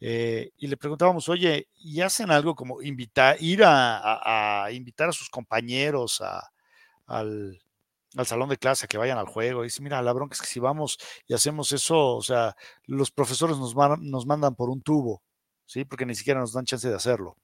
eh, 0.00 0.50
y 0.58 0.66
le 0.66 0.76
preguntábamos, 0.76 1.28
oye, 1.28 1.68
¿y 1.76 2.00
hacen 2.00 2.30
algo 2.30 2.54
como 2.54 2.82
invitar, 2.82 3.36
ir 3.40 3.62
a, 3.64 4.68
invitar 4.72 5.08
a 5.08 5.12
sus 5.12 5.30
compañeros 5.30 6.22
al, 7.06 7.60
salón 8.24 8.48
de 8.48 8.56
clase, 8.56 8.88
que 8.88 8.98
vayan 8.98 9.18
al 9.18 9.26
juego? 9.26 9.62
Y 9.62 9.66
dice, 9.66 9.82
mira, 9.82 10.02
la 10.02 10.12
bronca 10.12 10.34
es 10.34 10.40
que 10.40 10.46
si 10.46 10.60
vamos 10.60 10.98
y 11.26 11.34
hacemos 11.34 11.72
eso, 11.72 12.16
o 12.16 12.22
sea, 12.22 12.54
los 12.86 13.10
profesores 13.10 13.58
nos, 13.58 13.74
nos 14.00 14.26
mandan 14.26 14.54
por 14.54 14.70
un 14.70 14.82
tubo, 14.82 15.22
¿sí? 15.66 15.84
Porque 15.84 16.06
ni 16.06 16.14
siquiera 16.14 16.40
nos 16.40 16.52
dan 16.52 16.64
chance 16.64 16.88
de 16.88 16.94
hacerlo. 16.94 17.36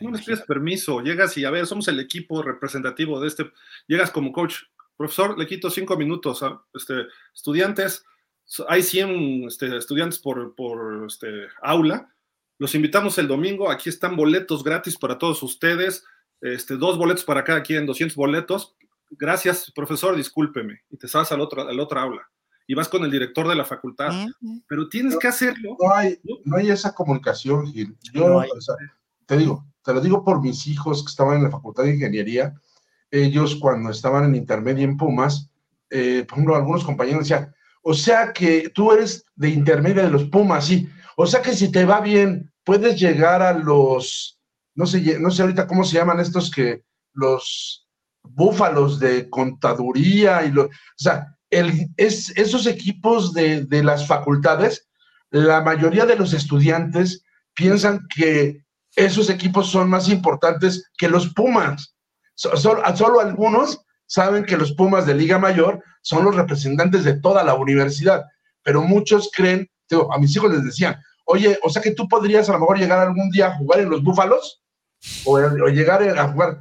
no 0.00 0.10
les 0.10 0.24
pides 0.24 0.42
permiso, 0.42 1.00
llegas 1.00 1.36
y 1.36 1.44
a 1.44 1.50
ver, 1.50 1.66
somos 1.66 1.88
el 1.88 2.00
equipo 2.00 2.42
representativo 2.42 3.20
de 3.20 3.28
este, 3.28 3.50
llegas 3.86 4.10
como 4.10 4.32
coach, 4.32 4.56
profesor, 4.96 5.38
le 5.38 5.46
quito 5.46 5.70
cinco 5.70 5.96
minutos 5.96 6.42
a 6.42 6.62
este, 6.74 7.06
estudiantes, 7.34 8.04
hay 8.68 8.82
100 8.82 9.44
este, 9.44 9.76
estudiantes 9.76 10.18
por, 10.18 10.54
por 10.54 11.06
este, 11.06 11.48
aula. 11.62 12.14
Los 12.58 12.74
invitamos 12.74 13.18
el 13.18 13.28
domingo. 13.28 13.70
Aquí 13.70 13.88
están 13.88 14.16
boletos 14.16 14.62
gratis 14.62 14.96
para 14.96 15.18
todos 15.18 15.42
ustedes. 15.42 16.04
Este, 16.44 16.76
dos 16.76 16.98
boletos 16.98 17.24
para 17.24 17.42
cada 17.42 17.62
quien, 17.62 17.86
200 17.86 18.14
boletos. 18.14 18.76
Gracias, 19.12 19.72
profesor, 19.74 20.14
discúlpeme. 20.14 20.82
Y 20.90 20.98
te 20.98 21.06
vas 21.10 21.32
al 21.32 21.40
otro, 21.40 21.66
al 21.66 21.80
otro 21.80 21.98
aula. 21.98 22.30
Y 22.66 22.74
vas 22.74 22.86
con 22.86 23.02
el 23.02 23.10
director 23.10 23.48
de 23.48 23.54
la 23.54 23.64
facultad. 23.64 24.12
Pero 24.68 24.86
tienes 24.90 25.16
que 25.16 25.26
hacerlo. 25.26 25.74
No 25.80 25.94
hay, 25.94 26.20
no 26.44 26.58
hay 26.58 26.70
esa 26.70 26.94
comunicación, 26.94 27.72
Gil. 27.72 27.96
Yo, 28.12 28.42
te 29.24 29.38
digo, 29.38 29.64
te 29.82 29.94
lo 29.94 30.02
digo 30.02 30.22
por 30.22 30.42
mis 30.42 30.66
hijos 30.66 31.02
que 31.02 31.08
estaban 31.08 31.38
en 31.38 31.44
la 31.44 31.50
facultad 31.50 31.84
de 31.84 31.94
ingeniería. 31.94 32.54
Ellos, 33.10 33.56
cuando 33.56 33.90
estaban 33.90 34.24
en 34.24 34.34
intermedio 34.34 34.84
en 34.84 34.98
Pumas, 34.98 35.50
eh, 35.88 36.26
por 36.28 36.36
ejemplo, 36.36 36.56
algunos 36.56 36.84
compañeros 36.84 37.20
decían, 37.20 37.54
o 37.80 37.94
sea 37.94 38.34
que 38.34 38.68
tú 38.68 38.92
eres 38.92 39.24
de 39.34 39.48
intermedia 39.48 40.02
de 40.02 40.10
los 40.10 40.24
Pumas, 40.24 40.66
sí. 40.66 40.90
O 41.16 41.26
sea 41.26 41.40
que 41.40 41.54
si 41.54 41.72
te 41.72 41.86
va 41.86 42.02
bien, 42.02 42.52
puedes 42.64 43.00
llegar 43.00 43.40
a 43.40 43.54
los, 43.54 44.38
no 44.74 44.86
sé, 44.86 45.18
no 45.18 45.30
sé 45.30 45.42
ahorita 45.42 45.66
cómo 45.66 45.84
se 45.84 45.96
llaman 45.96 46.20
estos 46.20 46.50
que, 46.50 46.82
los 47.14 47.86
búfalos 48.22 48.98
de 48.98 49.28
contaduría 49.30 50.44
y 50.44 50.50
lo, 50.50 50.64
o 50.64 50.70
sea, 50.96 51.36
el, 51.50 51.88
es, 51.96 52.30
esos 52.36 52.66
equipos 52.66 53.32
de, 53.32 53.64
de 53.64 53.84
las 53.84 54.06
facultades, 54.06 54.88
la 55.30 55.60
mayoría 55.62 56.06
de 56.06 56.16
los 56.16 56.32
estudiantes 56.32 57.24
piensan 57.54 58.06
que 58.14 58.64
esos 58.96 59.30
equipos 59.30 59.70
son 59.70 59.88
más 59.88 60.08
importantes 60.08 60.90
que 60.98 61.08
los 61.08 61.32
Pumas. 61.34 61.94
Solo, 62.34 62.82
solo 62.96 63.20
algunos 63.20 63.80
saben 64.06 64.44
que 64.44 64.56
los 64.56 64.72
Pumas 64.72 65.06
de 65.06 65.14
Liga 65.14 65.38
Mayor 65.38 65.82
son 66.02 66.24
los 66.24 66.34
representantes 66.34 67.04
de 67.04 67.20
toda 67.20 67.44
la 67.44 67.54
universidad, 67.54 68.24
pero 68.62 68.82
muchos 68.82 69.30
creen, 69.34 69.68
a 70.10 70.18
mis 70.18 70.34
hijos 70.34 70.50
les 70.50 70.64
decían, 70.64 70.96
oye, 71.26 71.58
o 71.62 71.70
sea 71.70 71.82
que 71.82 71.92
tú 71.92 72.08
podrías 72.08 72.48
a 72.48 72.52
lo 72.52 72.60
mejor 72.60 72.78
llegar 72.78 72.98
algún 72.98 73.30
día 73.30 73.48
a 73.48 73.56
jugar 73.56 73.80
en 73.80 73.90
los 73.90 74.02
Búfalos 74.02 74.63
o, 75.24 75.38
llegar 75.68 76.02
a 76.02 76.28
jugar, 76.28 76.58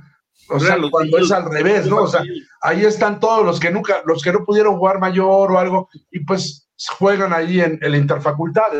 o 0.49 0.59
sea, 0.59 0.77
cuando 0.91 1.17
es 1.17 1.31
al 1.31 1.49
revés, 1.49 1.87
¿no? 1.87 2.03
O 2.03 2.07
sea, 2.07 2.23
ahí 2.61 2.85
están 2.85 3.19
todos 3.19 3.45
los 3.45 3.59
que 3.59 3.71
nunca, 3.71 4.01
los 4.05 4.21
que 4.21 4.33
no 4.33 4.45
pudieron 4.45 4.77
jugar 4.77 4.99
mayor 4.99 5.51
o 5.51 5.59
algo, 5.59 5.89
y 6.11 6.19
pues 6.21 6.69
juegan 6.97 7.33
ahí 7.33 7.61
en, 7.61 7.79
el 7.81 7.95
interfacultad, 7.95 8.71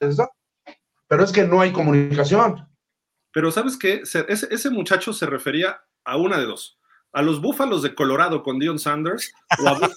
¿no? 0.00 0.28
Pero 1.08 1.24
es 1.24 1.32
que 1.32 1.44
no 1.44 1.60
hay 1.60 1.72
comunicación. 1.72 2.68
Pero 3.32 3.50
¿sabes 3.50 3.76
qué? 3.76 4.02
Ese, 4.02 4.26
ese 4.28 4.70
muchacho 4.70 5.12
se 5.12 5.26
refería 5.26 5.80
a 6.04 6.16
una 6.16 6.38
de 6.38 6.46
dos 6.46 6.80
a 7.12 7.22
los 7.22 7.40
Búfalos 7.40 7.82
de 7.82 7.94
Colorado 7.94 8.42
con 8.42 8.58
Dion 8.58 8.78
Sanders 8.78 9.32
o 9.58 9.68
a 9.68 9.78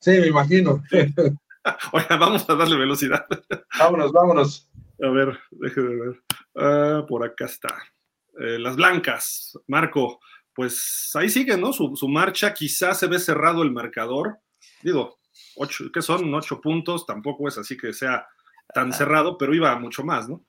Sí, 0.00 0.10
me 0.10 0.28
imagino. 0.28 0.82
Oiga, 1.92 2.16
vamos 2.16 2.48
a 2.48 2.54
darle 2.54 2.76
velocidad. 2.76 3.26
Vámonos, 3.78 4.12
vámonos. 4.12 4.67
A 5.02 5.10
ver, 5.10 5.38
déjeme 5.50 5.94
ver. 5.96 6.22
Ah, 6.56 7.04
por 7.08 7.24
acá 7.24 7.46
está. 7.46 7.74
Eh, 8.40 8.58
las 8.58 8.76
blancas, 8.76 9.58
Marco, 9.66 10.20
pues 10.54 11.10
ahí 11.14 11.28
sigue, 11.28 11.56
¿no? 11.56 11.72
Su, 11.72 12.08
marcha, 12.08 12.52
quizás 12.52 12.98
se 12.98 13.06
ve 13.06 13.18
cerrado 13.18 13.62
el 13.62 13.70
marcador. 13.70 14.38
Digo, 14.82 15.18
ocho, 15.56 15.84
¿qué 15.92 16.02
son? 16.02 16.32
Ocho 16.34 16.60
puntos, 16.60 17.06
tampoco 17.06 17.48
es 17.48 17.58
así 17.58 17.76
que 17.76 17.92
sea 17.92 18.26
tan 18.74 18.92
cerrado, 18.92 19.38
pero 19.38 19.54
iba 19.54 19.78
mucho 19.78 20.04
más, 20.04 20.28
¿no? 20.28 20.44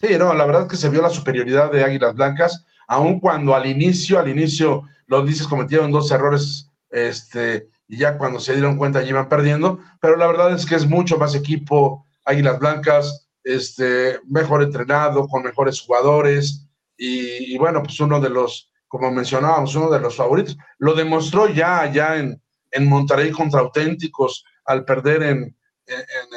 Sí, 0.00 0.16
no, 0.18 0.32
la 0.32 0.46
verdad 0.46 0.62
es 0.62 0.68
que 0.68 0.76
se 0.76 0.88
vio 0.88 1.02
la 1.02 1.10
superioridad 1.10 1.70
de 1.70 1.84
Águilas 1.84 2.14
Blancas 2.14 2.64
aun 2.90 3.20
cuando 3.20 3.54
al 3.54 3.66
inicio, 3.66 4.18
al 4.18 4.28
inicio 4.28 4.82
los 5.06 5.24
dices 5.24 5.46
cometieron 5.46 5.92
dos 5.92 6.10
errores, 6.10 6.68
este, 6.90 7.68
y 7.86 7.98
ya 7.98 8.18
cuando 8.18 8.40
se 8.40 8.52
dieron 8.52 8.76
cuenta 8.76 9.00
ya 9.00 9.10
iban 9.10 9.28
perdiendo, 9.28 9.78
pero 10.00 10.16
la 10.16 10.26
verdad 10.26 10.52
es 10.52 10.66
que 10.66 10.74
es 10.74 10.88
mucho 10.88 11.16
más 11.16 11.36
equipo, 11.36 12.04
Águilas 12.24 12.58
Blancas, 12.58 13.28
este, 13.44 14.20
mejor 14.26 14.62
entrenado, 14.62 15.26
con 15.28 15.42
mejores 15.42 15.80
jugadores, 15.80 16.66
y, 16.96 17.56
bueno, 17.56 17.82
pues 17.82 17.98
uno 18.00 18.20
de 18.20 18.28
los, 18.28 18.70
como 18.86 19.10
mencionábamos, 19.10 19.74
uno 19.74 19.90
de 19.90 20.00
los 20.00 20.16
favoritos, 20.16 20.56
lo 20.78 20.92
demostró 20.92 21.48
ya, 21.48 21.90
ya 21.90 22.18
en, 22.18 22.42
en 22.70 22.86
Monterrey 22.86 23.30
contra 23.30 23.60
auténticos, 23.60 24.44
al 24.66 24.84
perder 24.84 25.22
en, 25.22 25.56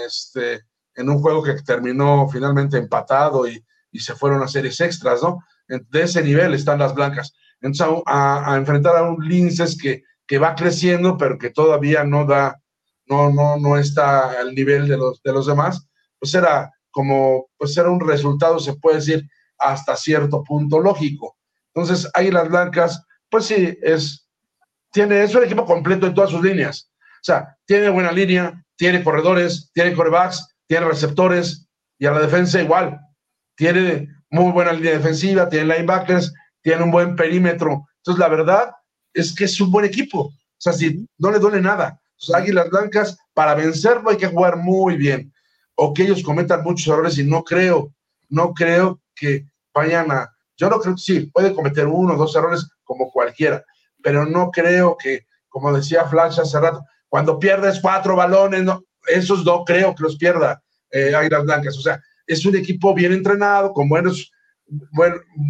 este, 0.05 0.61
en 0.95 1.09
un 1.09 1.19
juego 1.19 1.43
que 1.43 1.53
terminó 1.63 2.29
finalmente 2.29 2.77
empatado 2.77 3.45
y, 3.45 3.61
y 3.91 3.99
se 3.99 4.15
fueron 4.15 4.41
a 4.41 4.47
series 4.47 4.79
extras, 4.79 5.21
¿no? 5.21 5.39
de 5.67 6.01
ese 6.01 6.21
nivel 6.21 6.53
están 6.53 6.79
las 6.79 6.93
blancas. 6.93 7.33
Entonces, 7.61 8.03
a, 8.05 8.55
enfrentar 8.57 8.97
a 8.97 9.03
un 9.03 9.27
Linces 9.27 9.77
que, 9.77 10.03
que, 10.27 10.37
va 10.37 10.55
creciendo, 10.55 11.17
pero 11.17 11.37
que 11.37 11.49
todavía 11.49 12.03
no 12.03 12.25
da, 12.25 12.59
no, 13.05 13.31
no, 13.31 13.57
no 13.57 13.77
está 13.77 14.39
al 14.39 14.53
nivel 14.53 14.87
de 14.87 14.97
los, 14.97 15.21
de 15.23 15.31
los 15.31 15.45
demás, 15.45 15.87
pues 16.19 16.33
era 16.33 16.72
como, 16.93 17.47
pues 17.57 17.75
era 17.75 17.89
un 17.89 17.99
resultado, 17.99 18.59
se 18.59 18.75
puede 18.75 18.97
decir, 18.97 19.27
hasta 19.57 19.95
cierto 19.95 20.43
punto 20.43 20.79
lógico. 20.79 21.35
Entonces, 21.73 22.09
ahí 22.13 22.29
las 22.31 22.47
blancas, 22.47 23.03
pues 23.29 23.45
sí, 23.45 23.77
es, 23.81 24.29
tiene, 24.91 25.23
es 25.23 25.33
un 25.33 25.43
equipo 25.43 25.65
completo 25.65 26.05
en 26.05 26.13
todas 26.13 26.29
sus 26.29 26.43
líneas. 26.43 26.91
O 26.99 27.23
sea, 27.23 27.57
tiene 27.65 27.89
buena 27.89 28.11
línea, 28.11 28.63
tiene 28.77 29.03
corredores, 29.03 29.71
tiene 29.73 29.93
corebacks, 29.93 30.47
tiene 30.67 30.85
receptores, 30.85 31.67
y 31.97 32.05
a 32.05 32.11
la 32.11 32.21
defensa 32.21 32.61
igual. 32.61 32.99
Tiene 33.55 34.09
muy 34.29 34.51
buena 34.51 34.71
línea 34.73 34.93
defensiva, 34.93 35.49
tiene 35.49 35.73
linebackers, 35.73 36.31
tiene 36.61 36.83
un 36.83 36.91
buen 36.91 37.15
perímetro. 37.15 37.87
Entonces, 37.97 38.19
la 38.19 38.27
verdad 38.27 38.71
es 39.13 39.33
que 39.33 39.45
es 39.45 39.59
un 39.59 39.71
buen 39.71 39.85
equipo. 39.85 40.19
O 40.19 40.33
sea, 40.57 40.73
si 40.73 41.07
no 41.17 41.31
le 41.31 41.39
duele 41.39 41.59
nada. 41.59 41.99
Los 42.19 42.35
Águilas 42.35 42.69
Blancas, 42.69 43.17
para 43.33 43.55
vencerlo 43.55 44.09
hay 44.09 44.17
que 44.17 44.27
jugar 44.27 44.57
muy 44.57 44.95
bien. 44.95 45.33
O 45.75 45.93
que 45.93 46.03
ellos 46.03 46.23
cometan 46.23 46.63
muchos 46.63 46.87
errores 46.87 47.17
y 47.17 47.23
no 47.23 47.43
creo, 47.43 47.93
no 48.29 48.53
creo 48.53 49.01
que 49.15 49.45
vayan 49.73 50.11
a. 50.11 50.29
Yo 50.55 50.69
no 50.69 50.79
creo 50.79 50.95
que 50.95 51.01
sí, 51.01 51.19
puede 51.33 51.53
cometer 51.53 51.87
uno 51.87 52.13
o 52.13 52.17
dos 52.17 52.35
errores 52.35 52.67
como 52.83 53.11
cualquiera, 53.11 53.63
pero 54.03 54.25
no 54.25 54.51
creo 54.51 54.95
que, 54.97 55.25
como 55.49 55.73
decía 55.73 56.05
Flash 56.05 56.39
hace 56.39 56.59
rato, 56.59 56.83
cuando 57.09 57.39
pierdes 57.39 57.79
cuatro 57.79 58.15
balones, 58.15 58.63
no, 58.63 58.83
esos 59.07 59.43
no 59.45 59.63
creo 59.63 59.95
que 59.95 60.03
los 60.03 60.17
pierda 60.17 60.61
eh, 60.91 61.15
Águilas 61.15 61.43
Blancas. 61.43 61.77
O 61.77 61.81
sea, 61.81 62.01
es 62.27 62.45
un 62.45 62.55
equipo 62.55 62.93
bien 62.93 63.13
entrenado, 63.13 63.73
con 63.73 63.89
buenos, 63.89 64.31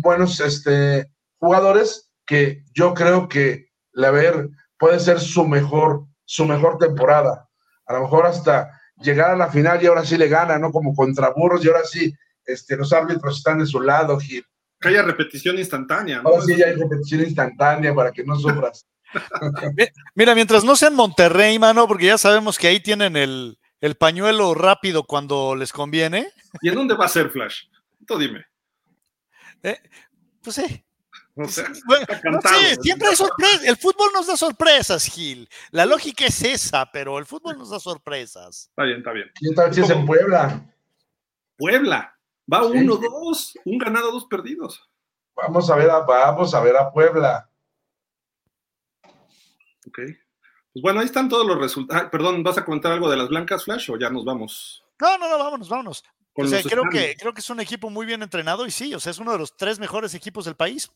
buenos 0.01 0.39
este, 0.39 1.09
jugadores, 1.37 2.09
que 2.25 2.63
yo 2.73 2.93
creo 2.93 3.27
que 3.27 3.67
la 3.91 4.11
ver 4.11 4.49
puede 4.77 4.99
ser 4.99 5.19
su 5.19 5.45
mejor, 5.45 6.05
su 6.25 6.45
mejor 6.45 6.77
temporada. 6.77 7.49
A 7.85 7.93
lo 7.93 8.01
mejor 8.01 8.25
hasta 8.25 8.81
llegar 9.01 9.31
a 9.31 9.37
la 9.37 9.49
final 9.49 9.81
y 9.81 9.87
ahora 9.87 10.05
sí 10.05 10.17
le 10.17 10.27
gana, 10.27 10.57
¿no? 10.57 10.71
Como 10.71 10.95
contra 10.95 11.29
burros 11.29 11.63
y 11.63 11.67
ahora 11.67 11.83
sí 11.83 12.13
este, 12.45 12.75
los 12.75 12.91
árbitros 12.93 13.37
están 13.37 13.59
de 13.59 13.65
su 13.65 13.79
lado, 13.79 14.19
Gil. 14.19 14.45
que 14.79 14.89
haya 14.89 15.01
repetición 15.01 15.57
instantánea. 15.57 16.21
¿no? 16.21 16.29
Ahora 16.29 16.43
sí 16.43 16.55
ya 16.55 16.67
hay 16.67 16.73
repetición 16.75 17.21
instantánea 17.21 17.93
para 17.93 18.11
que 18.11 18.23
no 18.23 18.37
sufras. 18.37 18.85
Mira, 20.15 20.35
mientras 20.35 20.63
no 20.63 20.75
sea 20.75 20.89
en 20.89 20.95
Monterrey, 20.95 21.57
mano, 21.59 21.87
porque 21.87 22.07
ya 22.07 22.17
sabemos 22.17 22.57
que 22.57 22.67
ahí 22.67 22.79
tienen 22.79 23.15
el, 23.15 23.57
el 23.79 23.95
pañuelo 23.95 24.53
rápido 24.53 25.03
cuando 25.03 25.55
les 25.55 25.71
conviene. 25.71 26.27
¿Y 26.61 26.69
en 26.69 26.75
dónde 26.75 26.95
va 26.95 27.05
a 27.05 27.09
ser 27.09 27.29
Flash? 27.29 27.65
Tú 28.07 28.17
dime. 28.17 28.45
Eh, 29.61 29.79
pues 30.41 30.55
sí. 30.55 30.83
No 31.35 31.47
sé, 31.47 31.65
siempre 32.81 33.07
hay 33.07 33.15
sorpresas. 33.15 33.63
El 33.63 33.77
fútbol 33.77 34.09
nos 34.13 34.27
da 34.27 34.37
sorpresas, 34.37 35.05
Gil. 35.05 35.49
La 35.71 35.85
lógica 35.85 36.25
es 36.25 36.43
esa, 36.43 36.85
pero 36.91 37.17
el 37.17 37.25
fútbol 37.25 37.57
nos 37.57 37.71
da 37.71 37.79
sorpresas. 37.79 38.67
Está 38.69 38.83
bien, 38.83 38.99
está 38.99 39.11
bien. 39.13 39.31
¿Quién 39.33 39.55
tal 39.55 39.73
si 39.73 39.81
es 39.81 39.89
en 39.89 40.05
Puebla? 40.05 40.63
Puebla. 41.57 42.15
Va 42.51 42.65
uno, 42.65 42.97
dos, 42.97 43.57
un 43.65 43.77
ganado, 43.79 44.11
dos 44.11 44.25
perdidos. 44.25 44.87
Vamos 45.35 45.69
a 45.71 45.75
ver 45.75 45.89
a, 45.89 46.01
vamos 46.01 46.53
a 46.53 46.61
ver 46.61 46.77
a 46.77 46.91
Puebla. 46.91 47.49
Ok. 49.87 49.99
Pues 50.73 50.81
bueno, 50.81 50.99
ahí 50.99 51.05
están 51.05 51.29
todos 51.29 51.47
los 51.47 51.57
resultados. 51.57 52.09
perdón, 52.11 52.43
¿vas 52.43 52.57
a 52.57 52.65
comentar 52.65 52.91
algo 52.91 53.09
de 53.09 53.17
las 53.17 53.29
blancas, 53.29 53.63
Flash, 53.63 53.89
o 53.89 53.97
ya 53.97 54.09
nos 54.09 54.23
vamos? 54.23 54.83
No, 54.99 55.17
no, 55.17 55.29
no, 55.29 55.37
vámonos, 55.37 55.69
vámonos. 55.69 56.03
O 56.35 56.47
sea, 56.47 56.61
creo 56.63 56.83
que, 56.91 57.15
creo 57.17 57.33
que 57.33 57.41
es 57.41 57.49
un 57.49 57.59
equipo 57.59 57.89
muy 57.89 58.05
bien 58.05 58.23
entrenado 58.23 58.65
y 58.65 58.71
sí, 58.71 58.93
o 58.95 58.99
sea, 58.99 59.11
es 59.11 59.19
uno 59.19 59.31
de 59.31 59.37
los 59.37 59.55
tres 59.55 59.79
mejores 59.79 60.15
equipos 60.15 60.45
del 60.45 60.55
país. 60.55 60.91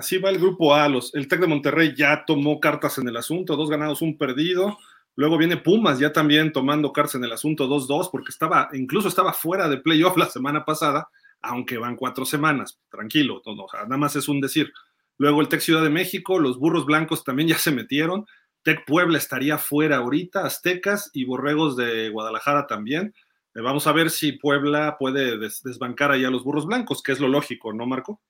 Así 0.00 0.16
va 0.16 0.30
el 0.30 0.38
grupo 0.38 0.74
A. 0.74 0.88
Los, 0.88 1.14
el 1.14 1.28
Tec 1.28 1.40
de 1.40 1.46
Monterrey 1.46 1.94
ya 1.94 2.24
tomó 2.26 2.58
cartas 2.58 2.96
en 2.96 3.06
el 3.06 3.18
asunto, 3.18 3.54
dos 3.54 3.68
ganados, 3.68 4.00
un 4.00 4.16
perdido. 4.16 4.78
Luego 5.14 5.36
viene 5.36 5.58
Pumas 5.58 5.98
ya 5.98 6.10
también 6.10 6.52
tomando 6.52 6.90
cartas 6.90 7.16
en 7.16 7.24
el 7.24 7.32
asunto 7.32 7.68
2-2, 7.68 8.08
porque 8.10 8.30
estaba, 8.30 8.70
incluso 8.72 9.08
estaba 9.08 9.34
fuera 9.34 9.68
de 9.68 9.76
playoff 9.76 10.16
la 10.16 10.24
semana 10.30 10.64
pasada, 10.64 11.10
aunque 11.42 11.76
van 11.76 11.96
cuatro 11.96 12.24
semanas. 12.24 12.80
Tranquilo, 12.88 13.42
nada 13.74 13.96
más 13.98 14.16
es 14.16 14.26
un 14.26 14.40
decir. 14.40 14.72
Luego 15.18 15.42
el 15.42 15.48
Tec 15.48 15.60
Ciudad 15.60 15.82
de 15.82 15.90
México, 15.90 16.38
los 16.38 16.58
burros 16.58 16.86
blancos 16.86 17.22
también 17.22 17.50
ya 17.50 17.58
se 17.58 17.70
metieron. 17.70 18.24
Tec 18.62 18.86
Puebla 18.86 19.18
estaría 19.18 19.58
fuera 19.58 19.98
ahorita, 19.98 20.46
Aztecas 20.46 21.10
y 21.12 21.26
Borregos 21.26 21.76
de 21.76 22.08
Guadalajara 22.08 22.66
también. 22.66 23.12
Eh, 23.54 23.60
vamos 23.60 23.86
a 23.86 23.92
ver 23.92 24.08
si 24.08 24.32
Puebla 24.32 24.96
puede 24.98 25.36
desbancar 25.36 26.10
ahí 26.10 26.24
a 26.24 26.30
los 26.30 26.42
burros 26.42 26.64
blancos, 26.64 27.02
que 27.02 27.12
es 27.12 27.20
lo 27.20 27.28
lógico, 27.28 27.74
¿no, 27.74 27.84
Marco? 27.84 28.22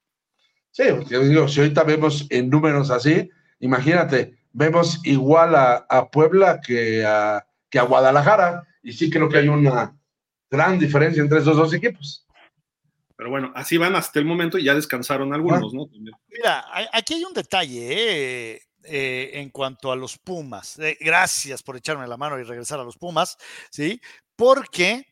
Sí, 0.70 0.84
yo 1.08 1.20
digo, 1.20 1.48
si 1.48 1.60
ahorita 1.60 1.82
vemos 1.84 2.26
en 2.30 2.48
números 2.48 2.90
así, 2.90 3.28
imagínate, 3.58 4.38
vemos 4.52 5.00
igual 5.04 5.54
a, 5.54 6.10
Puebla 6.10 6.60
que 6.60 7.04
a, 7.04 7.44
que 7.68 7.78
a 7.78 7.82
Guadalajara, 7.82 8.66
y 8.82 8.92
sí 8.92 9.10
creo 9.10 9.28
que 9.28 9.38
hay 9.38 9.48
una 9.48 9.96
gran 10.50 10.78
diferencia 10.78 11.22
entre 11.22 11.40
esos 11.40 11.56
dos 11.56 11.72
equipos. 11.74 12.26
Pero 13.16 13.30
bueno, 13.30 13.52
así 13.54 13.76
van 13.76 13.94
hasta 13.96 14.18
el 14.18 14.24
momento 14.24 14.56
y 14.56 14.64
ya 14.64 14.74
descansaron 14.74 15.34
algunos, 15.34 15.74
¿no? 15.74 15.86
Mira, 16.28 16.64
aquí 16.92 17.14
hay 17.14 17.24
un 17.24 17.34
detalle 17.34 18.52
¿eh? 18.54 18.62
Eh, 18.84 19.30
en 19.34 19.50
cuanto 19.50 19.92
a 19.92 19.96
los 19.96 20.16
Pumas. 20.16 20.78
Eh, 20.78 20.96
gracias 20.98 21.62
por 21.62 21.76
echarme 21.76 22.08
la 22.08 22.16
mano 22.16 22.38
y 22.38 22.44
regresar 22.44 22.80
a 22.80 22.84
los 22.84 22.96
Pumas, 22.96 23.36
¿sí? 23.70 24.00
Porque, 24.34 25.04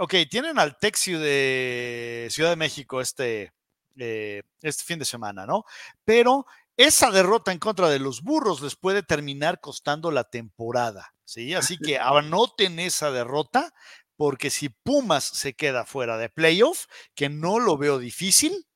ok, 0.00 0.14
tienen 0.28 0.58
al 0.58 0.76
Texio 0.76 1.20
de 1.20 2.26
Ciudad 2.30 2.50
de 2.50 2.56
México 2.56 3.00
este, 3.00 3.52
eh, 4.00 4.42
este 4.62 4.84
fin 4.84 4.98
de 4.98 5.04
semana, 5.04 5.46
¿no? 5.46 5.64
Pero 6.04 6.46
esa 6.76 7.10
derrota 7.10 7.52
en 7.52 7.58
contra 7.58 7.88
de 7.88 7.98
los 7.98 8.22
burros 8.22 8.62
les 8.62 8.76
puede 8.76 9.02
terminar 9.02 9.60
costando 9.60 10.10
la 10.10 10.24
temporada, 10.24 11.12
¿sí? 11.24 11.54
Así 11.54 11.76
que 11.76 11.98
anoten 11.98 12.78
esa 12.78 13.10
derrota, 13.10 13.72
porque 14.16 14.50
si 14.50 14.70
Pumas 14.70 15.24
se 15.24 15.54
queda 15.54 15.84
fuera 15.84 16.16
de 16.16 16.28
playoff, 16.28 16.86
que 17.14 17.28
no 17.28 17.58
lo 17.58 17.76
veo 17.76 17.98
difícil, 17.98 18.66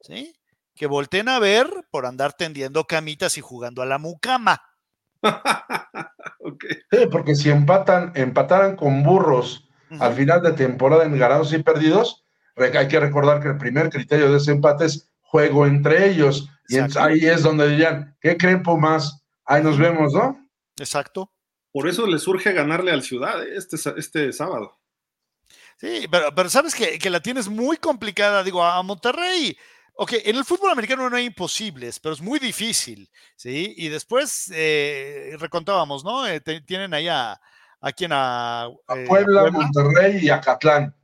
¿sí? 0.00 0.34
Que 0.74 0.86
volten 0.86 1.28
a 1.28 1.38
ver 1.38 1.68
por 1.90 2.06
andar 2.06 2.34
tendiendo 2.34 2.84
camitas 2.84 3.38
y 3.38 3.40
jugando 3.40 3.82
a 3.82 3.86
la 3.86 3.98
mucama. 3.98 4.60
Sí, 6.90 7.06
porque 7.10 7.34
si 7.34 7.48
empatan, 7.48 8.12
empataran 8.14 8.76
con 8.76 9.02
burros 9.02 9.66
al 9.98 10.14
final 10.14 10.42
de 10.42 10.52
temporada 10.52 11.04
en 11.04 11.18
ganados 11.18 11.52
y 11.52 11.62
perdidos, 11.62 12.23
hay 12.56 12.88
que 12.88 13.00
recordar 13.00 13.42
que 13.42 13.48
el 13.48 13.58
primer 13.58 13.90
criterio 13.90 14.30
de 14.30 14.38
ese 14.38 14.52
empate 14.52 14.86
es 14.86 15.10
juego 15.20 15.66
entre 15.66 16.08
ellos. 16.08 16.48
Y 16.68 16.78
ahí 16.78 17.26
es 17.26 17.42
donde 17.42 17.68
dirían, 17.68 18.16
¿qué 18.20 18.36
creen 18.36 18.62
más? 18.78 19.22
Ahí 19.44 19.62
nos 19.62 19.78
vemos, 19.78 20.12
¿no? 20.12 20.38
Exacto. 20.78 21.30
Por 21.72 21.88
eso 21.88 22.06
le 22.06 22.18
surge 22.18 22.52
ganarle 22.52 22.92
al 22.92 23.02
Ciudad 23.02 23.42
¿eh? 23.42 23.56
este, 23.56 23.76
este 23.98 24.32
sábado. 24.32 24.78
Sí, 25.76 26.06
pero, 26.10 26.32
pero 26.34 26.48
sabes 26.48 26.74
que, 26.74 27.10
la 27.10 27.20
tienes 27.20 27.48
muy 27.48 27.76
complicada, 27.76 28.44
digo, 28.44 28.64
a 28.64 28.82
Monterrey. 28.82 29.56
Ok, 29.96 30.12
en 30.24 30.36
el 30.36 30.44
fútbol 30.44 30.70
americano 30.70 31.10
no 31.10 31.16
hay 31.16 31.26
imposibles, 31.26 32.00
pero 32.00 32.14
es 32.14 32.20
muy 32.20 32.38
difícil, 32.38 33.10
¿sí? 33.36 33.74
Y 33.76 33.88
después 33.88 34.50
eh, 34.54 35.36
recontábamos, 35.38 36.04
¿no? 36.04 36.26
Eh, 36.26 36.40
tienen 36.40 36.94
ahí 36.94 37.08
a, 37.08 37.40
a 37.80 37.92
quien 37.92 38.10
a... 38.12 38.68
Puebla, 39.06 39.50
Monterrey 39.50 40.24
y 40.24 40.30
a 40.30 40.40
Catlán 40.40 40.94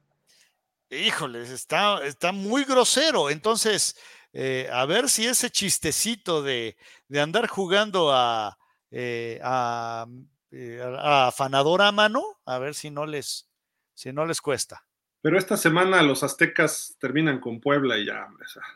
híjoles, 0.90 1.50
está, 1.50 2.04
está 2.04 2.32
muy 2.32 2.64
grosero. 2.64 3.30
Entonces, 3.30 3.96
eh, 4.32 4.68
a 4.72 4.84
ver 4.86 5.08
si 5.08 5.26
ese 5.26 5.50
chistecito 5.50 6.42
de, 6.42 6.76
andar 7.14 7.48
jugando 7.48 8.12
a, 8.12 8.56
eh, 8.90 9.40
a, 9.42 10.06
eh, 10.50 10.80
a, 10.82 11.28
afanador 11.28 11.82
a 11.82 11.92
mano, 11.92 12.22
a 12.44 12.58
ver 12.58 12.74
si 12.74 12.90
no 12.90 13.06
les, 13.06 13.48
si 13.94 14.12
no 14.12 14.26
les 14.26 14.40
cuesta. 14.40 14.84
Pero 15.22 15.38
esta 15.38 15.56
semana 15.56 16.02
los 16.02 16.22
aztecas 16.22 16.96
terminan 16.98 17.40
con 17.40 17.60
Puebla 17.60 17.98
y 17.98 18.06
ya, 18.06 18.26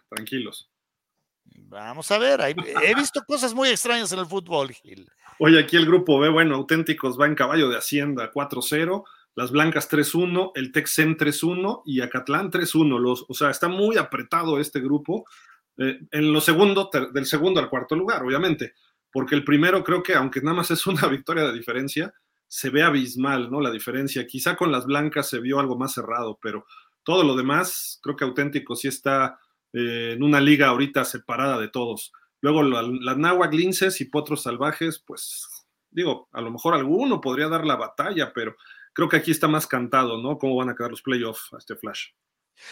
tranquilos. 0.08 0.70
Vamos 1.44 2.10
a 2.10 2.18
ver, 2.18 2.40
he 2.40 2.94
visto 2.94 3.22
cosas 3.24 3.54
muy 3.54 3.68
extrañas 3.68 4.12
en 4.12 4.18
el 4.18 4.26
fútbol, 4.26 4.72
Gil. 4.72 5.08
Oye, 5.38 5.58
aquí 5.58 5.76
el 5.76 5.86
grupo 5.86 6.18
B, 6.18 6.28
bueno, 6.28 6.54
auténticos 6.54 7.20
va 7.20 7.26
en 7.26 7.34
caballo 7.34 7.68
de 7.68 7.76
Hacienda 7.76 8.30
4-0 8.32 9.04
las 9.34 9.50
Blancas 9.50 9.90
3-1, 9.90 10.52
el 10.54 10.72
Texen 10.72 11.16
3-1 11.16 11.82
y 11.84 12.00
Acatlán 12.00 12.50
3-1. 12.50 13.24
O 13.28 13.34
sea, 13.34 13.50
está 13.50 13.68
muy 13.68 13.96
apretado 13.96 14.60
este 14.60 14.80
grupo. 14.80 15.24
Eh, 15.76 16.00
en 16.10 16.32
lo 16.32 16.40
segundo, 16.40 16.90
del 17.12 17.26
segundo 17.26 17.60
al 17.60 17.68
cuarto 17.68 17.96
lugar, 17.96 18.22
obviamente, 18.22 18.74
porque 19.10 19.34
el 19.34 19.44
primero 19.44 19.82
creo 19.82 20.02
que, 20.02 20.14
aunque 20.14 20.40
nada 20.40 20.56
más 20.56 20.70
es 20.70 20.86
una 20.86 21.08
victoria 21.08 21.44
de 21.44 21.52
diferencia, 21.52 22.14
se 22.46 22.70
ve 22.70 22.82
abismal, 22.82 23.50
¿no? 23.50 23.60
La 23.60 23.70
diferencia. 23.70 24.26
Quizá 24.26 24.54
con 24.56 24.70
las 24.70 24.86
Blancas 24.86 25.28
se 25.28 25.40
vio 25.40 25.58
algo 25.58 25.76
más 25.76 25.94
cerrado, 25.94 26.38
pero 26.40 26.66
todo 27.02 27.24
lo 27.24 27.34
demás, 27.34 27.98
creo 28.02 28.16
que 28.16 28.24
auténtico 28.24 28.76
sí 28.76 28.88
está 28.88 29.38
eh, 29.72 30.12
en 30.14 30.22
una 30.22 30.40
liga 30.40 30.68
ahorita 30.68 31.04
separada 31.04 31.58
de 31.58 31.68
todos. 31.68 32.12
Luego 32.40 32.62
las 32.62 32.86
la 32.86 33.48
Linces 33.50 34.00
y 34.00 34.04
Potros 34.04 34.42
Salvajes, 34.42 35.02
pues 35.04 35.48
digo, 35.90 36.28
a 36.32 36.40
lo 36.40 36.50
mejor 36.50 36.74
alguno 36.74 37.20
podría 37.20 37.48
dar 37.48 37.64
la 37.64 37.76
batalla, 37.76 38.32
pero 38.34 38.54
creo 38.94 39.08
que 39.08 39.16
aquí 39.16 39.30
está 39.30 39.48
más 39.48 39.66
cantado, 39.66 40.16
¿no? 40.16 40.38
Cómo 40.38 40.56
van 40.56 40.70
a 40.70 40.74
quedar 40.74 40.90
los 40.90 41.02
playoffs 41.02 41.52
a 41.52 41.58
este 41.58 41.76
Flash. 41.76 42.12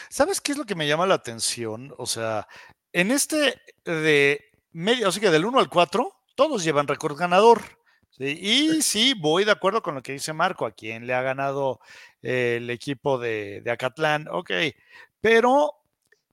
¿Sabes 0.08 0.40
qué 0.40 0.52
es 0.52 0.58
lo 0.58 0.64
que 0.64 0.74
me 0.74 0.86
llama 0.86 1.06
la 1.06 1.14
atención? 1.14 1.92
O 1.98 2.06
sea, 2.06 2.48
en 2.92 3.10
este 3.10 3.60
de 3.84 4.42
medio, 4.70 5.08
o 5.08 5.12
sea 5.12 5.20
que 5.20 5.30
del 5.30 5.44
1 5.44 5.58
al 5.58 5.68
4, 5.68 6.10
todos 6.34 6.64
llevan 6.64 6.88
récord 6.88 7.18
ganador. 7.18 7.60
Y 8.18 8.82
sí, 8.82 9.14
voy 9.18 9.44
de 9.44 9.50
acuerdo 9.50 9.82
con 9.82 9.96
lo 9.96 10.02
que 10.02 10.12
dice 10.12 10.32
Marco, 10.32 10.64
a 10.64 10.70
quien 10.70 11.06
le 11.06 11.14
ha 11.14 11.22
ganado 11.22 11.80
el 12.20 12.70
equipo 12.70 13.18
de, 13.18 13.62
de 13.62 13.70
Acatlán, 13.70 14.28
ok, 14.30 14.50
pero 15.20 15.72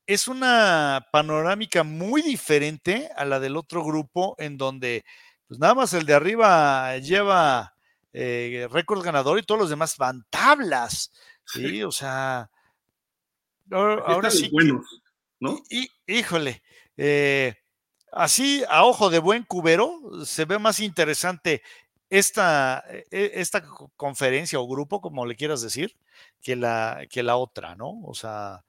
es 0.06 0.28
una 0.28 1.08
panorámica 1.12 1.84
muy 1.84 2.22
diferente 2.22 3.10
a 3.16 3.26
la 3.26 3.40
del 3.40 3.58
otro 3.58 3.84
grupo 3.84 4.36
en 4.38 4.58
donde 4.58 5.04
pues 5.48 5.60
nada 5.60 5.74
más 5.74 5.94
el 5.94 6.06
de 6.06 6.14
arriba 6.14 6.98
lleva 6.98 7.74
eh, 8.14 8.68
récord 8.72 9.04
ganador 9.04 9.40
y 9.40 9.44
todos 9.44 9.62
los 9.62 9.70
demás 9.70 9.98
van 9.98 10.26
tablas. 10.30 11.12
Sí, 11.46 11.84
o 11.84 11.92
sea, 11.92 12.50
ahora, 13.72 14.30
sí. 14.32 14.52
¿no? 15.40 15.62
Y, 15.70 15.90
híjole, 16.06 16.62
eh, 16.98 17.56
así 18.12 18.64
a 18.70 18.86
ojo 18.86 19.10
de 19.10 19.20
buen 19.20 19.44
cubero 19.44 20.26
se 20.26 20.46
ve 20.46 20.60
más 20.60 20.80
interesante 20.80 21.62
esta, 22.10 22.84
e, 22.90 23.06
e, 23.12 23.32
esta 23.36 23.64
conferencia 23.96 24.60
o 24.60 24.68
grupo, 24.68 25.02
como 25.02 25.26
le 25.26 25.36
quieras 25.36 25.62
decir, 25.62 25.96
que 26.42 26.56
la, 26.56 27.06
que 27.10 27.24
la 27.24 27.38
otra, 27.38 27.76
¿no? 27.76 28.02
O 28.04 28.14
sea, 28.14 28.64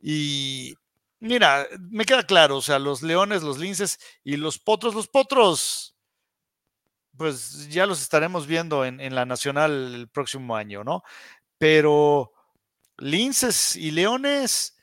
y 0.00 0.74
mira, 1.20 1.66
me 1.78 2.04
queda 2.04 2.24
claro, 2.24 2.58
o 2.58 2.62
sea, 2.62 2.78
los 2.78 3.02
leones, 3.02 3.42
los 3.42 3.58
linces 3.58 3.98
y 4.24 4.36
los 4.36 4.58
potros, 4.58 4.94
los 4.94 5.08
potros 5.08 5.93
pues 7.16 7.68
ya 7.68 7.86
los 7.86 8.02
estaremos 8.02 8.46
viendo 8.46 8.84
en, 8.84 9.14
la 9.14 9.24
Nacional 9.24 9.94
el 9.94 10.08
próximo 10.08 10.56
año, 10.56 10.84
¿no? 10.84 11.02
Pero 11.58 12.32
linces 12.98 13.76
y 13.76 13.90
leones. 13.90 14.76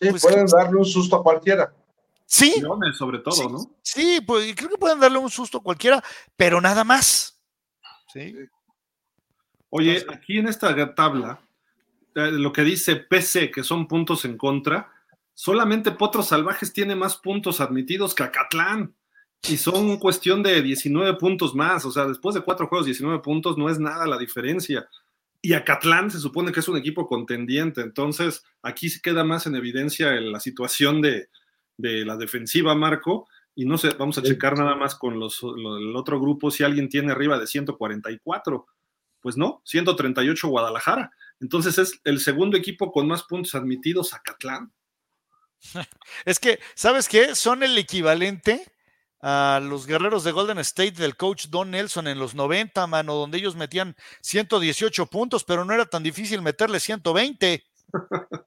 Sí, 0.00 0.10
pues, 0.10 0.22
pueden 0.22 0.46
darle 0.46 0.78
un 0.78 0.84
susto 0.84 1.16
a 1.16 1.22
cualquiera. 1.22 1.72
Sí. 2.26 2.60
Leones, 2.60 2.96
sobre 2.96 3.18
todo, 3.18 3.48
¿no? 3.48 3.76
Sí, 3.82 4.20
pues 4.26 4.54
creo 4.54 4.70
que 4.70 4.78
pueden 4.78 5.00
darle 5.00 5.18
un 5.18 5.30
susto 5.30 5.58
a 5.58 5.62
cualquiera, 5.62 6.02
pero 6.36 6.60
nada 6.60 6.84
más. 6.84 7.40
Sí. 8.12 8.34
Oye, 9.70 10.04
aquí 10.12 10.38
en 10.38 10.48
esta 10.48 10.94
tabla, 10.94 11.40
eh, 12.14 12.30
lo 12.32 12.52
que 12.52 12.62
dice 12.62 12.96
PC, 12.96 13.50
que 13.50 13.62
son 13.62 13.86
puntos 13.86 14.24
en 14.24 14.36
contra, 14.36 14.92
solamente 15.32 15.92
Potros 15.92 16.28
Salvajes 16.28 16.72
tiene 16.72 16.96
más 16.96 17.16
puntos 17.16 17.60
admitidos 17.60 18.14
que 18.14 18.24
Acatlán. 18.24 18.94
Y 19.48 19.56
son 19.56 19.98
cuestión 19.98 20.42
de 20.42 20.60
19 20.62 21.14
puntos 21.14 21.54
más. 21.54 21.84
O 21.84 21.90
sea, 21.90 22.06
después 22.06 22.34
de 22.34 22.42
cuatro 22.42 22.66
juegos, 22.66 22.86
19 22.86 23.20
puntos 23.20 23.56
no 23.56 23.68
es 23.70 23.78
nada 23.78 24.06
la 24.06 24.18
diferencia. 24.18 24.88
Y 25.42 25.54
Acatlán 25.54 26.10
se 26.10 26.20
supone 26.20 26.52
que 26.52 26.60
es 26.60 26.68
un 26.68 26.76
equipo 26.76 27.06
contendiente. 27.06 27.80
Entonces, 27.80 28.44
aquí 28.62 28.90
se 28.90 29.00
queda 29.00 29.24
más 29.24 29.46
en 29.46 29.56
evidencia 29.56 30.12
la 30.12 30.40
situación 30.40 31.00
de, 31.00 31.28
de 31.78 32.04
la 32.04 32.16
defensiva, 32.16 32.74
Marco. 32.74 33.26
Y 33.54 33.64
no 33.64 33.78
sé, 33.78 33.90
vamos 33.98 34.18
a 34.18 34.22
checar 34.22 34.56
nada 34.56 34.74
más 34.74 34.94
con 34.94 35.18
los, 35.18 35.42
el 35.42 35.96
otro 35.96 36.20
grupo 36.20 36.50
si 36.50 36.62
alguien 36.62 36.88
tiene 36.88 37.12
arriba 37.12 37.38
de 37.38 37.46
144. 37.46 38.66
Pues 39.20 39.36
no, 39.36 39.62
138 39.64 40.48
Guadalajara. 40.48 41.10
Entonces 41.40 41.78
es 41.78 42.00
el 42.04 42.20
segundo 42.20 42.56
equipo 42.56 42.92
con 42.92 43.08
más 43.08 43.22
puntos 43.24 43.54
admitidos, 43.54 44.12
Acatlán. 44.14 44.72
Es 46.24 46.38
que, 46.38 46.58
¿sabes 46.74 47.08
qué? 47.08 47.34
Son 47.34 47.62
el 47.62 47.76
equivalente 47.76 48.64
a 49.22 49.60
los 49.62 49.86
guerreros 49.86 50.24
de 50.24 50.32
Golden 50.32 50.58
State 50.58 50.92
del 50.92 51.16
coach 51.16 51.46
Don 51.48 51.70
Nelson 51.70 52.08
en 52.08 52.18
los 52.18 52.34
90, 52.34 52.86
mano, 52.86 53.14
donde 53.14 53.38
ellos 53.38 53.54
metían 53.54 53.94
118 54.22 55.06
puntos, 55.06 55.44
pero 55.44 55.64
no 55.64 55.74
era 55.74 55.86
tan 55.86 56.02
difícil 56.02 56.40
meterle 56.42 56.80
120. 56.80 57.64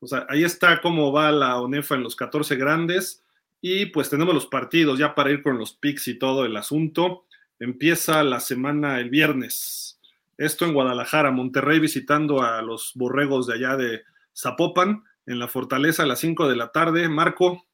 o 0.00 0.06
sea, 0.06 0.26
ahí 0.28 0.44
está 0.44 0.80
cómo 0.80 1.12
va 1.12 1.32
la 1.32 1.60
ONEFA 1.60 1.96
en 1.96 2.04
los 2.04 2.16
14 2.16 2.56
grandes. 2.56 3.24
Y 3.60 3.86
pues 3.86 4.10
tenemos 4.10 4.34
los 4.34 4.46
partidos 4.46 4.98
ya 4.98 5.14
para 5.14 5.30
ir 5.30 5.42
con 5.42 5.56
los 5.56 5.72
picks 5.72 6.08
y 6.08 6.18
todo 6.18 6.44
el 6.44 6.56
asunto. 6.56 7.26
Empieza 7.60 8.24
la 8.24 8.40
semana 8.40 8.98
el 8.98 9.08
viernes. 9.08 10.00
Esto 10.36 10.64
en 10.64 10.74
Guadalajara, 10.74 11.30
Monterrey 11.30 11.78
visitando 11.78 12.42
a 12.42 12.60
los 12.62 12.90
borregos 12.96 13.46
de 13.46 13.54
allá 13.54 13.76
de 13.76 14.02
Zapopan 14.36 15.04
en 15.26 15.38
la 15.38 15.46
Fortaleza 15.46 16.02
a 16.02 16.06
las 16.06 16.18
5 16.18 16.48
de 16.48 16.56
la 16.56 16.72
tarde. 16.72 17.08
Marco, 17.08 17.64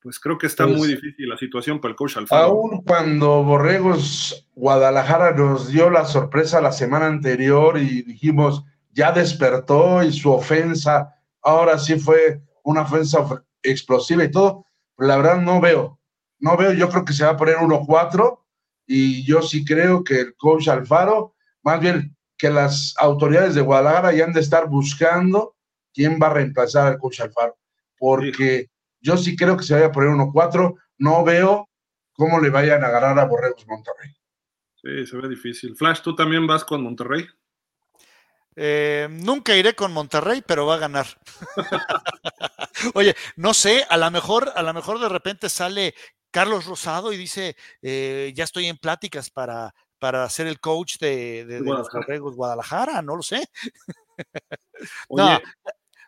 pues 0.00 0.18
creo 0.20 0.38
que 0.38 0.46
está 0.46 0.64
Pues- 0.64 0.76
muy 0.78 0.88
difícil 0.88 1.28
la 1.28 1.36
situación 1.36 1.80
para 1.80 1.90
el 1.90 1.96
coach 1.96 2.16
Alfaro. 2.16 2.44
Aún 2.44 2.82
cuando 2.82 3.42
Borregos 3.44 4.46
Guadalajara 4.54 5.32
nos 5.32 5.68
dio 5.68 5.90
la 5.90 6.04
sorpresa 6.04 6.60
la 6.60 6.72
semana 6.72 7.06
anterior 7.06 7.78
y 7.78 8.02
dijimos, 8.02 8.64
ya 8.92 9.12
despertó 9.12 10.02
y 10.02 10.12
su 10.12 10.30
ofensa, 10.32 11.14
ahora 11.42 11.78
sí 11.78 11.98
fue 11.98 12.40
una 12.62 12.82
ofensa 12.82 13.20
of- 13.20 13.40
explosiva 13.62 14.24
y 14.24 14.30
todo, 14.30 14.64
pero 14.96 15.08
la 15.08 15.16
verdad 15.16 15.40
no 15.40 15.60
veo, 15.60 16.00
no 16.38 16.56
veo, 16.56 16.72
yo 16.72 16.88
creo 16.88 17.04
que 17.04 17.12
se 17.12 17.24
va 17.24 17.30
a 17.30 17.36
poner 17.36 17.56
1-4 17.56 18.44
y 18.86 19.24
yo 19.24 19.42
sí 19.42 19.64
creo 19.64 20.02
que 20.04 20.20
el 20.20 20.36
coach 20.36 20.68
Alfaro, 20.68 21.34
más 21.62 21.80
bien 21.80 22.16
que 22.36 22.50
las 22.50 22.94
autoridades 22.98 23.54
de 23.56 23.60
Guadalajara 23.60 24.12
ya 24.12 24.24
han 24.24 24.32
de 24.32 24.40
estar 24.40 24.68
buscando 24.68 25.56
quién 25.92 26.18
va 26.22 26.28
a 26.28 26.34
reemplazar 26.34 26.86
al 26.86 26.98
coach 26.98 27.20
Alfaro, 27.20 27.56
porque 27.98 28.68
yo 29.00 29.16
sí 29.16 29.36
creo 29.36 29.56
que 29.56 29.64
se 29.64 29.74
vaya 29.74 29.86
a 29.86 29.92
poner 29.92 30.10
1-4, 30.10 30.76
no 30.98 31.24
veo 31.24 31.68
cómo 32.12 32.40
le 32.40 32.50
vayan 32.50 32.82
a 32.84 32.90
ganar 32.90 33.18
a 33.18 33.24
Borregos 33.24 33.66
Monterrey. 33.66 34.10
Sí, 34.74 35.06
se 35.06 35.16
ve 35.16 35.28
difícil. 35.28 35.76
Flash, 35.76 36.00
¿tú 36.02 36.14
también 36.14 36.46
vas 36.46 36.64
con 36.64 36.82
Monterrey? 36.82 37.26
Eh, 38.56 39.06
nunca 39.10 39.54
iré 39.56 39.74
con 39.74 39.92
Monterrey, 39.92 40.42
pero 40.46 40.66
va 40.66 40.74
a 40.74 40.78
ganar. 40.78 41.06
Oye, 42.94 43.14
no 43.36 43.54
sé, 43.54 43.84
a 43.88 43.96
lo 43.96 44.10
mejor, 44.10 44.52
a 44.54 44.62
lo 44.62 44.74
mejor 44.74 45.00
de 45.00 45.08
repente 45.08 45.48
sale 45.48 45.94
Carlos 46.30 46.66
Rosado 46.66 47.12
y 47.12 47.16
dice, 47.16 47.56
eh, 47.82 48.32
ya 48.34 48.44
estoy 48.44 48.66
en 48.66 48.76
pláticas 48.78 49.30
para, 49.30 49.74
para 49.98 50.28
ser 50.28 50.46
el 50.46 50.60
coach 50.60 50.98
de, 50.98 51.44
de- 51.44 51.46
de 51.46 51.58
los 51.60 51.66
Guadalajara. 51.66 52.00
Borregos 52.06 52.34
Guadalajara, 52.36 53.02
no 53.02 53.16
lo 53.16 53.22
sé. 53.22 53.48
Oye, 55.08 55.24
No, 55.24 55.40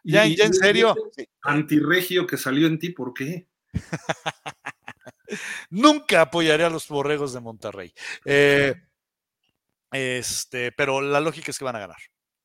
ya, 0.05 0.27
y- 0.27 0.37
ya 0.37 0.45
en 0.45 0.55
serio, 0.55 0.95
Antirregio 1.43 2.27
que 2.27 2.37
salió 2.37 2.67
en 2.67 2.79
ti, 2.79 2.91
¿por 2.91 3.15
qué? 3.15 3.49
nunca 5.71 6.23
apoyaré 6.23 6.65
a 6.65 6.71
los 6.71 6.89
Borregos 6.89 7.33
de 7.33 7.41
Monterrey. 7.41 7.95
Eh, 8.25 8.75
este, 9.93 10.73
pero 10.73 11.01
la 11.01 11.21
lógica 11.21 11.51
es 11.51 11.59
que 11.59 11.65
van 11.65 11.77
a 11.77 11.81
ganar. 11.81 11.99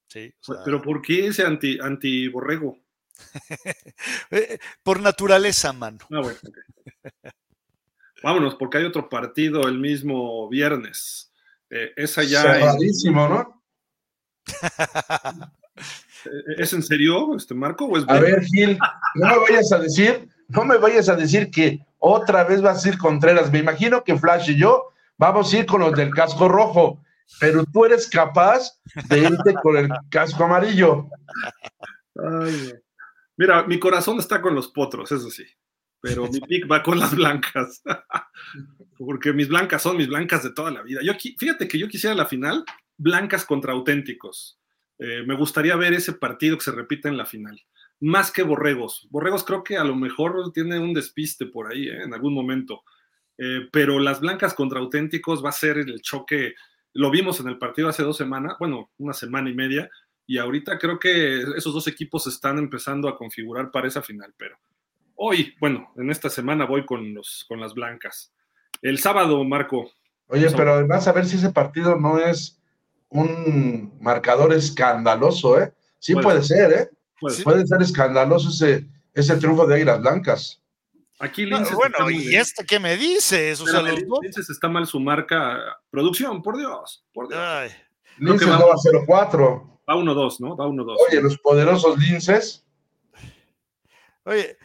Sí, 0.08 0.34
o 0.48 0.54
sea, 0.54 0.64
Pero 0.64 0.82
¿por 0.82 1.02
qué 1.02 1.28
ese 1.28 1.44
anti, 1.46 1.78
anti-borrego? 1.80 2.80
eh, 4.32 4.60
por 4.84 5.00
naturaleza, 5.00 5.74
mano. 5.74 6.00
Ah, 6.12 6.22
bueno. 6.22 6.40
Vámonos, 8.24 8.56
porque 8.56 8.78
hay 8.78 8.86
otro 8.86 9.10
partido 9.10 9.68
el 9.68 9.78
mismo 9.78 10.50
viernes. 10.50 11.32
Eh, 11.70 11.94
esa 11.96 12.24
ya 12.24 12.42
Cerradísimo, 12.42 13.28
¿no? 13.28 13.64
¿Es 16.58 16.74
en 16.74 16.84
serio, 16.84 17.36
este 17.36 17.54
Marco? 17.54 17.86
¿O 17.86 17.98
es 17.98 18.06
A 18.08 18.20
ver, 18.20 18.44
Gil, 18.44 18.78
no 19.16 19.28
me 19.28 19.38
vayas 19.38 19.72
a 19.72 19.80
decir, 19.80 20.28
no 20.50 20.66
me 20.66 20.78
vayas 20.78 21.10
a 21.10 21.16
decir 21.16 21.50
que 21.52 21.80
otra 22.00 22.44
vez 22.44 22.62
vas 22.62 22.86
a 22.86 22.90
ir 22.90 22.98
Contreras. 22.98 23.52
Me 23.52 23.60
imagino 23.60 24.04
que 24.04 24.18
Flash 24.18 24.52
y 24.52 24.58
yo 24.58 24.92
vamos 25.18 25.54
a 25.54 25.58
ir 25.58 25.66
con 25.66 25.82
los 25.82 25.94
del 25.94 26.14
casco 26.14 26.48
rojo, 26.48 27.02
pero 27.40 27.66
tú 27.66 27.86
eres 27.86 28.10
capaz 28.10 28.80
de 29.10 29.20
irte 29.20 29.54
con 29.62 29.78
el 29.78 29.90
casco 30.10 30.44
amarillo. 30.44 31.08
Ay. 32.16 32.74
Mira, 33.38 33.64
mi 33.64 33.80
corazón 33.80 34.20
está 34.20 34.42
con 34.42 34.56
los 34.56 34.70
potros, 34.70 35.12
eso 35.12 35.30
sí. 35.30 35.46
Pero 36.02 36.28
mi 36.30 36.40
pick 36.40 36.72
va 36.72 36.84
con 36.84 37.00
las 37.00 37.16
blancas. 37.16 37.82
Porque 38.98 39.34
mis 39.34 39.48
blancas 39.48 39.82
son 39.82 39.98
mis 39.98 40.08
blancas 40.08 40.44
de 40.44 40.52
toda 40.52 40.72
la 40.72 40.84
vida. 40.84 41.02
Yo, 41.04 41.14
fíjate 41.38 41.68
que 41.68 41.80
yo 41.80 41.88
quisiera 41.88 42.16
la 42.16 42.28
final, 42.28 42.64
blancas 42.98 43.44
contra 43.44 43.74
auténticos. 43.74 44.60
Eh, 45.00 45.24
me 45.26 45.36
gustaría 45.36 45.76
ver 45.76 45.94
ese 45.94 46.14
partido 46.14 46.58
que 46.58 46.64
se 46.64 46.72
repita 46.72 47.10
en 47.10 47.18
la 47.18 47.26
final. 47.26 47.62
Más 48.00 48.32
que 48.32 48.44
borregos. 48.44 49.08
Borregos 49.10 49.44
creo 49.44 49.64
que 49.64 49.78
a 49.78 49.84
lo 49.84 49.96
mejor 49.96 50.52
tiene 50.54 50.80
un 50.80 50.94
despiste 50.94 51.46
por 51.46 51.72
ahí, 51.72 51.88
¿eh? 51.88 52.04
en 52.04 52.14
algún 52.14 52.34
momento. 52.34 52.84
Eh, 53.38 53.68
pero 53.72 54.00
las 54.00 54.22
blancas 54.22 54.54
contra 54.54 54.80
auténticos 54.80 55.44
va 55.44 55.50
a 55.50 55.54
ser 55.54 55.78
el 55.78 56.02
choque. 56.02 56.56
Lo 56.94 57.12
vimos 57.12 57.40
en 57.40 57.48
el 57.48 57.58
partido 57.58 57.90
hace 57.90 58.04
dos 58.04 58.18
semanas, 58.18 58.56
bueno, 58.60 58.92
una 58.98 59.14
semana 59.14 59.50
y 59.50 59.54
media, 59.54 59.90
y 60.26 60.38
ahorita 60.38 60.80
creo 60.80 60.98
que 60.98 61.42
esos 61.56 61.74
dos 61.74 61.88
equipos 61.88 62.26
están 62.28 62.58
empezando 62.58 63.10
a 63.10 63.18
configurar 63.18 63.70
para 63.72 63.88
esa 63.88 64.02
final, 64.02 64.34
pero 64.38 64.58
hoy, 65.16 65.54
bueno, 65.60 65.92
en 65.98 66.10
esta 66.10 66.30
semana 66.30 66.66
voy 66.66 66.86
con, 66.86 67.14
los, 67.14 67.46
con 67.48 67.60
las 67.60 67.74
blancas. 67.74 68.34
El 68.82 68.98
sábado, 69.00 69.44
Marco, 69.44 69.92
Oye, 70.28 70.50
pero 70.56 70.74
además 70.74 71.08
a 71.08 71.12
ver 71.12 71.26
si 71.26 71.38
ese 71.38 71.52
partido 71.52 71.98
no 71.98 72.18
es 72.18 72.60
un 73.16 73.98
marcador 74.02 74.54
escandaloso, 74.54 75.60
¿eh? 75.62 75.74
Sí 76.00 76.14
Puede 76.14 76.24
puede 76.26 76.44
ser, 76.44 76.72
¿eh? 76.72 76.90
Puede 77.44 77.66
ser 77.66 77.82
escandaloso 77.82 78.50
ese, 78.50 78.88
ese 79.14 79.38
triunfo 79.38 79.66
de 79.66 79.76
Águilas 79.76 80.02
Blancas. 80.02 80.62
aquí 81.20 81.44
No, 81.46 81.58
Linces 81.58 81.74
está 81.74 81.76
bueno, 81.98 82.10
¿y 82.12 82.28
bien. 82.28 82.42
este 82.42 82.66
qué 82.66 82.80
me 82.80 82.98
dices? 82.98 83.60
O 83.62 83.66
sea, 83.66 83.82
los. 83.82 84.00
Linces 84.22 84.50
está 84.50 84.68
mal 84.68 84.86
su 84.86 85.00
marca. 85.00 85.58
Producción, 85.90 86.42
por 86.44 86.58
Dios, 86.58 87.06
por 87.14 87.28
Dios. 87.30 87.40
Ay, 87.42 87.70
Linces 88.18 88.50
va- 88.50 88.60
no 88.60 88.68
va 88.68 88.74
a 88.74 88.78
0-4. 88.78 89.80
Va 89.90 89.96
1-2, 89.96 90.40
¿no? 90.42 90.58
Va 90.58 90.66
1-2. 90.68 90.96
Oye, 91.10 91.22
los 91.22 91.38
poderosos 91.38 91.98
Linces. 91.98 92.66
Oye, 94.26 94.58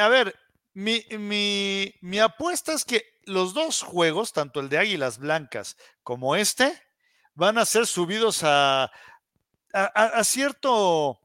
a 0.00 0.08
ver, 0.08 0.34
mi, 0.74 1.02
mi, 1.18 1.94
mi 2.00 2.18
apuesta 2.18 2.72
es 2.72 2.84
que 2.84 3.02
los 3.24 3.54
dos 3.54 3.82
juegos, 3.82 4.32
tanto 4.32 4.60
el 4.60 4.68
de 4.68 4.78
Águilas 4.78 5.18
Blancas 5.18 5.76
como 6.02 6.36
este, 6.36 6.72
van 7.36 7.58
a 7.58 7.64
ser 7.64 7.86
subidos 7.86 8.42
a, 8.42 8.84
a, 8.84 8.90
a- 9.72 10.18
a 10.18 10.24
cierto, 10.24 11.20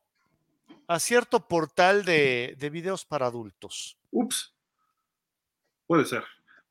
a 0.88 1.00
cierto 1.00 1.48
portal 1.48 2.06
de, 2.06 2.56
de 2.60 2.70
videos 2.70 3.04
para 3.06 3.26
adultos. 3.26 3.98
Ups. 4.12 4.54
Puede 5.88 6.06
ser. 6.06 6.24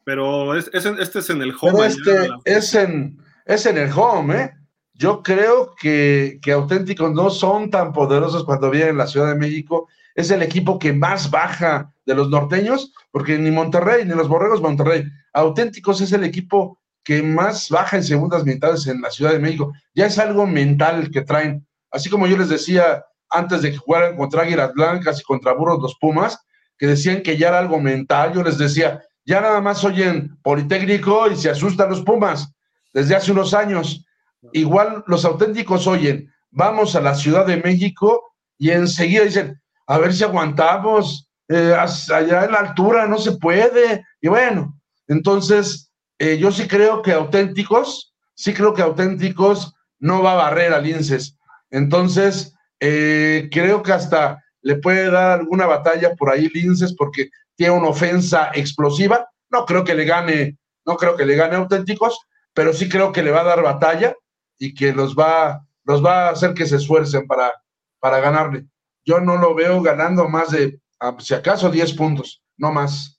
Pero 0.05 0.55
es, 0.57 0.71
este 0.73 1.19
es 1.19 1.31
en 1.31 1.43
el 1.43 1.55
Pero 1.61 1.75
home. 1.77 1.87
este 1.87 2.29
la- 2.29 2.39
es 2.45 2.75
en, 2.75 3.19
es 3.45 3.67
en 3.67 3.77
el 3.79 3.91
home, 3.93 4.43
¿eh? 4.43 4.51
Yo 4.95 5.23
creo 5.23 5.75
que, 5.75 6.39
que 6.43 6.53
auténticos 6.53 7.11
no 7.13 7.31
son 7.31 7.71
tan 7.71 7.93
poderosos 7.93 8.45
cuando 8.45 8.69
vienen 8.71 8.91
en 8.91 8.99
la 8.99 9.07
Ciudad 9.07 9.29
de 9.29 9.35
México. 9.35 9.89
Es 10.15 10.31
el 10.31 10.43
equipo 10.43 10.79
que 10.79 10.93
más 10.93 11.31
baja 11.31 11.95
de 12.05 12.15
los 12.15 12.29
norteños, 12.29 12.93
porque 13.11 13.39
ni 13.39 13.51
Monterrey, 13.51 14.05
ni 14.05 14.15
los 14.15 14.29
Borregos 14.29 14.61
Monterrey. 14.61 15.05
Auténticos 15.33 16.03
es 16.03 16.13
el 16.13 16.25
equipo 16.25 16.79
que 17.05 17.23
más 17.23 17.69
baja 17.71 17.97
en 17.97 18.05
segundas 18.05 18.45
mitades 18.45 18.87
en 18.87 19.01
la 19.01 19.11
Ciudad 19.11 19.33
de 19.33 19.39
México. 19.39 19.73
Ya 19.95 20.07
es 20.07 20.19
algo 20.19 20.47
mental 20.47 21.11
que 21.11 21.23
traen. 21.23 21.67
Así 21.91 22.11
como 22.11 22.27
yo 22.27 22.37
les 22.37 22.49
decía 22.49 23.05
antes 23.31 23.63
de 23.63 23.73
que 23.73 23.79
jugaran 23.79 24.17
contra 24.17 24.43
Águilas 24.43 24.73
Blancas 24.75 25.21
y 25.21 25.25
contra 25.25 25.53
Burros 25.55 25.81
los 25.81 25.97
Pumas, 26.01 26.39
que 26.77 26.87
decían 26.87 27.23
que 27.23 27.37
ya 27.37 27.49
era 27.49 27.59
algo 27.59 27.81
mental, 27.81 28.33
yo 28.35 28.43
les 28.43 28.59
decía, 28.59 29.03
ya 29.25 29.41
nada 29.41 29.61
más 29.61 29.85
oyen 29.85 30.37
Politécnico 30.43 31.31
y 31.31 31.37
se 31.37 31.51
asustan 31.51 31.91
los 31.91 32.03
Pumas 32.03 32.53
desde 32.93 33.15
hace 33.15 33.33
unos 33.33 33.55
años. 33.55 34.05
Igual 34.53 35.05
los 35.07 35.25
auténticos 35.25 35.87
oyen, 35.87 36.33
vamos 36.51 36.97
a 36.97 37.01
la 37.01 37.15
Ciudad 37.15 37.47
de 37.47 37.59
México 37.59 38.35
y 38.59 38.71
enseguida 38.71 39.25
dicen, 39.25 39.61
a 39.87 39.99
ver 39.99 40.13
si 40.13 40.25
aguantamos, 40.25 41.29
eh, 41.49 41.75
allá 41.75 42.45
en 42.45 42.53
la 42.53 42.59
altura 42.59 43.07
no 43.07 43.19
se 43.19 43.33
puede. 43.33 44.05
Y 44.21 44.29
bueno, 44.29 44.79
entonces 45.09 45.90
eh, 46.21 46.37
yo 46.37 46.53
sí 46.53 46.69
creo 46.69 47.01
que 47.01 47.13
auténticos, 47.13 48.15
sí 48.35 48.53
creo 48.53 48.75
que 48.75 48.83
auténticos 48.83 49.75
no 49.99 50.23
va 50.23 50.33
a 50.33 50.51
barrer 50.51 50.75
a 50.75 50.79
Linces. 50.79 51.39
Entonces, 51.71 52.55
eh, 52.79 53.49
creo 53.51 53.83
que 53.83 53.93
hasta 53.93 54.45
le 54.61 54.77
puede 54.77 55.11
dar 55.11 55.41
alguna 55.41 55.65
batalla 55.67 56.15
por 56.15 56.31
ahí 56.31 56.51
Linces 56.53 56.95
porque 56.95 57.31
tiene 57.57 57.73
una 57.73 57.89
ofensa 57.89 58.51
explosiva. 58.53 59.31
No 59.49 59.65
creo 59.65 59.83
que 59.83 59.95
le 59.95 60.05
gane, 60.05 60.59
no 60.85 60.99
creo 60.99 61.17
que 61.17 61.25
le 61.25 61.37
gane 61.37 61.57
auténticos, 61.57 62.19
pero 62.53 62.75
sí 62.75 62.91
creo 62.91 63.13
que 63.13 63.23
le 63.23 63.31
va 63.31 63.41
a 63.41 63.45
dar 63.45 63.63
batalla 63.63 64.15
y 64.59 64.75
que 64.75 64.93
los 64.93 65.17
va, 65.17 65.67
los 65.85 66.05
va 66.05 66.29
a 66.29 66.33
hacer 66.33 66.53
que 66.53 66.67
se 66.67 66.77
esfuercen 66.77 67.27
para, 67.27 67.51
para 67.99 68.21
ganarle. 68.21 68.67
Yo 69.07 69.21
no 69.21 69.39
lo 69.39 69.55
veo 69.55 69.81
ganando 69.81 70.29
más 70.29 70.51
de, 70.51 70.83
ah, 71.01 71.17
si 71.19 71.33
acaso, 71.33 71.71
10 71.71 71.95
puntos, 71.95 72.43
no 72.59 72.71
más. 72.71 73.19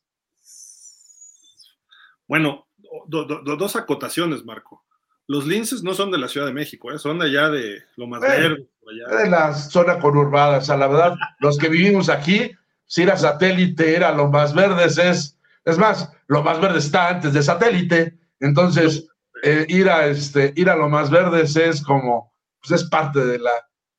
Bueno, 2.27 2.67
dos 3.11 3.75
acotaciones, 3.75 4.45
Marco. 4.45 4.83
Los 5.27 5.45
linces 5.45 5.83
no 5.83 5.93
son 5.93 6.11
de 6.11 6.17
la 6.17 6.27
Ciudad 6.27 6.47
de 6.47 6.53
México, 6.53 6.91
¿eh? 6.91 6.99
son 6.99 7.19
de 7.19 7.27
allá 7.27 7.49
de 7.49 7.83
lo 7.95 8.07
más 8.07 8.21
verde. 8.21 8.67
De 8.83 9.29
la 9.29 9.53
zona 9.53 9.99
conurbada, 9.99 10.57
o 10.57 10.61
sea, 10.61 10.75
la 10.75 10.87
verdad, 10.87 11.15
los 11.39 11.57
que 11.57 11.69
vivimos 11.69 12.09
aquí, 12.09 12.51
si 12.85 13.03
era 13.03 13.15
satélite, 13.15 13.95
era 13.95 14.11
lo 14.11 14.29
más 14.29 14.53
verdes, 14.53 14.97
es, 14.97 15.39
es 15.63 15.77
más, 15.77 16.11
lo 16.27 16.43
más 16.43 16.59
verde 16.59 16.79
está 16.79 17.09
antes 17.09 17.33
de 17.33 17.43
satélite, 17.43 18.17
entonces 18.39 19.07
eh, 19.43 19.65
ir, 19.69 19.89
a 19.89 20.07
este, 20.07 20.53
ir 20.55 20.69
a 20.69 20.75
lo 20.75 20.89
más 20.89 21.09
verdes 21.09 21.55
es 21.55 21.81
como, 21.81 22.33
pues 22.59 22.81
es 22.81 22.89
parte 22.89 23.23
de 23.23 23.39
la, 23.39 23.51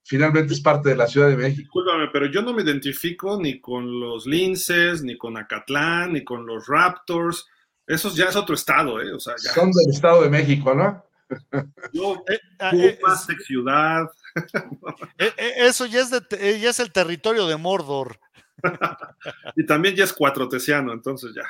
finalmente 0.05 0.53
es 0.53 0.61
parte 0.61 0.91
de 0.91 0.97
la 0.97 1.07
Ciudad 1.07 1.29
de 1.29 1.37
México. 1.37 1.63
Discúlpame, 1.63 2.09
pero 2.13 2.27
yo 2.27 2.43
no 2.43 2.53
me 2.53 2.63
identifico 2.63 3.41
ni 3.41 3.61
con 3.61 4.01
los 4.01 4.27
linces, 4.27 5.03
ni 5.03 5.17
con 5.17 5.37
Acatlán, 5.37 6.13
ni 6.13 6.25
con 6.25 6.45
los 6.45 6.67
Raptors. 6.67 7.49
Eso 7.93 8.15
ya 8.15 8.27
es 8.27 8.37
otro 8.37 8.55
estado, 8.55 9.03
¿eh? 9.03 9.13
O 9.13 9.21
sea, 9.21 9.35
ya. 9.43 9.53
Son 9.53 9.71
del 9.71 9.91
Estado 9.91 10.23
de 10.23 10.31
México, 10.31 10.75
¿no? 10.75 11.05
Yo, 11.93 12.25
eh, 12.29 12.41
eh 12.73 12.99
ciudad. 13.45 14.07
Eh, 15.19 15.35
eso 15.59 15.85
ya 15.85 16.01
es, 16.01 16.11
de, 16.11 16.59
ya 16.59 16.71
es 16.71 16.81
el 16.81 16.91
territorio 16.91 17.47
de 17.47 17.59
Mordor. 17.59 18.19
y 19.57 19.67
también 19.67 19.95
ya 19.95 20.05
es 20.05 20.13
cuatrotesiano, 20.15 20.91
entonces 20.91 21.33
ya. 21.35 21.43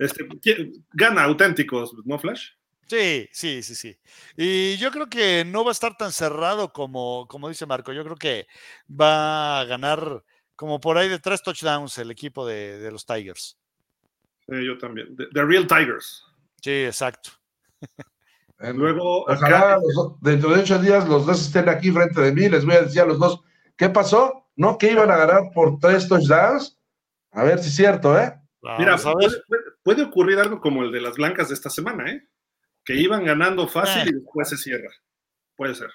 Este, 0.00 0.26
gana 0.92 1.22
auténticos, 1.22 1.94
¿no, 2.04 2.18
Flash? 2.18 2.50
Sí, 2.88 3.28
sí, 3.30 3.62
sí, 3.62 3.76
sí. 3.76 3.96
Y 4.36 4.76
yo 4.78 4.90
creo 4.90 5.08
que 5.08 5.44
no 5.44 5.62
va 5.62 5.70
a 5.70 5.72
estar 5.72 5.96
tan 5.96 6.10
cerrado 6.10 6.72
como, 6.72 7.28
como 7.28 7.48
dice 7.48 7.66
Marco. 7.66 7.92
Yo 7.92 8.02
creo 8.02 8.16
que 8.16 8.48
va 8.90 9.60
a 9.60 9.64
ganar 9.64 10.24
como 10.56 10.80
por 10.80 10.98
ahí 10.98 11.08
de 11.08 11.20
tres 11.20 11.40
touchdowns 11.40 11.98
el 11.98 12.10
equipo 12.10 12.44
de, 12.44 12.90
los 12.90 13.06
Tigers. 13.06 13.56
Sí, 14.48 14.64
yo 14.64 14.78
también. 14.78 15.16
The, 15.16 15.44
Real 15.44 15.66
Tigers. 15.66 16.24
Sí, 16.62 16.84
exacto. 16.84 17.30
Luego, 18.58 19.24
ojalá 19.24 19.78
dentro 20.20 20.50
de 20.50 20.62
ocho 20.62 20.78
días 20.80 21.08
los 21.08 21.26
dos 21.26 21.40
estén 21.40 21.68
aquí 21.68 21.92
frente 21.92 22.20
de 22.20 22.32
mí. 22.32 22.48
Les 22.48 22.64
voy 22.64 22.74
a 22.74 22.82
decir 22.82 23.02
a 23.02 23.06
los 23.06 23.18
dos, 23.18 23.40
¿qué 23.76 23.88
pasó? 23.88 24.48
¿No 24.56 24.78
que 24.78 24.90
iban 24.90 25.10
a 25.10 25.16
ganar 25.16 25.50
por 25.54 25.78
tres 25.78 26.08
touchdowns? 26.08 26.76
A 27.30 27.44
ver 27.44 27.60
si 27.60 27.68
es 27.68 27.76
cierto, 27.76 28.18
¿eh? 28.18 28.34
Mira, 28.78 28.96
puede 29.84 30.02
ocurrir 30.02 30.38
algo 30.38 30.60
como 30.60 30.82
el 30.82 30.90
de 30.90 31.00
las 31.00 31.14
blancas 31.14 31.48
de 31.48 31.54
esta 31.54 31.70
semana, 31.70 32.10
¿eh? 32.10 32.26
que 32.88 32.94
iban 32.94 33.22
ganando 33.22 33.68
fácil 33.68 34.06
y 34.06 34.08
eh. 34.08 34.14
después 34.14 34.48
se 34.48 34.56
cierra. 34.56 34.90
Puede 35.54 35.74
ser. 35.74 35.90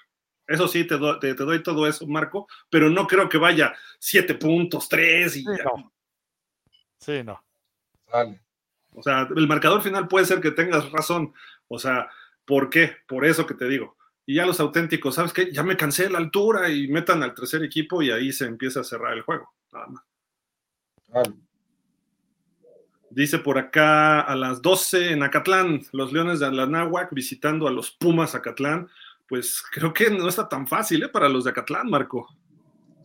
Eso 0.46 0.68
sí, 0.68 0.86
te, 0.86 0.96
te, 1.20 1.34
doy 1.34 1.60
todo 1.60 1.88
eso, 1.88 2.06
Marco, 2.06 2.46
pero 2.70 2.88
no 2.88 3.06
creo 3.08 3.28
que 3.28 3.36
vaya 3.36 3.74
siete 3.98 4.34
puntos, 4.34 4.88
tres 4.88 5.36
y 5.36 5.40
sí, 5.40 5.46
No. 5.64 5.92
Sí, 7.00 7.22
no. 7.24 7.42
Vale. 8.12 8.43
O 8.94 9.02
sea, 9.02 9.28
el 9.34 9.48
marcador 9.48 9.82
final 9.82 10.08
puede 10.08 10.24
ser 10.24 10.40
que 10.40 10.52
tengas 10.52 10.90
razón. 10.92 11.34
O 11.68 11.78
sea, 11.78 12.08
¿por 12.44 12.70
qué? 12.70 12.92
Por 13.06 13.24
eso 13.24 13.46
que 13.46 13.54
te 13.54 13.68
digo. 13.68 13.96
Y 14.26 14.36
ya 14.36 14.46
los 14.46 14.60
auténticos, 14.60 15.16
¿sabes 15.16 15.32
qué? 15.32 15.52
Ya 15.52 15.62
me 15.62 15.76
cansé 15.76 16.04
de 16.04 16.10
la 16.10 16.18
altura 16.18 16.70
y 16.70 16.88
metan 16.88 17.22
al 17.22 17.34
tercer 17.34 17.62
equipo 17.62 18.00
y 18.00 18.10
ahí 18.10 18.32
se 18.32 18.46
empieza 18.46 18.80
a 18.80 18.84
cerrar 18.84 19.12
el 19.12 19.22
juego. 19.22 19.52
Nada 19.72 19.86
más. 19.88 20.02
Vale. 21.08 21.34
Dice 23.10 23.38
por 23.38 23.58
acá 23.58 24.20
a 24.22 24.34
las 24.34 24.62
12 24.62 25.12
en 25.12 25.22
Acatlán, 25.22 25.82
los 25.92 26.12
Leones 26.12 26.40
de 26.40 26.46
Anáhuac 26.46 27.12
visitando 27.12 27.68
a 27.68 27.70
los 27.70 27.90
Pumas 27.90 28.34
Acatlán. 28.34 28.88
Pues 29.28 29.62
creo 29.72 29.92
que 29.92 30.10
no 30.10 30.28
está 30.28 30.48
tan 30.48 30.66
fácil 30.66 31.02
¿eh? 31.02 31.08
para 31.08 31.28
los 31.28 31.44
de 31.44 31.50
Acatlán, 31.50 31.88
Marco. 31.90 32.28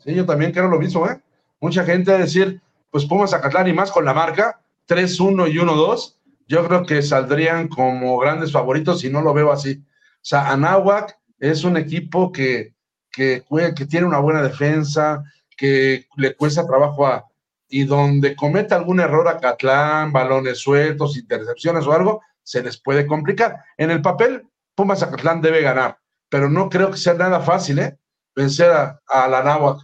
Sí, 0.03 0.15
yo 0.15 0.25
también 0.25 0.51
creo 0.51 0.67
lo 0.67 0.79
mismo, 0.79 1.07
¿eh? 1.07 1.21
Mucha 1.59 1.83
gente 1.83 2.11
a 2.11 2.17
decir, 2.17 2.61
pues 2.89 3.05
Pumas 3.05 3.33
Acatlán 3.33 3.67
y 3.67 3.73
más 3.73 3.91
con 3.91 4.05
la 4.05 4.13
marca 4.13 4.61
3-1 4.89 5.51
y 5.51 5.57
1-2. 5.57 6.15
Yo 6.47 6.67
creo 6.67 6.83
que 6.83 7.01
saldrían 7.03 7.67
como 7.67 8.17
grandes 8.17 8.51
favoritos 8.51 9.03
y 9.03 9.09
no 9.09 9.21
lo 9.21 9.33
veo 9.33 9.51
así. 9.51 9.83
O 10.15 10.25
sea, 10.25 10.49
Anáhuac 10.49 11.17
es 11.39 11.63
un 11.63 11.77
equipo 11.77 12.31
que, 12.31 12.73
que, 13.11 13.43
tiene 13.89 14.07
una 14.07 14.19
buena 14.19 14.41
defensa, 14.41 15.23
que 15.55 16.07
le 16.17 16.35
cuesta 16.35 16.65
trabajo 16.65 17.05
a, 17.05 17.25
y 17.69 17.83
donde 17.83 18.35
cometa 18.35 18.75
algún 18.75 18.99
error 18.99 19.27
a 19.27 19.37
Catlán, 19.37 20.11
balones 20.11 20.57
sueltos, 20.57 21.17
intercepciones 21.17 21.85
o 21.85 21.93
algo, 21.93 22.21
se 22.41 22.63
les 22.63 22.81
puede 22.81 23.05
complicar. 23.05 23.63
En 23.77 23.91
el 23.91 24.01
papel, 24.01 24.47
Pumas 24.73 25.03
Acatlán 25.03 25.41
debe 25.41 25.61
ganar, 25.61 25.99
pero 26.29 26.49
no 26.49 26.67
creo 26.67 26.89
que 26.89 26.97
sea 26.97 27.13
nada 27.13 27.41
fácil, 27.41 27.79
¿eh? 27.79 27.97
Vencer 28.35 28.71
a, 28.71 29.27
la 29.27 29.43
Náhuac. 29.43 29.81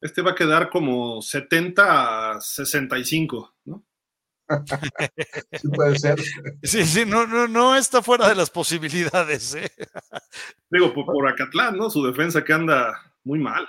Este 0.00 0.20
va 0.20 0.32
a 0.32 0.34
quedar 0.34 0.68
como 0.68 1.22
70 1.22 2.32
a 2.32 2.40
65, 2.40 3.54
¿no? 3.64 3.82
sí 5.52 5.68
puede 5.68 5.98
ser. 5.98 6.20
Sí, 6.62 6.84
sí, 6.84 7.04
no, 7.06 7.26
no, 7.26 7.48
no 7.48 7.76
está 7.76 8.02
fuera 8.02 8.28
de 8.28 8.34
las 8.34 8.50
posibilidades. 8.50 9.54
¿eh? 9.54 9.70
Digo, 10.70 10.92
por, 10.92 11.06
por, 11.06 11.28
Acatlán, 11.28 11.76
¿no? 11.76 11.90
Su 11.90 12.04
defensa 12.06 12.44
que 12.44 12.52
anda 12.52 12.94
muy 13.24 13.38
mal. 13.38 13.66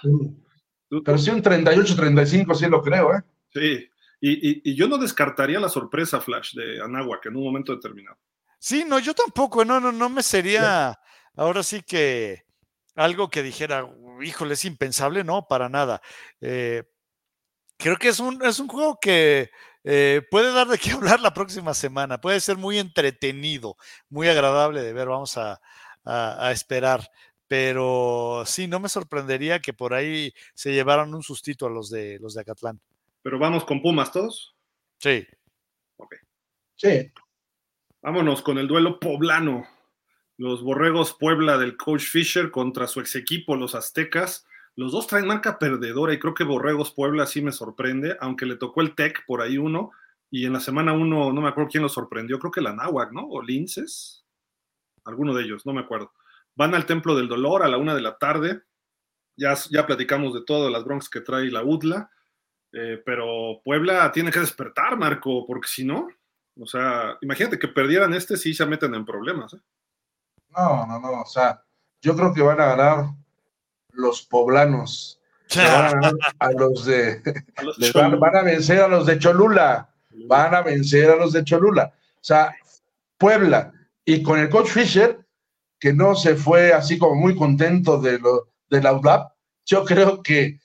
Pero 1.04 1.18
sí 1.18 1.30
un 1.30 1.42
38-35, 1.42 2.56
sí 2.56 2.68
lo 2.68 2.82
creo, 2.82 3.14
¿eh? 3.14 3.24
Sí, 3.54 3.90
y, 4.28 4.76
yo 4.76 4.88
no 4.88 4.98
descartaría 4.98 5.60
la 5.60 5.70
sorpresa, 5.70 6.20
Flash, 6.20 6.56
de 6.56 6.82
Anáhuac 6.82 7.26
en 7.28 7.36
un 7.36 7.44
momento 7.44 7.74
determinado. 7.74 8.18
Sí, 8.60 8.84
no, 8.88 9.00
yo 9.00 9.14
tampoco, 9.14 9.64
no, 9.64 9.80
no, 9.80 9.92
no 9.92 10.10
me 10.10 10.24
sería, 10.24 10.98
ahora 11.36 11.62
sí 11.62 11.84
que 11.84 12.44
algo 12.96 13.30
que 13.30 13.44
dijera, 13.44 13.88
híjole, 14.24 14.56
es 14.56 14.66
impensable, 14.66 15.24
no, 15.24 15.48
para 15.48 15.70
nada. 15.70 16.02
Eh, 16.42 16.84
creo 17.78 17.98
que 17.98 18.08
es 18.08 18.20
un, 18.20 18.44
es 18.44 18.60
un 18.60 18.68
juego 18.68 18.98
que 19.00 19.52
eh, 19.86 20.22
puede 20.30 20.52
dar 20.52 20.68
de 20.68 20.78
qué 20.78 20.92
hablar 20.92 21.22
la 21.22 21.34
próxima 21.34 21.74
semana, 21.74 22.20
puede 22.20 22.42
ser 22.42 22.58
muy 22.58 22.78
entretenido, 22.78 23.78
muy 24.10 24.28
agradable 24.28 24.82
de 24.82 24.92
ver, 24.92 25.08
vamos 25.08 25.38
a, 25.38 25.62
a 26.04 26.52
esperar 26.52 27.10
pero 27.48 28.44
sí, 28.46 28.68
no 28.68 28.80
me 28.80 28.90
sorprendería 28.90 29.60
que 29.60 29.74
por 29.74 29.94
ahí 29.94 30.34
se 30.54 30.74
llevaran 30.74 31.14
un 31.14 31.24
sustito 31.24 31.68
a 31.68 31.70
los 31.70 31.90
de 31.90 32.18
los 32.20 32.34
de 32.34 32.42
Acatlán. 32.42 32.80
Pero 33.22 33.40
vamos 33.40 33.66
con 33.66 33.82
Pumas 33.82 34.12
todos. 34.12 34.56
Sí. 34.98 35.26
Ok. 35.98 36.16
Sí. 36.76 37.12
Vámonos 38.02 38.42
con 38.42 38.58
el 38.58 38.68
duelo 38.68 39.00
poblano. 39.00 39.68
Los 40.38 40.64
Borregos 40.64 41.14
Puebla 41.14 41.58
del 41.58 41.78
coach 41.78 42.04
Fisher 42.04 42.52
contra 42.52 42.88
su 42.88 43.00
ex 43.00 43.16
equipo, 43.16 43.56
los 43.56 43.76
Aztecas. 43.76 44.46
Los 44.76 44.92
dos 44.92 45.08
traen 45.08 45.28
marca 45.28 45.58
perdedora 45.58 46.14
y 46.14 46.20
creo 46.20 46.34
que 46.34 46.44
Borregos 46.44 46.92
Puebla 46.92 47.26
sí 47.26 47.42
me 47.42 47.52
sorprende, 47.52 48.18
aunque 48.20 48.46
le 48.46 48.58
tocó 48.58 48.82
el 48.82 48.94
Tec 48.94 49.26
por 49.26 49.42
ahí 49.42 49.58
uno. 49.58 49.92
Y 50.30 50.46
en 50.46 50.54
la 50.54 50.60
semana 50.60 50.92
uno, 50.92 51.32
no 51.32 51.42
me 51.42 51.48
acuerdo 51.48 51.70
quién 51.70 51.84
lo 51.84 51.90
sorprendió, 51.90 52.40
creo 52.40 52.52
que 52.52 52.62
la 52.62 52.74
Náhuac, 52.74 53.12
¿no? 53.12 53.26
O 53.28 53.42
Linces. 53.42 54.26
Alguno 55.06 55.34
de 55.34 55.44
ellos, 55.44 55.66
no 55.66 55.74
me 55.74 55.82
acuerdo. 55.82 56.12
Van 56.56 56.76
al 56.76 56.86
Templo 56.86 57.16
del 57.16 57.28
Dolor 57.28 57.64
a 57.64 57.70
la 57.70 57.78
una 57.78 57.96
de 57.96 58.02
la 58.02 58.18
tarde. 58.18 58.64
Ya, 59.38 59.54
ya 59.70 59.86
platicamos 59.86 60.34
de 60.34 60.44
todo, 60.44 60.70
las 60.70 60.84
broncas 60.84 61.10
que 61.10 61.22
trae 61.22 61.52
la 61.52 61.64
UDLA. 61.64 62.10
Eh, 62.74 63.02
pero 63.06 63.62
Puebla 63.64 64.12
tiene 64.12 64.32
que 64.32 64.40
despertar, 64.40 64.98
Marco, 64.98 65.46
porque 65.48 65.70
si 65.70 65.86
no, 65.86 66.08
o 66.60 66.66
sea, 66.66 67.18
imagínate 67.22 67.60
que 67.60 67.68
perdieran 67.68 68.14
este, 68.14 68.36
sí 68.36 68.54
se 68.54 68.66
meten 68.66 68.94
en 68.96 69.06
problemas. 69.06 69.54
¿eh? 69.54 69.62
No, 70.50 70.86
no, 70.86 71.00
no, 71.00 71.22
o 71.22 71.26
sea, 71.26 71.64
yo 72.02 72.16
creo 72.16 72.34
que 72.34 72.42
van 72.42 72.60
a 72.60 72.76
ganar 72.76 73.06
los 73.96 74.22
poblanos. 74.24 75.20
van 75.56 76.18
a 76.40 76.52
los 76.52 76.86
de. 76.86 77.22
van, 77.94 78.36
a 78.36 78.42
vencer 78.42 78.82
a 78.82 78.88
los 78.88 79.06
de 79.06 79.20
Cholula. 79.20 79.90
Van 80.28 80.56
a 80.56 80.62
vencer 80.62 81.10
a 81.10 81.16
los 81.16 81.34
de 81.34 81.44
Cholula. 81.44 81.94
O 81.96 82.24
sea, 82.24 82.56
Puebla. 83.18 83.72
Y 84.04 84.22
con 84.22 84.40
el 84.40 84.50
coach 84.50 84.68
Fisher 84.68 85.26
que 85.80 85.94
no 85.94 86.16
se 86.16 86.36
fue 86.36 86.74
así 86.74 86.98
como 86.98 87.16
muy 87.16 87.36
contento 87.36 88.00
de 88.00 88.20
lo 88.20 88.48
del 88.70 88.86
UDLAP, 88.86 89.32
yo 89.66 89.86
creo 89.86 90.24
que 90.24 90.60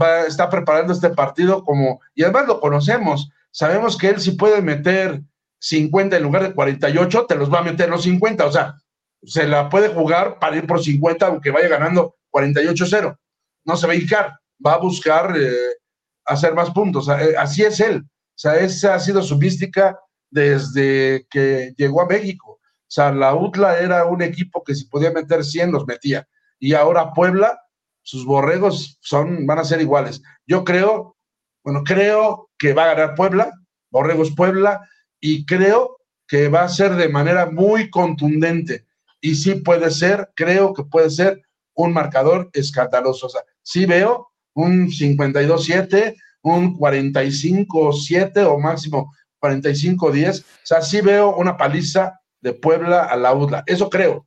va, 0.00 0.22
está 0.22 0.48
preparando 0.48 0.92
este 0.92 1.10
partido 1.10 1.64
como, 1.64 2.00
y 2.14 2.22
además 2.22 2.46
lo 2.46 2.60
conocemos, 2.60 3.30
sabemos 3.50 3.98
que 3.98 4.08
él 4.08 4.20
si 4.20 4.32
puede 4.32 4.62
meter 4.62 5.20
50 5.58 6.16
en 6.16 6.22
lugar 6.22 6.42
de 6.42 6.54
48, 6.54 7.26
te 7.26 7.34
los 7.34 7.52
va 7.52 7.58
a 7.58 7.64
meter 7.64 7.88
los 7.88 8.02
50, 8.04 8.46
o 8.46 8.52
sea, 8.52 8.76
se 9.22 9.46
la 9.46 9.68
puede 9.68 9.88
jugar 9.88 10.38
para 10.38 10.56
ir 10.56 10.66
por 10.66 10.82
50 10.82 11.26
aunque 11.26 11.50
vaya 11.50 11.68
ganando 11.68 12.16
48-0. 12.32 13.16
No 13.64 13.76
se 13.76 13.86
va 13.86 13.92
a 13.92 13.96
hincar, 13.96 14.32
va 14.64 14.74
a 14.74 14.78
buscar 14.78 15.36
eh, 15.36 15.76
hacer 16.24 16.54
más 16.54 16.70
puntos. 16.70 17.08
Eh, 17.08 17.34
así 17.36 17.62
es 17.62 17.78
él. 17.80 17.98
O 17.98 18.38
sea, 18.42 18.56
esa 18.56 18.94
ha 18.94 19.00
sido 19.00 19.22
su 19.22 19.36
mística 19.36 19.98
desde 20.30 21.26
que 21.30 21.74
llegó 21.76 22.00
a 22.00 22.06
México 22.06 22.52
sea, 22.92 23.10
la 23.10 23.34
UTLA 23.34 23.78
era 23.80 24.04
un 24.04 24.20
equipo 24.20 24.62
que 24.62 24.74
si 24.74 24.84
podía 24.84 25.10
meter 25.10 25.42
100 25.44 25.72
los 25.72 25.86
metía. 25.86 26.28
Y 26.58 26.74
ahora 26.74 27.14
Puebla, 27.14 27.58
sus 28.02 28.26
borregos 28.26 28.98
son, 29.00 29.46
van 29.46 29.60
a 29.60 29.64
ser 29.64 29.80
iguales. 29.80 30.22
Yo 30.46 30.62
creo, 30.62 31.16
bueno, 31.64 31.84
creo 31.84 32.50
que 32.58 32.74
va 32.74 32.84
a 32.84 32.94
ganar 32.94 33.14
Puebla, 33.14 33.50
Borregos 33.90 34.34
Puebla, 34.34 34.86
y 35.20 35.46
creo 35.46 35.96
que 36.28 36.48
va 36.48 36.64
a 36.64 36.68
ser 36.68 36.96
de 36.96 37.08
manera 37.08 37.46
muy 37.46 37.88
contundente. 37.88 38.84
Y 39.22 39.36
sí 39.36 39.54
puede 39.54 39.90
ser, 39.90 40.30
creo 40.36 40.74
que 40.74 40.84
puede 40.84 41.08
ser 41.08 41.42
un 41.74 41.92
marcador 41.92 42.50
escandaloso. 42.52 43.26
O 43.26 43.30
sea, 43.30 43.42
sí 43.62 43.86
veo 43.86 44.32
un 44.54 44.88
52-7, 44.88 46.16
un 46.42 46.76
45-7 46.76 48.46
o 48.46 48.58
máximo 48.58 49.14
45-10. 49.40 50.42
O 50.42 50.44
sea, 50.62 50.82
sí 50.82 51.00
veo 51.00 51.36
una 51.36 51.56
paliza 51.56 52.20
de 52.40 52.54
Puebla 52.54 53.04
a 53.04 53.16
la 53.16 53.34
UDLA. 53.34 53.62
Eso 53.66 53.88
creo. 53.88 54.26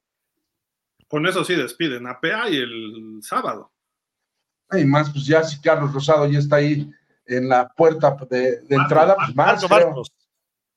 Con 1.08 1.28
eso 1.28 1.44
sí 1.44 1.56
despiden 1.56 2.08
a 2.08 2.20
y 2.50 2.58
el 2.58 3.20
sábado. 3.22 3.72
Y 4.72 4.84
más, 4.86 5.12
pues 5.12 5.26
ya 5.26 5.44
si 5.44 5.62
Carlos 5.62 5.94
Rosado 5.94 6.26
ya 6.26 6.40
está 6.40 6.58
ahí 6.58 6.90
en 7.26 7.50
la 7.50 7.68
puerta 7.70 8.16
de, 8.30 8.62
entrada, 8.70 9.16
pues 9.16 9.36
más. 9.36 9.70
Marcos, 9.70 9.70
Marcos. 9.70 10.12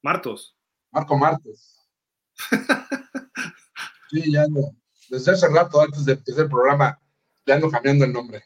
Martos. 0.02 0.56
Marco 0.90 1.18
Martes. 1.18 1.78
sí, 4.10 4.32
ya 4.32 4.46
no. 4.48 4.74
Desde 5.08 5.32
hace 5.32 5.48
rato, 5.48 5.80
antes 5.80 6.04
de 6.04 6.12
empezar 6.12 6.44
el 6.44 6.50
programa, 6.50 6.98
ya 7.46 7.54
ando 7.54 7.70
cambiando 7.70 8.04
el 8.04 8.12
nombre. 8.12 8.44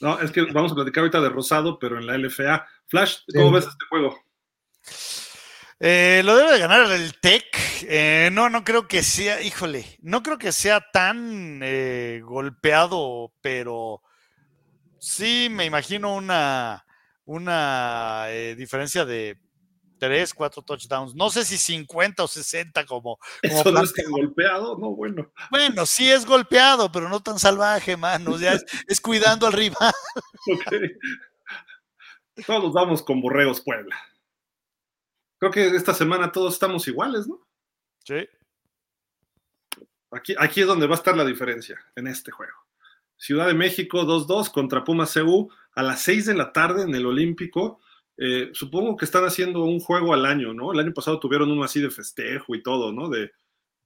No, 0.00 0.18
es 0.20 0.30
que 0.30 0.42
vamos 0.42 0.72
a 0.72 0.74
platicar 0.74 1.02
ahorita 1.02 1.20
de 1.20 1.28
Rosado, 1.28 1.78
pero 1.78 1.98
en 1.98 2.06
la 2.06 2.16
LFA. 2.16 2.66
Flash, 2.86 3.18
¿cómo 3.34 3.52
ves 3.52 3.66
este 3.66 3.84
juego? 3.88 4.18
Eh, 5.78 6.22
lo 6.24 6.36
debe 6.36 6.52
de 6.52 6.58
ganar 6.58 6.90
el 6.90 7.18
Tech. 7.20 7.44
Eh, 7.82 8.30
no, 8.32 8.48
no 8.48 8.64
creo 8.64 8.88
que 8.88 9.02
sea, 9.02 9.42
híjole, 9.42 9.98
no 10.00 10.22
creo 10.22 10.38
que 10.38 10.52
sea 10.52 10.82
tan 10.92 11.60
eh, 11.62 12.20
golpeado, 12.22 13.32
pero 13.40 14.02
sí 14.98 15.48
me 15.50 15.64
imagino 15.64 16.14
una, 16.14 16.84
una 17.24 18.26
diferencia 18.56 19.04
de 19.04 19.38
3, 20.00 20.34
4 20.34 20.62
touchdowns. 20.62 21.14
No 21.14 21.30
sé 21.30 21.44
si 21.44 21.58
50 21.58 22.24
o 22.24 22.26
60 22.26 22.86
como. 22.86 23.18
como 23.18 23.60
Eso 23.60 23.70
no 23.70 23.82
es 23.82 23.92
golpeado, 24.08 24.76
no, 24.78 24.90
bueno. 24.96 25.30
Bueno, 25.50 25.86
sí 25.86 26.10
es 26.10 26.26
golpeado, 26.26 26.90
pero 26.90 27.08
no 27.08 27.20
tan 27.20 27.38
salvaje, 27.38 27.96
mano. 27.96 28.38
Ya 28.38 28.58
es, 28.88 29.00
cuidando 29.00 29.46
al 29.46 29.52
rival. 29.52 29.92
Okay. 30.66 30.90
Todos 32.46 32.72
vamos 32.72 33.02
con 33.02 33.20
Borregos 33.20 33.60
Puebla. 33.60 33.96
Creo 35.38 35.52
que 35.52 35.68
esta 35.76 35.94
semana 35.94 36.32
todos 36.32 36.54
estamos 36.54 36.88
iguales, 36.88 37.26
¿no? 37.28 37.46
Sí. 38.04 38.28
Aquí, 40.10 40.34
aquí 40.38 40.62
es 40.62 40.66
donde 40.66 40.86
va 40.86 40.94
a 40.94 40.98
estar 40.98 41.16
la 41.16 41.24
diferencia 41.24 41.78
en 41.94 42.06
este 42.06 42.30
juego. 42.30 42.56
Ciudad 43.16 43.46
de 43.46 43.54
México 43.54 44.02
2-2 44.04 44.50
contra 44.50 44.82
Pumas 44.82 45.12
CU 45.12 45.50
a 45.74 45.82
las 45.82 46.00
6 46.02 46.26
de 46.26 46.34
la 46.34 46.52
tarde 46.52 46.82
en 46.82 46.94
el 46.94 47.04
Olímpico. 47.04 47.80
Eh, 48.22 48.50
supongo 48.52 48.98
que 48.98 49.06
están 49.06 49.24
haciendo 49.24 49.64
un 49.64 49.80
juego 49.80 50.12
al 50.12 50.26
año, 50.26 50.52
¿no? 50.52 50.74
El 50.74 50.80
año 50.80 50.92
pasado 50.92 51.18
tuvieron 51.18 51.50
uno 51.50 51.64
así 51.64 51.80
de 51.80 51.90
festejo 51.90 52.54
y 52.54 52.62
todo, 52.62 52.92
¿no? 52.92 53.08
De, 53.08 53.30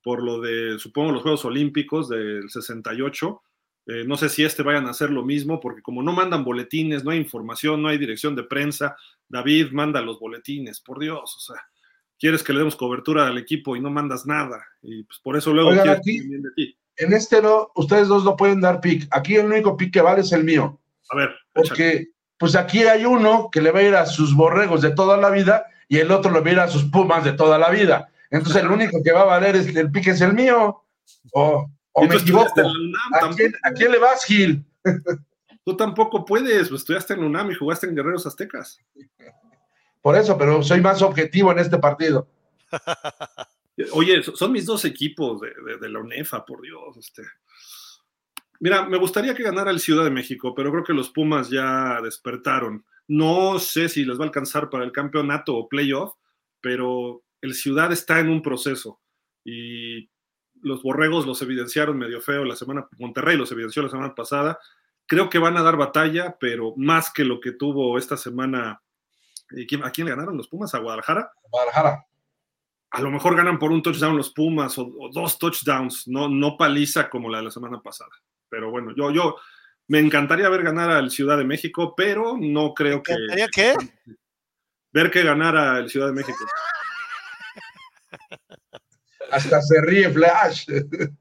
por 0.02 0.24
lo 0.24 0.40
de, 0.40 0.76
supongo, 0.80 1.12
los 1.12 1.22
Juegos 1.22 1.44
Olímpicos 1.44 2.08
del 2.08 2.50
68. 2.50 3.42
Eh, 3.86 4.04
no 4.04 4.16
sé 4.16 4.28
si 4.28 4.42
este 4.42 4.64
vayan 4.64 4.86
a 4.86 4.90
hacer 4.90 5.10
lo 5.10 5.24
mismo, 5.24 5.60
porque 5.60 5.82
como 5.82 6.02
no 6.02 6.12
mandan 6.12 6.42
boletines, 6.42 7.04
no 7.04 7.12
hay 7.12 7.18
información, 7.18 7.80
no 7.80 7.88
hay 7.88 7.96
dirección 7.96 8.34
de 8.34 8.42
prensa, 8.42 8.96
David 9.28 9.70
manda 9.70 10.00
los 10.00 10.18
boletines, 10.18 10.80
por 10.80 10.98
Dios, 10.98 11.36
o 11.36 11.40
sea, 11.40 11.62
quieres 12.18 12.42
que 12.42 12.54
le 12.54 12.60
demos 12.60 12.76
cobertura 12.76 13.26
al 13.26 13.36
equipo 13.36 13.76
y 13.76 13.80
no 13.80 13.90
mandas 13.90 14.24
nada, 14.24 14.64
y 14.80 15.02
pues 15.02 15.20
por 15.22 15.36
eso 15.36 15.52
luego 15.52 15.70
aquí, 15.70 16.18
de 16.20 16.50
ti. 16.56 16.78
En 16.96 17.12
este 17.12 17.42
no, 17.42 17.72
ustedes 17.74 18.08
dos 18.08 18.24
no 18.24 18.36
pueden 18.36 18.62
dar 18.62 18.80
pick, 18.80 19.06
aquí 19.10 19.36
el 19.36 19.46
único 19.46 19.76
pick 19.76 19.92
que 19.92 20.00
vale 20.00 20.22
es 20.22 20.32
el 20.32 20.44
mío. 20.44 20.80
A 21.10 21.16
ver. 21.16 21.34
Porque 21.52 22.13
pues 22.38 22.56
aquí 22.56 22.84
hay 22.84 23.04
uno 23.04 23.48
que 23.50 23.60
le 23.60 23.70
va 23.70 23.80
a 23.80 23.82
ir 23.82 23.94
a 23.94 24.06
sus 24.06 24.34
borregos 24.34 24.82
de 24.82 24.90
toda 24.90 25.16
la 25.16 25.30
vida 25.30 25.66
y 25.88 25.98
el 25.98 26.10
otro 26.10 26.30
le 26.32 26.40
va 26.40 26.48
a 26.48 26.52
ir 26.52 26.60
a 26.60 26.68
sus 26.68 26.84
pumas 26.84 27.24
de 27.24 27.32
toda 27.32 27.58
la 27.58 27.70
vida. 27.70 28.08
Entonces 28.30 28.62
el 28.62 28.70
único 28.70 29.02
que 29.02 29.12
va 29.12 29.22
a 29.22 29.26
valer 29.26 29.56
es 29.56 29.74
el 29.74 29.90
pique 29.90 30.10
es 30.10 30.20
el 30.20 30.32
mío. 30.32 30.82
O, 31.32 31.70
me 32.08 32.16
equivoco. 32.16 32.60
¿A 32.62 33.72
quién, 33.72 33.92
le 33.92 33.98
vas, 33.98 34.24
Gil? 34.24 34.64
Tú 35.64 35.76
tampoco 35.76 36.24
puedes, 36.24 36.68
pues 36.68 36.82
estudiaste 36.82 37.14
en 37.14 37.24
UNAM 37.24 37.52
y 37.52 37.54
jugaste 37.54 37.86
en 37.86 37.94
Guerreros 37.94 38.26
Aztecas. 38.26 38.80
Por 40.02 40.16
eso, 40.16 40.36
pero 40.36 40.62
soy 40.62 40.80
más 40.80 41.00
objetivo 41.00 41.52
en 41.52 41.60
este 41.60 41.78
partido. 41.78 42.28
Oye, 43.92 44.22
son 44.22 44.52
mis 44.52 44.66
dos 44.66 44.84
equipos 44.84 45.40
de, 45.40 45.52
de 45.80 45.88
la 45.88 46.00
UNEFA, 46.00 46.44
por 46.44 46.60
Dios. 46.60 46.96
Este. 46.96 47.22
Mira, 48.60 48.86
me 48.86 48.98
gustaría 48.98 49.34
que 49.34 49.42
ganara 49.42 49.70
el 49.70 49.80
Ciudad 49.80 50.04
de 50.04 50.10
México, 50.10 50.54
pero 50.54 50.70
creo 50.70 50.84
que 50.84 50.92
los 50.92 51.10
Pumas 51.10 51.50
ya 51.50 52.00
despertaron. 52.02 52.84
No 53.06 53.58
sé 53.58 53.88
si 53.88 54.04
les 54.04 54.18
va 54.18 54.24
a 54.24 54.26
alcanzar 54.26 54.70
para 54.70 54.84
el 54.84 54.92
campeonato 54.92 55.56
o 55.56 55.68
playoff, 55.68 56.14
pero 56.60 57.22
el 57.40 57.54
Ciudad 57.54 57.92
está 57.92 58.20
en 58.20 58.30
un 58.30 58.40
proceso 58.40 59.00
y 59.44 60.08
los 60.62 60.82
borregos 60.82 61.26
los 61.26 61.42
evidenciaron 61.42 61.98
medio 61.98 62.20
feo 62.22 62.44
la 62.44 62.56
semana, 62.56 62.88
Monterrey 62.98 63.36
los 63.36 63.52
evidenció 63.52 63.82
la 63.82 63.90
semana 63.90 64.14
pasada. 64.14 64.58
Creo 65.06 65.28
que 65.28 65.38
van 65.38 65.58
a 65.58 65.62
dar 65.62 65.76
batalla, 65.76 66.38
pero 66.40 66.72
más 66.76 67.12
que 67.12 67.24
lo 67.24 67.40
que 67.40 67.52
tuvo 67.52 67.98
esta 67.98 68.16
semana. 68.16 68.80
¿A 69.82 69.90
quién 69.90 70.06
le 70.06 70.12
ganaron 70.12 70.38
los 70.38 70.48
Pumas? 70.48 70.74
¿A 70.74 70.78
Guadalajara? 70.78 71.30
Guadalajara. 71.50 72.06
A 72.90 73.00
lo 73.02 73.10
mejor 73.10 73.36
ganan 73.36 73.58
por 73.58 73.72
un 73.72 73.82
touchdown 73.82 74.16
los 74.16 74.30
Pumas 74.32 74.78
o, 74.78 74.86
o 74.86 75.10
dos 75.12 75.38
touchdowns, 75.38 76.08
no, 76.08 76.28
no 76.30 76.56
paliza 76.56 77.10
como 77.10 77.28
la 77.28 77.38
de 77.38 77.44
la 77.44 77.50
semana 77.50 77.82
pasada. 77.82 78.12
Pero 78.54 78.70
bueno, 78.70 78.94
yo, 78.96 79.10
yo 79.10 79.36
me 79.88 79.98
encantaría 79.98 80.48
ver 80.48 80.62
ganar 80.62 80.88
al 80.88 81.10
Ciudad 81.10 81.36
de 81.36 81.44
México, 81.44 81.92
pero 81.96 82.36
no 82.38 82.72
creo 82.72 83.02
que. 83.02 83.16
qué? 83.52 83.74
Ver 84.92 85.10
que 85.10 85.24
ganara 85.24 85.80
el 85.80 85.90
Ciudad 85.90 86.06
de 86.06 86.12
México. 86.12 86.38
Hasta 89.32 89.60
se 89.60 89.80
ríe 89.82 90.08
Flash. 90.10 90.66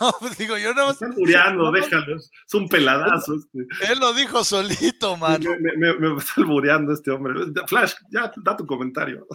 No, 0.00 0.14
pues 0.18 0.38
digo, 0.38 0.56
yo 0.56 0.72
no. 0.72 0.92
Está 0.92 1.04
albureando, 1.04 1.70
déjalo. 1.70 2.16
Es 2.16 2.54
un 2.54 2.70
peladazo. 2.70 3.34
Este. 3.34 3.92
Él 3.92 3.98
lo 3.98 4.14
dijo 4.14 4.42
solito, 4.42 5.18
man. 5.18 5.44
Me, 5.76 5.92
me, 5.92 6.16
está 6.16 6.32
albureando 6.38 6.94
este 6.94 7.10
hombre. 7.10 7.34
Flash, 7.66 7.92
ya 8.10 8.32
da 8.34 8.56
tu 8.56 8.66
comentario. 8.66 9.26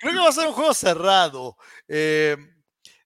Creo 0.00 0.12
que 0.12 0.18
va 0.18 0.28
a 0.28 0.32
ser 0.32 0.48
un 0.48 0.54
juego 0.54 0.74
cerrado. 0.74 1.56
Eh, 1.86 2.36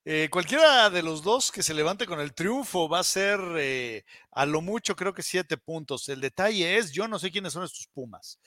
eh, 0.07 0.29
cualquiera 0.31 0.91
de 0.91 1.03
los 1.03 1.23
dos 1.23 1.51
que 1.51 1.63
se 1.63 1.73
levante 1.73 2.05
con 2.05 2.21
el 2.21 2.35
triunfo 2.35 2.89
va 2.89 2.99
a 2.99 3.05
ser 3.05 3.41
eh, 3.57 4.05
a 4.33 4.45
lo 4.45 4.61
mucho, 4.61 4.95
creo 4.95 5.15
que 5.15 5.23
siete 5.23 5.57
puntos. 5.57 6.11
El 6.11 6.21
detalle 6.21 6.77
es, 6.77 6.93
yo 6.93 7.09
no 7.09 7.19
sé 7.19 7.31
quiénes 7.31 7.55
son 7.55 7.65
estos 7.65 7.87
Pumas. 7.87 8.39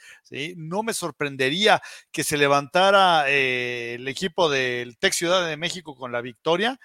No 0.55 0.83
me 0.83 0.93
sorprendería 0.93 1.81
que 2.11 2.23
se 2.23 2.37
levantara 2.37 3.27
eh, 3.29 3.95
el 3.95 4.07
equipo 4.07 4.49
del 4.49 4.97
Tec 4.97 5.13
Ciudad 5.13 5.47
de 5.47 5.57
México 5.57 5.95
con 5.95 6.11
la 6.11 6.21
victoria, 6.21 6.79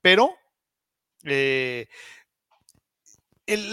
pero 0.00 0.36
la 1.22 1.86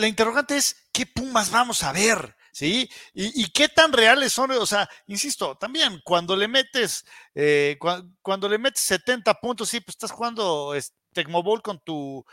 interrogante 0.08 0.58
es, 0.58 0.76
¿qué 0.92 1.06
Pumas 1.06 1.52
vamos 1.52 1.84
a 1.84 1.92
ver? 1.92 2.36
¿Sí? 2.54 2.90
¿Y, 3.14 3.50
qué 3.52 3.68
tan 3.68 3.92
reales 3.92 4.32
son? 4.32 4.52
O 4.52 4.66
sea, 4.66 4.88
insisto, 5.08 5.56
también 5.56 6.00
cuando 6.06 6.38
le 6.38 6.48
metes, 6.48 7.04
eh, 7.36 7.78
cuando, 8.22 8.48
le 8.48 8.58
metes 8.58 8.84
70 8.84 9.34
puntos, 9.42 9.68
sí, 9.68 9.82
pues 9.82 9.96
estás 9.96 10.12
jugando 10.12 10.74
Tecmo 11.12 11.44
Bowl 11.44 11.62
con 11.62 11.80
tu, 11.80 12.24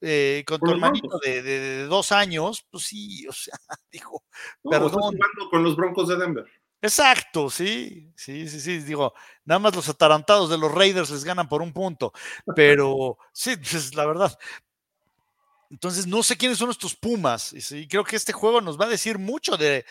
eh, 0.00 0.44
con 0.46 0.60
tu 0.60 0.70
hermanito 0.70 1.18
de, 1.24 1.84
dos 1.84 2.12
años, 2.12 2.66
pues 2.70 2.84
sí, 2.84 3.26
o 3.26 3.32
sea, 3.32 3.54
dijo, 3.92 4.24
perdón. 4.62 4.90
jugando 4.90 5.50
con 5.50 5.62
los 5.62 5.76
Broncos 5.76 6.08
de 6.08 6.16
Denver. 6.16 6.44
Exacto, 6.80 7.50
sí, 7.50 8.12
sí, 8.14 8.48
sí, 8.48 8.60
sí, 8.60 8.78
digo, 8.78 9.12
nada 9.44 9.58
más 9.58 9.74
los 9.74 9.88
atarantados 9.88 10.48
de 10.48 10.58
los 10.58 10.72
Raiders 10.72 11.10
les 11.10 11.24
ganan 11.24 11.48
por 11.48 11.60
un 11.60 11.72
punto, 11.72 12.12
pero 12.54 13.18
sí, 13.32 13.56
pues 13.56 13.96
la 13.96 14.06
verdad, 14.06 14.38
entonces, 15.70 16.06
no 16.06 16.22
sé 16.22 16.36
quiénes 16.36 16.58
son 16.58 16.70
estos 16.70 16.94
Pumas. 16.96 17.52
Y 17.72 17.86
creo 17.88 18.04
que 18.04 18.16
este 18.16 18.32
juego 18.32 18.60
nos 18.60 18.80
va 18.80 18.86
a 18.86 18.88
decir 18.88 19.18
mucho 19.18 19.56
de, 19.56 19.84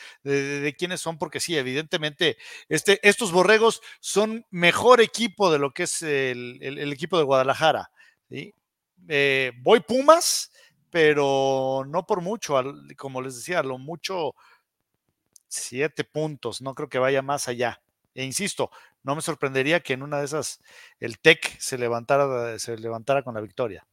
quiénes 0.77 1.01
son, 1.01 1.17
porque 1.17 1.39
sí, 1.39 1.55
evidentemente, 1.55 2.37
este, 2.67 2.99
estos 3.07 3.31
borregos 3.31 3.81
son 3.99 4.45
mejor 4.49 5.01
equipo 5.01 5.51
de 5.51 5.59
lo 5.59 5.71
que 5.71 5.83
es 5.83 6.01
el, 6.01 6.91
equipo 6.91 7.17
de 7.17 7.23
Guadalajara. 7.23 7.91
Eh, 8.29 9.51
voy 9.61 9.79
Pumas, 9.81 10.51
pero 10.89 11.83
no 11.87 12.05
por 12.07 12.21
mucho. 12.21 12.59
como 12.97 13.21
les 13.21 13.35
decía, 13.35 13.61
lo 13.61 13.77
mucho 13.77 14.33
siete 15.47 16.03
puntos. 16.03 16.61
No 16.61 16.73
creo 16.73 16.89
que 16.89 16.99
vaya 16.99 17.21
más 17.21 17.47
allá. 17.47 17.81
E 18.15 18.23
insisto, 18.25 18.71
no 19.03 19.15
me 19.15 19.21
sorprendería 19.21 19.81
que 19.81 19.93
en 19.93 20.01
una 20.01 20.17
de 20.19 20.25
esas 20.25 20.59
el 20.99 21.19
TEC 21.19 21.59
se 21.59 21.77
levantara 21.77 23.21
con 23.23 23.35
la 23.35 23.41
victoria. 23.41 23.85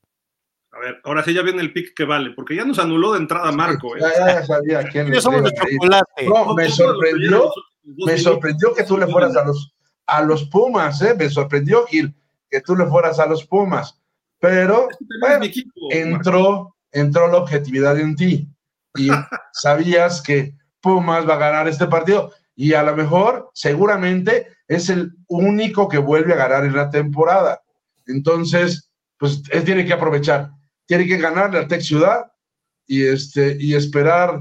A 0.75 0.81
ver, 0.81 1.01
ahora 1.05 1.23
sí 1.23 1.33
ya 1.33 1.43
viene 1.43 1.63
el 1.63 1.73
pick 1.73 1.95
que 1.95 2.05
vale, 2.05 2.31
porque 2.31 2.57
ya 2.57 2.65
nos 2.65 2.79
anuló 2.79 3.13
de 3.13 3.21
entrada 3.21 3.53
Marco. 3.53 3.97
¿eh? 3.97 4.01
Ya, 4.01 4.27
ya, 4.27 4.47
sabía 4.47 4.83
quién 4.85 5.09
le 5.09 5.21
somos 5.21 5.45
de 5.45 5.53
chocolate. 5.53 6.27
No, 6.27 6.55
me 6.55 6.69
sorprendió, 6.69 7.53
me 7.85 8.19
sorprendió 8.19 8.75
que 8.75 8.83
tú 8.83 8.99
le 8.99 9.07
fueras 9.07 9.37
a 9.37 9.45
los, 9.45 9.75
a 10.07 10.23
los 10.23 10.45
Pumas, 10.49 11.01
¿eh? 11.03 11.15
Me 11.17 11.31
sorprendió, 11.31 11.87
Gil. 11.87 12.15
que 12.51 12.61
tú 12.61 12.75
le 12.77 12.87
fueras 12.87 13.21
a 13.21 13.27
los 13.27 13.45
Pumas, 13.47 14.01
pero 14.41 14.89
entró, 15.91 16.77
entró 16.91 17.29
la 17.29 17.39
objetividad 17.39 17.99
en 17.99 18.17
ti 18.17 18.49
y 18.97 19.09
sabías 19.53 20.23
que 20.23 20.55
Pumas 20.81 21.29
va 21.29 21.35
a 21.35 21.39
ganar 21.39 21.69
este 21.69 21.87
partido 21.87 22.33
y 22.57 22.75
a 22.75 22.83
lo 22.83 22.97
mejor, 22.97 23.51
seguramente, 23.53 24.49
es 24.69 24.89
el 24.89 25.13
único 25.29 25.89
que 25.89 25.99
vuelve 25.99 26.33
a 26.35 26.37
ganar 26.37 26.65
en 26.65 26.77
la 26.77 26.91
temporada. 26.91 27.63
Entonces, 28.07 28.91
pues 29.19 29.43
él 29.51 29.65
tiene 29.65 29.85
que 29.85 29.93
aprovechar, 29.93 30.51
tiene 30.87 31.07
que 31.07 31.19
ganarle 31.19 31.59
al 31.59 31.69
Tech 31.69 31.81
Ciudad 31.81 32.31
y, 32.87 33.05
este, 33.05 33.57
y 33.59 33.75
esperar 33.75 34.41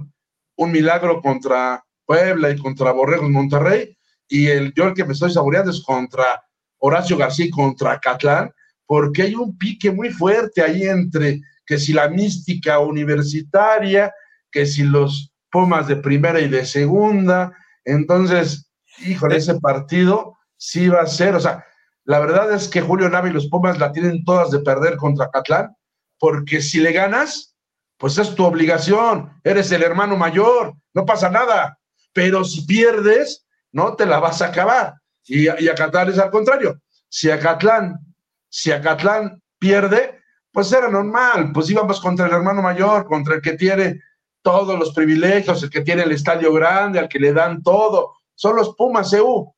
un 0.55 0.71
milagro 0.71 1.21
contra 1.21 1.83
Puebla 2.05 2.51
y 2.51 2.57
contra 2.57 2.91
Borregos 2.91 3.29
Monterrey. 3.29 3.97
Y 4.27 4.47
el, 4.47 4.73
yo 4.73 4.87
el 4.87 4.93
que 4.93 5.05
me 5.05 5.13
estoy 5.13 5.31
saboreando 5.31 5.71
es 5.71 5.81
contra 5.83 6.43
Horacio 6.79 7.17
García 7.17 7.47
contra 7.51 7.99
Catlán, 7.99 8.51
porque 8.85 9.23
hay 9.23 9.35
un 9.35 9.57
pique 9.57 9.89
muy 9.91 10.09
fuerte 10.09 10.61
ahí 10.61 10.83
entre 10.83 11.41
que 11.65 11.77
si 11.77 11.93
la 11.93 12.09
mística 12.09 12.79
universitaria, 12.79 14.13
que 14.51 14.65
si 14.65 14.83
los 14.83 15.29
Pumas 15.49 15.87
de 15.87 15.97
primera 15.97 16.39
y 16.39 16.49
de 16.49 16.65
segunda. 16.65 17.53
Entonces, 17.85 18.71
híjole, 19.05 19.37
ese 19.37 19.59
partido 19.59 20.35
sí 20.57 20.89
va 20.89 21.01
a 21.01 21.05
ser, 21.07 21.35
o 21.35 21.39
sea, 21.39 21.63
la 22.05 22.17
verdad 22.19 22.51
es 22.51 22.67
que 22.67 22.81
Julio 22.81 23.07
Nava 23.07 23.29
y 23.29 23.33
los 23.33 23.49
Pumas 23.49 23.77
la 23.77 23.91
tienen 23.91 24.23
todas 24.25 24.49
de 24.49 24.59
perder 24.59 24.97
contra 24.97 25.29
Catlán, 25.29 25.75
porque 26.23 26.61
si 26.61 26.79
le 26.79 26.93
ganas, 26.93 27.53
pues 27.97 28.17
es 28.17 28.33
tu 28.33 28.45
obligación, 28.45 29.29
eres 29.43 29.69
el 29.73 29.83
hermano 29.83 30.15
mayor, 30.15 30.73
no 30.93 31.05
pasa 31.05 31.29
nada, 31.29 31.77
pero 32.13 32.45
si 32.45 32.61
pierdes, 32.65 33.45
no 33.73 33.97
te 33.97 34.05
la 34.05 34.19
vas 34.19 34.41
a 34.41 34.45
acabar. 34.45 34.93
Y, 35.25 35.49
y 35.49 35.67
Acatlán 35.67 36.07
es 36.07 36.19
al 36.19 36.31
contrario. 36.31 36.79
Si 37.09 37.29
Acatlán, 37.29 37.99
si 38.47 38.71
Acatlán 38.71 39.43
pierde, 39.59 40.21
pues 40.53 40.71
era 40.71 40.87
normal, 40.87 41.51
pues 41.53 41.69
íbamos 41.69 41.99
contra 41.99 42.27
el 42.27 42.31
hermano 42.31 42.61
mayor, 42.61 43.05
contra 43.05 43.35
el 43.35 43.41
que 43.41 43.57
tiene 43.57 43.99
todos 44.41 44.79
los 44.79 44.93
privilegios, 44.93 45.61
el 45.61 45.69
que 45.69 45.81
tiene 45.81 46.03
el 46.03 46.13
estadio 46.13 46.53
grande, 46.53 46.99
al 46.99 47.09
que 47.09 47.19
le 47.19 47.33
dan 47.33 47.61
todo. 47.61 48.13
Son 48.33 48.55
los 48.55 48.73
Pumas 48.77 49.11
EU. 49.11 49.53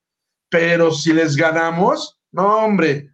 Pero 0.49 0.89
si 0.89 1.13
les 1.13 1.35
ganamos, 1.35 2.19
no, 2.31 2.65
hombre, 2.65 3.11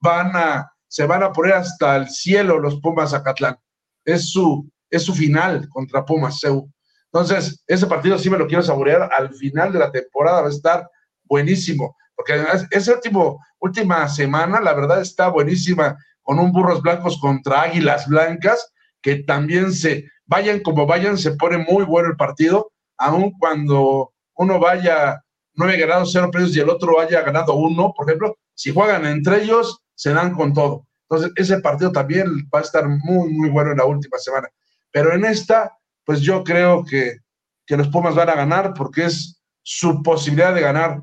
van 0.00 0.32
a, 0.34 0.73
se 0.94 1.06
van 1.06 1.24
a 1.24 1.32
poner 1.32 1.54
hasta 1.54 1.96
el 1.96 2.08
cielo 2.08 2.60
los 2.60 2.78
Pumas 2.78 3.12
Acatlán. 3.14 3.56
Es 4.04 4.30
su, 4.30 4.70
es 4.88 5.02
su 5.02 5.12
final 5.12 5.68
contra 5.68 6.04
Pumas 6.04 6.44
EU. 6.44 6.70
Entonces, 7.06 7.64
ese 7.66 7.88
partido 7.88 8.16
sí 8.16 8.30
me 8.30 8.38
lo 8.38 8.46
quiero 8.46 8.62
saborear. 8.62 9.10
Al 9.12 9.34
final 9.34 9.72
de 9.72 9.80
la 9.80 9.90
temporada 9.90 10.42
va 10.42 10.46
a 10.46 10.50
estar 10.50 10.88
buenísimo. 11.24 11.96
Porque 12.14 12.40
esa 12.70 13.00
última 13.58 14.08
semana, 14.08 14.60
la 14.60 14.72
verdad, 14.72 15.00
está 15.00 15.26
buenísima 15.26 15.96
con 16.22 16.38
un 16.38 16.52
burros 16.52 16.80
blancos 16.80 17.18
contra 17.20 17.62
águilas 17.62 18.06
blancas, 18.06 18.72
que 19.02 19.16
también 19.16 19.72
se, 19.72 20.04
vayan 20.26 20.60
como 20.60 20.86
vayan, 20.86 21.18
se 21.18 21.32
pone 21.32 21.58
muy 21.58 21.84
bueno 21.84 22.10
el 22.10 22.16
partido, 22.16 22.70
aun 22.98 23.32
cuando 23.40 24.12
uno 24.36 24.60
vaya 24.60 25.23
nueve 25.54 25.78
ganados, 25.78 26.12
cero 26.12 26.30
precios 26.30 26.56
y 26.56 26.60
el 26.60 26.68
otro 26.68 27.00
haya 27.00 27.22
ganado 27.22 27.54
uno, 27.54 27.92
por 27.96 28.06
ejemplo, 28.06 28.36
si 28.54 28.72
juegan 28.72 29.06
entre 29.06 29.42
ellos, 29.42 29.80
se 29.94 30.12
dan 30.12 30.32
con 30.32 30.52
todo. 30.52 30.86
Entonces, 31.08 31.32
ese 31.36 31.60
partido 31.60 31.92
también 31.92 32.26
va 32.52 32.60
a 32.60 32.62
estar 32.62 32.88
muy, 32.88 33.32
muy 33.32 33.48
bueno 33.50 33.72
en 33.72 33.78
la 33.78 33.84
última 33.84 34.18
semana. 34.18 34.48
Pero 34.90 35.12
en 35.12 35.24
esta, 35.24 35.76
pues 36.04 36.20
yo 36.20 36.42
creo 36.42 36.84
que, 36.84 37.18
que 37.66 37.76
los 37.76 37.88
Pumas 37.88 38.14
van 38.14 38.30
a 38.30 38.34
ganar 38.34 38.74
porque 38.74 39.04
es 39.04 39.40
su 39.62 40.02
posibilidad 40.02 40.54
de 40.54 40.60
ganar. 40.60 41.02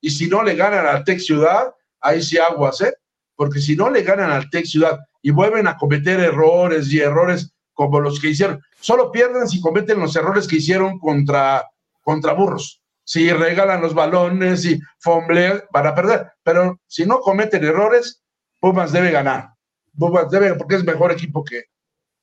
y 0.00 0.10
si 0.10 0.28
no 0.28 0.42
le 0.42 0.54
ganan 0.54 0.86
al 0.86 1.04
Tech 1.04 1.18
Ciudad, 1.18 1.72
ahí 2.00 2.22
sí 2.22 2.38
aguas, 2.38 2.80
¿eh? 2.80 2.94
Porque 3.34 3.60
si 3.60 3.76
no 3.76 3.90
le 3.90 4.02
ganan 4.02 4.30
al 4.30 4.48
Tech 4.50 4.64
Ciudad 4.64 4.98
y 5.22 5.30
vuelven 5.30 5.66
a 5.66 5.76
cometer 5.76 6.20
errores 6.20 6.92
y 6.92 7.00
errores 7.00 7.50
como 7.74 8.00
los 8.00 8.18
que 8.18 8.28
hicieron. 8.28 8.60
Solo 8.80 9.12
pierden 9.12 9.46
si 9.48 9.60
cometen 9.60 10.00
los 10.00 10.16
errores 10.16 10.48
que 10.48 10.56
hicieron 10.56 10.98
contra, 10.98 11.68
contra 12.02 12.32
Burros. 12.32 12.82
Si 13.06 13.32
regalan 13.32 13.80
los 13.80 13.94
balones 13.94 14.64
y 14.64 14.80
fomblean, 14.98 15.62
van 15.72 15.86
a 15.86 15.94
perder. 15.94 16.32
Pero 16.42 16.80
si 16.88 17.06
no 17.06 17.20
cometen 17.20 17.62
errores, 17.62 18.20
Pumas 18.60 18.90
debe 18.90 19.12
ganar. 19.12 19.50
Pumas 19.96 20.28
debe, 20.28 20.54
porque 20.54 20.74
es 20.74 20.84
mejor 20.84 21.12
equipo 21.12 21.44
que, 21.44 21.66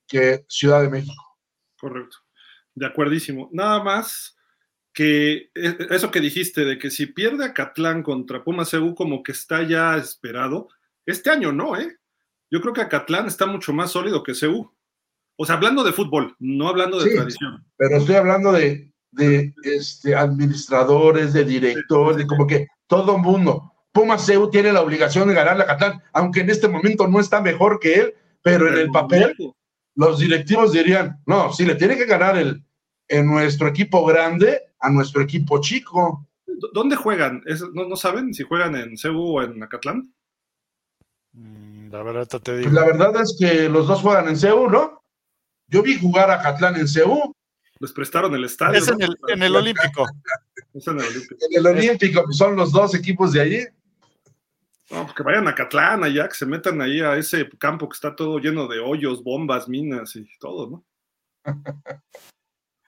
que 0.05 0.43
Ciudad 0.49 0.81
de 0.81 0.89
México. 0.89 1.23
Correcto. 1.79 2.17
De 2.75 2.85
acuerdísimo. 2.85 3.49
Nada 3.53 3.81
más 3.81 4.35
que 4.91 5.51
e, 5.55 5.77
eso 5.89 6.11
que 6.11 6.19
dijiste 6.19 6.65
de 6.65 6.77
que 6.77 6.91
si 6.91 7.05
pierde 7.05 7.45
a 7.45 7.53
Catlán 7.53 8.03
contra 8.03 8.43
Pumas 8.43 8.73
EU 8.73 8.93
como 8.93 9.23
que 9.23 9.31
está 9.31 9.63
ya 9.63 9.95
esperado, 9.95 10.67
este 11.05 11.29
año 11.29 11.53
no, 11.53 11.77
¿eh? 11.77 11.97
Yo 12.51 12.59
creo 12.59 12.73
que 12.73 12.81
Acatlán 12.81 13.27
está 13.27 13.45
mucho 13.45 13.71
más 13.71 13.91
sólido 13.91 14.21
que 14.21 14.33
CU. 14.33 14.69
O 15.37 15.45
sea, 15.45 15.55
hablando 15.55 15.83
de 15.83 15.93
fútbol, 15.93 16.35
no 16.39 16.67
hablando 16.67 17.01
de 17.01 17.15
tradición. 17.15 17.65
Pero 17.77 17.97
estoy 17.97 18.15
hablando 18.15 18.51
de, 18.51 18.92
de 19.13 19.53
este, 19.63 20.15
administradores, 20.15 21.33
de 21.33 21.45
directores, 21.45 22.17
de 22.17 22.27
como 22.27 22.47
que 22.47 22.67
todo 22.87 23.17
mundo. 23.17 23.71
Pumas 23.91 24.25
CEU 24.25 24.49
tiene 24.49 24.73
la 24.73 24.81
obligación 24.81 25.27
de 25.27 25.35
ganar 25.35 25.57
la 25.57 25.67
Catlán, 25.67 26.01
aunque 26.13 26.41
en 26.41 26.49
este 26.49 26.67
momento 26.67 27.07
no 27.07 27.19
está 27.19 27.41
mejor 27.41 27.79
que 27.79 27.93
él, 27.95 28.13
pero 28.41 28.67
en 28.67 28.77
el 28.77 28.89
papel 28.89 29.35
los 29.95 30.19
directivos 30.19 30.71
dirían, 30.71 31.21
no, 31.25 31.53
sí 31.53 31.65
le 31.65 31.75
tiene 31.75 31.95
que 31.95 32.05
ganar 32.05 32.37
el, 32.37 32.63
en 33.07 33.27
nuestro 33.27 33.67
equipo 33.67 34.03
grande 34.05 34.61
a 34.79 34.89
nuestro 34.89 35.21
equipo 35.21 35.61
chico. 35.61 36.27
¿Dónde 36.73 36.95
juegan? 36.95 37.43
¿No, 37.73 37.87
¿No, 37.87 37.95
saben 37.95 38.33
si 38.33 38.43
juegan 38.43 38.75
en 38.75 38.97
CEU 38.97 39.37
o 39.37 39.41
en 39.43 39.61
Acatlán? 39.61 40.13
Mm, 41.33 41.89
la 41.91 42.03
verdad 42.03 42.27
te 42.27 42.57
digo. 42.57 42.71
La 42.71 42.85
verdad 42.85 43.21
es 43.21 43.35
que 43.39 43.69
los 43.69 43.87
dos 43.87 44.01
juegan 44.01 44.27
en 44.27 44.37
CEU, 44.37 44.69
¿no? 44.69 45.03
Yo 45.67 45.81
vi 45.81 45.99
jugar 45.99 46.31
a 46.31 46.41
Catlán 46.41 46.75
en 46.75 46.87
CEU. 46.87 47.33
Les 47.83 47.91
prestaron 47.91 48.33
el 48.33 48.45
estadio. 48.45 48.79
Es 48.79 48.87
en, 48.87 49.01
el, 49.01 49.55
Olímpico. 49.57 50.05
es 50.73 50.87
en 50.87 51.01
el 51.01 51.05
Olímpico. 51.05 51.35
En 51.49 51.57
el 51.57 51.67
Olímpico, 51.67 52.31
son 52.31 52.55
los 52.55 52.71
dos 52.71 52.95
equipos 52.95 53.33
de 53.33 53.41
allí. 53.41 53.59
No, 54.89 55.03
pues 55.03 55.13
que 55.13 55.23
vayan 55.23 55.49
a 55.49 55.53
Catlán 55.53 56.01
allá, 56.01 56.29
que 56.29 56.35
se 56.35 56.45
metan 56.45 56.79
ahí 56.79 57.01
a 57.01 57.17
ese 57.17 57.49
campo 57.59 57.89
que 57.89 57.95
está 57.95 58.15
todo 58.15 58.39
lleno 58.39 58.69
de 58.69 58.79
hoyos, 58.79 59.21
bombas, 59.21 59.67
minas 59.67 60.15
y 60.15 60.25
todo, 60.39 60.69
¿no? 60.69 60.85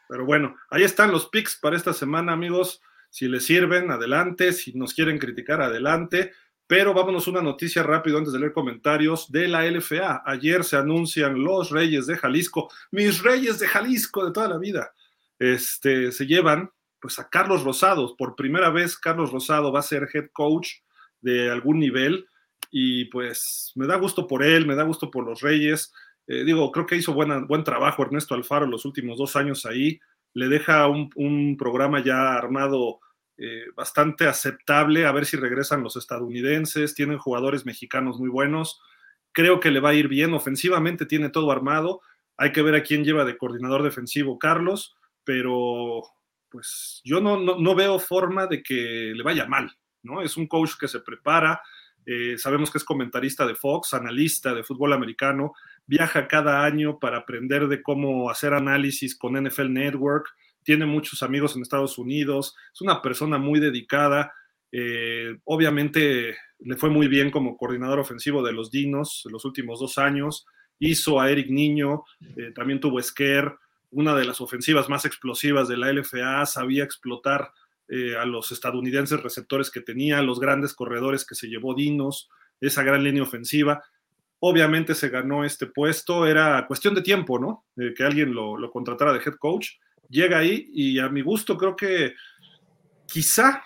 Pero 0.08 0.26
bueno, 0.26 0.56
ahí 0.70 0.84
están 0.84 1.12
los 1.12 1.28
picks 1.28 1.58
para 1.58 1.76
esta 1.76 1.92
semana, 1.92 2.32
amigos. 2.32 2.82
Si 3.10 3.28
les 3.28 3.46
sirven, 3.46 3.92
adelante. 3.92 4.54
Si 4.54 4.72
nos 4.78 4.94
quieren 4.94 5.18
criticar, 5.18 5.62
adelante. 5.62 6.32
Pero 6.68 6.94
vámonos 6.94 7.28
una 7.28 7.42
noticia 7.42 7.84
rápido 7.84 8.18
antes 8.18 8.34
de 8.34 8.40
leer 8.40 8.54
comentarios 8.54 9.32
de 9.32 9.48
la 9.48 9.66
LFA. 9.70 10.24
Ayer 10.26 10.64
se 10.64 10.78
anuncian 10.78 11.44
los 11.44 11.70
Reyes 11.70 12.08
de 12.08 12.18
Jalisco, 12.18 12.72
mis 12.92 13.22
Reyes 13.22 13.60
de 13.60 13.68
Jalisco 13.68 14.26
de 14.26 14.32
toda 14.32 14.48
la 14.48 14.58
vida. 14.58 14.94
Este, 15.38 16.12
se 16.12 16.26
llevan 16.26 16.72
pues 17.00 17.20
a 17.20 17.30
Carlos 17.30 17.64
Rosado. 17.64 18.16
Por 18.18 18.36
primera 18.36 18.72
vez 18.72 18.98
Carlos 18.98 19.32
Rosado 19.32 19.72
va 19.72 19.80
a 19.80 19.84
ser 19.84 20.10
head 20.12 20.30
coach 20.34 20.70
de 21.22 21.52
algún 21.52 21.80
nivel 21.80 22.26
y 22.72 23.06
pues 23.06 23.72
me 23.76 23.86
da 23.86 23.98
gusto 23.98 24.26
por 24.26 24.44
él, 24.44 24.66
me 24.66 24.76
da 24.76 24.84
gusto 24.84 25.12
por 25.12 25.24
los 25.24 25.42
Reyes. 25.42 25.94
Eh, 26.26 26.44
digo, 26.44 26.72
creo 26.72 26.88
que 26.88 26.96
hizo 26.96 27.14
buen 27.14 27.64
trabajo 27.64 28.02
Ernesto 28.02 28.34
Alfaro 28.34 28.66
los 28.66 28.86
últimos 28.86 29.20
dos 29.20 29.36
años 29.36 29.68
ahí. 29.68 30.00
Le 30.34 30.48
deja 30.48 30.88
un, 30.88 31.12
un 31.16 31.58
programa 31.58 32.04
ya 32.04 32.34
armado 32.34 33.00
eh, 33.38 33.66
bastante 33.76 34.28
aceptable, 34.28 35.06
a 35.06 35.12
ver 35.12 35.26
si 35.26 35.36
regresan 35.36 35.84
los 35.84 35.98
estadounidenses, 35.98 36.95
tienen 36.95 37.18
jugadores 37.18 37.66
mexicanos 37.66 38.18
muy 38.20 38.30
buenos, 38.30 38.80
creo 39.34 39.60
que 39.60 39.72
le 39.72 39.82
va 39.82 39.90
a 39.90 39.94
ir 39.94 40.07
bien, 40.07 40.34
ofensivamente 40.34 41.06
tiene 41.06 41.30
todo 41.30 41.52
armado, 41.52 42.02
hay 42.38 42.52
que 42.52 42.62
ver 42.62 42.76
a 42.76 42.84
quién 42.84 43.03
lleva 43.03 43.26
de 43.26 43.38
coordinador 43.38 43.84
defensivo 43.84 44.40
Carlos, 44.40 44.95
pero 45.24 46.03
pues 46.49 47.02
yo 47.03 47.20
no, 47.20 47.38
no, 47.38 47.76
veo 47.76 47.99
forma 47.99 48.48
de 48.48 48.64
que 48.64 49.12
le 49.14 49.24
vaya 49.24 49.45
mal, 49.45 49.70
¿no? 50.03 50.22
Es 50.22 50.38
un 50.38 50.48
coach 50.48 50.72
que 50.80 50.88
se 50.88 51.02
prepara, 51.02 51.62
eh, 52.06 52.38
sabemos 52.38 52.72
que 52.72 52.78
es 52.78 52.86
comentarista 52.86 53.45
de 53.45 53.56
Fox, 53.56 53.94
analista 53.94 54.53
de 54.53 54.64
fútbol 54.64 54.94
americano, 54.94 55.53
viaja 55.86 56.30
cada 56.30 56.64
año 56.64 56.99
para 56.99 57.18
aprender 57.18 57.68
de 57.68 57.82
cómo 57.82 58.30
hacer 58.30 58.53
análisis 58.53 59.18
con 59.18 59.36
NFL 59.36 59.74
Network, 59.74 60.30
tiene 60.66 60.88
muchos 60.88 61.22
amigos 61.24 61.56
en 61.56 61.62
Estados 61.62 61.98
Unidos, 61.98 62.56
es 62.74 62.82
una 62.82 63.02
persona 63.02 63.38
muy 63.38 63.60
dedicada. 63.60 64.34
Eh, 64.72 65.38
obviamente 65.46 66.36
le 66.60 66.76
fue 66.76 66.90
muy 66.90 67.08
bien 67.08 67.30
como 67.30 67.56
coordinador 67.56 68.00
ofensivo 68.00 68.44
de 68.44 68.52
los 68.52 68.72
Dinos 68.72 69.24
los 69.32 69.46
últimos 69.46 69.80
dos 69.80 69.98
años. 70.00 70.46
Hizo 70.80 71.22
a 71.22 71.30
Eric 71.30 71.50
Niño, 71.50 72.04
eh, 72.36 72.52
también 72.54 72.80
tuvo 72.80 73.00
Esquer, 73.00 73.54
una 73.92 74.16
de 74.16 74.26
las 74.26 74.42
ofensivas 74.42 74.90
más 74.90 75.06
explosivas 75.06 75.70
de 75.70 75.78
la 75.78 75.94
LFA, 75.94 76.46
sabía 76.48 76.84
explotar 76.84 77.52
eh, 77.88 78.18
a 78.18 78.26
los 78.26 78.52
estadounidenses 78.52 79.22
receptores 79.22 79.70
que 79.70 79.82
tenía, 79.82 80.22
los 80.24 80.40
grandes 80.40 80.74
corredores 80.74 81.26
que 81.26 81.36
se 81.36 81.48
llevó 81.48 81.76
Dinos, 81.76 82.28
esa 82.60 82.82
gran 82.82 83.04
línea 83.04 83.22
ofensiva. 83.22 83.84
Obviamente 84.40 84.96
se 84.96 85.10
ganó 85.10 85.46
este 85.46 85.68
puesto, 85.68 86.26
era 86.26 86.66
cuestión 86.68 86.96
de 86.96 87.04
tiempo, 87.04 87.40
¿no? 87.40 87.66
que 87.96 88.04
alguien 88.04 88.34
lo 88.34 88.70
contratara 88.72 89.14
de 89.14 89.20
head 89.20 89.36
coach 89.40 89.68
llega 90.10 90.40
ahí 90.40 90.69
y 90.73 90.99
a 90.99 91.10
mi 91.10 91.22
gusto 91.22 91.57
creo 91.57 91.76
que 91.76 92.14
quizá 93.07 93.64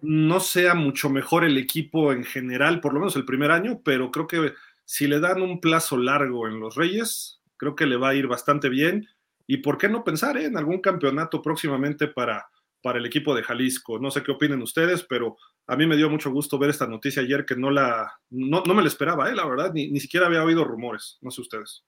no 0.00 0.40
sea 0.40 0.74
mucho 0.74 1.10
mejor 1.10 1.44
el 1.44 1.58
equipo 1.58 2.12
en 2.12 2.24
general, 2.24 2.80
por 2.80 2.94
lo 2.94 3.00
menos 3.00 3.16
el 3.16 3.24
primer 3.24 3.50
año, 3.50 3.80
pero 3.84 4.10
creo 4.10 4.26
que 4.26 4.54
si 4.84 5.06
le 5.06 5.20
dan 5.20 5.42
un 5.42 5.60
plazo 5.60 5.96
largo 5.96 6.46
en 6.46 6.60
los 6.60 6.76
Reyes, 6.76 7.40
creo 7.56 7.74
que 7.74 7.86
le 7.86 7.96
va 7.96 8.10
a 8.10 8.14
ir 8.14 8.26
bastante 8.26 8.68
bien. 8.68 9.06
Y 9.46 9.58
por 9.58 9.78
qué 9.78 9.88
no 9.88 10.04
pensar 10.04 10.36
eh, 10.36 10.46
en 10.46 10.56
algún 10.56 10.80
campeonato 10.80 11.42
próximamente 11.42 12.08
para, 12.08 12.48
para 12.82 12.98
el 12.98 13.06
equipo 13.06 13.34
de 13.34 13.42
Jalisco. 13.42 13.98
No 13.98 14.10
sé 14.10 14.22
qué 14.22 14.32
opinen 14.32 14.62
ustedes, 14.62 15.04
pero 15.08 15.36
a 15.66 15.76
mí 15.76 15.86
me 15.86 15.96
dio 15.96 16.08
mucho 16.08 16.30
gusto 16.30 16.58
ver 16.58 16.70
esta 16.70 16.86
noticia 16.86 17.22
ayer 17.22 17.44
que 17.44 17.56
no 17.56 17.70
la 17.70 18.12
no, 18.30 18.62
me 18.62 18.82
la 18.82 18.88
esperaba, 18.88 19.30
eh, 19.30 19.34
la 19.34 19.46
verdad, 19.46 19.72
ni, 19.72 19.90
ni 19.90 20.00
siquiera 20.00 20.26
había 20.26 20.44
oído 20.44 20.64
rumores, 20.64 21.18
no 21.20 21.30
sé 21.30 21.40
ustedes. 21.40 21.84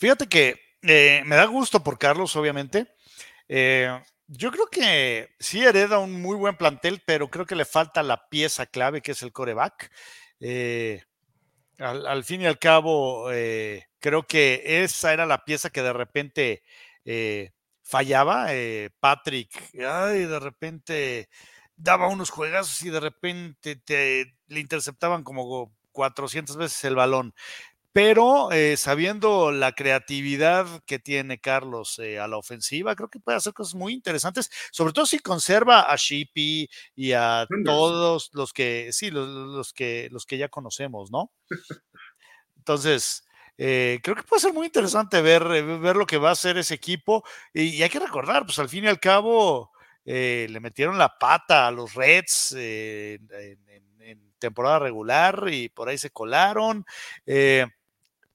Fíjate 0.00 0.30
que 0.30 0.58
eh, 0.80 1.22
me 1.26 1.36
da 1.36 1.44
gusto 1.44 1.84
por 1.84 1.98
Carlos, 1.98 2.34
obviamente. 2.34 2.94
Eh, 3.48 4.00
yo 4.28 4.50
creo 4.50 4.66
que 4.68 5.28
sí 5.38 5.62
hereda 5.62 5.98
un 5.98 6.22
muy 6.22 6.36
buen 6.36 6.56
plantel, 6.56 7.02
pero 7.04 7.28
creo 7.28 7.44
que 7.44 7.54
le 7.54 7.66
falta 7.66 8.02
la 8.02 8.26
pieza 8.30 8.64
clave 8.64 9.02
que 9.02 9.12
es 9.12 9.22
el 9.22 9.30
coreback. 9.30 9.92
Eh, 10.40 11.02
al, 11.76 12.24
fin 12.24 12.40
y 12.40 12.46
al 12.46 12.58
cabo, 12.58 13.26
creo 13.98 14.26
que 14.26 14.62
esa 14.84 15.12
era 15.12 15.26
la 15.26 15.44
pieza 15.44 15.68
que 15.68 15.82
de 15.82 15.92
repente 15.92 16.62
fallaba. 17.82 18.48
Patrick, 19.00 19.50
ay, 19.86 20.24
de 20.24 20.40
repente 20.40 21.28
daba 21.76 22.08
unos 22.08 22.30
juegazos 22.30 22.82
y 22.84 22.90
de 22.90 23.00
repente 23.00 23.76
te, 23.76 24.34
le 24.46 24.60
interceptaban 24.60 25.24
como 25.24 25.74
400 25.92 26.56
veces 26.56 26.84
el 26.84 26.94
balón 26.94 27.34
pero 27.92 28.52
eh, 28.52 28.76
sabiendo 28.76 29.50
la 29.50 29.72
creatividad 29.72 30.66
que 30.86 31.00
tiene 31.00 31.40
Carlos 31.40 31.98
eh, 31.98 32.20
a 32.20 32.28
la 32.28 32.36
ofensiva, 32.36 32.94
creo 32.94 33.08
que 33.08 33.18
puede 33.18 33.38
hacer 33.38 33.52
cosas 33.52 33.74
muy 33.74 33.92
interesantes, 33.92 34.50
sobre 34.70 34.92
todo 34.92 35.06
si 35.06 35.18
conserva 35.18 35.82
a 35.82 35.96
Shippy 35.96 36.68
y 36.94 37.12
a 37.12 37.46
todos 37.64 38.30
los 38.32 38.52
que, 38.52 38.90
sí, 38.92 39.10
los, 39.10 39.72
que, 39.72 40.08
los 40.12 40.24
que 40.24 40.38
ya 40.38 40.48
conocemos, 40.48 41.10
¿no? 41.10 41.32
Entonces, 42.58 43.24
eh, 43.58 43.98
creo 44.02 44.14
que 44.14 44.22
puede 44.22 44.40
ser 44.40 44.52
muy 44.52 44.66
interesante 44.66 45.20
ver, 45.20 45.44
ver 45.44 45.96
lo 45.96 46.06
que 46.06 46.18
va 46.18 46.28
a 46.28 46.32
hacer 46.32 46.58
ese 46.58 46.74
equipo 46.74 47.24
y, 47.52 47.82
hay 47.82 47.90
que 47.90 47.98
recordar, 47.98 48.44
pues 48.44 48.58
al 48.60 48.68
fin 48.68 48.84
y 48.84 48.88
al 48.88 49.00
cabo, 49.00 49.72
le 50.04 50.60
metieron 50.60 50.98
la 50.98 51.18
pata 51.18 51.66
a 51.66 51.70
los 51.70 51.94
Reds 51.94 52.52
en, 52.52 53.28
temporada 54.38 54.78
regular 54.78 55.48
y 55.50 55.68
por 55.68 55.90
ahí 55.90 55.98
se 55.98 56.10
colaron 56.10 56.86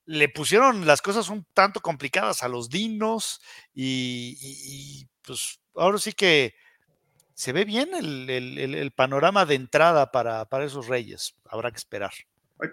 le 0.06 0.30
pusieron 0.30 0.86
las 0.86 1.02
cosas 1.02 1.30
un 1.30 1.45
tanto 1.53 1.80
complicadas 1.82 2.44
a 2.44 2.48
los 2.48 2.69
dinos 2.69 3.41
y, 3.73 5.07
pues 5.26 5.60
ahora 5.76 5.98
sí 5.98 6.14
que 6.14 6.53
se 7.34 7.52
ve 7.52 7.65
bien 7.65 7.90
el, 7.94 8.91
panorama 8.95 9.45
de 9.45 9.56
entrada 9.56 10.11
para, 10.11 10.48
esos 10.64 10.88
reyes. 10.88 11.36
Habrá 11.49 11.72
que 11.72 11.77
esperar. 11.77 12.11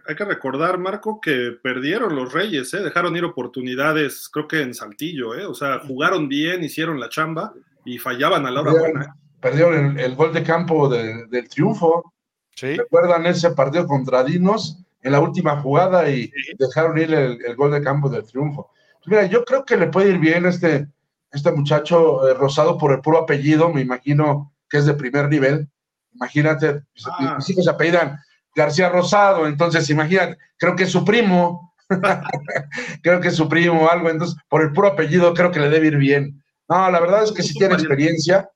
Hay, 0.07 0.15
que 0.15 0.25
recordar, 0.25 0.79
Marco, 0.79 1.21
que 1.21 1.57
perdieron 1.61 2.15
los 2.15 2.33
reyes, 2.33 2.73
¿eh? 2.73 2.83
dejaron 2.83 3.17
ir 3.17 3.25
oportunidades, 3.25 4.29
creo 4.29 4.47
que 4.47 4.63
en 4.63 4.75
Saltillo, 4.75 5.35
¿eh? 5.35 5.45
o 5.45 5.55
sea, 5.55 5.81
jugaron 5.81 6.29
bien, 6.29 6.63
hicieron 6.63 7.01
la 7.01 7.09
chamba 7.09 7.53
y 7.85 7.99
fallaban 7.99 8.47
a 8.47 8.53
la 8.53 8.61
hora 8.61 8.73
buena. 8.73 9.05
¿eh? 9.05 9.09
Perdieron 9.41 9.99
el, 9.99 10.15
gol 10.15 10.33
de 10.33 10.45
campo 10.45 10.89
del 10.89 11.49
triunfo. 11.49 12.13
¿Sí? 12.55 12.77
¿Recuerdan 12.77 13.27
ese 13.27 13.51
partido 13.51 13.89
contra 13.89 14.23
Dinos? 14.23 14.79
En 15.03 15.13
la 15.13 15.21
última 15.21 15.61
jugada 15.61 16.09
y 16.09 16.33
dejaron 16.59 16.97
ir 16.99 17.13
el, 17.13 17.57
gol 17.57 17.73
de 17.73 17.83
campo 17.83 18.09
del 18.09 18.25
triunfo. 18.25 18.71
Pues 18.99 19.09
mira, 19.09 19.27
yo 19.27 19.45
creo 19.45 19.65
que 19.65 19.77
le 19.77 19.89
puede 19.89 20.11
ir 20.11 20.19
bien 20.19 20.47
este, 20.47 20.87
este 21.33 21.53
muchacho 21.53 22.29
eh, 22.29 22.35
Rosado 22.35 22.79
por 22.79 22.93
el 22.93 23.01
puro 23.01 23.19
apellido, 23.19 23.69
me 23.73 23.81
imagino 23.81 24.53
que 24.69 24.79
es 24.79 24.87
de 24.87 24.95
primer 24.95 25.29
nivel. 25.29 25.69
Imagínate, 26.15 26.83
ah. 27.07 27.35
mis 27.37 27.51
hijos 27.51 27.65
se 27.65 27.71
apellidan 27.71 28.19
García 28.55 28.89
Rosado, 28.91 29.47
entonces 29.47 29.89
imagínate, 29.91 30.39
creo 30.57 30.77
que 30.77 30.85
es 30.85 30.93
su 30.93 31.05
primo, 31.05 31.75
creo 33.03 33.21
que 33.21 33.29
es 33.29 33.37
su 33.37 33.49
primo 33.49 33.85
o 33.85 33.91
algo, 33.91 34.11
entonces 34.11 34.37
por 34.49 34.63
el 34.63 34.73
puro 34.73 34.89
apellido 34.89 35.35
creo 35.35 35.51
que 35.51 35.61
le 35.61 35.71
debe 35.71 35.89
ir 35.89 35.97
bien. 35.97 36.43
No, 36.69 36.91
la 36.91 37.01
verdad 37.01 37.25
es 37.25 37.33
que 37.33 37.43
sí 37.43 37.55
tiene 37.55 37.75
experiencia, 37.75 38.49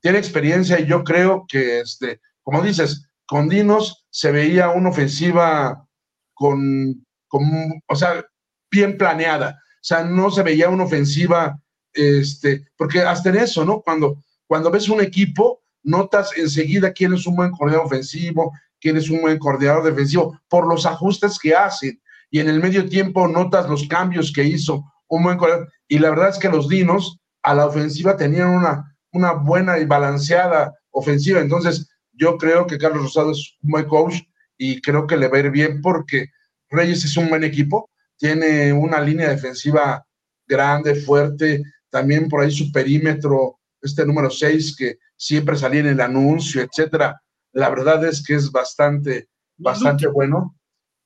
tiene 0.00 0.18
experiencia 0.18 0.78
y 0.78 0.86
yo 0.86 1.02
creo 1.02 1.46
que, 1.48 1.80
este, 1.80 2.20
como 2.42 2.62
dices, 2.62 3.07
con 3.28 3.48
Dinos 3.48 4.06
se 4.10 4.32
veía 4.32 4.70
una 4.70 4.88
ofensiva 4.88 5.86
con, 6.32 7.06
o 7.30 7.94
sea, 7.94 8.24
bien 8.70 8.96
planeada. 8.96 9.50
O 9.50 9.82
sea, 9.82 10.02
no 10.02 10.30
se 10.30 10.42
veía 10.42 10.70
una 10.70 10.84
ofensiva, 10.84 11.60
este, 11.92 12.64
porque 12.76 13.02
hasta 13.02 13.28
en 13.28 13.36
eso, 13.36 13.66
¿no? 13.66 13.82
Cuando, 13.82 14.24
cuando 14.46 14.70
ves 14.70 14.88
un 14.88 15.02
equipo, 15.02 15.60
notas 15.82 16.30
enseguida 16.38 16.92
quién 16.92 17.12
es 17.12 17.26
un 17.26 17.36
buen 17.36 17.50
coordinador 17.50 17.86
ofensivo, 17.86 18.52
quién 18.80 18.96
es 18.96 19.10
un 19.10 19.20
buen 19.20 19.38
coordinador 19.38 19.84
defensivo, 19.84 20.40
por 20.48 20.66
los 20.66 20.86
ajustes 20.86 21.38
que 21.38 21.54
hacen. 21.54 22.00
Y 22.30 22.40
en 22.40 22.48
el 22.48 22.60
medio 22.60 22.88
tiempo 22.88 23.28
notas 23.28 23.68
los 23.68 23.86
cambios 23.88 24.32
que 24.32 24.44
hizo 24.44 24.90
un 25.08 25.22
buen 25.22 25.36
coordinador. 25.36 25.70
Y 25.86 25.98
la 25.98 26.10
verdad 26.10 26.30
es 26.30 26.38
que 26.38 26.48
los 26.48 26.66
Dinos 26.66 27.18
a 27.42 27.54
la 27.54 27.66
ofensiva 27.66 28.16
tenían 28.16 28.48
una, 28.48 28.96
una 29.12 29.32
buena 29.32 29.78
y 29.78 29.84
balanceada 29.84 30.72
ofensiva. 30.90 31.40
Entonces, 31.40 31.90
yo 32.18 32.36
creo 32.36 32.66
que 32.66 32.78
Carlos 32.78 33.02
Rosado 33.02 33.30
es 33.30 33.56
un 33.62 33.70
buen 33.70 33.86
coach 33.86 34.16
y 34.56 34.80
creo 34.80 35.06
que 35.06 35.16
le 35.16 35.28
va 35.28 35.36
a 35.36 35.40
ir 35.40 35.50
bien 35.50 35.80
porque 35.80 36.26
Reyes 36.68 37.04
es 37.04 37.16
un 37.16 37.28
buen 37.28 37.44
equipo, 37.44 37.90
tiene 38.16 38.72
una 38.72 39.00
línea 39.00 39.28
defensiva 39.28 40.04
grande, 40.46 40.96
fuerte, 40.96 41.62
también 41.90 42.28
por 42.28 42.42
ahí 42.42 42.50
su 42.50 42.70
perímetro, 42.72 43.58
este 43.80 44.04
número 44.04 44.30
6 44.30 44.76
que 44.76 44.98
siempre 45.16 45.56
salía 45.56 45.80
en 45.80 45.86
el 45.86 46.00
anuncio, 46.00 46.62
etcétera. 46.62 47.20
La 47.52 47.70
verdad 47.70 48.04
es 48.04 48.22
que 48.24 48.34
es 48.34 48.50
bastante, 48.50 49.28
bastante 49.56 50.06
bueno. 50.08 50.56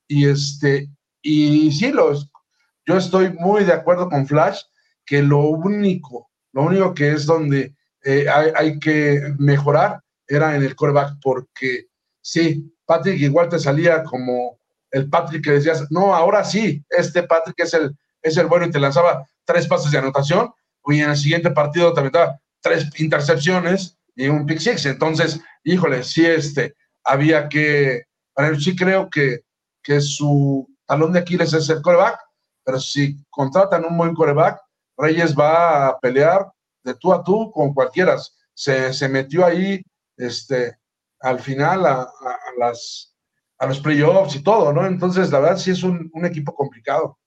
Y 0.09 0.27
este, 0.27 0.89
y 1.21 1.71
sí, 1.73 1.93
los, 1.93 2.31
yo 2.87 2.97
estoy 2.97 3.33
muy 3.33 3.65
de 3.65 3.73
acuerdo 3.73 4.09
con 4.09 4.27
Flash 4.27 4.61
que 5.05 5.23
lo 5.23 5.41
único, 5.41 6.31
lo 6.53 6.63
único 6.63 6.95
que 6.95 7.13
es 7.13 7.27
donde 7.27 7.75
eh, 8.05 8.27
hay, 8.29 8.51
hay, 8.55 8.79
que 8.79 9.35
mejorar 9.39 10.02
era 10.27 10.57
en 10.57 10.63
el 10.63 10.75
coreback, 10.75 11.17
porque 11.23 11.87
sí, 12.21 12.75
Patrick 12.85 13.21
igual 13.21 13.49
te 13.49 13.59
salía 13.59 14.03
como 14.05 14.59
el 14.91 15.09
Patrick 15.09 15.45
que 15.45 15.53
decías, 15.53 15.91
no, 15.91 16.15
ahora 16.15 16.45
sí, 16.45 16.85
este 16.91 17.23
Patrick 17.23 17.59
es 17.61 17.75
el, 17.75 17.97
es 18.23 18.37
el 18.37 18.47
bueno 18.47 18.67
y 18.67 18.71
te 18.71 18.79
lanzaba 18.79 19.27
tres 19.45 19.67
pases 19.67 19.91
de 19.91 19.99
anotación, 19.99 20.53
y 20.87 21.01
en 21.01 21.11
el 21.11 21.17
siguiente 21.17 21.51
partido 21.51 21.93
te 21.93 22.01
aventaba 22.01 22.39
tres 22.61 22.89
intercepciones 22.99 23.97
y 24.15 24.29
un 24.29 24.47
pick 24.47 24.59
six. 24.59 24.87
Entonces, 24.87 25.41
híjole, 25.65 26.03
sí, 26.03 26.27
este, 26.27 26.75
había 27.05 27.49
que, 27.49 28.03
sí 28.59 28.77
creo 28.77 29.09
que, 29.09 29.41
que 29.83 30.01
su 30.01 30.69
talón 30.87 31.13
de 31.13 31.21
Aquiles 31.21 31.53
es 31.53 31.69
el 31.69 31.83
coreback, 31.83 32.19
pero 32.65 32.79
si 32.79 33.17
contratan 33.31 33.85
un 33.85 33.97
buen 33.97 34.15
coreback, 34.15 34.61
Reyes 34.97 35.35
va 35.35 35.89
a 35.89 35.99
pelear 35.99 36.53
de 36.85 36.95
tú 36.95 37.13
a 37.13 37.23
tú 37.25 37.51
con 37.51 37.73
cualquiera. 37.73 38.17
Se, 38.55 38.93
se 38.93 39.09
metió 39.09 39.45
ahí 39.47 39.83
este, 40.17 40.79
al 41.21 41.41
final 41.41 41.87
a, 41.87 42.09
las, 42.59 43.17
a 43.59 43.67
los 43.67 43.81
playoffs 43.81 44.37
y 44.37 44.43
todo, 44.43 44.73
¿no? 44.73 44.87
Entonces, 44.87 45.31
la 45.31 45.41
verdad 45.41 45.57
sí 45.57 45.71
es 45.71 45.83
un, 45.83 46.11
equipo 46.25 46.55
complicado. 46.55 47.19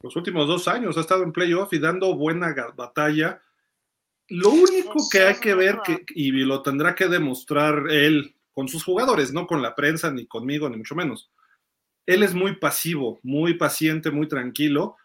Los 0.00 0.16
últimos 0.16 0.48
dos 0.48 0.66
años 0.66 0.96
ha 0.96 1.00
estado 1.00 1.22
en 1.22 1.32
playoff 1.32 1.72
y 1.72 1.78
dando 1.78 2.16
buena 2.16 2.54
batalla. 2.76 3.40
Lo 4.28 4.50
único 4.50 5.08
que 5.10 5.20
hay 5.20 5.34
que 5.36 5.54
ver, 5.54 5.78
y 6.14 6.30
lo 6.30 6.62
tendrá 6.62 6.94
que 6.94 7.08
demostrar 7.08 7.84
él 7.90 8.34
con 8.52 8.68
sus 8.68 8.82
jugadores, 8.82 9.32
no 9.32 9.46
con 9.46 9.62
la 9.62 9.74
prensa, 9.74 10.10
ni 10.10 10.26
conmigo, 10.26 10.68
ni 10.68 10.76
mucho 10.76 10.94
menos. 10.94 11.30
Él 12.06 12.22
es 12.22 12.34
muy 12.34 12.56
pasivo, 12.56 13.20
muy 13.22 13.54
paciente, 13.54 14.10
muy 14.10 14.26
tranquilo. 14.26 14.96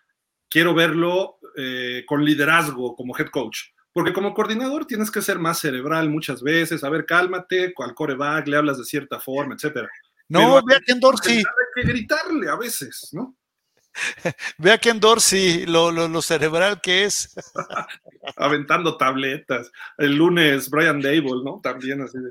Quiero 0.49 0.73
verlo 0.73 1.37
eh, 1.55 2.03
con 2.07 2.25
liderazgo 2.25 2.95
como 2.95 3.15
head 3.17 3.27
coach 3.27 3.57
porque 3.97 4.13
como 4.13 4.35
coordinador 4.35 4.85
tienes 4.85 5.09
que 5.09 5.23
ser 5.23 5.39
más 5.39 5.57
cerebral 5.57 6.07
muchas 6.07 6.43
veces, 6.43 6.83
a 6.83 6.89
ver, 6.91 7.03
cálmate, 7.03 7.73
al 7.75 7.95
coreback 7.95 8.47
le 8.47 8.55
hablas 8.55 8.77
de 8.77 8.83
cierta 8.83 9.19
forma, 9.19 9.55
etcétera. 9.55 9.89
No, 10.29 10.63
ve 10.63 10.75
a 10.75 10.79
Ken 10.81 10.99
Dorsey. 10.99 11.37
Hay 11.37 11.43
que 11.73 11.81
gritarle 11.81 12.47
a 12.47 12.55
veces, 12.57 13.09
¿no? 13.11 13.35
Ve 14.59 14.71
a 14.71 14.77
Ken 14.77 14.99
Dorsey, 14.99 15.65
lo, 15.65 15.89
lo, 15.89 16.21
cerebral 16.21 16.79
que 16.79 17.05
es. 17.05 17.33
Aventando 18.35 18.97
tabletas. 18.97 19.71
El 19.97 20.15
lunes, 20.15 20.69
Brian 20.69 21.01
Dable, 21.01 21.43
¿no? 21.43 21.59
También 21.63 22.03
así 22.03 22.19
de. 22.19 22.29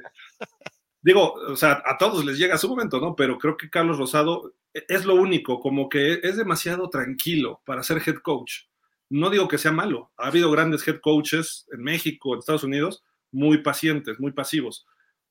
Digo, 1.03 1.33
o 1.33 1.57
sea, 1.57 1.83
a 1.85 1.99
todos 1.99 2.25
les 2.25 2.39
llega 2.39 2.59
su 2.59 2.69
momento, 2.69 3.01
¿no? 3.01 3.17
Pero 3.17 3.39
creo 3.39 3.57
que 3.57 3.69
Carlos 3.69 3.99
Rosado 3.99 4.55
es 4.73 5.05
lo 5.05 5.17
único, 5.17 5.59
como 5.59 5.89
que 5.89 6.21
es 6.23 6.37
demasiado 6.37 6.89
tranquilo 6.91 7.61
para 7.65 7.83
ser 7.83 8.01
head 8.07 8.19
coach 8.23 8.67
no 9.09 9.31
digo 9.31 9.49
que 9.49 9.59
sea 9.59 9.73
malo, 9.73 10.13
ha 10.17 10.29
habido 10.29 10.51
grandes 10.51 10.87
head 10.87 11.01
coaches 11.01 11.67
en 11.73 11.83
México, 11.83 12.35
en 12.35 12.41
Estados 12.41 12.65
Unidos, 12.65 13.05
muy 13.33 13.59
pacientes, 13.59 14.19
muy 14.19 14.33
pasivos, 14.33 14.87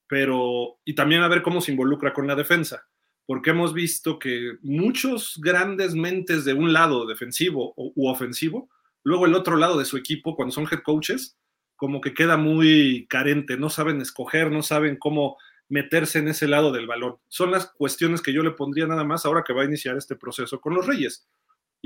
pero 0.07 0.77
y 0.85 0.95
también 0.95 1.21
a 1.21 1.27
ver 1.27 1.41
cómo 1.41 1.61
se 1.61 1.71
involucra 1.71 2.13
con 2.13 2.27
la 2.27 2.35
defensa, 2.35 2.87
porque 3.25 3.49
hemos 3.49 3.73
visto 3.73 4.19
que 4.19 4.53
muchos 4.61 5.39
grandes 5.41 5.95
mentes 5.95 6.45
de 6.45 6.53
un 6.53 6.73
lado 6.73 7.05
defensivo 7.05 7.73
u 7.75 8.07
ofensivo, 8.07 8.69
luego 9.03 9.25
el 9.25 9.35
otro 9.35 9.57
lado 9.57 9.77
de 9.77 9.85
su 9.85 9.97
equipo, 9.97 10.35
cuando 10.35 10.53
son 10.53 10.67
head 10.71 10.81
coaches, 10.83 11.37
como 11.75 12.01
que 12.01 12.13
queda 12.13 12.37
muy 12.37 13.05
carente, 13.09 13.57
no 13.57 13.69
saben 13.69 14.01
escoger, 14.01 14.51
no 14.51 14.63
saben 14.63 14.97
cómo 14.97 15.37
meterse 15.67 16.19
en 16.19 16.27
ese 16.27 16.47
lado 16.47 16.71
del 16.71 16.87
balón. 16.87 17.17
Son 17.27 17.51
las 17.51 17.67
cuestiones 17.67 18.21
que 18.21 18.33
yo 18.33 18.43
le 18.43 18.51
pondría 18.51 18.87
nada 18.87 19.03
más 19.03 19.25
ahora 19.25 19.43
que 19.45 19.53
va 19.53 19.63
a 19.63 19.65
iniciar 19.65 19.97
este 19.97 20.15
proceso 20.15 20.61
con 20.61 20.75
los 20.75 20.85
Reyes. 20.85 21.27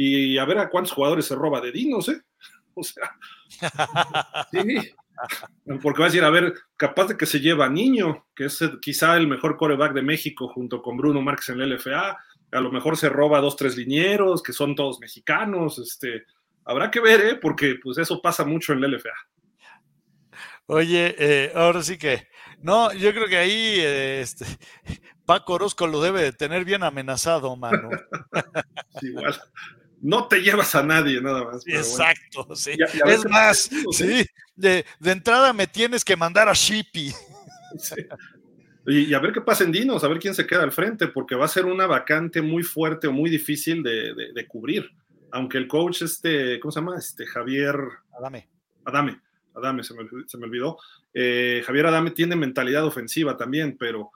Y 0.02 0.38
a 0.38 0.46
ver 0.46 0.60
a 0.60 0.70
cuántos 0.70 0.94
jugadores 0.94 1.26
se 1.26 1.36
roba 1.36 1.60
de 1.60 1.74
Dinos, 1.74 2.08
¿eh? 2.08 2.22
O 2.74 2.84
sea, 2.84 3.12
sí. 4.52 4.94
Porque 5.82 6.00
va 6.00 6.06
a 6.06 6.08
decir, 6.08 6.24
a 6.24 6.30
ver, 6.30 6.54
capaz 6.78 7.08
de 7.08 7.18
que 7.18 7.26
se 7.26 7.42
lleva 7.42 7.66
a 7.66 7.70
Niño, 7.70 8.28
que 8.34 8.46
es 8.46 8.64
quizá 8.82 9.18
el 9.18 9.28
mejor 9.28 9.58
coreback 9.58 9.92
de 9.92 10.02
México 10.02 10.48
junto 10.48 10.82
con 10.82 10.96
Bruno 10.96 11.22
Márquez 11.22 11.50
en 11.50 11.60
el 11.60 11.76
LFA, 11.76 12.18
a 12.52 12.62
lo 12.62 12.72
mejor 12.72 12.96
se 12.96 13.10
roba 13.10 13.42
dos, 13.42 13.58
tres 13.58 13.76
linieros, 13.76 14.42
que 14.42 14.54
son 14.54 14.74
todos 14.74 15.02
mexicanos, 15.02 15.78
este, 15.80 16.24
habrá 16.64 16.90
que 16.90 17.02
ver, 17.02 17.20
¿eh? 17.20 17.36
Porque 17.36 17.76
pues 17.84 17.98
eso 17.98 18.22
pasa 18.22 18.46
mucho 18.46 18.72
en 18.72 18.82
el 18.82 18.92
LFA. 18.94 19.10
Oye, 20.68 21.16
eh, 21.20 21.52
ahora 21.54 21.84
sí 21.84 21.98
que, 21.98 22.30
no, 22.62 22.94
yo 22.94 23.12
creo 23.12 23.28
que 23.28 23.38
ahí 23.38 23.82
eh, 23.82 24.22
este, 24.22 24.46
Paco 25.26 25.56
Orozco 25.56 25.88
lo 25.88 26.02
debe 26.02 26.22
de 26.22 26.32
tener 26.32 26.64
bien 26.64 26.84
amenazado, 26.84 27.54
mano. 27.58 27.90
Igual. 29.02 29.36
No 30.02 30.28
te 30.28 30.42
llevas 30.42 30.74
a 30.76 30.84
nadie, 30.84 31.22
nada 31.22 31.44
más. 31.44 31.68
Exacto, 31.68 32.56
sí. 32.56 32.72
es 33.06 33.26
más, 33.30 33.70
sí, 33.92 34.26
de, 34.56 34.86
entrada 35.04 35.54
me 35.54 35.68
tienes 35.68 36.06
que 36.06 36.16
mandar 36.16 36.48
a 36.48 36.54
Shippy. 36.54 37.14
Y, 38.88 39.14
a 39.14 39.20
ver 39.20 39.34
qué 39.34 39.42
pasa 39.42 39.64
en 39.64 39.72
Dinos, 39.72 40.04
a 40.04 40.08
ver 40.08 40.20
quién 40.20 40.34
se 40.34 40.48
queda 40.48 40.64
al 40.64 40.72
frente, 40.72 41.08
porque 41.08 41.36
va 41.36 41.46
a 41.46 41.50
ser 41.50 41.66
una 41.66 41.86
vacante 41.86 42.42
muy 42.42 42.64
fuerte 42.64 43.08
o 43.08 43.12
muy 43.12 43.30
difícil 43.30 43.84
de, 43.84 44.14
de 44.34 44.48
cubrir. 44.48 44.90
Aunque 45.32 45.58
el 45.58 45.68
coach, 45.68 46.02
este, 46.02 46.60
¿cómo 46.60 46.72
se 46.72 46.80
llama? 46.80 46.98
Este 46.98 47.26
Javier. 47.26 47.76
Adame. 48.18 48.48
Adame 48.86 49.22
Adame, 49.60 49.84
se 49.84 49.94
me, 49.94 50.46
olvidó. 50.46 50.78
Eh, 51.14 51.62
Javier 51.66 51.88
Adame 51.88 52.12
tiene 52.12 52.36
mentalidad 52.36 52.86
ofensiva 52.86 53.38
también, 53.38 53.78
pero 53.78 54.12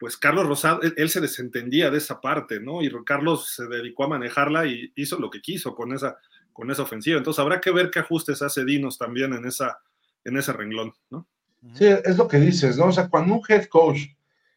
pues 0.00 0.16
Carlos 0.16 0.46
Rosado, 0.46 0.80
él, 0.82 1.10
se 1.10 1.20
desentendía 1.20 1.90
de 1.90 1.98
esa 1.98 2.22
parte, 2.22 2.58
¿no? 2.58 2.82
Y 2.82 2.90
Carlos 3.04 3.52
se 3.54 3.66
dedicó 3.66 4.04
a 4.04 4.08
manejarla 4.08 4.64
y 4.66 4.90
hizo 4.96 5.18
lo 5.18 5.28
que 5.28 5.42
quiso 5.42 5.74
con 5.74 5.92
esa, 5.92 6.16
con 6.54 6.70
esa 6.70 6.82
ofensiva. 6.82 7.18
Entonces 7.18 7.38
habrá 7.38 7.60
que 7.60 7.70
ver 7.70 7.90
qué 7.90 7.98
ajustes 7.98 8.40
hace 8.40 8.64
Dinos 8.64 8.96
también 8.96 9.34
en, 9.34 9.44
esa, 9.44 9.78
en 10.24 10.38
ese 10.38 10.54
renglón, 10.54 10.94
¿no? 11.10 11.28
Sí, 11.74 11.84
es 11.84 12.16
lo 12.16 12.26
que 12.26 12.40
dices, 12.40 12.78
¿no? 12.78 12.86
O 12.86 12.92
sea, 12.92 13.10
cuando 13.10 13.34
un 13.34 13.42
head 13.46 13.66
coach, 13.66 13.98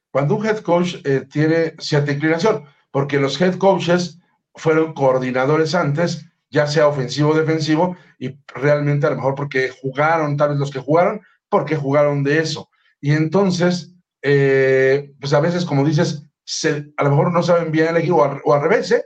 cuando 0.09 0.35
un 0.35 0.45
head 0.45 0.59
coach 0.59 0.95
eh, 1.03 1.27
tiene 1.29 1.75
cierta 1.77 2.13
inclinación, 2.13 2.63
porque 2.89 3.19
los 3.19 3.39
head 3.41 3.55
coaches 3.57 4.19
fueron 4.55 4.93
coordinadores 4.93 5.75
antes 5.75 6.25
ya 6.53 6.67
sea 6.67 6.87
ofensivo 6.87 7.31
o 7.31 7.37
defensivo, 7.37 7.97
y 8.19 8.37
realmente 8.53 9.07
a 9.07 9.09
lo 9.09 9.15
mejor 9.15 9.33
porque 9.33 9.69
jugaron, 9.69 10.37
tal 10.37 10.49
vez 10.49 10.59
los 10.59 10.69
que 10.69 10.79
jugaron, 10.79 11.19
porque 11.49 11.75
jugaron 11.75 12.23
de 12.23 12.37
eso. 12.39 12.69
Y 13.01 13.11
entonces, 13.11 13.92
eh, 14.23 15.11
pues 15.19 15.33
a 15.33 15.39
veces, 15.39 15.65
como 15.65 15.85
dices, 15.85 16.23
a 16.97 17.03
lo 17.03 17.09
mejor 17.11 17.31
no 17.31 17.43
saben 17.43 17.71
bien 17.71 17.89
elegir, 17.89 18.13
o, 18.13 18.41
o 18.43 18.53
al 18.53 18.61
revés, 18.61 18.91
¿eh? 18.91 19.05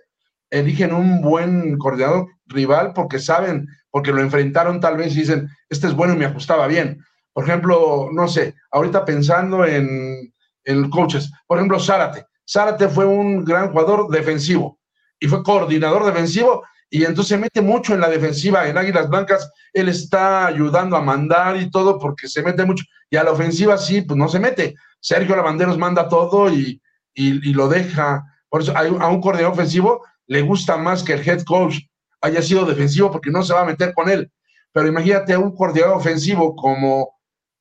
eligen 0.50 0.94
un 0.94 1.22
buen 1.22 1.78
coordinador 1.78 2.28
rival 2.46 2.94
porque 2.94 3.20
saben, 3.20 3.68
porque 3.92 4.12
lo 4.12 4.22
enfrentaron 4.22 4.80
tal 4.80 4.98
vez 4.98 5.16
y 5.16 5.22
dicen, 5.22 5.50
este 5.70 5.88
es 5.88 5.94
bueno 5.94 6.14
y 6.14 6.18
me 6.18 6.26
ajustaba 6.26 6.68
bien. 6.68 7.04
Por 7.34 7.44
ejemplo, 7.44 8.10
no 8.14 8.28
sé, 8.28 8.56
ahorita 8.72 9.06
pensando 9.06 9.66
en, 9.66 10.34
en 10.64 10.90
coaches, 10.90 11.32
por 11.48 11.58
ejemplo, 11.58 11.80
Zárate. 11.80 12.26
Zárate 12.50 12.88
fue 12.88 13.06
un 13.06 13.44
gran 13.44 13.72
jugador 13.72 14.10
defensivo 14.10 14.80
y 15.20 15.28
fue 15.28 15.44
coordinador 15.44 16.06
defensivo 16.06 16.64
y 16.90 17.04
entonces 17.04 17.28
se 17.28 17.38
mete 17.38 17.62
mucho 17.62 17.94
en 17.94 18.00
la 18.00 18.10
defensiva. 18.10 18.68
En 18.68 18.78
Águilas 18.78 19.10
Blancas 19.10 19.52
él 19.74 19.90
está 19.90 20.48
ayudando 20.48 20.96
a 20.96 21.02
mandar 21.02 21.58
y 21.58 21.70
todo 21.70 22.00
porque 22.00 22.28
se 22.28 22.42
mete 22.42 22.64
mucho. 22.66 22.86
Y 23.10 23.18
a 23.18 23.24
la 23.24 23.32
ofensiva 23.32 23.78
sí, 23.78 24.02
pues 24.02 24.18
no 24.18 24.30
se 24.30 24.40
mete. 24.40 24.76
Sergio 25.00 25.36
Lavanderos 25.36 25.78
manda 25.78 26.10
todo 26.10 26.52
y, 26.52 26.82
lo 27.16 27.68
deja. 27.68 28.24
Por 28.50 28.62
eso 28.62 28.74
a 28.78 29.10
un 29.10 29.22
coordinador 29.22 29.54
ofensivo 29.54 30.04
le 30.28 30.42
gusta 30.42 30.78
más 30.78 31.04
que 31.04 31.14
el 31.14 31.28
head 31.28 31.44
coach 31.44 31.80
haya 32.22 32.42
sido 32.42 32.66
defensivo 32.66 33.12
porque 33.12 33.32
no 33.32 33.44
se 33.44 33.54
va 33.54 33.62
a 33.62 33.66
meter 33.66 33.94
con 33.94 34.10
él. 34.10 34.32
Pero 34.72 34.88
imagínate 34.88 35.34
a 35.34 35.40
un 35.40 35.56
coordinador 35.56 35.98
ofensivo 35.98 36.56
como 36.56 37.18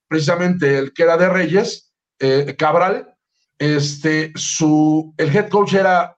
precisamente 0.09 0.79
el 0.79 0.93
que 0.93 1.03
era 1.03 1.17
de 1.17 1.29
Reyes, 1.29 1.93
eh, 2.19 2.55
Cabral, 2.59 3.15
este, 3.59 4.33
su, 4.35 5.15
el 5.17 5.35
head 5.35 5.49
coach 5.49 5.75
era, 5.75 6.17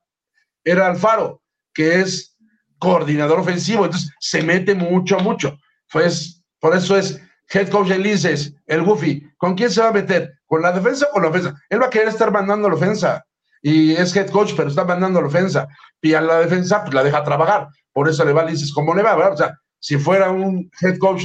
era 0.65 0.86
Alfaro, 0.86 1.43
que 1.73 2.01
es 2.01 2.36
coordinador 2.78 3.40
ofensivo, 3.40 3.85
entonces 3.85 4.11
se 4.20 4.43
mete 4.43 4.74
mucho, 4.74 5.19
mucho. 5.20 5.59
Pues 5.90 6.43
por 6.61 6.77
eso 6.77 6.97
es 6.97 7.20
head 7.53 7.69
coach 7.69 7.90
Elises, 7.90 8.55
el 8.66 8.82
Goofy. 8.82 9.23
¿Con 9.36 9.55
quién 9.55 9.70
se 9.70 9.81
va 9.81 9.89
a 9.89 9.93
meter? 9.93 10.38
¿Con 10.49 10.62
la 10.62 10.73
defensa 10.73 11.07
o 11.11 11.12
con 11.12 11.23
la 11.23 11.29
ofensa? 11.29 11.55
Él 11.69 11.81
va 11.81 11.87
a 11.87 11.91
querer 11.91 12.09
estar 12.09 12.33
mandando 12.33 12.69
la 12.69 12.75
ofensa. 12.75 13.25
Y 13.62 13.93
es 13.93 14.16
head 14.16 14.31
coach, 14.31 14.55
pero 14.57 14.69
está 14.69 14.85
mandando 14.85 15.20
la 15.20 15.29
ofensa. 15.29 15.69
Y 16.03 16.15
a 16.15 16.20
la 16.20 16.41
defensa, 16.41 16.83
pues 16.83 16.95
la 16.95 17.05
deja 17.05 17.23
trabajar. 17.23 17.69
Por 17.93 18.09
eso 18.09 18.25
le 18.25 18.33
va 18.33 18.43
Elises 18.43 18.73
como 18.73 18.95
le 18.95 19.03
va, 19.03 19.15
¿verdad? 19.15 19.35
O 19.35 19.37
sea, 19.37 19.59
si 19.79 19.97
fuera 19.97 20.31
un 20.31 20.70
head 20.81 20.99
coach 20.99 21.25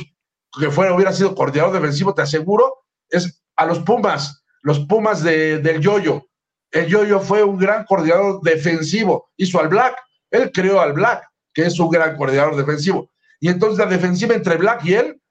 que 0.59 0.69
fuera, 0.69 0.93
hubiera 0.93 1.11
sido 1.11 1.33
coordinador 1.33 1.73
defensivo, 1.73 2.13
te 2.13 2.21
aseguro, 2.21 2.83
es 3.09 3.43
a 3.55 3.65
los 3.65 3.79
Pumas, 3.79 4.43
los 4.61 4.79
Pumas 4.81 5.23
de, 5.23 5.57
del 5.59 5.81
Yoyo. 5.81 6.27
El 6.69 6.87
Yoyo 6.87 7.19
fue 7.19 7.43
un 7.43 7.57
gran 7.57 7.85
coordinador 7.85 8.41
defensivo, 8.41 9.29
hizo 9.37 9.59
al 9.59 9.69
Black, 9.69 9.95
él 10.29 10.51
creó 10.51 10.79
al 10.79 10.93
Black 10.93 11.23
que 11.53 11.65
es 11.65 11.79
un 11.79 11.89
gran 11.89 12.17
coordinador 12.17 12.55
defensivo. 12.55 13.09
Y 13.39 13.49
entonces 13.49 13.77
la 13.77 13.85
defensiva 13.85 14.33
entre 14.33 14.57
Black 14.57 14.83
y 14.85 14.95
él 14.95 15.21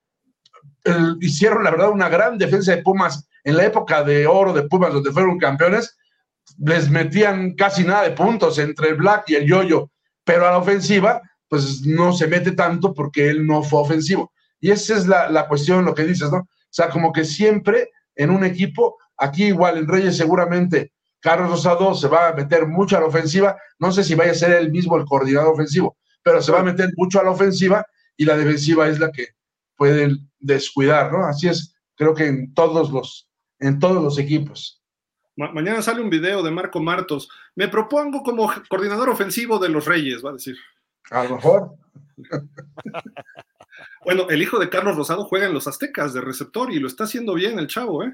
hicieron, 1.20 1.64
la 1.64 1.70
verdad, 1.70 1.90
una 1.90 2.08
gran 2.08 2.38
defensa 2.38 2.74
de 2.74 2.82
Pumas 2.82 3.28
en 3.44 3.56
la 3.56 3.64
época 3.64 4.02
de 4.02 4.26
oro 4.26 4.52
de 4.52 4.62
Pumas, 4.62 4.92
donde 4.92 5.12
fueron 5.12 5.38
campeones. 5.38 5.96
Les 6.58 6.90
metían 6.90 7.54
casi 7.54 7.84
nada 7.84 8.02
de 8.02 8.12
puntos 8.12 8.58
entre 8.58 8.90
el 8.90 8.96
Black 8.96 9.24
y 9.28 9.34
el 9.34 9.46
Yoyo, 9.46 9.90
pero 10.24 10.46
a 10.46 10.52
la 10.52 10.58
ofensiva, 10.58 11.20
pues 11.48 11.82
no 11.86 12.12
se 12.12 12.26
mete 12.26 12.52
tanto 12.52 12.92
porque 12.94 13.28
él 13.28 13.46
no 13.46 13.62
fue 13.62 13.80
ofensivo. 13.80 14.32
Y 14.60 14.70
esa 14.70 14.96
es 14.96 15.06
la, 15.06 15.28
la 15.28 15.48
cuestión, 15.48 15.84
lo 15.84 15.94
que 15.94 16.04
dices, 16.04 16.30
¿no? 16.30 16.38
O 16.38 16.48
sea, 16.70 16.88
como 16.88 17.12
que 17.12 17.24
siempre 17.24 17.90
en 18.14 18.30
un 18.30 18.44
equipo, 18.44 18.96
aquí 19.16 19.46
igual 19.46 19.78
en 19.78 19.88
Reyes 19.88 20.16
seguramente 20.16 20.92
Carlos 21.22 21.50
Rosado 21.50 21.94
se 21.94 22.08
va 22.08 22.28
a 22.28 22.34
meter 22.34 22.66
mucho 22.66 22.96
a 22.96 23.00
la 23.00 23.06
ofensiva, 23.06 23.56
no 23.78 23.92
sé 23.92 24.02
si 24.02 24.16
vaya 24.16 24.32
a 24.32 24.34
ser 24.34 24.52
él 24.52 24.70
mismo 24.70 24.96
el 24.96 25.04
coordinador 25.04 25.54
ofensivo, 25.54 25.96
pero 26.22 26.42
se 26.42 26.50
va 26.50 26.60
a 26.60 26.64
meter 26.64 26.90
mucho 26.96 27.20
a 27.20 27.24
la 27.24 27.30
ofensiva 27.30 27.86
y 28.16 28.24
la 28.24 28.36
defensiva 28.36 28.88
es 28.88 28.98
la 28.98 29.12
que 29.12 29.28
pueden 29.76 30.28
descuidar, 30.40 31.12
¿no? 31.12 31.24
Así 31.24 31.48
es, 31.48 31.74
creo 31.94 32.12
que 32.12 32.26
en 32.26 32.52
todos 32.54 32.90
los, 32.90 33.28
en 33.62 33.78
todos 33.78 34.02
los 34.02 34.18
equipos. 34.18 34.82
mañana 35.36 35.80
sale 35.80 36.02
un 36.02 36.10
video 36.10 36.42
de 36.42 36.50
Marco 36.50 36.80
Martos. 36.80 37.28
Me 37.54 37.68
propongo 37.68 38.22
como 38.22 38.52
coordinador 38.68 39.08
ofensivo 39.08 39.58
de 39.58 39.68
los 39.68 39.86
Reyes, 39.86 40.24
va 40.24 40.30
a 40.30 40.34
decir. 40.34 40.56
A 41.10 41.24
lo 41.24 41.36
mejor. 41.36 41.74
bueno, 44.04 44.28
el 44.28 44.42
hijo 44.42 44.58
de 44.58 44.68
Carlos 44.68 44.96
Rosado 44.96 45.24
juega 45.24 45.46
en 45.46 45.54
los 45.54 45.66
Aztecas 45.66 46.12
de 46.12 46.20
receptor 46.20 46.72
y 46.72 46.78
lo 46.78 46.88
está 46.88 47.04
haciendo 47.04 47.34
bien 47.34 47.58
el 47.58 47.68
chavo, 47.68 48.04
¿eh? 48.04 48.12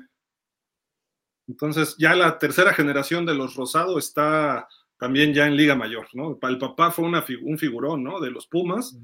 Entonces, 1.48 1.96
ya 1.98 2.14
la 2.14 2.38
tercera 2.38 2.74
generación 2.74 3.24
de 3.24 3.34
los 3.34 3.54
Rosado 3.56 3.98
está 3.98 4.68
también 4.98 5.32
ya 5.32 5.46
en 5.46 5.56
Liga 5.56 5.74
Mayor, 5.74 6.06
¿no? 6.12 6.38
El 6.42 6.58
papá 6.58 6.90
fue 6.90 7.06
una, 7.06 7.24
un 7.42 7.56
figurón, 7.56 8.04
¿no? 8.04 8.20
De 8.20 8.30
los 8.30 8.46
Pumas, 8.46 8.98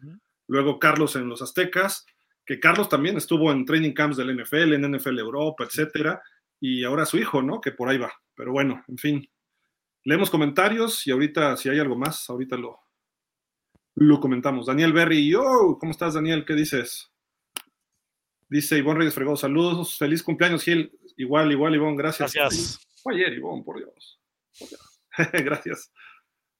luego 0.46 0.78
Carlos 0.78 1.16
en 1.16 1.28
los 1.28 1.40
Aztecas, 1.40 2.04
que 2.44 2.60
Carlos 2.60 2.90
también 2.90 3.16
estuvo 3.16 3.50
en 3.50 3.64
training 3.64 3.92
camps 3.92 4.18
del 4.18 4.36
NFL, 4.36 4.74
en 4.74 4.94
NFL 4.94 5.18
Europa, 5.18 5.64
etcétera, 5.64 6.22
y 6.60 6.84
ahora 6.84 7.06
su 7.06 7.18
hijo, 7.18 7.42
¿no? 7.42 7.60
Que 7.60 7.72
por 7.72 7.88
ahí 7.88 7.98
va. 7.98 8.12
Pero 8.34 8.52
bueno, 8.52 8.84
en 8.88 8.98
fin, 8.98 9.30
leemos 10.04 10.30
comentarios 10.30 11.06
y 11.06 11.10
ahorita, 11.10 11.56
si 11.56 11.68
hay 11.68 11.78
algo 11.78 11.96
más, 11.96 12.28
ahorita 12.28 12.56
lo, 12.56 12.80
lo 13.94 14.20
comentamos. 14.20 14.66
Daniel 14.66 14.92
Berry, 14.92 15.28
yo, 15.28 15.76
¿cómo 15.78 15.92
estás, 15.92 16.14
Daniel? 16.14 16.44
¿Qué 16.44 16.54
dices? 16.54 17.10
Dice 18.48 18.78
Ivonne 18.78 19.00
Reyes 19.00 19.14
Fregó, 19.14 19.36
saludos, 19.36 19.98
feliz 19.98 20.22
cumpleaños, 20.22 20.62
Gil. 20.62 20.92
Igual, 21.16 21.52
igual, 21.52 21.74
Ivonne, 21.74 21.96
gracias. 21.96 22.32
Gracias. 22.34 22.86
Fue 23.02 23.14
ayer, 23.14 23.32
Ivonne, 23.34 23.62
por 23.62 23.78
Dios. 23.78 24.20
Por 24.58 24.68
Dios. 24.68 25.00
Gracias. 25.44 25.92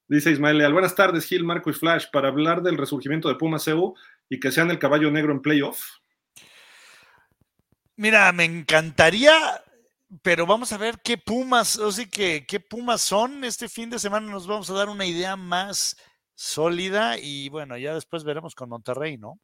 Dice 0.07 0.31
Ismael 0.31 0.59
Leal. 0.59 0.73
Buenas 0.73 0.95
tardes, 0.95 1.25
Gil, 1.25 1.45
Marco 1.45 1.71
y 1.71 1.73
Flash, 1.73 2.07
para 2.12 2.29
hablar 2.29 2.62
del 2.62 2.77
resurgimiento 2.77 3.29
de 3.29 3.37
Pumas 3.37 3.66
EU 3.69 3.95
y 4.29 4.39
que 4.39 4.53
sean 4.53 4.71
el 4.71 4.79
caballo 4.79 5.11
negro 5.11 5.33
en 5.33 5.41
playoff. 5.41 5.83
Mira, 7.97 8.31
me 8.33 8.45
encantaría, 8.45 9.33
pero 10.23 10.47
vamos 10.47 10.73
a 10.73 10.78
ver 10.78 11.01
qué 11.03 11.19
Pumas, 11.19 11.78
o 11.78 11.91
sea, 11.93 12.07
que, 12.07 12.45
qué 12.47 12.61
Pumas 12.61 13.01
son. 13.01 13.45
Este 13.45 13.69
fin 13.69 13.91
de 13.91 13.99
semana 13.99 14.31
nos 14.31 14.47
vamos 14.47 14.69
a 14.70 14.74
dar 14.74 14.89
una 14.89 15.07
idea 15.07 15.36
más 15.36 15.97
sólida 16.35 17.19
y 17.19 17.49
bueno, 17.49 17.77
ya 17.77 17.95
después 17.95 18.24
veremos 18.24 18.55
con 18.55 18.69
Monterrey, 18.69 19.16
¿no? 19.16 19.39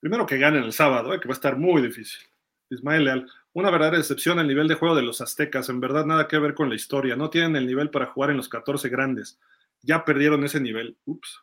Primero 0.00 0.26
que 0.26 0.38
ganen 0.38 0.64
el 0.64 0.72
sábado, 0.72 1.12
eh, 1.12 1.20
que 1.20 1.28
va 1.28 1.32
a 1.32 1.36
estar 1.36 1.56
muy 1.56 1.82
difícil. 1.82 2.26
Ismael 2.70 3.04
Leal 3.04 3.26
una 3.52 3.70
verdadera 3.70 3.98
decepción 3.98 4.38
el 4.38 4.46
nivel 4.46 4.68
de 4.68 4.76
juego 4.76 4.94
de 4.94 5.02
los 5.02 5.20
aztecas. 5.20 5.68
En 5.68 5.80
verdad, 5.80 6.04
nada 6.04 6.28
que 6.28 6.38
ver 6.38 6.54
con 6.54 6.68
la 6.68 6.76
historia. 6.76 7.16
No 7.16 7.30
tienen 7.30 7.56
el 7.56 7.66
nivel 7.66 7.90
para 7.90 8.06
jugar 8.06 8.30
en 8.30 8.36
los 8.36 8.48
14 8.48 8.88
grandes. 8.88 9.40
Ya 9.82 10.04
perdieron 10.04 10.44
ese 10.44 10.60
nivel. 10.60 10.96
Ups. 11.04 11.40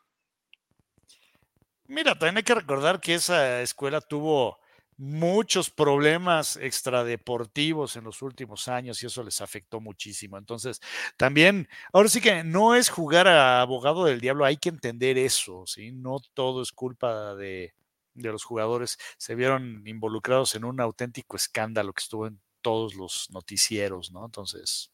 Mira, 1.88 2.14
también 2.14 2.38
hay 2.38 2.44
que 2.44 2.56
recordar 2.56 3.00
que 3.00 3.16
esa 3.16 3.62
escuela 3.62 4.00
tuvo 4.02 4.60
muchos 4.98 5.70
problemas 5.70 6.58
extradeportivos 6.58 7.96
en 7.96 8.04
los 8.04 8.22
últimos 8.22 8.68
años 8.68 9.02
y 9.02 9.06
eso 9.06 9.24
les 9.24 9.42
afectó 9.42 9.80
muchísimo. 9.80 10.38
Entonces, 10.38 10.82
también, 11.18 11.68
ahora 11.94 12.10
sí 12.10 12.20
que 12.20 12.44
no 12.44 12.76
es 12.76 12.90
jugar 12.90 13.28
a 13.28 13.62
abogado 13.62 14.06
del 14.06 14.20
diablo, 14.20 14.44
hay 14.44 14.58
que 14.58 14.70
entender 14.70 15.18
eso, 15.18 15.66
¿sí? 15.68 15.92
No 15.92 16.18
todo 16.34 16.62
es 16.64 16.72
culpa 16.72 17.36
de, 17.36 17.74
de 18.16 18.32
los 18.32 18.44
jugadores. 18.44 18.98
Se 19.18 19.36
vieron 19.36 19.84
involucrados 19.88 20.56
en 20.56 20.66
un 20.66 20.82
auténtico 20.82 21.36
escándalo 21.38 21.94
que 21.94 22.02
estuvo 22.02 22.28
en 22.28 22.42
todos 22.62 22.96
los 22.96 23.30
noticieros, 23.32 24.12
¿no? 24.12 24.26
Entonces. 24.26 24.92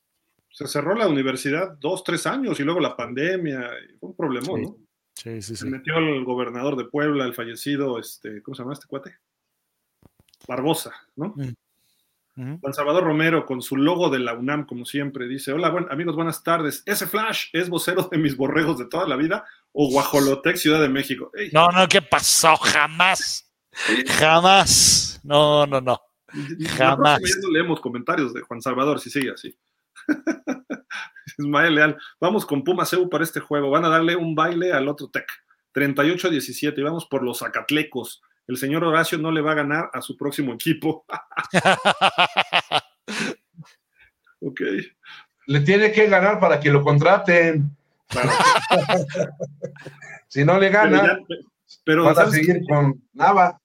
Se 0.51 0.67
cerró 0.67 0.93
la 0.93 1.07
universidad 1.07 1.77
dos, 1.79 2.03
tres 2.03 2.27
años 2.27 2.59
y 2.59 2.63
luego 2.63 2.79
la 2.79 2.95
pandemia, 2.95 3.71
fue 3.99 4.09
un 4.09 4.15
problema, 4.15 4.47
¿no? 4.59 4.77
Sí, 5.15 5.41
sí, 5.41 5.55
sí. 5.55 5.55
Se 5.55 5.65
metió 5.65 5.97
el 5.97 6.23
gobernador 6.25 6.75
de 6.75 6.85
Puebla, 6.85 7.25
el 7.25 7.33
fallecido, 7.33 7.97
este, 7.99 8.43
¿cómo 8.43 8.53
se 8.53 8.61
llama 8.61 8.73
este 8.73 8.87
cuate? 8.87 9.17
Barbosa, 10.47 10.93
¿no? 11.15 11.35
Juan 12.35 12.73
Salvador 12.73 13.03
Romero 13.03 13.45
con 13.45 13.61
su 13.61 13.77
logo 13.77 14.09
de 14.09 14.17
la 14.17 14.33
UNAM, 14.33 14.65
como 14.65 14.85
siempre, 14.85 15.27
dice: 15.27 15.53
Hola, 15.53 15.69
buen, 15.69 15.85
amigos, 15.91 16.15
buenas 16.15 16.43
tardes. 16.43 16.81
¿Ese 16.85 17.05
Flash 17.05 17.49
es 17.53 17.69
vocero 17.69 18.09
de 18.11 18.17
mis 18.17 18.35
borregos 18.35 18.79
de 18.79 18.85
toda 18.85 19.07
la 19.07 19.15
vida 19.15 19.45
o 19.71 19.89
Guajolotec, 19.91 20.55
Ciudad 20.55 20.81
de 20.81 20.89
México? 20.89 21.31
No, 21.51 21.69
no, 21.69 21.87
¿qué 21.87 22.01
pasó? 22.01 22.55
Jamás. 22.57 23.51
Jamás. 24.17 25.19
No, 25.23 25.67
no, 25.67 25.79
no. 25.79 26.01
Jamás. 26.75 27.21
no 27.43 27.51
leemos 27.51 27.79
comentarios 27.79 28.33
de 28.33 28.41
Juan 28.41 28.61
Salvador 28.61 28.99
si 28.99 29.11
sigue 29.11 29.31
así. 29.31 29.55
Ismael 31.37 31.75
Leal, 31.75 31.97
vamos 32.19 32.45
con 32.45 32.63
Pumas 32.63 32.91
EU 32.93 33.09
para 33.09 33.23
este 33.23 33.39
juego. 33.39 33.69
Van 33.69 33.85
a 33.85 33.89
darle 33.89 34.15
un 34.15 34.33
baile 34.33 34.73
al 34.73 34.87
otro 34.87 35.09
Tech. 35.09 35.27
38-17 35.73 36.77
y 36.77 36.81
vamos 36.83 37.05
por 37.05 37.23
los 37.23 37.39
Zacatlecos 37.39 38.21
el 38.47 38.57
señor 38.57 38.83
Horacio 38.83 39.17
no 39.17 39.31
le 39.31 39.41
va 39.41 39.51
a 39.51 39.55
ganar 39.55 39.89
a 39.93 40.01
su 40.01 40.17
próximo 40.17 40.53
equipo. 40.53 41.05
ok. 44.41 44.61
Le 45.47 45.59
tiene 45.61 45.91
que 45.91 46.07
ganar 46.07 46.39
para 46.39 46.59
que 46.59 46.71
lo 46.71 46.81
contraten. 46.81 47.75
si 50.27 50.45
no 50.45 50.59
le 50.59 50.69
gana, 50.69 51.19
pero, 51.83 52.07
a 52.07 52.29
seguir 52.29 52.61
con 52.67 53.01
Nava. 53.13 53.59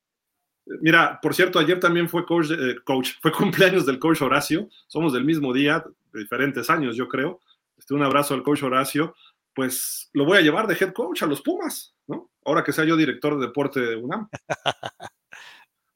Mira, 0.81 1.19
por 1.21 1.35
cierto, 1.35 1.59
ayer 1.59 1.81
también 1.81 2.09
fue 2.09 2.27
coach, 2.27 2.51
eh, 2.51 2.77
coach, 2.85 3.13
fue 3.21 3.33
cumpleaños 3.33 3.87
del 3.87 3.99
coach 3.99 4.23
Horacio. 4.23 4.69
Somos 4.87 5.13
del 5.13 5.25
mismo 5.25 5.53
día, 5.53 5.85
de 6.13 6.21
diferentes 6.21 6.69
años, 6.71 6.97
yo 6.97 7.09
creo. 7.09 7.41
Este, 7.77 7.95
un 7.95 8.03
abrazo 8.03 8.35
al 8.35 8.43
coach 8.43 8.63
Horacio. 8.63 9.15
Pues 9.55 10.11
lo 10.13 10.25
voy 10.25 10.39
a 10.39 10.43
llevar 10.43 10.67
de 10.67 10.75
head 10.75 10.93
coach 10.93 11.23
a 11.23 11.27
los 11.27 11.43
Pumas. 11.43 11.95
Ahora 12.49 12.65
que 12.65 12.73
sea 12.73 12.85
yo 12.85 12.97
director 12.97 13.39
de 13.39 13.47
deporte 13.47 13.81
de 13.81 13.97
UNAM. 13.97 14.29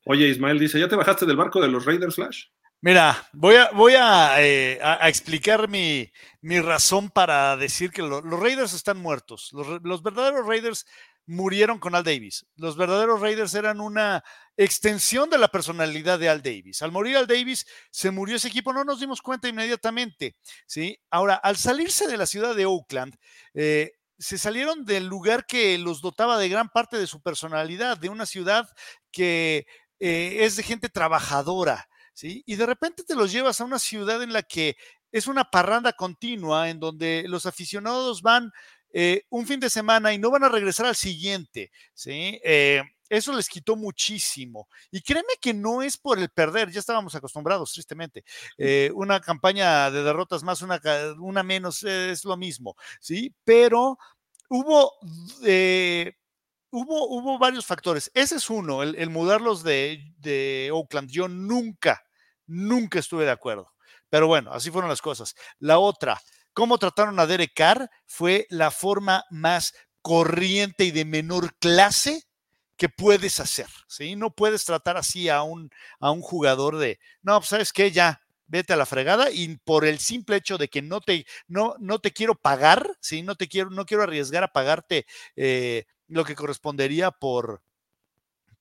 Oye, 0.04 0.28
Ismael 0.28 0.58
dice, 0.58 0.78
¿ya 0.78 0.88
te 0.88 0.96
bajaste 0.96 1.26
del 1.26 1.36
barco 1.36 1.60
de 1.60 1.68
los 1.68 1.84
Raiders 1.84 2.16
Flash? 2.16 2.46
Mira, 2.84 3.28
voy 3.32 3.54
a, 3.54 3.70
voy 3.70 3.94
a, 3.96 4.42
eh, 4.42 4.80
explicar 5.02 5.68
mi, 5.68 6.10
razón 6.42 7.10
para 7.10 7.56
decir 7.56 7.92
que 7.92 8.02
los 8.02 8.24
Raiders 8.24 8.72
están 8.72 8.98
muertos. 8.98 9.50
Los, 9.52 10.02
verdaderos 10.02 10.44
Raiders 10.44 10.84
murieron 11.24 11.78
con 11.78 11.94
Al 11.94 12.02
Davis. 12.02 12.44
Los 12.56 12.76
verdaderos 12.76 13.20
Raiders 13.20 13.54
eran 13.54 13.80
una 13.80 14.24
extensión 14.56 15.30
de 15.30 15.38
la 15.38 15.46
personalidad 15.46 16.18
de 16.18 16.28
Al 16.28 16.42
Davis. 16.42 16.82
Al 16.82 16.90
morir 16.90 17.16
Al 17.16 17.28
Davis, 17.28 17.64
se 17.92 18.10
murió 18.10 18.34
ese 18.34 18.48
equipo, 18.48 18.72
no 18.72 18.82
nos 18.82 18.98
dimos 18.98 19.22
cuenta 19.22 19.46
inmediatamente. 19.46 20.34
¿sí? 20.66 20.98
Ahora, 21.08 21.36
al 21.36 21.56
salirse 21.56 22.08
de 22.08 22.16
la 22.16 22.26
ciudad 22.26 22.56
de 22.56 22.66
Oakland, 22.66 23.14
eh, 23.54 23.92
se 24.18 24.38
salieron 24.38 24.84
del 24.84 25.06
lugar 25.06 25.46
que 25.46 25.78
los 25.78 26.00
dotaba 26.00 26.38
de 26.38 26.48
gran 26.48 26.68
parte 26.68 26.98
de 26.98 27.06
su 27.06 27.20
personalidad, 27.20 27.98
de 27.98 28.08
una 28.08 28.26
ciudad 28.26 28.68
que 29.10 29.66
eh, 30.00 30.38
es 30.40 30.56
de 30.56 30.62
gente 30.62 30.88
trabajadora, 30.88 31.88
¿sí? 32.14 32.42
Y 32.46 32.56
de 32.56 32.66
repente 32.66 33.04
te 33.04 33.14
los 33.14 33.32
llevas 33.32 33.60
a 33.60 33.64
una 33.64 33.78
ciudad 33.78 34.22
en 34.22 34.32
la 34.32 34.42
que 34.42 34.76
es 35.10 35.26
una 35.26 35.44
parranda 35.44 35.92
continua, 35.92 36.70
en 36.70 36.80
donde 36.80 37.24
los 37.28 37.46
aficionados 37.46 38.22
van 38.22 38.50
eh, 38.92 39.22
un 39.30 39.46
fin 39.46 39.60
de 39.60 39.70
semana 39.70 40.12
y 40.12 40.18
no 40.18 40.30
van 40.30 40.44
a 40.44 40.48
regresar 40.48 40.86
al 40.86 40.96
siguiente, 40.96 41.70
¿sí? 41.94 42.40
Eh, 42.44 42.82
eso 43.12 43.34
les 43.34 43.48
quitó 43.48 43.76
muchísimo. 43.76 44.68
Y 44.90 45.02
créeme 45.02 45.34
que 45.40 45.52
no 45.52 45.82
es 45.82 45.98
por 45.98 46.18
el 46.18 46.30
perder, 46.30 46.70
ya 46.70 46.80
estábamos 46.80 47.14
acostumbrados, 47.14 47.72
tristemente. 47.72 48.24
una 48.94 49.20
campaña 49.20 49.90
de 49.90 50.02
derrotas 50.02 50.42
más, 50.42 50.62
una, 50.62 50.80
una 51.18 51.42
menos, 51.42 51.82
es 51.82 52.24
lo 52.24 52.38
mismo, 52.38 52.74
¿sí? 53.00 53.34
Pero 53.44 53.98
hubo, 54.48 54.92
eh, 55.44 56.14
hubo, 56.70 57.08
hubo 57.08 57.38
varios 57.38 57.66
factores. 57.66 58.10
Ese 58.14 58.36
es 58.36 58.48
uno, 58.48 58.82
el, 58.82 59.10
mudarlos 59.10 59.62
de, 59.62 60.14
de, 60.16 60.70
Oakland. 60.72 61.10
Yo 61.10 61.28
nunca, 61.28 62.02
nunca 62.46 62.98
estuve 62.98 63.26
de 63.26 63.30
acuerdo. 63.30 63.72
Pero 64.08 64.26
bueno, 64.26 64.52
así 64.52 64.70
fueron 64.70 64.88
las 64.88 65.02
cosas. 65.02 65.34
La 65.58 65.78
otra, 65.78 66.18
cómo 66.54 66.78
trataron 66.78 67.20
a 67.20 67.26
Derek 67.26 67.52
Carr 67.54 67.90
fue 68.06 68.46
la 68.48 68.70
forma 68.70 69.24
más 69.30 69.74
corriente 70.00 70.84
y 70.84 70.90
de 70.92 71.04
menor 71.04 71.54
clase 71.58 72.24
que 72.82 72.88
puedes 72.88 73.38
hacer, 73.38 73.68
¿sí? 73.86 74.16
No 74.16 74.34
puedes 74.34 74.64
tratar 74.64 74.96
así 74.96 75.28
a 75.28 75.44
un, 75.44 75.70
a 76.00 76.10
un 76.10 76.20
jugador 76.20 76.78
de, 76.78 76.98
no, 77.22 77.38
pues 77.38 77.50
sabes 77.50 77.72
qué, 77.72 77.92
ya, 77.92 78.20
vete 78.48 78.72
a 78.72 78.76
la 78.76 78.86
fregada 78.86 79.30
y 79.30 79.56
por 79.58 79.84
el 79.84 80.00
simple 80.00 80.34
hecho 80.34 80.58
de 80.58 80.66
que 80.66 80.82
no 80.82 81.00
te, 81.00 81.24
no, 81.46 81.76
no 81.78 82.00
te 82.00 82.10
quiero 82.10 82.34
pagar, 82.34 82.90
¿sí? 82.98 83.22
no, 83.22 83.36
te 83.36 83.46
quiero, 83.46 83.70
no 83.70 83.86
quiero 83.86 84.02
arriesgar 84.02 84.42
a 84.42 84.52
pagarte 84.52 85.06
eh, 85.36 85.84
lo 86.08 86.24
que 86.24 86.34
correspondería 86.34 87.12
por, 87.12 87.62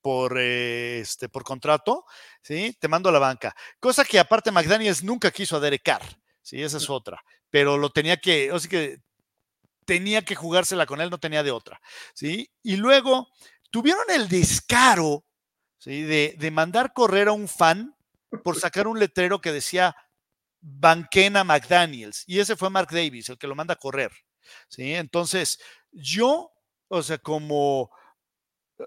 por, 0.01 0.37
eh, 0.37 0.99
este, 0.99 1.27
por 1.27 1.43
contrato, 1.43 2.05
¿sí? 2.43 2.77
te 2.79 2.87
mando 2.87 3.09
a 3.09 3.13
la 3.13 3.17
banca. 3.17 3.55
Cosa 3.79 4.05
que 4.05 4.19
aparte 4.19 4.51
McDaniels 4.51 5.03
nunca 5.03 5.31
quiso 5.31 5.57
aderecar, 5.57 6.03
¿sí? 6.43 6.61
esa 6.61 6.77
es 6.77 6.91
otra, 6.91 7.23
pero 7.49 7.75
lo 7.75 7.89
tenía 7.89 8.17
que, 8.17 8.51
o 8.51 8.59
sea 8.59 8.69
que 8.69 8.99
tenía 9.83 10.21
que 10.21 10.35
jugársela 10.35 10.85
con 10.85 11.01
él, 11.01 11.09
no 11.09 11.17
tenía 11.17 11.41
de 11.41 11.49
otra. 11.49 11.81
¿sí? 12.13 12.51
Y 12.61 12.77
luego 12.77 13.27
tuvieron 13.71 14.03
el 14.09 14.27
descaro 14.27 15.25
¿sí? 15.77 16.03
de, 16.03 16.35
de 16.37 16.51
mandar 16.51 16.93
correr 16.93 17.29
a 17.29 17.31
un 17.31 17.47
fan 17.47 17.95
por 18.43 18.55
sacar 18.59 18.87
un 18.87 18.99
letrero 18.99 19.41
que 19.41 19.51
decía 19.51 19.95
Banquena 20.61 21.43
McDaniels. 21.43 22.23
Y 22.27 22.39
ese 22.39 22.55
fue 22.55 22.69
Mark 22.69 22.89
Davis, 22.91 23.29
el 23.29 23.37
que 23.37 23.47
lo 23.47 23.55
manda 23.55 23.73
a 23.73 23.77
correr. 23.77 24.11
¿sí? 24.69 24.93
Entonces, 24.93 25.59
yo, 25.91 26.51
o 26.87 27.03
sea, 27.03 27.17
como, 27.17 27.89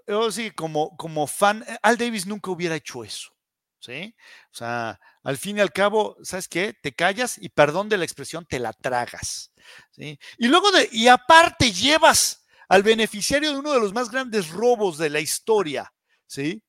yo 0.07 0.31
sí, 0.31 0.51
como, 0.51 0.95
como 0.97 1.27
fan, 1.27 1.63
eh, 1.67 1.77
Al 1.81 1.97
Davis 1.97 2.25
nunca 2.25 2.51
hubiera 2.51 2.75
hecho 2.75 3.03
eso. 3.03 3.31
¿Sí? 3.79 4.15
O 4.51 4.55
sea, 4.55 4.99
al 5.23 5.37
fin 5.37 5.57
y 5.57 5.61
al 5.61 5.71
cabo, 5.71 6.17
¿sabes 6.23 6.47
qué? 6.47 6.73
Te 6.73 6.95
callas 6.95 7.37
y 7.37 7.49
perdón 7.49 7.87
de 7.87 7.97
la 7.97 8.05
expresión, 8.05 8.43
te 8.45 8.57
la 8.57 8.73
tragas. 8.73 9.51
¿sí? 9.91 10.17
Y 10.39 10.47
luego 10.47 10.71
de, 10.71 10.89
y 10.91 11.07
aparte 11.07 11.71
llevas 11.71 12.44
al 12.69 12.83
beneficiario 12.83 13.51
de 13.51 13.59
uno 13.59 13.73
de 13.73 13.79
los 13.79 13.93
más 13.93 14.09
grandes 14.09 14.49
robos 14.49 14.97
de 14.97 15.09
la 15.09 15.19
historia, 15.19 15.93
¿sí? 16.27 16.63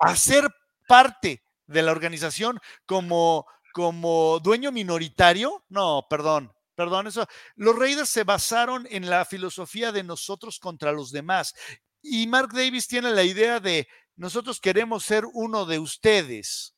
A 0.00 0.16
ser 0.16 0.48
parte 0.86 1.44
de 1.66 1.82
la 1.82 1.92
organización 1.92 2.60
como, 2.86 3.46
como 3.72 4.40
dueño 4.40 4.72
minoritario. 4.72 5.64
No, 5.68 6.06
perdón, 6.08 6.52
perdón, 6.74 7.06
eso. 7.06 7.26
Los 7.56 7.76
Raiders 7.78 8.08
se 8.08 8.24
basaron 8.24 8.86
en 8.90 9.08
la 9.08 9.24
filosofía 9.24 9.92
de 9.92 10.02
nosotros 10.02 10.58
contra 10.58 10.92
los 10.92 11.10
demás. 11.10 11.54
Y 12.02 12.26
Mark 12.26 12.50
Davis 12.52 12.86
tiene 12.86 13.10
la 13.12 13.22
idea 13.22 13.60
de 13.60 13.88
nosotros 14.16 14.60
queremos 14.60 15.04
ser 15.04 15.24
uno 15.32 15.66
de 15.66 15.78
ustedes. 15.78 16.74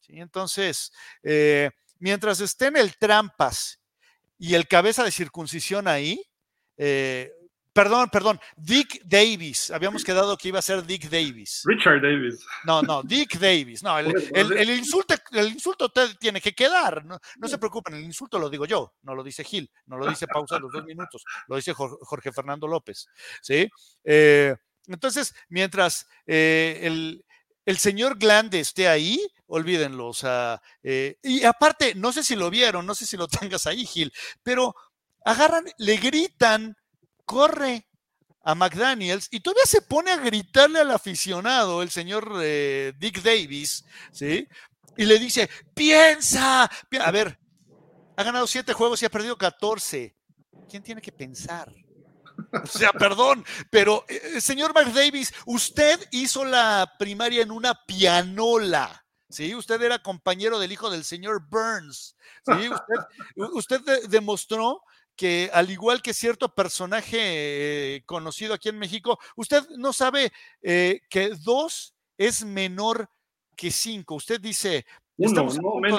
¿Sí? 0.00 0.18
Entonces, 0.18 0.92
eh, 1.22 1.70
mientras 1.98 2.40
estén 2.40 2.76
el 2.76 2.96
trampas 2.96 3.80
y 4.38 4.54
el 4.54 4.66
cabeza 4.66 5.04
de 5.04 5.12
circuncisión 5.12 5.86
ahí, 5.86 6.20
eh, 6.76 7.30
Perdón, 7.72 8.10
perdón, 8.10 8.38
Dick 8.56 9.00
Davis. 9.04 9.70
Habíamos 9.70 10.04
quedado 10.04 10.36
que 10.36 10.48
iba 10.48 10.58
a 10.58 10.62
ser 10.62 10.84
Dick 10.84 11.08
Davis. 11.08 11.62
Richard 11.64 12.02
Davis. 12.02 12.44
No, 12.64 12.82
no, 12.82 13.02
Dick 13.02 13.38
Davis. 13.38 13.82
No, 13.82 13.98
el, 13.98 14.70
insulto, 14.70 15.14
el 15.32 15.48
insulto 15.48 15.90
tiene 16.18 16.40
que 16.40 16.52
quedar. 16.52 17.04
No, 17.04 17.18
se 17.48 17.56
preocupen, 17.56 17.94
el 17.94 18.04
insulto 18.04 18.38
lo 18.38 18.50
digo 18.50 18.66
yo, 18.66 18.94
no 19.02 19.14
lo 19.14 19.24
dice 19.24 19.42
Gil, 19.42 19.70
no 19.86 19.96
lo 19.96 20.06
dice 20.06 20.26
pausa 20.26 20.58
los 20.58 20.70
dos 20.70 20.84
minutos, 20.84 21.24
lo 21.48 21.56
dice 21.56 21.72
Jorge 21.72 22.30
Fernando 22.30 22.66
López. 22.66 23.08
¿sí? 23.40 23.68
Eh, 24.04 24.54
entonces, 24.86 25.34
mientras 25.48 26.06
eh, 26.26 27.22
el, 27.64 27.78
señor 27.78 28.18
Glande 28.18 28.60
esté 28.60 28.88
ahí, 28.88 29.18
olvídenlo. 29.46 30.08
O 30.08 30.14
sea, 30.14 30.60
eh, 30.82 31.16
y 31.22 31.44
aparte, 31.44 31.94
no 31.94 32.12
sé 32.12 32.22
si 32.22 32.36
lo 32.36 32.50
vieron, 32.50 32.84
no 32.84 32.94
sé 32.94 33.06
si 33.06 33.16
lo 33.16 33.28
tengas 33.28 33.66
ahí, 33.66 33.86
Gil, 33.86 34.12
pero 34.42 34.74
agarran, 35.24 35.64
le 35.78 35.96
gritan 35.96 36.76
corre 37.32 37.88
a 38.44 38.54
McDaniels 38.54 39.28
y 39.30 39.40
todavía 39.40 39.64
se 39.64 39.80
pone 39.80 40.10
a 40.10 40.18
gritarle 40.18 40.80
al 40.80 40.90
aficionado, 40.90 41.80
el 41.80 41.90
señor 41.90 42.30
eh, 42.42 42.92
Dick 42.98 43.22
Davis, 43.22 43.86
¿sí? 44.12 44.46
Y 44.98 45.06
le 45.06 45.18
dice, 45.18 45.48
piensa, 45.72 46.64
a 46.64 47.10
ver, 47.10 47.38
ha 48.16 48.22
ganado 48.22 48.46
siete 48.46 48.74
juegos 48.74 49.00
y 49.00 49.06
ha 49.06 49.10
perdido 49.10 49.38
14. 49.38 50.14
¿Quién 50.68 50.82
tiene 50.82 51.00
que 51.00 51.10
pensar? 51.10 51.72
O 52.62 52.66
sea, 52.66 52.92
perdón, 52.98 53.46
pero 53.70 54.04
eh, 54.08 54.38
señor 54.42 54.74
McDavis, 54.74 55.32
usted 55.46 56.06
hizo 56.10 56.44
la 56.44 56.96
primaria 56.98 57.42
en 57.42 57.50
una 57.50 57.74
pianola. 57.86 59.06
¿sí? 59.30 59.54
Usted 59.54 59.80
era 59.80 60.00
compañero 60.00 60.58
del 60.58 60.72
hijo 60.72 60.90
del 60.90 61.04
señor 61.04 61.48
Burns, 61.48 62.14
¿sí? 62.44 62.70
Usted, 63.36 63.80
demostró 64.08 64.82
que 65.16 65.50
al 65.52 65.70
igual 65.70 66.02
que 66.02 66.14
cierto 66.14 66.54
personaje 66.54 67.16
eh, 67.96 68.02
conocido 68.06 68.54
aquí 68.54 68.68
en 68.68 68.78
México, 68.78 69.18
usted 69.36 69.62
no 69.76 69.92
sabe 69.92 70.32
eh, 70.62 71.00
que 71.08 71.30
dos 71.30 71.94
es 72.16 72.44
menor 72.44 73.08
que 73.56 73.70
cinco. 73.70 74.16
Usted 74.16 74.40
dice, 74.40 74.86
estamos 75.18 75.58
a 75.58 75.60
punto 75.60 75.98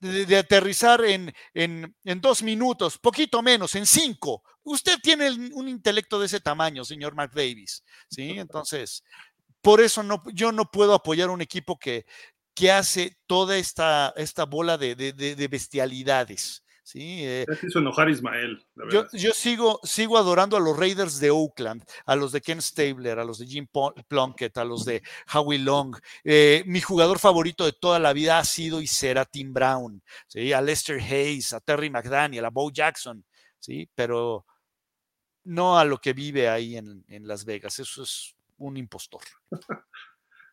de, 0.00 0.36
aterrizar 0.36 1.04
en, 1.04 1.32
en, 1.54 2.20
dos 2.20 2.42
minutos, 2.42 2.98
poquito 2.98 3.42
menos, 3.42 3.74
en 3.74 3.86
cinco. 3.86 4.42
Usted 4.62 4.98
tiene 5.02 5.30
un 5.52 5.68
intelecto 5.68 6.18
de 6.18 6.26
ese 6.26 6.40
tamaño, 6.40 6.84
señor 6.84 7.14
Mark 7.14 7.32
Davis, 7.34 7.84
¿sí? 8.08 8.30
Entonces, 8.38 9.02
por 9.60 9.80
eso 9.80 10.02
no, 10.02 10.22
yo 10.32 10.52
no 10.52 10.70
puedo 10.70 10.94
apoyar 10.94 11.30
un 11.30 11.40
equipo 11.40 11.78
que, 11.78 12.06
que 12.54 12.70
hace 12.72 13.16
toda 13.26 13.56
esta, 13.56 14.12
esta 14.16 14.44
bola 14.44 14.78
de, 14.78 14.94
de 14.94 15.48
bestialidades. 15.48 16.65
Sí, 16.86 17.26
eh, 17.26 17.44
hizo 17.64 17.80
enojar 17.80 18.08
Ismael. 18.08 18.64
Yo, 18.92 19.06
yo, 19.12 19.32
sigo, 19.32 19.80
sigo 19.82 20.18
adorando 20.18 20.56
a 20.56 20.60
los 20.60 20.78
Raiders 20.78 21.18
de 21.18 21.32
Oakland, 21.32 21.82
a 22.04 22.14
los 22.14 22.30
de 22.30 22.40
Ken 22.40 22.62
Stabler, 22.62 23.18
a 23.18 23.24
los 23.24 23.40
de 23.40 23.46
Jim 23.46 23.66
Plunkett, 24.06 24.56
a 24.56 24.64
los 24.64 24.84
de 24.84 25.02
Howie 25.34 25.58
Long. 25.58 25.96
Eh, 26.22 26.62
mi 26.64 26.80
jugador 26.80 27.18
favorito 27.18 27.64
de 27.64 27.72
toda 27.72 27.98
la 27.98 28.12
vida 28.12 28.38
ha 28.38 28.44
sido 28.44 28.80
y 28.80 28.86
será 28.86 29.24
Tim 29.24 29.52
Brown, 29.52 30.00
¿sí? 30.28 30.52
a 30.52 30.60
Lester 30.60 31.00
Hayes, 31.00 31.52
a 31.54 31.60
Terry 31.60 31.90
McDaniel, 31.90 32.44
a 32.44 32.50
Bo 32.50 32.70
Jackson, 32.70 33.24
¿sí? 33.58 33.90
pero 33.96 34.46
no 35.42 35.80
a 35.80 35.84
lo 35.84 35.98
que 35.98 36.12
vive 36.12 36.48
ahí 36.48 36.76
en, 36.76 37.04
en 37.08 37.26
Las 37.26 37.44
Vegas. 37.44 37.80
Eso 37.80 38.04
es 38.04 38.36
un 38.58 38.76
impostor. 38.76 39.22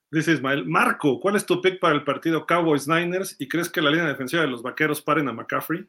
Dice 0.09 0.31
Ismael, 0.31 0.65
Marco, 0.65 1.19
¿cuál 1.19 1.35
es 1.35 1.45
tu 1.45 1.61
pick 1.61 1.79
para 1.79 1.93
el 1.93 2.03
partido 2.03 2.47
Cowboys 2.47 2.87
Niners? 2.87 3.35
¿Y 3.37 3.47
crees 3.47 3.69
que 3.69 3.83
la 3.83 3.91
línea 3.91 4.07
defensiva 4.07 4.41
de 4.41 4.47
los 4.47 4.63
vaqueros 4.63 4.99
paren 4.99 5.29
a 5.29 5.33
McCaffrey? 5.33 5.87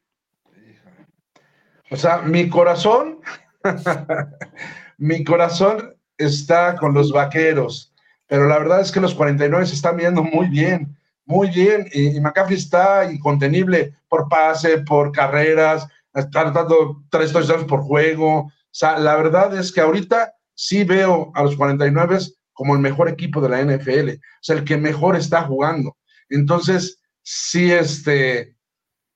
O 1.90 1.96
sea, 1.96 2.18
mi 2.18 2.48
corazón, 2.48 3.20
mi 4.98 5.24
corazón 5.24 5.94
está 6.16 6.76
con 6.76 6.94
los 6.94 7.12
vaqueros, 7.12 7.92
pero 8.26 8.46
la 8.46 8.58
verdad 8.58 8.80
es 8.80 8.90
que 8.90 9.00
los 9.00 9.14
49 9.14 9.66
se 9.66 9.74
están 9.74 9.96
viendo 9.96 10.22
muy 10.22 10.48
bien, 10.48 10.96
muy 11.26 11.48
bien, 11.50 11.88
y, 11.92 12.20
McCaffrey 12.20 12.56
está 12.56 13.10
incontenible 13.10 13.94
por 14.08 14.28
pase, 14.28 14.78
por 14.78 15.12
carreras, 15.12 15.86
está 16.14 16.50
dando 16.50 17.02
tres 17.10 17.32
touchdowns 17.32 17.64
por 17.64 17.82
juego. 17.82 18.38
O 18.38 18.52
sea, 18.70 18.98
la 18.98 19.16
verdad 19.16 19.56
es 19.56 19.72
que 19.72 19.80
ahorita 19.80 20.34
sí 20.54 20.84
veo 20.84 21.32
a 21.34 21.42
los 21.42 21.56
49 21.56 22.18
como 22.52 22.74
el 22.74 22.80
mejor 22.80 23.08
equipo 23.08 23.40
de 23.40 23.48
la 23.48 23.62
NFL, 23.62 24.10
o 24.10 24.42
sea, 24.42 24.56
el 24.56 24.64
que 24.64 24.76
mejor 24.76 25.16
está 25.16 25.42
jugando. 25.42 25.96
Entonces, 26.28 27.00
sí, 27.22 27.72
este, 27.72 28.56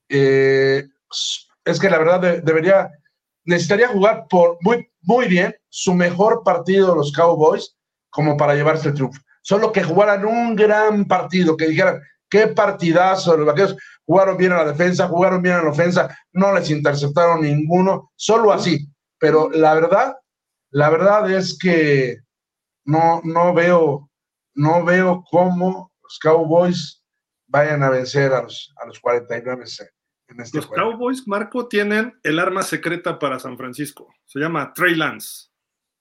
eh, 0.08 0.88
es 1.68 1.78
que 1.78 1.90
la 1.90 1.98
verdad 1.98 2.42
debería, 2.42 2.90
necesitaría 3.44 3.88
jugar 3.88 4.26
por 4.28 4.56
muy, 4.62 4.90
muy 5.02 5.28
bien 5.28 5.54
su 5.68 5.92
mejor 5.92 6.42
partido 6.42 6.94
los 6.94 7.12
Cowboys 7.12 7.76
como 8.08 8.36
para 8.36 8.54
llevarse 8.54 8.88
el 8.88 8.94
triunfo. 8.94 9.20
Solo 9.42 9.70
que 9.70 9.82
jugaran 9.82 10.24
un 10.24 10.56
gran 10.56 11.04
partido, 11.04 11.56
que 11.56 11.68
dijeran, 11.68 12.00
qué 12.30 12.48
partidazo 12.48 13.36
los 13.36 13.46
vaqueros, 13.46 13.76
jugaron 14.06 14.36
bien 14.38 14.52
a 14.52 14.58
la 14.58 14.72
defensa, 14.72 15.08
jugaron 15.08 15.42
bien 15.42 15.56
a 15.56 15.62
la 15.62 15.70
ofensa, 15.70 16.16
no 16.32 16.54
les 16.54 16.70
interceptaron 16.70 17.42
ninguno, 17.42 18.12
solo 18.16 18.52
así. 18.52 18.88
Pero 19.18 19.50
la 19.50 19.74
verdad, 19.74 20.16
la 20.70 20.88
verdad 20.88 21.30
es 21.30 21.58
que 21.58 22.18
no, 22.84 23.20
no 23.24 23.52
veo, 23.52 24.10
no 24.54 24.84
veo 24.84 25.22
cómo 25.30 25.92
los 26.02 26.18
Cowboys 26.18 27.04
vayan 27.46 27.82
a 27.82 27.90
vencer 27.90 28.32
a 28.32 28.42
los, 28.42 28.72
a 28.80 28.86
los 28.86 28.98
49 29.00 29.66
este 30.36 30.58
los 30.58 30.66
Cowboys, 30.66 31.26
Marco, 31.26 31.68
tienen 31.68 32.18
el 32.22 32.38
arma 32.38 32.62
secreta 32.62 33.18
para 33.18 33.38
San 33.38 33.56
Francisco. 33.56 34.14
Se 34.26 34.38
llama 34.38 34.72
Trey 34.74 34.94
Lance, 34.94 35.48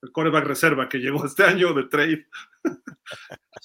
el 0.02 0.12
coreback 0.12 0.46
reserva 0.46 0.90
que 0.90 0.98
llegó 0.98 1.26
este 1.26 1.44
año 1.44 1.74
de 1.74 1.84
trade. 1.86 2.28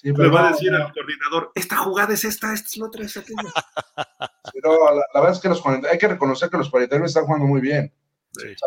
Le 0.03 0.29
va 0.29 0.49
a 0.49 0.51
decir 0.51 0.73
al 0.73 0.91
coordinador, 0.91 1.51
esta 1.55 1.77
jugada 1.77 2.13
es 2.13 2.25
esta, 2.25 2.53
esta 2.53 2.67
es 2.67 2.77
la 2.77 2.87
otra, 2.87 3.05
Pero 4.53 4.95
la, 4.95 5.05
verdad 5.13 5.31
es 5.31 5.39
que 5.39 5.49
los 5.49 5.61
40, 5.61 5.87
hay 5.87 5.97
que 5.97 6.07
reconocer 6.07 6.49
que 6.49 6.57
los 6.57 6.69
49 6.69 7.07
están 7.07 7.25
jugando 7.25 7.45
muy 7.47 7.61
bien. 7.61 7.93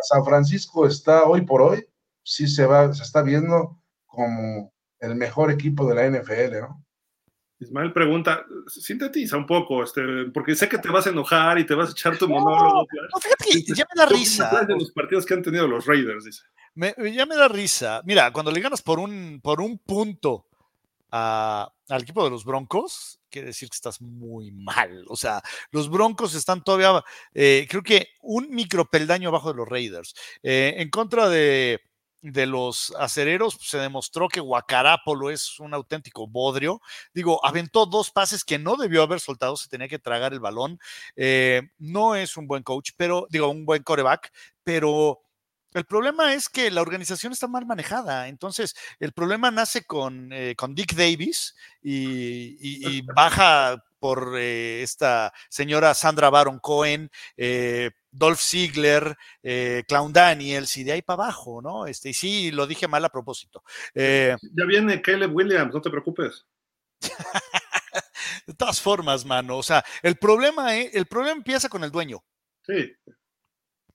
San 0.02 0.24
Francisco 0.24 0.86
está 0.86 1.24
hoy 1.24 1.42
por 1.42 1.60
hoy, 1.60 1.84
sí 2.22 2.46
se 2.46 2.64
va, 2.66 2.92
se 2.94 3.02
está 3.02 3.22
viendo 3.22 3.78
como 4.06 4.72
el 5.00 5.16
mejor 5.16 5.50
equipo 5.50 5.86
de 5.88 5.94
la 5.94 6.08
NFL, 6.08 6.60
¿no? 6.60 6.85
Ismael 7.58 7.92
pregunta, 7.92 8.44
sintetiza 8.66 9.36
un 9.36 9.46
poco, 9.46 9.82
este, 9.82 10.02
porque 10.34 10.54
sé 10.54 10.68
que 10.68 10.78
te 10.78 10.90
vas 10.90 11.06
a 11.06 11.10
enojar 11.10 11.58
y 11.58 11.64
te 11.64 11.74
vas 11.74 11.88
a 11.88 11.92
echar 11.92 12.18
tu 12.18 12.28
monólogo. 12.28 12.86
No, 13.12 13.20
fíjate 13.20 13.64
que 13.64 13.74
ya 13.74 13.86
me 13.94 14.00
da 14.02 14.06
risa. 14.06 14.64
de 14.66 14.74
los 14.74 14.92
partidos 14.92 15.24
que 15.24 15.34
han 15.34 15.42
tenido 15.42 15.66
los 15.66 15.86
Raiders, 15.86 16.24
dice. 16.24 16.42
ya 17.14 17.24
me 17.24 17.36
da 17.36 17.48
risa. 17.48 18.02
Mira, 18.04 18.30
cuando 18.30 18.50
le 18.50 18.60
ganas 18.60 18.82
por 18.82 18.98
un, 18.98 19.40
por 19.42 19.60
un 19.62 19.78
punto 19.78 20.46
al 21.10 22.02
equipo 22.02 22.24
de 22.24 22.30
los 22.30 22.44
Broncos, 22.44 23.20
quiere 23.30 23.48
decir 23.48 23.70
que 23.70 23.76
estás 23.76 24.02
muy 24.02 24.50
mal. 24.50 25.04
O 25.08 25.16
sea, 25.16 25.40
los 25.70 25.88
Broncos 25.88 26.34
están 26.34 26.62
todavía, 26.62 27.02
eh, 27.32 27.66
creo 27.70 27.82
que 27.82 28.08
un 28.22 28.50
micropeldaño 28.50 29.30
abajo 29.30 29.50
de 29.50 29.56
los 29.56 29.68
Raiders. 29.68 30.14
Eh, 30.42 30.74
en 30.76 30.90
contra 30.90 31.28
de 31.28 31.80
de 32.32 32.46
los 32.46 32.94
acereros, 32.98 33.56
pues, 33.56 33.68
se 33.68 33.78
demostró 33.78 34.28
que 34.28 34.40
Guacarápolo 34.40 35.30
es 35.30 35.60
un 35.60 35.74
auténtico 35.74 36.26
bodrio. 36.26 36.80
Digo, 37.14 37.44
aventó 37.44 37.86
dos 37.86 38.10
pases 38.10 38.44
que 38.44 38.58
no 38.58 38.76
debió 38.76 39.02
haber 39.02 39.20
soltado, 39.20 39.56
se 39.56 39.68
tenía 39.68 39.88
que 39.88 39.98
tragar 39.98 40.32
el 40.32 40.40
balón. 40.40 40.78
Eh, 41.14 41.62
no 41.78 42.14
es 42.14 42.36
un 42.36 42.46
buen 42.46 42.62
coach, 42.62 42.90
pero 42.96 43.26
digo, 43.30 43.48
un 43.48 43.64
buen 43.64 43.82
coreback, 43.82 44.32
pero 44.64 45.20
el 45.76 45.84
problema 45.84 46.32
es 46.32 46.48
que 46.48 46.70
la 46.70 46.80
organización 46.80 47.32
está 47.32 47.48
mal 47.48 47.66
manejada. 47.66 48.28
Entonces, 48.28 48.74
el 48.98 49.12
problema 49.12 49.50
nace 49.50 49.84
con, 49.84 50.32
eh, 50.32 50.54
con 50.56 50.74
Dick 50.74 50.94
Davis 50.94 51.54
y, 51.82 53.02
baja 53.14 53.84
por 53.98 54.36
eh, 54.38 54.82
esta 54.82 55.32
señora 55.50 55.94
Sandra 55.94 56.30
Baron 56.30 56.58
Cohen, 56.60 57.10
eh, 57.36 57.90
Dolph 58.16 58.40
Ziegler, 58.40 59.16
Clown 59.86 60.12
Daniels 60.12 60.76
y 60.76 60.84
de 60.84 60.92
ahí 60.92 61.02
para 61.02 61.24
abajo, 61.24 61.60
¿no? 61.62 61.86
Este, 61.86 62.10
y 62.10 62.14
sí, 62.14 62.50
lo 62.50 62.66
dije 62.66 62.88
mal 62.88 63.04
a 63.04 63.10
propósito. 63.10 63.62
ya 63.94 64.64
viene 64.66 65.02
Caleb 65.02 65.34
Williams, 65.34 65.72
no 65.72 65.80
te 65.80 65.90
preocupes. 65.90 66.46
de 68.46 68.54
todas 68.54 68.80
formas, 68.80 69.24
mano, 69.24 69.58
o 69.58 69.62
sea, 69.62 69.84
el 70.02 70.16
problema, 70.16 70.76
el 70.76 71.06
problema 71.06 71.36
empieza 71.36 71.68
con 71.68 71.84
el 71.84 71.90
dueño. 71.90 72.24
Sí. 72.62 72.92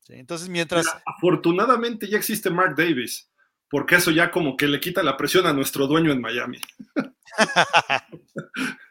Entonces, 0.10 0.50
mientras... 0.50 0.88
afortunadamente 1.06 2.08
ya 2.08 2.18
existe 2.18 2.50
Mark 2.50 2.76
Davis, 2.76 3.32
porque 3.70 3.96
eso 3.96 4.12
ya 4.12 4.32
como 4.32 4.58
que 4.58 4.68
le 4.68 4.80
quita 4.80 5.04
la 5.04 5.18
presión 5.18 5.46
a 5.48 5.54
nuestro 5.54 5.88
dueño 5.88 6.12
en 6.12 6.22
Miami. 6.22 6.60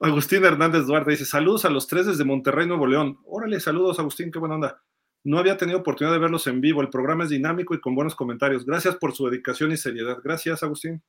Agustín 0.00 0.44
Hernández 0.44 0.86
Duarte 0.86 1.10
dice, 1.10 1.24
saludos 1.24 1.64
a 1.64 1.70
los 1.70 1.86
tres 1.86 2.06
desde 2.06 2.24
Monterrey, 2.24 2.66
Nuevo 2.66 2.86
León. 2.86 3.18
Órale, 3.24 3.58
saludos 3.58 3.98
Agustín, 3.98 4.30
qué 4.30 4.38
buena 4.38 4.54
onda. 4.54 4.82
No 5.24 5.38
había 5.38 5.56
tenido 5.56 5.80
oportunidad 5.80 6.14
de 6.14 6.20
verlos 6.20 6.46
en 6.46 6.60
vivo. 6.60 6.80
El 6.80 6.88
programa 6.88 7.24
es 7.24 7.30
dinámico 7.30 7.74
y 7.74 7.80
con 7.80 7.94
buenos 7.94 8.14
comentarios. 8.14 8.64
Gracias 8.64 8.96
por 8.96 9.14
su 9.14 9.28
dedicación 9.28 9.72
y 9.72 9.76
seriedad. 9.76 10.18
Gracias, 10.22 10.62
Agustín. 10.62 11.02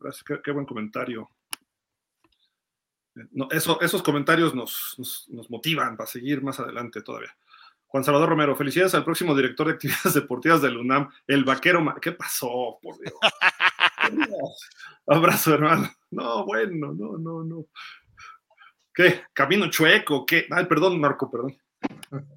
Gracias, 0.00 0.24
qué, 0.42 0.50
buen 0.50 0.66
comentario. 0.66 1.30
eso, 3.50 3.80
esos 3.80 4.02
comentarios 4.02 4.54
nos, 4.54 4.96
nos 5.28 5.48
motivan 5.48 5.96
para 5.96 6.08
seguir 6.08 6.42
más 6.42 6.58
adelante 6.58 7.02
todavía. 7.02 7.34
Juan 7.92 8.04
Salvador 8.04 8.30
Romero, 8.30 8.56
felicidades 8.56 8.94
al 8.94 9.04
próximo 9.04 9.34
director 9.34 9.66
de 9.66 9.74
actividades 9.74 10.14
deportivas 10.14 10.62
del 10.62 10.78
UNAM, 10.78 11.10
el 11.26 11.44
vaquero. 11.44 11.94
¿Qué 12.00 12.12
pasó? 12.12 12.78
Por 12.82 12.98
Dios. 12.98 13.12
Abrazo, 15.06 15.54
hermano. 15.54 15.90
No, 16.10 16.44
bueno, 16.44 16.92
no, 16.92 17.18
no, 17.18 17.44
no. 17.44 17.66
¿Qué? 18.94 19.22
¿Camino 19.32 19.70
chueco? 19.70 20.26
¿Qué? 20.26 20.46
Ay, 20.50 20.66
perdón, 20.66 21.00
Marco, 21.00 21.30
perdón. 21.30 21.56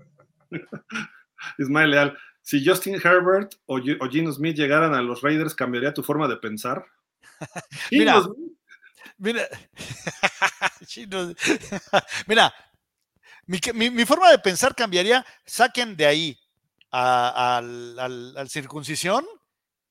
Ismael 1.58 1.92
Leal, 1.92 2.18
si 2.42 2.66
Justin 2.66 3.00
Herbert 3.04 3.56
o, 3.66 3.80
Gino 3.80 4.32
Smith 4.32 4.56
llegaran 4.56 4.94
a 4.94 5.02
los 5.02 5.22
Raiders, 5.22 5.56
¿cambiaría 5.56 5.94
tu 5.94 6.04
forma 6.04 6.28
de 6.28 6.38
pensar? 6.38 6.86
mira, 7.92 8.22
mira, 9.18 9.48
mira, 12.28 12.54
mi, 13.48 14.06
forma 14.06 14.32
de 14.32 14.40
pensar 14.40 14.76
cambiaría, 14.76 15.26
saquen 15.46 15.98
de 15.98 16.06
ahí 16.06 16.40
al, 16.92 18.48
circuncisión 18.48 19.26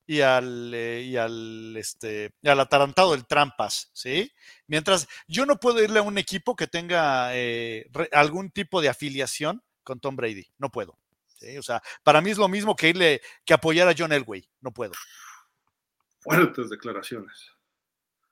y 0.06 0.20
al, 0.20 0.72
eh, 0.74 1.02
y 1.02 1.16
al, 1.16 1.76
este, 1.76 2.35
al 2.44 2.60
atarantado 2.60 3.12
del 3.12 3.26
trampas, 3.26 3.90
¿sí? 3.93 4.31
Mientras 4.66 5.09
yo 5.26 5.47
no 5.47 5.56
puedo 5.56 5.82
irle 5.82 6.01
a 6.01 6.02
un 6.02 6.18
equipo 6.18 6.56
que 6.56 6.66
tenga 6.66 7.35
eh, 7.36 7.86
algún 8.12 8.51
tipo 8.51 8.81
de 8.82 8.89
afiliación 8.89 9.62
con 9.82 10.01
Tom 10.01 10.16
Brady, 10.16 10.47
no 10.59 10.70
puedo. 10.70 10.98
O 11.59 11.62
sea, 11.62 11.82
para 12.02 12.20
mí 12.20 12.31
es 12.31 12.39
lo 12.39 12.48
mismo 12.48 12.74
que 12.74 12.89
irle, 12.89 13.20
que 13.44 13.55
apoyar 13.55 13.86
a 13.89 13.94
John 13.97 14.12
Elway. 14.12 14.48
No 14.60 14.72
puedo. 14.72 14.93
Fuertes 16.20 16.70
declaraciones. 16.70 17.52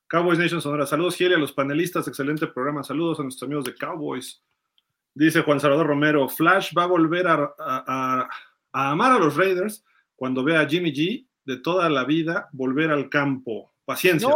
Cowboys 0.09 0.39
Nation 0.39 0.63
Sonora. 0.63 0.87
Saludos, 0.87 1.17
Giel, 1.17 1.35
a 1.35 1.39
los 1.39 1.53
panelistas. 1.53 2.09
Excelente 2.09 2.47
programa. 2.47 2.83
Saludos 2.83 3.21
a 3.21 3.23
nuestros 3.23 3.47
amigos 3.47 3.65
de 3.65 3.75
Cowboys. 3.75 4.43
Dice 5.15 5.43
Juan 5.43 5.61
Salvador 5.61 5.87
Romero, 5.87 6.29
Flash 6.29 6.73
va 6.77 6.85
a 6.85 6.87
volver 6.87 7.27
a, 7.29 8.29
amar 8.73 9.13
a 9.13 9.19
los 9.19 9.37
Raiders 9.37 9.85
cuando 10.17 10.43
vea 10.43 10.61
a 10.61 10.69
Jimmy 10.69 10.93
G 10.93 11.27
de 11.45 11.57
toda 11.59 11.89
la 11.89 12.05
vida 12.05 12.49
volver 12.53 12.91
al 12.91 13.09
campo. 13.09 13.73
Paciencia. 13.85 14.29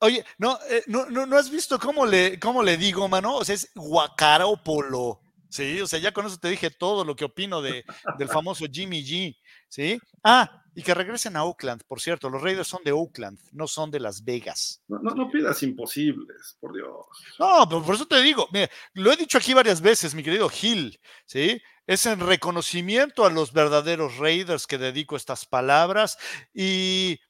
oye, 0.00 0.24
no, 0.38 0.58
eh, 0.70 0.82
no, 0.86 1.06
no, 1.06 1.26
no, 1.26 1.36
has 1.36 1.50
visto 1.50 1.78
cómo 1.78 2.04
le, 2.04 2.38
cómo 2.38 2.62
le 2.62 2.76
digo, 2.76 3.08
mano? 3.08 3.36
O 3.36 3.44
sea, 3.44 3.54
es 3.54 3.70
Guacarópolo. 3.74 5.20
Sí, 5.48 5.80
o 5.80 5.86
sea, 5.86 5.98
ya 5.98 6.12
con 6.12 6.26
eso 6.26 6.38
te 6.38 6.48
dije 6.48 6.70
todo 6.70 7.04
lo 7.04 7.16
que 7.16 7.24
opino 7.24 7.62
de, 7.62 7.84
del 8.18 8.28
famoso 8.28 8.66
Jimmy 8.70 9.02
G. 9.02 9.36
¿Sí? 9.68 9.98
Ah, 10.22 10.62
y 10.76 10.82
que 10.82 10.92
regresen 10.92 11.36
a 11.36 11.44
Oakland, 11.44 11.84
por 11.84 12.02
cierto, 12.02 12.28
los 12.28 12.42
Raiders 12.42 12.68
son 12.68 12.84
de 12.84 12.92
Oakland, 12.92 13.40
no 13.52 13.66
son 13.66 13.90
de 13.90 13.98
Las 13.98 14.22
Vegas. 14.22 14.82
No, 14.88 14.98
no, 14.98 15.30
pidas 15.30 15.62
imposibles, 15.62 16.58
por 16.60 16.74
Dios. 16.74 17.06
No, 17.38 17.66
pero 17.66 17.82
por 17.82 17.94
eso 17.94 18.06
te 18.06 18.20
digo, 18.20 18.46
lo 18.92 19.10
he 19.10 19.16
dicho 19.16 19.38
aquí 19.38 19.54
varias 19.54 19.80
veces, 19.80 20.14
mi 20.14 20.22
querido 20.22 20.50
Gil, 20.50 21.00
¿sí? 21.24 21.62
Es 21.86 22.04
en 22.04 22.20
reconocimiento 22.20 23.24
a 23.24 23.30
los 23.30 23.54
verdaderos 23.54 24.18
Raiders 24.18 24.66
que 24.66 24.76
dedico 24.76 25.16
estas 25.16 25.46
palabras 25.46 26.18
y 26.52 27.20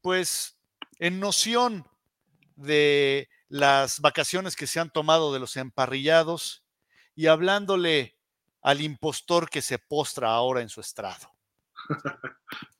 pues 0.00 0.56
en 0.98 1.20
noción 1.20 1.86
de 2.56 3.28
las 3.50 4.00
vacaciones 4.00 4.56
que 4.56 4.66
se 4.66 4.80
han 4.80 4.90
tomado 4.90 5.34
de 5.34 5.40
los 5.40 5.58
emparrillados 5.58 6.64
y 7.14 7.26
hablándole 7.26 8.16
al 8.62 8.80
impostor 8.80 9.50
que 9.50 9.60
se 9.60 9.78
postra 9.78 10.30
ahora 10.30 10.62
en 10.62 10.70
su 10.70 10.80
estrado. 10.80 11.30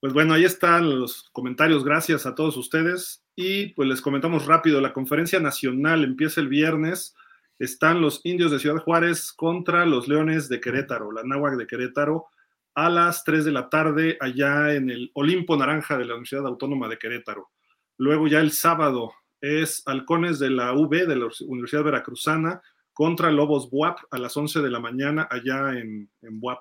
Pues 0.00 0.12
bueno, 0.12 0.34
ahí 0.34 0.44
están 0.44 1.00
los 1.00 1.28
comentarios. 1.32 1.84
Gracias 1.84 2.24
a 2.24 2.34
todos 2.34 2.56
ustedes. 2.56 3.24
Y 3.34 3.74
pues 3.74 3.88
les 3.88 4.00
comentamos 4.00 4.46
rápido, 4.46 4.80
la 4.80 4.92
conferencia 4.92 5.40
nacional 5.40 6.04
empieza 6.04 6.40
el 6.40 6.48
viernes. 6.48 7.16
Están 7.58 8.00
los 8.00 8.20
indios 8.24 8.52
de 8.52 8.60
Ciudad 8.60 8.82
Juárez 8.82 9.32
contra 9.32 9.86
los 9.86 10.06
Leones 10.06 10.48
de 10.48 10.60
Querétaro, 10.60 11.10
la 11.10 11.24
Náhuac 11.24 11.56
de 11.56 11.66
Querétaro, 11.66 12.26
a 12.74 12.88
las 12.88 13.24
3 13.24 13.44
de 13.44 13.52
la 13.52 13.68
tarde 13.68 14.16
allá 14.20 14.74
en 14.74 14.90
el 14.90 15.10
Olimpo 15.14 15.56
Naranja 15.56 15.98
de 15.98 16.04
la 16.04 16.14
Universidad 16.14 16.46
Autónoma 16.46 16.88
de 16.88 16.98
Querétaro. 16.98 17.50
Luego 17.96 18.28
ya 18.28 18.38
el 18.38 18.52
sábado 18.52 19.12
es 19.40 19.82
Halcones 19.86 20.38
de 20.38 20.50
la 20.50 20.72
UB, 20.72 20.90
de 20.90 21.16
la 21.16 21.28
Universidad 21.46 21.82
Veracruzana, 21.82 22.62
contra 22.92 23.32
Lobos 23.32 23.68
Buap 23.70 23.98
a 24.12 24.18
las 24.18 24.36
11 24.36 24.62
de 24.62 24.70
la 24.70 24.78
mañana 24.78 25.26
allá 25.28 25.78
en, 25.78 26.08
en 26.22 26.40
Buap 26.40 26.60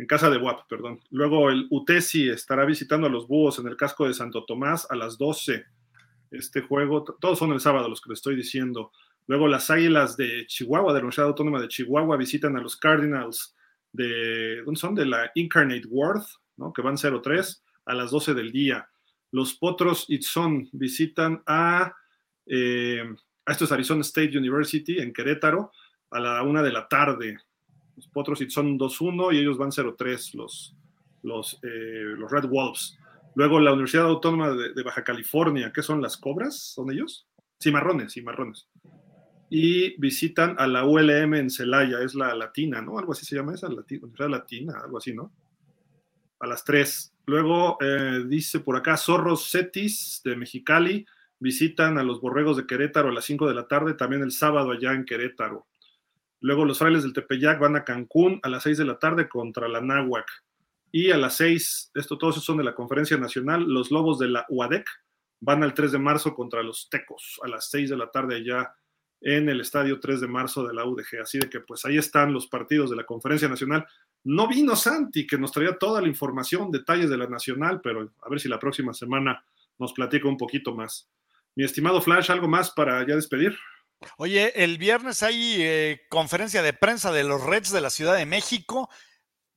en 0.00 0.06
casa 0.06 0.30
de 0.30 0.38
WAP, 0.38 0.66
perdón. 0.66 0.98
Luego 1.10 1.50
el 1.50 1.66
UTESI 1.68 2.30
estará 2.30 2.64
visitando 2.64 3.06
a 3.06 3.10
los 3.10 3.28
búhos 3.28 3.58
en 3.58 3.66
el 3.66 3.76
casco 3.76 4.08
de 4.08 4.14
Santo 4.14 4.46
Tomás 4.46 4.90
a 4.90 4.96
las 4.96 5.18
12. 5.18 5.66
Este 6.30 6.62
juego, 6.62 7.04
todos 7.04 7.38
son 7.38 7.52
el 7.52 7.60
sábado 7.60 7.86
los 7.86 8.00
que 8.00 8.08
les 8.08 8.20
estoy 8.20 8.34
diciendo. 8.34 8.92
Luego 9.26 9.46
las 9.46 9.68
Águilas 9.68 10.16
de 10.16 10.46
Chihuahua, 10.46 10.94
de 10.94 11.00
la 11.00 11.02
Universidad 11.02 11.26
Autónoma 11.26 11.60
de 11.60 11.68
Chihuahua, 11.68 12.16
visitan 12.16 12.56
a 12.56 12.62
los 12.62 12.78
Cardinals 12.78 13.54
de, 13.92 14.62
¿dónde 14.64 14.80
son? 14.80 14.94
De 14.94 15.04
la 15.04 15.30
Incarnate 15.34 15.86
Worth, 15.86 16.28
¿no? 16.56 16.72
Que 16.72 16.80
van 16.80 16.96
0-3 16.96 17.60
a 17.84 17.94
las 17.94 18.10
12 18.10 18.32
del 18.32 18.52
día. 18.52 18.88
Los 19.32 19.52
Potros 19.52 20.06
Itzón 20.08 20.70
visitan 20.72 21.42
a, 21.44 21.94
eh, 22.46 23.04
esto 23.46 23.64
es 23.66 23.72
Arizona 23.72 24.00
State 24.00 24.38
University 24.38 24.98
en 24.98 25.12
Querétaro 25.12 25.72
a 26.10 26.20
la 26.20 26.42
1 26.42 26.62
de 26.62 26.72
la 26.72 26.88
tarde. 26.88 27.36
Los 28.14 28.38
son 28.52 28.78
2-1 28.78 29.34
y 29.34 29.38
ellos 29.38 29.58
van 29.58 29.70
0-3, 29.70 30.34
los, 30.34 30.74
los, 31.22 31.58
eh, 31.62 32.14
los 32.16 32.30
Red 32.30 32.46
Wolves. 32.46 32.98
Luego 33.34 33.60
la 33.60 33.72
Universidad 33.72 34.06
Autónoma 34.06 34.50
de, 34.50 34.82
Baja 34.82 35.04
California, 35.04 35.72
¿qué 35.74 35.82
son 35.82 36.02
las 36.02 36.16
cobras? 36.16 36.58
¿Son 36.74 36.90
ellos? 36.90 37.26
Cimarrones, 37.62 38.12
cimarrones. 38.12 38.68
Y 39.48 39.98
visitan 40.00 40.56
a 40.58 40.66
la 40.66 40.84
ULM 40.84 41.34
en 41.34 41.50
Celaya, 41.50 42.00
es 42.00 42.14
la 42.14 42.34
latina, 42.34 42.80
¿no? 42.80 42.98
Algo 42.98 43.12
así 43.12 43.24
se 43.24 43.36
llama 43.36 43.54
esa, 43.54 43.68
Universidad 43.68 44.28
Latina, 44.28 44.80
algo 44.82 44.98
así, 44.98 45.12
¿no? 45.12 45.32
A 46.38 46.46
las 46.46 46.64
3. 46.64 47.14
Luego 47.26 47.76
eh, 47.80 48.24
dice 48.26 48.60
por 48.60 48.76
acá 48.76 48.96
Zorros 48.96 49.50
Cetis 49.50 50.20
de 50.24 50.36
Mexicali, 50.36 51.04
visitan 51.38 51.98
a 51.98 52.04
los 52.04 52.20
Borregos 52.20 52.56
de 52.56 52.66
Querétaro 52.66 53.08
a 53.08 53.12
las 53.12 53.24
5 53.24 53.48
de 53.48 53.54
la 53.54 53.66
tarde, 53.66 53.94
también 53.94 54.22
el 54.22 54.32
sábado 54.32 54.70
allá 54.70 54.92
en 54.92 55.04
Querétaro. 55.04 55.66
Luego 56.40 56.64
los 56.64 56.78
frailes 56.78 57.02
del 57.02 57.12
Tepeyac 57.12 57.58
van 57.58 57.76
a 57.76 57.84
Cancún 57.84 58.40
a 58.42 58.48
las 58.48 58.62
6 58.62 58.78
de 58.78 58.84
la 58.84 58.98
tarde 58.98 59.28
contra 59.28 59.68
la 59.68 59.80
Náhuac. 59.80 60.26
Y 60.92 61.10
a 61.10 61.16
las 61.16 61.36
6, 61.36 61.92
esto 61.94 62.18
todos 62.18 62.42
son 62.42 62.56
de 62.56 62.64
la 62.64 62.74
Conferencia 62.74 63.16
Nacional, 63.16 63.62
los 63.62 63.90
Lobos 63.90 64.18
de 64.18 64.28
la 64.28 64.46
UADEC 64.48 64.86
van 65.40 65.62
al 65.62 65.74
3 65.74 65.92
de 65.92 65.98
marzo 65.98 66.34
contra 66.34 66.62
los 66.62 66.88
Tecos 66.90 67.40
a 67.42 67.48
las 67.48 67.70
6 67.70 67.90
de 67.90 67.96
la 67.96 68.10
tarde 68.10 68.36
allá 68.36 68.74
en 69.20 69.48
el 69.48 69.60
estadio 69.60 70.00
3 70.00 70.22
de 70.22 70.28
marzo 70.28 70.66
de 70.66 70.74
la 70.74 70.84
UDG. 70.84 71.20
Así 71.22 71.38
de 71.38 71.48
que 71.48 71.60
pues 71.60 71.84
ahí 71.84 71.98
están 71.98 72.32
los 72.32 72.46
partidos 72.46 72.90
de 72.90 72.96
la 72.96 73.04
Conferencia 73.04 73.48
Nacional. 73.48 73.86
No 74.24 74.48
vino 74.48 74.76
Santi, 74.76 75.26
que 75.26 75.38
nos 75.38 75.52
traía 75.52 75.76
toda 75.78 76.00
la 76.00 76.08
información, 76.08 76.70
detalles 76.70 77.10
de 77.10 77.16
la 77.16 77.26
Nacional, 77.26 77.80
pero 77.82 78.12
a 78.22 78.28
ver 78.28 78.40
si 78.40 78.48
la 78.48 78.58
próxima 78.58 78.92
semana 78.92 79.44
nos 79.78 79.92
platica 79.92 80.28
un 80.28 80.36
poquito 80.36 80.74
más. 80.74 81.08
Mi 81.54 81.64
estimado 81.64 82.00
Flash, 82.00 82.30
¿algo 82.30 82.48
más 82.48 82.70
para 82.70 83.06
ya 83.06 83.16
despedir? 83.16 83.56
Oye, 84.16 84.64
el 84.64 84.78
viernes 84.78 85.22
hay 85.22 85.56
eh, 85.58 86.00
conferencia 86.08 86.62
de 86.62 86.72
prensa 86.72 87.12
de 87.12 87.24
los 87.24 87.42
Reds 87.44 87.70
de 87.70 87.80
la 87.80 87.90
Ciudad 87.90 88.16
de 88.16 88.26
México. 88.26 88.88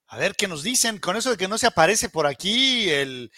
A 0.08 0.18
ver 0.18 0.36
qué 0.36 0.48
nos 0.48 0.64
dicen 0.64 1.00
con 1.00 1.16
eso 1.16 1.32
de 1.32 1.38
que 1.38 1.48
no 1.48 1.58
se 1.58 1.68
aparece 1.68 2.10
por 2.10 2.28
aquí 2.28 2.90
el, 2.90 3.32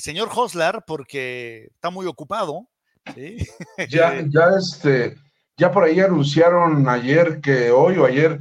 señor 0.00 0.28
Hoslar 0.34 0.84
porque 0.86 1.68
está 1.72 1.90
muy 1.90 2.06
ocupado. 2.06 2.68
Ya, 3.90 4.24
ya, 4.28 4.48
este, 4.58 5.16
ya 5.56 5.70
por 5.70 5.84
ahí 5.84 6.00
anunciaron 6.00 6.88
ayer 6.88 7.40
que 7.40 7.70
hoy 7.70 7.98
o 7.98 8.06
ayer 8.06 8.40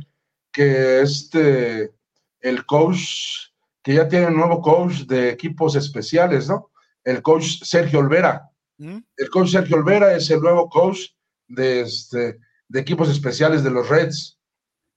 que 0.51 1.01
este 1.01 1.91
el 2.39 2.65
coach 2.65 3.51
que 3.81 3.95
ya 3.95 4.07
tiene 4.07 4.27
un 4.27 4.37
nuevo 4.37 4.61
coach 4.61 5.01
de 5.01 5.29
equipos 5.29 5.75
especiales, 5.75 6.47
¿no? 6.47 6.71
El 7.03 7.21
coach 7.21 7.63
Sergio 7.63 7.99
Olvera. 7.99 8.49
¿Mm? 8.77 8.99
El 9.17 9.29
coach 9.29 9.49
Sergio 9.49 9.75
Olvera 9.75 10.15
es 10.15 10.29
el 10.29 10.39
nuevo 10.39 10.69
coach 10.69 10.99
de, 11.53 11.81
este, 11.81 12.39
de 12.67 12.79
equipos 12.79 13.09
especiales 13.09 13.63
de 13.63 13.71
los 13.71 13.89
Reds. 13.89 14.39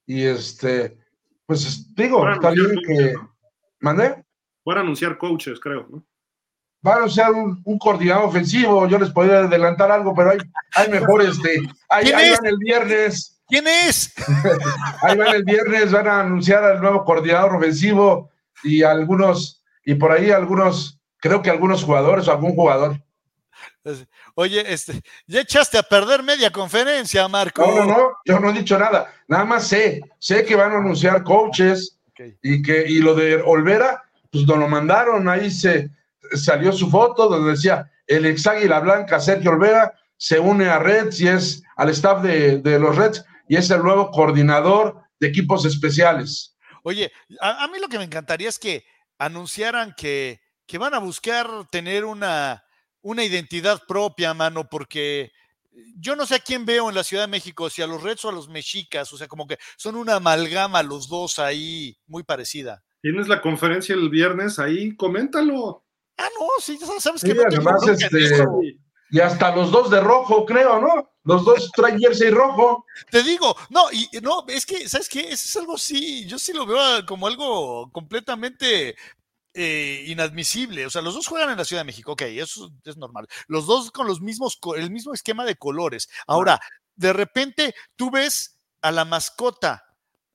Y 0.06 0.24
este, 0.24 0.98
pues 1.46 1.94
digo, 1.94 2.28
está 2.30 2.50
bien 2.50 2.80
que. 2.86 3.14
¿Mandé? 3.80 4.24
Van 4.64 4.78
a 4.78 4.80
anunciar 4.80 5.18
coaches, 5.18 5.60
creo, 5.60 5.86
¿no? 5.90 6.04
Van 6.82 6.94
a 6.94 6.96
anunciar 6.98 7.32
un, 7.32 7.60
un, 7.64 7.78
coordinador 7.78 8.26
ofensivo. 8.26 8.86
Yo 8.86 8.98
les 8.98 9.10
podría 9.10 9.40
adelantar 9.40 9.90
algo, 9.90 10.14
pero 10.14 10.30
hay, 10.30 10.38
hay 10.74 10.90
mejores. 10.90 11.40
De, 11.42 11.68
ahí, 11.88 12.10
ahí 12.10 12.30
van 12.32 12.46
el 12.46 12.58
viernes. 12.58 13.40
¿Quién 13.48 13.66
es? 13.66 14.12
ahí 15.02 15.16
van 15.16 15.34
el 15.34 15.44
viernes, 15.44 15.92
van 15.92 16.08
a 16.08 16.20
anunciar 16.20 16.64
al 16.64 16.80
nuevo 16.80 17.04
coordinador 17.04 17.54
ofensivo 17.54 18.30
y 18.62 18.82
algunos, 18.82 19.62
y 19.84 19.94
por 19.94 20.12
ahí 20.12 20.30
algunos, 20.30 21.00
creo 21.18 21.42
que 21.42 21.50
algunos 21.50 21.84
jugadores 21.84 22.26
o 22.26 22.32
algún 22.32 22.54
jugador. 22.54 23.00
Oye, 24.34 24.64
este, 24.72 25.00
ya 25.26 25.40
echaste 25.40 25.78
a 25.78 25.82
perder 25.82 26.22
media 26.22 26.50
conferencia, 26.50 27.26
Marco. 27.28 27.66
No, 27.66 27.84
no, 27.84 27.84
no, 27.84 28.08
yo 28.24 28.40
no 28.40 28.50
he 28.50 28.52
dicho 28.52 28.78
nada. 28.78 29.12
Nada 29.28 29.44
más 29.44 29.68
sé, 29.68 30.00
sé 30.18 30.44
que 30.44 30.56
van 30.56 30.72
a 30.72 30.78
anunciar 30.78 31.22
coaches 31.22 31.98
y 32.42 32.62
que 32.62 32.86
y 32.88 32.98
lo 32.98 33.14
de 33.14 33.42
Olvera, 33.42 34.02
pues 34.30 34.46
nos 34.46 34.58
lo 34.58 34.68
mandaron, 34.68 35.28
ahí 35.28 35.50
se 35.50 35.90
salió 36.32 36.72
su 36.72 36.90
foto 36.90 37.28
donde 37.28 37.52
decía 37.52 37.90
el 38.06 38.26
ex 38.26 38.46
Águila 38.46 38.80
Blanca, 38.80 39.20
Sergio 39.20 39.50
Olvera, 39.50 39.92
se 40.16 40.38
une 40.38 40.68
a 40.68 40.78
Reds 40.78 41.20
y 41.20 41.28
es 41.28 41.62
al 41.76 41.90
staff 41.90 42.22
de, 42.22 42.60
los 42.78 42.96
Reds 42.96 43.24
y 43.48 43.56
es 43.56 43.70
el 43.70 43.82
nuevo 43.82 44.10
coordinador 44.10 45.02
de 45.20 45.28
equipos 45.28 45.64
especiales. 45.64 46.56
Oye, 46.82 47.12
a, 47.40 47.66
mí 47.68 47.78
lo 47.80 47.88
que 47.88 47.98
me 47.98 48.04
encantaría 48.04 48.48
es 48.48 48.58
que 48.58 48.84
anunciaran 49.18 49.94
que, 49.96 50.40
que 50.66 50.78
van 50.78 50.94
a 50.94 50.98
buscar 50.98 51.48
tener 51.70 52.04
una 52.04 52.64
una 53.06 53.22
identidad 53.22 53.80
propia, 53.86 54.34
mano, 54.34 54.68
porque 54.68 55.30
yo 55.96 56.16
no 56.16 56.26
sé 56.26 56.34
a 56.34 56.38
quién 56.40 56.66
veo 56.66 56.88
en 56.88 56.94
la 56.96 57.04
Ciudad 57.04 57.22
de 57.22 57.30
México, 57.30 57.70
si 57.70 57.80
a 57.80 57.86
los 57.86 58.02
Reds 58.02 58.24
o 58.24 58.30
a 58.30 58.32
los 58.32 58.48
Mexicas, 58.48 59.12
o 59.12 59.16
sea, 59.16 59.28
como 59.28 59.46
que 59.46 59.58
son 59.76 59.94
una 59.94 60.16
amalgama 60.16 60.82
los 60.82 61.08
dos 61.08 61.38
ahí, 61.38 61.96
muy 62.08 62.24
parecida. 62.24 62.82
Tienes 63.00 63.28
la 63.28 63.40
conferencia 63.40 63.94
el 63.94 64.10
viernes, 64.10 64.58
ahí 64.58 64.96
coméntalo. 64.96 65.84
Ah, 66.18 66.28
no, 66.36 66.46
sí, 66.60 66.78
sabes 66.98 67.22
que 67.22 67.32
no 67.32 67.42
además, 67.46 67.86
este, 67.86 68.44
y 69.10 69.20
hasta 69.20 69.54
los 69.54 69.70
dos 69.70 69.88
de 69.88 70.00
rojo, 70.00 70.44
creo, 70.44 70.80
¿no? 70.80 71.12
Los 71.22 71.44
dos 71.44 71.70
traen 71.72 72.00
jersey 72.00 72.30
rojo. 72.30 72.84
Te 73.10 73.22
digo, 73.22 73.56
no, 73.70 73.90
y 73.92 74.08
no, 74.20 74.44
es 74.48 74.66
que, 74.66 74.88
¿sabes 74.88 75.08
qué? 75.08 75.20
Eso 75.20 75.48
es 75.48 75.56
algo 75.56 75.78
sí, 75.78 76.26
yo 76.26 76.38
sí 76.38 76.52
lo 76.52 76.66
veo 76.66 77.06
como 77.06 77.26
algo 77.26 77.90
completamente 77.92 78.96
eh, 79.56 80.04
inadmisible. 80.06 80.86
O 80.86 80.90
sea, 80.90 81.02
los 81.02 81.14
dos 81.14 81.26
juegan 81.26 81.50
en 81.50 81.58
la 81.58 81.64
Ciudad 81.64 81.80
de 81.80 81.86
México, 81.86 82.12
ok, 82.12 82.22
eso 82.22 82.70
es 82.84 82.96
normal. 82.96 83.26
Los 83.48 83.66
dos 83.66 83.90
con 83.90 84.06
los 84.06 84.20
mismos, 84.20 84.58
el 84.76 84.90
mismo 84.90 85.14
esquema 85.14 85.44
de 85.44 85.56
colores. 85.56 86.08
Ahora, 86.26 86.60
de 86.94 87.12
repente 87.12 87.74
tú 87.96 88.10
ves 88.10 88.58
a 88.82 88.92
la 88.92 89.04
mascota 89.04 89.84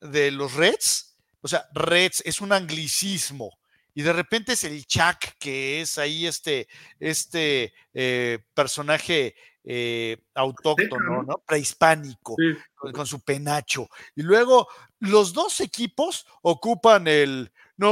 de 0.02 0.31
los 0.31 0.56
Reds 0.56 1.11
o 1.41 1.48
sea, 1.48 1.68
Reds 1.73 2.22
es 2.26 2.39
un 2.39 2.53
anglicismo 2.53 3.57
y 3.93 4.03
de 4.03 4.14
repente 4.14 4.53
es 4.53 4.64
el 4.64 4.85
Chuck, 4.85 5.18
que 5.39 5.81
es 5.81 5.98
ahí 5.98 6.26
este, 6.26 6.68
este 6.99 7.73
eh, 7.93 8.39
personaje 8.53 9.35
eh, 9.64 10.18
autóctono, 10.34 11.23
¿no? 11.23 11.43
Prehispánico, 11.45 12.35
con, 12.76 13.06
su 13.06 13.19
penacho. 13.22 13.89
Y 14.15 14.22
luego 14.22 14.68
los 14.99 15.34
dos 15.34 15.60
equipos 15.60 16.26
ocupan 16.41 17.07
el 17.07 17.52
no, 17.77 17.89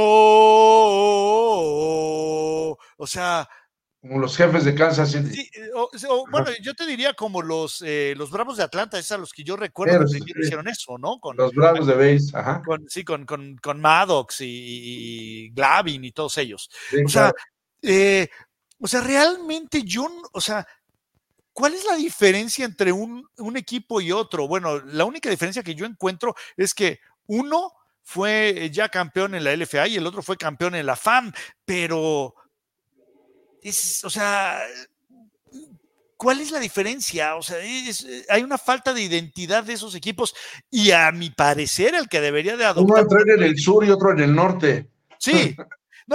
o 2.96 3.06
sea, 3.06 3.48
como 4.00 4.18
los 4.18 4.34
jefes 4.34 4.64
de 4.64 4.74
Kansas 4.74 5.12
City. 5.12 5.30
Sí, 5.30 5.50
eh, 5.54 5.68
bueno, 6.30 6.46
yo 6.62 6.74
te 6.74 6.86
diría 6.86 7.12
como 7.12 7.42
los, 7.42 7.82
eh, 7.82 8.14
los 8.16 8.30
Bravos 8.30 8.56
de 8.56 8.62
Atlanta, 8.62 8.98
es 8.98 9.12
a 9.12 9.18
los 9.18 9.30
que 9.30 9.44
yo 9.44 9.56
recuerdo 9.56 10.06
que 10.06 10.40
hicieron 10.40 10.68
eso, 10.68 10.96
¿no? 10.96 11.20
Con, 11.20 11.36
los 11.36 11.52
Bravos 11.52 11.86
de 11.86 11.94
Base, 11.94 12.30
ajá. 12.34 12.62
sí, 12.88 13.04
con, 13.04 13.26
con, 13.26 13.58
con 13.58 13.78
Maddox 13.78 14.38
y, 14.40 15.50
Glavin 15.50 16.02
y 16.02 16.12
todos 16.12 16.38
ellos. 16.38 16.70
o, 17.04 17.08
sea, 17.10 17.30
eh, 17.82 18.30
o 18.78 18.86
sea, 18.86 19.02
realmente 19.02 19.82
yo, 19.82 20.08
o 20.32 20.40
sea, 20.40 20.66
¿cuál 21.52 21.74
es 21.74 21.84
la 21.84 21.96
diferencia 21.96 22.64
entre 22.64 22.92
un, 22.92 23.28
un 23.36 23.56
equipo 23.58 24.00
y 24.00 24.12
otro? 24.12 24.48
Bueno, 24.48 24.80
la 24.80 25.04
única 25.04 25.28
diferencia 25.28 25.62
que 25.62 25.74
yo 25.74 25.84
encuentro 25.84 26.34
es 26.56 26.72
que 26.72 27.00
uno 27.26 27.74
fue 28.02 28.70
ya 28.72 28.88
campeón 28.88 29.34
en 29.34 29.44
la 29.44 29.54
LFA 29.54 29.88
y 29.88 29.96
el 29.96 30.06
otro 30.06 30.22
fue 30.22 30.36
campeón 30.36 30.74
en 30.74 30.86
la 30.86 30.96
FAM, 30.96 31.32
pero 31.64 32.34
o 34.04 34.10
sea, 34.10 34.60
¿cuál 36.16 36.40
es 36.40 36.50
la 36.50 36.58
diferencia? 36.58 37.36
O 37.36 37.42
sea, 37.42 37.58
eh, 37.60 37.92
hay 38.28 38.42
una 38.42 38.58
falta 38.58 38.92
de 38.92 39.02
identidad 39.02 39.64
de 39.64 39.74
esos 39.74 39.94
equipos 39.94 40.34
y 40.70 40.90
a 40.90 41.10
mi 41.12 41.30
parecer 41.30 41.94
el 41.94 42.08
que 42.08 42.20
debería 42.20 42.56
de 42.56 42.64
adoptar... 42.64 43.06
Uno 43.08 43.34
en 43.34 43.42
el 43.42 43.58
sur 43.58 43.84
y 43.84 43.90
otro 43.90 44.12
en 44.12 44.20
el 44.20 44.34
norte. 44.34 44.88
Sí. 45.18 45.56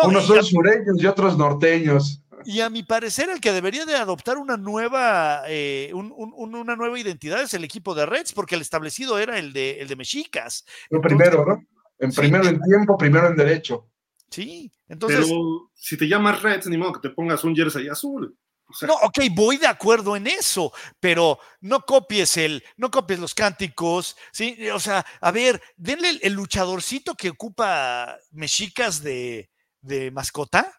Unos 0.04 0.26
son 0.26 0.44
sureños 0.44 0.98
y 0.98 1.06
otros 1.06 1.38
norteños. 1.38 2.22
Y 2.44 2.62
a 2.62 2.70
mi 2.70 2.84
parecer 2.84 3.30
el 3.30 3.40
que 3.40 3.52
debería 3.52 3.86
de 3.86 3.96
adoptar 3.96 4.38
una 4.38 4.58
nueva, 4.58 5.44
eh, 5.48 5.92
una 5.94 6.76
nueva 6.76 7.00
identidad 7.00 7.42
es 7.42 7.54
el 7.54 7.64
equipo 7.64 7.96
de 7.96 8.06
Reds, 8.06 8.34
porque 8.34 8.56
el 8.56 8.62
establecido 8.62 9.18
era 9.18 9.40
el 9.40 9.54
de, 9.54 9.80
el 9.80 9.88
de 9.88 9.96
Mexicas. 9.96 10.66
primero, 11.02 11.46
¿no? 11.46 11.66
En 12.00 12.12
primero 12.12 12.48
en 12.48 12.62
tiempo, 12.62 12.98
primero 12.98 13.28
en 13.28 13.36
derecho. 13.36 13.90
Sí, 14.30 14.72
entonces. 14.88 15.22
Pero 15.26 15.72
si 15.74 15.98
te 15.98 16.08
llamas 16.08 16.42
Reds, 16.42 16.68
ni 16.68 16.78
modo 16.78 16.94
que 16.94 17.08
te 17.08 17.14
pongas 17.14 17.44
un 17.44 17.56
jersey 17.56 17.88
azul. 17.88 18.38
no, 18.82 18.94
ok, 18.96 19.20
voy 19.32 19.58
de 19.58 19.68
acuerdo 19.68 20.16
en 20.16 20.28
eso, 20.28 20.74
pero 21.00 21.40
no 21.62 21.82
copies 21.82 22.36
el, 22.38 22.64
no 22.78 22.92
copies 22.92 23.20
los 23.20 23.34
cánticos, 23.34 24.18
¿sí? 24.32 24.70
O 24.70 24.80
sea, 24.80 25.06
a 25.22 25.32
ver, 25.32 25.62
denle 25.78 26.20
el, 26.22 26.34
luchadorcito 26.34 27.16
que 27.16 27.30
ocupa 27.30 28.18
Mexicas 28.32 29.02
de, 29.02 29.50
de 29.82 30.12
mascota. 30.12 30.74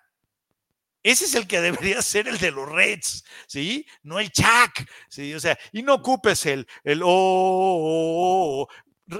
Ese 1.02 1.26
es 1.26 1.36
el 1.36 1.46
que 1.46 1.60
debería 1.60 2.02
ser 2.02 2.26
el 2.26 2.36
de 2.38 2.50
los 2.50 2.68
Reds, 2.68 3.24
¿sí? 3.46 3.86
No 4.02 4.18
el 4.18 4.32
Chuck, 4.32 4.88
¿sí? 5.08 5.32
O 5.34 5.40
sea, 5.40 5.56
y 5.70 5.84
no 5.84 5.94
ocupes 5.94 6.44
el, 6.46 6.66
el 6.82 7.00
oh, 7.04 7.06
oh, 7.08 8.62
oh, 8.62 8.68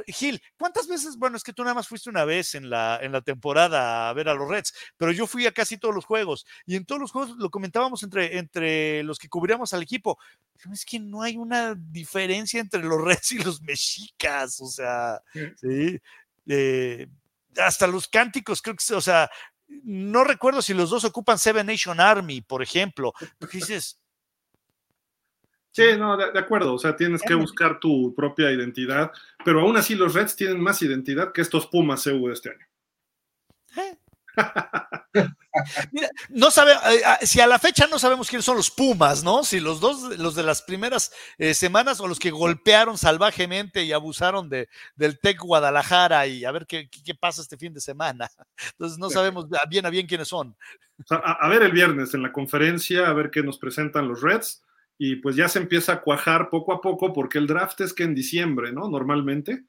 Gil, 0.06 0.42
¿cuántas 0.58 0.88
veces? 0.88 1.16
Bueno, 1.16 1.36
es 1.36 1.42
que 1.42 1.52
tú 1.52 1.62
nada 1.62 1.74
más 1.74 1.86
fuiste 1.86 2.10
una 2.10 2.24
vez 2.24 2.54
en 2.54 2.70
la, 2.70 2.98
en 3.00 3.12
la 3.12 3.20
temporada 3.20 4.08
a 4.08 4.12
ver 4.12 4.28
a 4.28 4.34
los 4.34 4.48
Reds, 4.48 4.74
pero 4.96 5.12
yo 5.12 5.26
fui 5.26 5.46
a 5.46 5.52
casi 5.52 5.78
todos 5.78 5.94
los 5.94 6.04
juegos 6.04 6.46
y 6.66 6.76
en 6.76 6.84
todos 6.84 7.00
los 7.00 7.12
juegos 7.12 7.36
lo 7.36 7.50
comentábamos 7.50 8.02
entre, 8.02 8.38
entre 8.38 9.02
los 9.04 9.18
que 9.18 9.28
cubríamos 9.28 9.72
al 9.72 9.82
equipo. 9.82 10.18
Es 10.72 10.84
que 10.84 10.98
no 10.98 11.22
hay 11.22 11.36
una 11.36 11.74
diferencia 11.76 12.60
entre 12.60 12.82
los 12.82 13.00
Reds 13.04 13.32
y 13.32 13.38
los 13.38 13.62
Mexicas, 13.62 14.60
o 14.60 14.66
sea, 14.66 15.20
sí. 15.60 15.98
Eh, 16.48 17.06
hasta 17.56 17.86
los 17.86 18.08
cánticos, 18.08 18.62
creo 18.62 18.76
que, 18.76 18.94
o 18.94 19.00
sea, 19.00 19.30
no 19.68 20.24
recuerdo 20.24 20.62
si 20.62 20.74
los 20.74 20.90
dos 20.90 21.04
ocupan 21.04 21.38
Seven 21.38 21.66
Nation 21.66 22.00
Army, 22.00 22.40
por 22.40 22.62
ejemplo. 22.62 23.12
Porque 23.38 23.58
dices, 23.58 23.98
Sí, 25.76 25.82
no, 25.98 26.16
de, 26.16 26.38
acuerdo, 26.38 26.72
o 26.72 26.78
sea, 26.78 26.96
tienes 26.96 27.20
que 27.20 27.34
buscar 27.34 27.78
tu 27.78 28.14
propia 28.14 28.50
identidad, 28.50 29.12
pero 29.44 29.60
aún 29.60 29.76
así 29.76 29.94
los 29.94 30.14
Reds 30.14 30.34
tienen 30.34 30.58
más 30.58 30.80
identidad 30.80 31.32
que 31.32 31.42
estos 31.42 31.66
Pumas 31.66 32.02
CU 32.02 32.28
de 32.28 32.32
este 32.32 32.48
año. 32.48 32.66
¿Eh? 33.76 33.98
Mira, 35.92 36.08
no 36.30 36.50
sabe, 36.50 36.72
eh, 36.72 37.02
ah, 37.04 37.18
si 37.20 37.40
a 37.42 37.46
la 37.46 37.58
fecha 37.58 37.86
no 37.88 37.98
sabemos 37.98 38.30
quiénes 38.30 38.46
son 38.46 38.56
los 38.56 38.70
Pumas, 38.70 39.22
¿no? 39.22 39.44
Si 39.44 39.60
los 39.60 39.78
dos, 39.78 40.18
los 40.18 40.34
de 40.34 40.44
las 40.44 40.62
primeras 40.62 41.12
eh, 41.36 41.52
semanas 41.52 42.00
o 42.00 42.08
los 42.08 42.18
que 42.18 42.30
golpearon 42.30 42.96
salvajemente 42.96 43.82
y 43.84 43.92
abusaron 43.92 44.48
de, 44.48 44.70
del 44.94 45.18
TEC 45.18 45.40
Guadalajara 45.40 46.26
y 46.26 46.46
a 46.46 46.52
ver 46.52 46.66
qué, 46.66 46.88
qué, 46.88 47.14
pasa 47.14 47.42
este 47.42 47.58
fin 47.58 47.74
de 47.74 47.82
semana. 47.82 48.30
Entonces 48.72 48.96
no 48.98 49.10
sabemos 49.10 49.46
bien 49.68 49.84
a 49.84 49.90
bien 49.90 50.06
quiénes 50.06 50.28
son. 50.28 50.56
a, 51.10 51.48
ver 51.50 51.64
el 51.64 51.72
viernes 51.72 52.14
en 52.14 52.22
la 52.22 52.32
conferencia, 52.32 53.08
a 53.08 53.12
ver 53.12 53.30
qué 53.30 53.42
nos 53.42 53.58
presentan 53.58 54.08
los 54.08 54.22
Reds 54.22 54.62
y 54.98 55.16
pues 55.16 55.36
ya 55.36 55.48
se 55.48 55.58
empieza 55.58 55.94
a 55.94 56.00
cuajar 56.00 56.48
poco 56.50 56.72
a 56.72 56.80
poco 56.80 57.12
porque 57.12 57.38
el 57.38 57.46
draft 57.46 57.80
es 57.80 57.92
que 57.92 58.04
en 58.04 58.14
diciembre, 58.14 58.72
¿no? 58.72 58.88
Normalmente. 58.88 59.64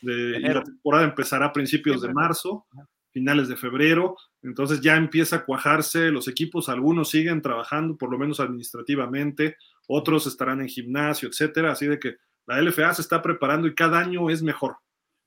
De, 0.00 0.38
y 0.38 0.40
la 0.40 0.64
temporada 0.64 1.04
empezará 1.04 1.46
a 1.46 1.52
principios 1.52 2.02
de 2.02 2.12
marzo, 2.12 2.66
finales 3.12 3.46
de 3.46 3.56
febrero, 3.56 4.16
entonces 4.42 4.80
ya 4.80 4.96
empieza 4.96 5.36
a 5.36 5.44
cuajarse, 5.44 6.10
los 6.10 6.26
equipos, 6.26 6.68
algunos 6.68 7.10
siguen 7.10 7.40
trabajando, 7.40 7.96
por 7.96 8.10
lo 8.10 8.18
menos 8.18 8.40
administrativamente, 8.40 9.56
otros 9.86 10.26
estarán 10.26 10.60
en 10.60 10.68
gimnasio, 10.68 11.28
etcétera, 11.28 11.70
así 11.70 11.86
de 11.86 12.00
que 12.00 12.16
la 12.46 12.60
LFA 12.60 12.94
se 12.94 13.02
está 13.02 13.22
preparando 13.22 13.68
y 13.68 13.74
cada 13.74 14.00
año 14.00 14.28
es 14.28 14.42
mejor. 14.42 14.76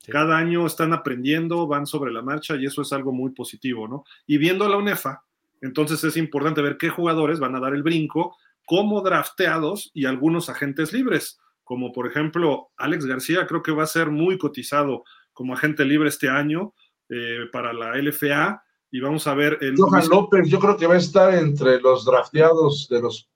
Cada 0.07 0.38
año 0.38 0.68
están 0.68 0.94
aprendiendo, 0.94 1.65
van 1.68 1.88
sobre 1.88 2.11
la 2.11 2.22
marcha 2.22 2.56
y 2.56 2.65
eso 2.65 2.82
es 2.82 2.94
algo 2.94 3.11
muy 3.11 3.32
positivo, 3.32 3.88
¿no? 3.88 4.03
Y 4.27 4.38
viendo 4.38 4.68
la 4.68 4.77
UNEFA, 4.77 5.23
entonces 5.61 6.03
es 6.03 6.18
importante 6.18 6.61
ver 6.61 6.77
qué 6.77 6.90
jugadores 6.90 7.40
van 7.40 7.56
a 7.56 7.60
dar 7.60 7.73
el 7.73 7.82
brinco 7.82 8.38
como 8.65 9.01
drafteados 9.01 9.91
y 9.93 10.05
algunos 10.05 10.49
agentes 10.49 10.91
libres, 10.91 11.39
como 11.63 11.91
por 11.91 12.07
ejemplo 12.07 12.69
Alex 12.77 13.05
García, 13.05 13.47
creo 13.47 13.63
que 13.63 13.71
va 13.71 13.83
a 13.83 13.87
ser 13.87 14.09
muy 14.09 14.37
cotizado 14.37 15.03
como 15.33 15.53
agente 15.53 15.85
libre 15.85 16.09
este 16.09 16.29
año 16.29 16.73
eh, 17.09 17.45
para 17.51 17.73
la 17.73 17.95
LFA 17.95 18.63
y 18.91 18.99
vamos 18.99 19.27
a 19.27 19.33
ver 19.33 19.57
el... 19.61 19.75
Johan 19.77 20.07
López, 20.09 20.47
yo 20.47 20.59
creo 20.59 20.77
que 20.77 20.87
va 20.87 20.95
a 20.95 20.97
estar 20.97 21.33
entre 21.33 21.79
los 21.81 22.05
drafteados 22.05 22.87
de 22.89 23.01
los, 23.01 23.29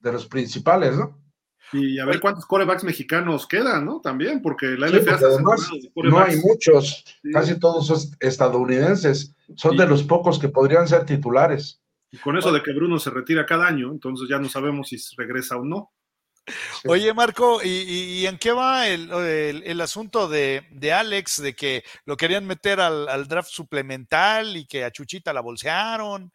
de 0.00 0.12
los 0.12 0.26
principales, 0.26 0.96
¿no? 0.96 1.16
Y 1.72 1.98
a 1.98 2.06
ver 2.06 2.18
cuántos 2.18 2.46
corebacks 2.46 2.82
mexicanos 2.82 3.46
quedan, 3.46 3.84
¿no? 3.84 4.00
También, 4.00 4.40
porque 4.40 4.68
la 4.68 4.88
LFA... 4.88 5.18
no 5.94 6.18
hay 6.18 6.36
muchos, 6.38 7.04
casi 7.32 7.58
todos 7.58 7.86
son 7.86 7.98
estadounidenses, 8.20 9.34
son 9.54 9.76
de 9.76 9.86
los 9.86 10.02
pocos 10.02 10.38
que 10.38 10.48
podrían 10.48 10.88
ser 10.88 11.04
titulares. 11.04 11.77
Y 12.10 12.18
con 12.18 12.38
eso 12.38 12.52
de 12.52 12.62
que 12.62 12.72
Bruno 12.72 12.98
se 12.98 13.10
retira 13.10 13.44
cada 13.44 13.66
año, 13.66 13.90
entonces 13.90 14.28
ya 14.28 14.38
no 14.38 14.48
sabemos 14.48 14.88
si 14.88 14.96
regresa 15.16 15.56
o 15.56 15.64
no. 15.64 15.92
Oye, 16.86 17.12
Marco, 17.12 17.60
¿y, 17.62 18.24
en 18.26 18.38
qué 18.38 18.52
va 18.52 18.88
el, 18.88 19.80
asunto 19.80 20.28
de, 20.28 20.62
Alex, 20.92 21.42
de 21.42 21.54
que 21.54 21.84
lo 22.06 22.16
querían 22.16 22.46
meter 22.46 22.80
al, 22.80 23.28
draft 23.28 23.50
suplemental 23.50 24.56
y 24.56 24.66
que 24.66 24.84
a 24.84 24.90
Chuchita 24.90 25.32
la 25.32 25.40
bolsearon? 25.40 26.32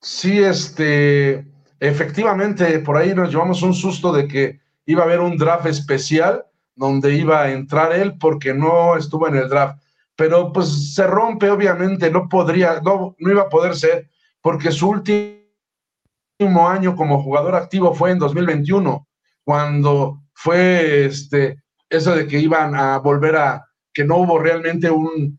Sí, 0.00 0.38
este, 0.38 1.46
efectivamente, 1.80 2.78
por 2.80 2.96
ahí 2.96 3.14
nos 3.14 3.30
llevamos 3.30 3.62
un 3.62 3.74
susto 3.74 4.12
de 4.12 4.28
que 4.28 4.60
iba 4.86 5.02
a 5.02 5.06
haber 5.06 5.20
un 5.20 5.36
draft 5.36 5.66
especial 5.66 6.44
donde 6.74 7.14
iba 7.14 7.42
a 7.42 7.50
entrar 7.50 7.92
él 7.92 8.16
porque 8.18 8.54
no 8.54 8.96
estuvo 8.96 9.26
en 9.28 9.36
el 9.36 9.48
draft. 9.48 9.82
Pero 10.14 10.52
pues 10.52 10.94
se 10.94 11.06
rompe, 11.06 11.50
obviamente, 11.50 12.10
no 12.10 12.28
podría, 12.28 12.80
no, 12.80 13.16
no 13.18 13.30
iba 13.30 13.42
a 13.42 13.48
poder 13.48 13.76
ser 13.76 14.08
porque 14.40 14.70
su 14.70 14.88
último 14.90 16.68
año 16.68 16.94
como 16.96 17.22
jugador 17.22 17.54
activo 17.54 17.94
fue 17.94 18.12
en 18.12 18.18
2021, 18.18 19.06
cuando 19.44 20.22
fue 20.34 21.06
este, 21.06 21.62
eso 21.88 22.14
de 22.14 22.26
que 22.26 22.38
iban 22.38 22.74
a 22.74 22.98
volver 22.98 23.36
a, 23.36 23.64
que 23.92 24.04
no 24.04 24.18
hubo 24.18 24.38
realmente 24.38 24.90
un, 24.90 25.38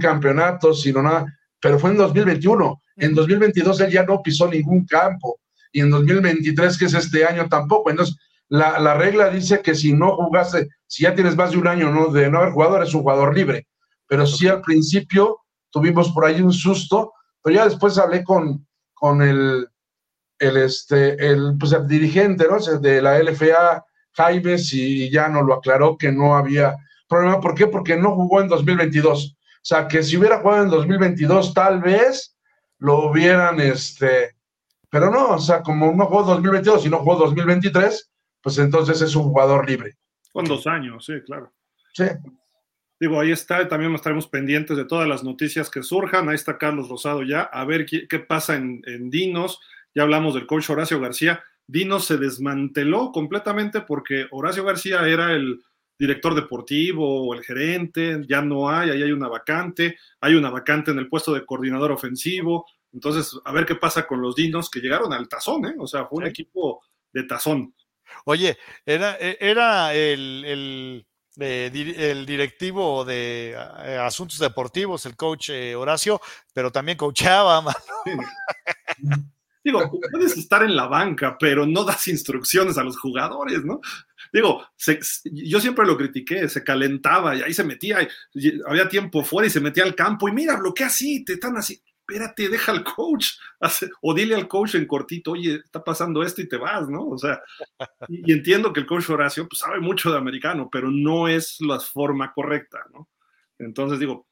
campeonato, 0.00 0.74
sino 0.74 1.02
nada, 1.02 1.26
pero 1.60 1.78
fue 1.78 1.90
en 1.90 1.96
2021. 1.96 2.82
En 2.96 3.14
2022 3.14 3.80
él 3.80 3.92
ya 3.92 4.04
no 4.04 4.20
pisó 4.20 4.48
ningún 4.48 4.84
campo 4.84 5.38
y 5.72 5.80
en 5.80 5.90
2023, 5.90 6.78
que 6.78 6.84
es 6.86 6.94
este 6.94 7.24
año, 7.24 7.48
tampoco. 7.48 7.90
Entonces, 7.90 8.16
la, 8.48 8.94
regla 8.94 9.30
dice 9.30 9.60
que 9.62 9.74
si 9.74 9.92
no 9.92 10.16
jugaste, 10.16 10.68
si 10.86 11.04
ya 11.04 11.14
tienes 11.14 11.36
más 11.36 11.52
de 11.52 11.58
un 11.58 11.66
año 11.66 11.90
¿no? 11.90 12.08
de 12.08 12.30
no 12.30 12.38
haber 12.38 12.52
jugado, 12.52 12.76
eres 12.76 12.94
un 12.94 13.02
jugador 13.02 13.34
libre. 13.34 13.66
Pero 14.06 14.26
sí 14.26 14.46
al 14.46 14.60
principio 14.60 15.38
tuvimos 15.70 16.10
por 16.12 16.24
ahí 16.24 16.40
un 16.40 16.52
susto 16.52 17.12
pero 17.44 17.56
ya 17.56 17.64
después 17.66 17.98
hablé 17.98 18.24
con, 18.24 18.66
con 18.94 19.20
el, 19.20 19.68
el, 20.38 20.56
este, 20.56 21.10
el, 21.26 21.56
pues 21.60 21.72
el 21.72 21.86
dirigente 21.86 22.46
¿no? 22.48 22.58
de 22.58 23.02
la 23.02 23.22
LFA, 23.22 23.84
Jaimes, 24.12 24.72
y 24.72 25.10
ya 25.10 25.28
nos 25.28 25.44
lo 25.44 25.54
aclaró 25.54 25.98
que 25.98 26.10
no 26.10 26.34
había 26.34 26.74
problema. 27.06 27.42
¿Por 27.42 27.54
qué? 27.54 27.66
Porque 27.66 27.98
no 27.98 28.14
jugó 28.14 28.40
en 28.40 28.48
2022. 28.48 29.36
O 29.36 29.36
sea, 29.60 29.86
que 29.86 30.02
si 30.02 30.16
hubiera 30.16 30.40
jugado 30.40 30.64
en 30.64 30.70
2022, 30.70 31.52
tal 31.52 31.82
vez 31.82 32.34
lo 32.78 33.10
hubieran, 33.10 33.60
este, 33.60 34.36
pero 34.88 35.10
no, 35.10 35.32
o 35.32 35.38
sea, 35.38 35.62
como 35.62 35.92
no 35.92 36.06
jugó 36.06 36.22
2022 36.22 36.86
y 36.86 36.88
no 36.88 37.00
jugó 37.00 37.16
2023, 37.16 38.10
pues 38.40 38.56
entonces 38.56 39.02
es 39.02 39.14
un 39.14 39.24
jugador 39.24 39.68
libre. 39.68 39.98
Con 40.32 40.46
dos 40.46 40.66
años, 40.66 41.04
sí, 41.04 41.12
claro. 41.26 41.52
Sí. 41.92 42.04
Digo, 43.00 43.20
ahí 43.20 43.32
está, 43.32 43.66
también 43.68 43.94
estaremos 43.94 44.28
pendientes 44.28 44.76
de 44.76 44.84
todas 44.84 45.08
las 45.08 45.24
noticias 45.24 45.70
que 45.70 45.82
surjan. 45.82 46.28
Ahí 46.28 46.36
está 46.36 46.58
Carlos 46.58 46.88
Rosado 46.88 47.22
ya, 47.22 47.42
a 47.42 47.64
ver 47.64 47.86
qué, 47.86 48.06
qué 48.08 48.20
pasa 48.20 48.56
en, 48.56 48.82
en, 48.86 49.10
Dinos. 49.10 49.60
Ya 49.94 50.02
hablamos 50.02 50.34
del 50.34 50.46
coach 50.46 50.70
Horacio 50.70 51.00
García. 51.00 51.42
Dinos 51.66 52.04
se 52.04 52.18
desmanteló 52.18 53.10
completamente 53.12 53.80
porque 53.80 54.26
Horacio 54.30 54.64
García 54.64 55.06
era 55.08 55.32
el 55.32 55.60
director 55.98 56.34
deportivo 56.34 57.28
o 57.28 57.34
el 57.34 57.44
gerente, 57.44 58.20
ya 58.28 58.42
no 58.42 58.68
hay, 58.68 58.90
ahí 58.90 59.02
hay 59.02 59.12
una 59.12 59.28
vacante, 59.28 59.96
hay 60.20 60.34
una 60.34 60.50
vacante 60.50 60.90
en 60.90 60.98
el 60.98 61.08
puesto 61.08 61.32
de 61.32 61.44
coordinador 61.44 61.92
ofensivo. 61.92 62.66
Entonces, 62.92 63.38
a 63.44 63.52
ver 63.52 63.66
qué 63.66 63.74
pasa 63.74 64.06
con 64.06 64.20
los 64.20 64.34
Dinos 64.34 64.70
que 64.70 64.80
llegaron 64.80 65.12
al 65.12 65.28
tazón, 65.28 65.66
¿eh? 65.66 65.74
O 65.78 65.86
sea, 65.86 66.06
fue 66.06 66.18
un 66.18 66.26
equipo 66.26 66.82
de 67.12 67.24
tazón. 67.24 67.74
Oye, 68.24 68.56
era, 68.86 69.16
era 69.16 69.94
el, 69.94 70.44
el, 70.44 71.06
eh, 71.40 71.70
el 71.96 72.26
directivo 72.26 73.04
de 73.04 73.50
eh, 73.50 73.98
asuntos 73.98 74.38
deportivos, 74.38 75.04
el 75.06 75.16
coach 75.16 75.50
eh, 75.50 75.74
Horacio, 75.74 76.20
pero 76.52 76.70
también 76.70 76.96
coachaba. 76.96 77.64
Digo, 79.64 79.90
puedes 80.12 80.36
estar 80.36 80.62
en 80.62 80.76
la 80.76 80.86
banca, 80.86 81.36
pero 81.40 81.66
no 81.66 81.84
das 81.84 82.06
instrucciones 82.08 82.76
a 82.76 82.84
los 82.84 82.98
jugadores, 82.98 83.64
¿no? 83.64 83.80
Digo, 84.30 84.62
yo 85.24 85.58
siempre 85.58 85.86
lo 85.86 85.96
critiqué, 85.96 86.48
se 86.50 86.62
calentaba 86.62 87.34
y 87.34 87.40
ahí 87.40 87.54
se 87.54 87.64
metía, 87.64 88.06
había 88.66 88.88
tiempo 88.88 89.24
fuera 89.24 89.46
y 89.46 89.50
se 89.50 89.60
metía 89.60 89.84
al 89.84 89.94
campo 89.94 90.28
y 90.28 90.32
mira, 90.32 90.58
lo 90.60 90.74
que 90.74 90.84
así, 90.84 91.24
te 91.24 91.34
están 91.34 91.56
así 91.56 91.82
espérate, 92.06 92.48
deja 92.48 92.72
al 92.72 92.84
coach, 92.84 93.38
o 94.02 94.14
dile 94.14 94.34
al 94.34 94.46
coach 94.46 94.74
en 94.74 94.86
cortito, 94.86 95.32
oye, 95.32 95.56
está 95.56 95.82
pasando 95.82 96.22
esto 96.22 96.42
y 96.42 96.48
te 96.48 96.56
vas, 96.56 96.88
¿no? 96.88 97.08
O 97.08 97.18
sea, 97.18 97.42
y, 98.08 98.32
entiendo 98.32 98.72
que 98.72 98.80
el 98.80 98.86
coach 98.86 99.08
Horacio 99.08 99.48
pues, 99.48 99.60
sabe 99.60 99.80
mucho 99.80 100.10
de 100.10 100.18
americano, 100.18 100.68
pero 100.70 100.90
no 100.90 101.28
es 101.28 101.60
la 101.60 101.80
forma 101.80 102.32
correcta, 102.32 102.80
¿no? 102.92 103.08
Entonces 103.58 103.98
digo, 103.98 104.26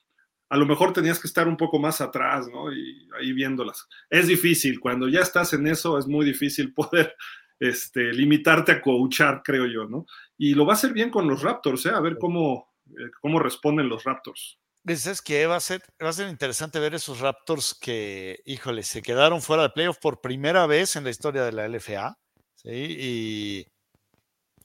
a 0.51 0.57
lo 0.57 0.67
mejor 0.67 0.93
tenías 0.93 1.19
que 1.19 1.29
estar 1.29 1.49
un 1.49 1.57
poco 1.57 1.79
más 1.79 2.01
atrás, 2.03 2.47
¿no? 2.49 2.73
Y 2.73 3.09
ahí 3.19 3.33
viéndolas. 3.33 3.89
Es 4.11 4.29
difícil, 4.29 4.79
cuando 4.81 5.09
ya 5.09 5.21
estás 5.21 5.55
en 5.55 5.67
eso 5.67 5.99
es 5.99 6.07
muy 6.07 6.27
difícil 6.27 6.75
poder 6.75 7.17
este, 7.59 8.13
limitarte 8.13 8.73
a 8.73 8.83
coachar, 8.83 9.43
creo 9.43 9.67
yo, 9.67 9.87
¿no? 9.87 10.05
Y 10.37 10.55
lo 10.55 10.67
va 10.67 10.75
a 10.75 10.77
hacer 10.77 10.93
bien 10.93 11.11
con 11.11 11.27
los 11.27 11.43
Raptors, 11.43 11.87
¿eh? 11.87 11.93
A 11.95 12.01
ver 12.01 12.19
cómo, 12.19 12.75
eh, 12.87 13.11
cómo 13.21 13.39
responden 13.39 13.89
los 13.89 14.05
Raptors. 14.05 14.59
Dices 14.85 15.23
que 15.23 15.47
va 15.47 15.57
a, 15.57 15.61
ser, 15.61 15.81
va 16.03 16.09
a 16.09 16.13
ser 16.13 16.29
interesante 16.29 16.81
ver 16.81 16.95
esos 16.95 17.21
Raptors 17.21 17.75
que, 17.81 18.41
híjole, 18.47 18.83
se 18.83 19.01
quedaron 19.01 19.41
fuera 19.41 19.63
de 19.63 19.71
playoff 19.71 19.99
por 19.99 20.21
primera 20.21 20.67
vez 20.67 20.97
en 20.97 21.05
la 21.05 21.11
historia 21.11 21.45
de 21.45 21.53
la 21.53 21.69
LFA. 21.69 22.19
¿sí? 22.57 22.69
Y, 22.73 23.67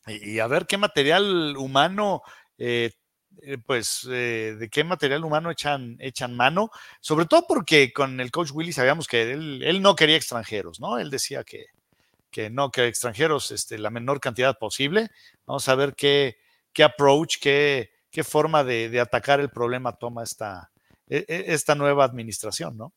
y 0.07 0.39
a 0.39 0.47
ver 0.47 0.65
qué 0.65 0.77
material 0.77 1.55
humano, 1.57 2.23
eh, 2.57 2.93
eh, 3.43 3.57
pues, 3.63 4.07
eh, 4.09 4.55
de 4.57 4.69
qué 4.69 4.83
material 4.83 5.23
humano 5.23 5.51
echan, 5.51 5.97
echan 5.99 6.35
mano. 6.35 6.71
Sobre 6.99 7.25
todo 7.27 7.45
porque 7.47 7.93
con 7.93 8.19
el 8.19 8.31
coach 8.31 8.49
Willy 8.51 8.73
sabíamos 8.73 9.07
que 9.07 9.31
él, 9.31 9.61
él 9.63 9.83
no 9.83 9.95
quería 9.95 10.15
extranjeros, 10.15 10.79
¿no? 10.79 10.97
Él 10.97 11.11
decía 11.11 11.43
que, 11.43 11.65
que 12.31 12.49
no, 12.49 12.71
que 12.71 12.87
extranjeros, 12.87 13.51
este, 13.51 13.77
la 13.77 13.91
menor 13.91 14.19
cantidad 14.19 14.57
posible. 14.57 15.09
Vamos 15.45 15.67
a 15.69 15.75
ver 15.75 15.93
qué, 15.95 16.37
qué 16.73 16.83
approach, 16.83 17.37
qué 17.39 17.91
qué 18.11 18.23
forma 18.23 18.63
de, 18.63 18.89
de 18.89 18.99
atacar 18.99 19.39
el 19.39 19.49
problema 19.49 19.91
toma 19.93 20.23
esta, 20.23 20.71
e, 21.09 21.25
e, 21.27 21.53
esta 21.53 21.75
nueva 21.75 22.03
administración, 22.03 22.77
¿no? 22.77 22.93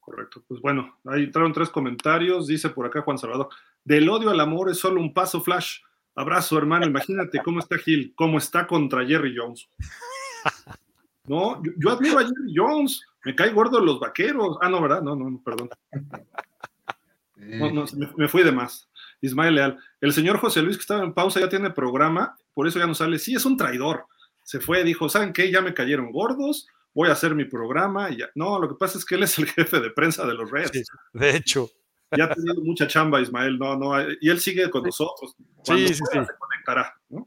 Correcto. 0.00 0.42
Pues 0.48 0.60
bueno, 0.60 0.98
ahí 1.04 1.24
entraron 1.24 1.52
tres 1.52 1.70
comentarios. 1.70 2.46
Dice 2.46 2.70
por 2.70 2.86
acá 2.86 3.02
Juan 3.02 3.18
Salvador: 3.18 3.48
Del 3.84 4.08
odio 4.08 4.30
al 4.30 4.40
amor 4.40 4.70
es 4.70 4.78
solo 4.78 5.00
un 5.00 5.14
paso 5.14 5.40
flash. 5.40 5.78
Abrazo, 6.14 6.58
hermano. 6.58 6.86
Imagínate 6.86 7.40
cómo 7.42 7.60
está 7.60 7.78
Gil, 7.78 8.12
cómo 8.16 8.38
está 8.38 8.66
contra 8.66 9.06
Jerry 9.06 9.34
Jones. 9.36 9.68
No, 11.24 11.62
yo, 11.62 11.70
yo, 11.78 11.90
admiro 11.90 12.18
a 12.18 12.22
Jerry 12.22 12.52
Jones. 12.52 13.00
Me 13.24 13.36
cae 13.36 13.52
gordo 13.52 13.78
los 13.78 14.00
vaqueros. 14.00 14.58
Ah, 14.60 14.68
no, 14.68 14.82
¿verdad? 14.82 15.02
No, 15.02 15.14
no, 15.14 15.40
perdón. 15.44 15.70
No, 17.36 17.70
no, 17.70 17.84
me, 17.96 18.10
me, 18.16 18.26
fui 18.26 18.42
de 18.42 18.50
más. 18.50 18.90
Ismael 19.20 19.54
Leal. 19.54 19.78
El 20.00 20.12
señor 20.12 20.38
José 20.38 20.62
Luis, 20.62 20.76
que 20.76 20.80
estaba 20.80 21.04
en 21.04 21.14
pausa, 21.14 21.38
ya 21.38 21.48
tiene 21.48 21.70
programa, 21.70 22.36
por 22.52 22.66
eso 22.66 22.80
ya 22.80 22.88
no 22.88 22.94
sale. 22.96 23.20
Sí, 23.20 23.36
es 23.36 23.44
un 23.44 23.56
traidor 23.56 24.08
se 24.52 24.60
fue, 24.60 24.84
dijo, 24.84 25.08
¿saben 25.08 25.32
qué? 25.32 25.50
Ya 25.50 25.62
me 25.62 25.72
cayeron 25.72 26.12
gordos, 26.12 26.68
voy 26.92 27.08
a 27.08 27.12
hacer 27.12 27.34
mi 27.34 27.46
programa 27.46 28.10
y 28.10 28.18
ya. 28.18 28.28
No, 28.34 28.58
lo 28.60 28.68
que 28.68 28.74
pasa 28.74 28.98
es 28.98 29.04
que 29.06 29.14
él 29.14 29.22
es 29.22 29.38
el 29.38 29.46
jefe 29.50 29.80
de 29.80 29.88
prensa 29.88 30.26
de 30.26 30.34
los 30.34 30.50
Reds. 30.50 30.72
Sí, 30.74 30.82
de 31.14 31.36
hecho. 31.36 31.70
Ya 32.14 32.24
ha 32.24 32.34
tenido 32.34 32.56
mucha 32.62 32.86
chamba, 32.86 33.22
Ismael, 33.22 33.58
no, 33.58 33.78
no, 33.78 33.98
y 34.20 34.28
él 34.28 34.38
sigue 34.40 34.68
con 34.68 34.82
nosotros. 34.82 35.34
Cuando 35.64 35.88
sí, 35.88 35.94
sí, 35.94 36.00
pueda, 36.00 36.26
sí. 36.26 36.30
se 36.30 36.38
conectará, 36.38 36.94
¿no? 37.08 37.26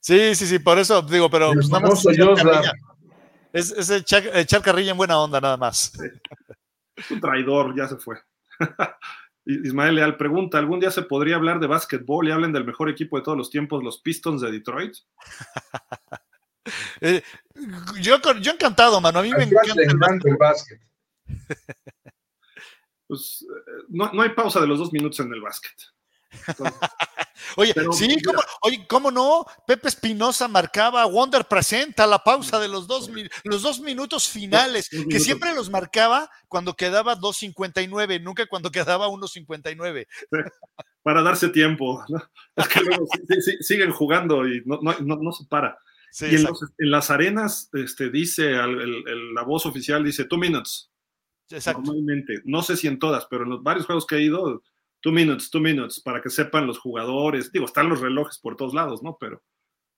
Sí, 0.00 0.34
sí, 0.34 0.46
sí, 0.48 0.58
por 0.58 0.80
eso 0.80 1.00
digo, 1.02 1.30
pero 1.30 1.52
pues, 1.52 1.70
nada 1.70 1.88
más 1.88 2.04
es, 2.04 3.70
es, 3.70 3.78
es 3.78 3.90
echar, 3.90 4.24
echar, 4.34 4.60
carrilla 4.60 4.90
en 4.90 4.96
buena 4.96 5.16
onda, 5.16 5.40
nada 5.40 5.56
más. 5.56 5.92
Es 6.96 7.08
un 7.08 7.20
traidor, 7.20 7.76
ya 7.76 7.86
se 7.86 7.98
fue. 7.98 8.16
Ismael 9.46 9.94
Leal 9.94 10.16
pregunta: 10.16 10.58
¿algún 10.58 10.80
día 10.80 10.90
se 10.90 11.02
podría 11.02 11.36
hablar 11.36 11.60
de 11.60 11.68
básquetbol 11.68 12.26
y 12.26 12.32
hablen 12.32 12.52
del 12.52 12.64
mejor 12.64 12.90
equipo 12.90 13.16
de 13.16 13.22
todos 13.22 13.38
los 13.38 13.50
tiempos, 13.50 13.84
los 13.84 14.00
Pistons 14.00 14.40
de 14.40 14.50
Detroit? 14.50 14.96
Eh, 17.00 17.22
yo, 18.00 18.18
yo 18.40 18.52
encantado, 18.52 19.00
mano. 19.00 19.18
A 19.18 19.22
mí 19.22 19.30
me 19.30 19.44
encanta, 19.44 19.82
encanta 19.82 20.28
el 20.28 20.36
básquet. 20.36 20.80
Pues 23.06 23.46
no, 23.88 24.10
no, 24.12 24.22
hay 24.22 24.30
pausa 24.30 24.60
de 24.60 24.66
los 24.66 24.78
dos 24.78 24.92
minutos 24.92 25.20
en 25.20 25.32
el 25.32 25.40
básquet. 25.40 25.74
Entonces, 26.48 26.80
oye, 27.56 27.72
pero, 27.74 27.92
sí, 27.92 28.20
¿cómo, 28.22 28.40
oye, 28.62 28.86
¿cómo 28.88 29.10
no? 29.10 29.46
Pepe 29.66 29.88
Espinosa 29.88 30.48
marcaba 30.48 31.04
Wonder 31.04 31.44
presenta 31.44 32.06
la 32.06 32.18
pausa 32.18 32.58
de 32.58 32.68
los 32.68 32.86
dos, 32.86 33.10
los 33.44 33.62
dos 33.62 33.80
minutos 33.80 34.28
finales, 34.28 34.88
dos, 34.90 35.06
que 35.08 35.20
siempre 35.20 35.54
los 35.54 35.70
marcaba 35.70 36.30
cuando 36.48 36.74
quedaba 36.74 37.16
2.59, 37.16 38.22
nunca 38.22 38.46
cuando 38.46 38.70
quedaba 38.70 39.08
1.59. 39.08 40.06
Para 41.02 41.22
darse 41.22 41.50
tiempo. 41.50 42.02
¿no? 42.08 42.22
Es 42.56 42.68
que 42.68 42.80
luego 42.80 43.06
sí, 43.12 43.42
sí, 43.42 43.56
siguen 43.60 43.92
jugando 43.92 44.48
y 44.48 44.62
no, 44.64 44.80
no, 44.80 45.16
no 45.16 45.32
se 45.32 45.44
para. 45.44 45.78
Sí, 46.14 46.26
y 46.30 46.36
en, 46.36 46.44
los, 46.44 46.62
en, 46.78 46.90
las 46.92 47.10
arenas 47.10 47.68
este, 47.72 48.08
dice, 48.08 48.52
el, 48.52 49.02
el, 49.04 49.34
la 49.34 49.42
voz 49.42 49.66
oficial 49.66 50.04
dice 50.04 50.26
two 50.26 50.38
minutes. 50.38 50.88
Exacto. 51.50 51.82
Normalmente, 51.82 52.40
no 52.44 52.62
sé 52.62 52.76
si 52.76 52.86
en 52.86 53.00
todas, 53.00 53.26
pero 53.26 53.42
en 53.42 53.50
los 53.50 53.64
varios 53.64 53.84
juegos 53.84 54.06
que 54.06 54.14
he 54.14 54.22
ido, 54.22 54.62
two 55.00 55.10
minutes, 55.10 55.50
two 55.50 55.60
minutes, 55.60 56.00
para 56.00 56.22
que 56.22 56.30
sepan 56.30 56.68
los 56.68 56.78
jugadores. 56.78 57.50
Digo, 57.50 57.64
están 57.64 57.88
los 57.88 58.00
relojes 58.00 58.38
por 58.38 58.54
todos 58.54 58.74
lados, 58.74 59.02
¿no? 59.02 59.16
Pero, 59.18 59.42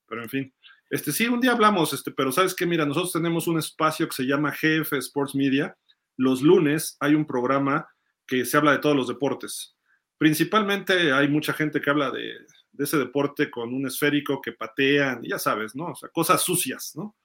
pero 0.07 0.23
en 0.23 0.29
fin. 0.29 0.53
Este, 0.89 1.11
sí, 1.11 1.27
un 1.27 1.39
día 1.39 1.51
hablamos, 1.51 1.93
este, 1.93 2.09
pero 2.09 2.31
sabes 2.31 2.55
que, 2.55 2.65
mira, 2.65 2.83
nosotros 2.83 3.13
tenemos 3.13 3.45
un 3.45 3.59
espacio 3.59 4.07
que 4.07 4.15
se 4.15 4.25
llama 4.25 4.55
GF 4.59 4.93
Sports 4.93 5.35
Media. 5.35 5.77
Los 6.15 6.41
lunes 6.41 6.97
hay 6.99 7.13
un 7.13 7.27
programa 7.27 7.87
que 8.25 8.43
se 8.43 8.57
habla 8.57 8.71
de 8.71 8.79
todos 8.79 8.95
los 8.95 9.07
deportes. 9.07 9.77
Principalmente 10.17 11.11
hay 11.11 11.27
mucha 11.27 11.53
gente 11.53 11.79
que 11.79 11.91
habla 11.91 12.09
de, 12.09 12.37
de 12.77 12.83
ese 12.83 12.97
deporte 12.97 13.49
con 13.49 13.73
un 13.73 13.87
esférico 13.87 14.41
que 14.41 14.51
patean, 14.51 15.21
ya 15.23 15.39
sabes, 15.39 15.75
¿no? 15.75 15.87
O 15.87 15.95
sea, 15.95 16.09
cosas 16.09 16.41
sucias, 16.41 16.93
¿no? 16.95 17.15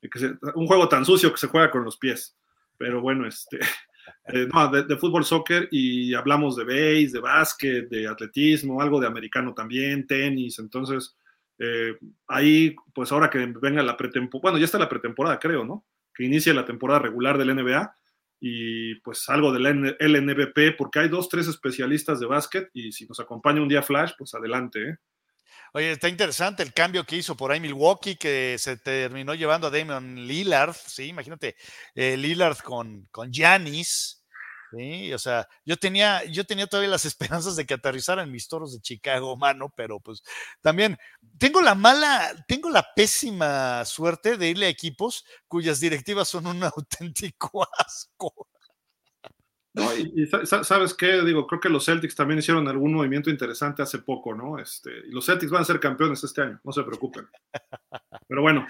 Que 0.00 0.36
un 0.54 0.66
juego 0.66 0.88
tan 0.88 1.04
sucio 1.04 1.30
que 1.30 1.38
se 1.38 1.48
juega 1.48 1.70
con 1.70 1.84
los 1.84 1.96
pies. 1.96 2.36
Pero 2.78 3.00
bueno, 3.00 3.26
este, 3.26 3.58
eh, 4.28 4.48
no, 4.52 4.68
de, 4.68 4.84
de, 4.84 4.96
fútbol, 4.96 5.24
soccer 5.24 5.68
y 5.70 6.14
hablamos 6.14 6.56
de 6.56 6.64
base, 6.64 7.12
de 7.12 7.20
básquet, 7.20 7.88
de 7.88 8.08
atletismo, 8.08 8.80
algo 8.80 9.00
de 9.00 9.06
americano 9.06 9.52
también, 9.52 10.06
tenis. 10.06 10.58
Entonces, 10.58 11.16
eh, 11.58 11.96
ahí, 12.26 12.74
pues 12.94 13.12
ahora 13.12 13.28
que 13.28 13.38
venga 13.60 13.82
la 13.82 13.96
pretemporada, 13.96 14.42
bueno, 14.42 14.58
ya 14.58 14.64
está 14.64 14.78
la 14.78 14.88
pretemporada, 14.88 15.38
creo, 15.38 15.64
¿no? 15.64 15.84
Que 16.14 16.24
inicie 16.24 16.54
la 16.54 16.64
temporada 16.64 17.00
regular 17.00 17.36
del 17.36 17.54
NBA 17.54 17.96
y 18.40 18.96
pues 19.00 19.28
algo 19.28 19.52
del 19.52 19.96
LNBP, 19.98 20.76
porque 20.76 21.00
hay 21.00 21.08
dos, 21.08 21.28
tres 21.28 21.46
especialistas 21.48 22.20
de 22.20 22.26
básquet 22.26 22.68
y 22.72 22.92
si 22.92 23.06
nos 23.06 23.20
acompaña 23.20 23.62
un 23.62 23.68
día 23.68 23.82
Flash, 23.82 24.12
pues 24.18 24.34
adelante. 24.34 24.90
¿eh? 24.90 24.96
Oye, 25.72 25.92
está 25.92 26.08
interesante 26.08 26.62
el 26.62 26.72
cambio 26.72 27.04
que 27.04 27.16
hizo 27.16 27.36
por 27.36 27.50
ahí 27.50 27.60
Milwaukee, 27.60 28.16
que 28.16 28.56
se 28.58 28.76
terminó 28.76 29.34
llevando 29.34 29.66
a 29.66 29.70
Damian 29.70 30.26
Lillard, 30.26 30.74
sí, 30.74 31.04
imagínate, 31.04 31.56
eh, 31.94 32.16
Lillard 32.16 32.58
con, 32.58 33.08
Giannis, 33.30 34.24
sí, 34.76 35.12
o 35.12 35.18
sea, 35.18 35.48
yo 35.64 35.76
tenía, 35.76 36.24
yo 36.24 36.44
tenía 36.44 36.66
todavía 36.66 36.90
las 36.90 37.04
esperanzas 37.44 37.56
de 37.56 37.66
que 37.66 37.74
aterrizaran 37.74 38.30
mis 38.30 38.48
toros 38.48 38.72
de 38.72 38.80
Chicago, 38.80 39.36
mano, 39.36 39.72
pero 39.76 40.00
pues 40.00 40.22
también 40.60 40.96
tengo 41.38 41.62
la 41.62 41.74
mala, 41.74 42.32
tengo 42.46 42.70
la 42.70 42.86
pésima 42.94 43.84
suerte 43.84 44.36
de 44.36 44.50
irle 44.50 44.66
a 44.66 44.70
equipos 44.70 45.24
cuyas 45.48 45.80
directivas 45.80 46.28
son 46.28 46.46
un 46.46 46.62
auténtico 46.76 47.66
asco. 47.78 48.48
No, 49.74 49.94
y, 49.94 50.10
y, 50.22 50.26
sabes 50.26 50.94
qué, 50.94 51.20
digo, 51.20 51.46
creo 51.46 51.60
que 51.60 51.68
los 51.68 51.84
Celtics 51.84 52.14
también 52.14 52.38
hicieron 52.38 52.66
algún 52.66 52.94
movimiento 52.94 53.28
interesante 53.28 53.82
hace 53.82 53.98
poco, 53.98 54.34
¿no? 54.34 54.58
Este, 54.58 54.90
y 55.06 55.10
los 55.10 55.26
Celtics 55.26 55.52
van 55.52 55.60
a 55.60 55.66
ser 55.66 55.78
campeones 55.78 56.24
este 56.24 56.40
año, 56.40 56.58
no 56.64 56.72
se 56.72 56.82
preocupen. 56.82 57.28
Pero 58.26 58.40
bueno, 58.40 58.66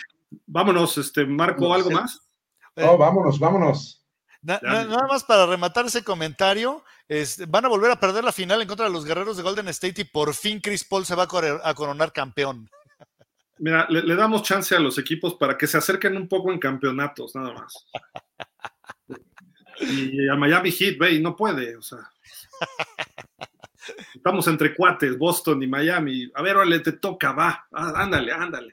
vámonos, 0.46 0.98
este, 0.98 1.24
Marco, 1.24 1.72
¿algo 1.72 1.92
más? 1.92 2.28
No, 2.74 2.98
vámonos, 2.98 3.38
vámonos. 3.38 4.05
Na, 4.47 4.60
na, 4.62 4.85
nada 4.85 5.09
más 5.09 5.24
para 5.24 5.44
rematar 5.44 5.86
ese 5.86 6.05
comentario, 6.05 6.85
es, 7.09 7.51
van 7.51 7.64
a 7.64 7.68
volver 7.68 7.90
a 7.90 7.98
perder 7.98 8.23
la 8.23 8.31
final 8.31 8.62
en 8.62 8.68
contra 8.68 8.86
de 8.86 8.93
los 8.93 9.05
guerreros 9.05 9.36
de 9.36 9.43
Golden 9.43 9.66
State 9.68 10.02
y 10.02 10.05
por 10.05 10.32
fin 10.35 10.60
Chris 10.60 10.85
Paul 10.85 11.05
se 11.05 11.16
va 11.16 11.24
a, 11.24 11.27
correr, 11.27 11.60
a 11.64 11.74
coronar 11.74 12.12
campeón. 12.12 12.70
Mira, 13.59 13.89
le, 13.90 14.14
damos 14.14 14.44
chance 14.44 14.77
a 14.77 14.78
los 14.78 14.98
equipos 14.98 15.35
para 15.35 15.59
que 15.59 15.66
se 15.66 15.78
acerquen 15.78 16.16
un 16.16 16.28
poco 16.28 16.52
en 16.52 16.60
campeonatos, 16.60 17.35
nada 17.35 17.52
más. 17.52 17.86
Y 19.78 20.27
a 20.31 20.36
Miami 20.36 20.73
Heat, 20.73 20.97
ve, 20.98 21.12
y 21.12 21.20
no 21.20 21.36
puede, 21.36 21.77
o 21.77 21.82
sea. 21.82 22.10
Estamos 24.14 24.47
entre 24.47 24.74
cuates, 24.74 25.18
Boston 25.18 25.62
y 25.62 25.66
Miami. 25.66 26.31
A 26.35 26.40
ver, 26.40 26.56
órale, 26.56 26.81
te 26.81 26.93
toca, 26.93 27.32
va. 27.32 27.66
Ah, 27.73 27.93
ándale, 27.97 28.32
ándale. 28.32 28.73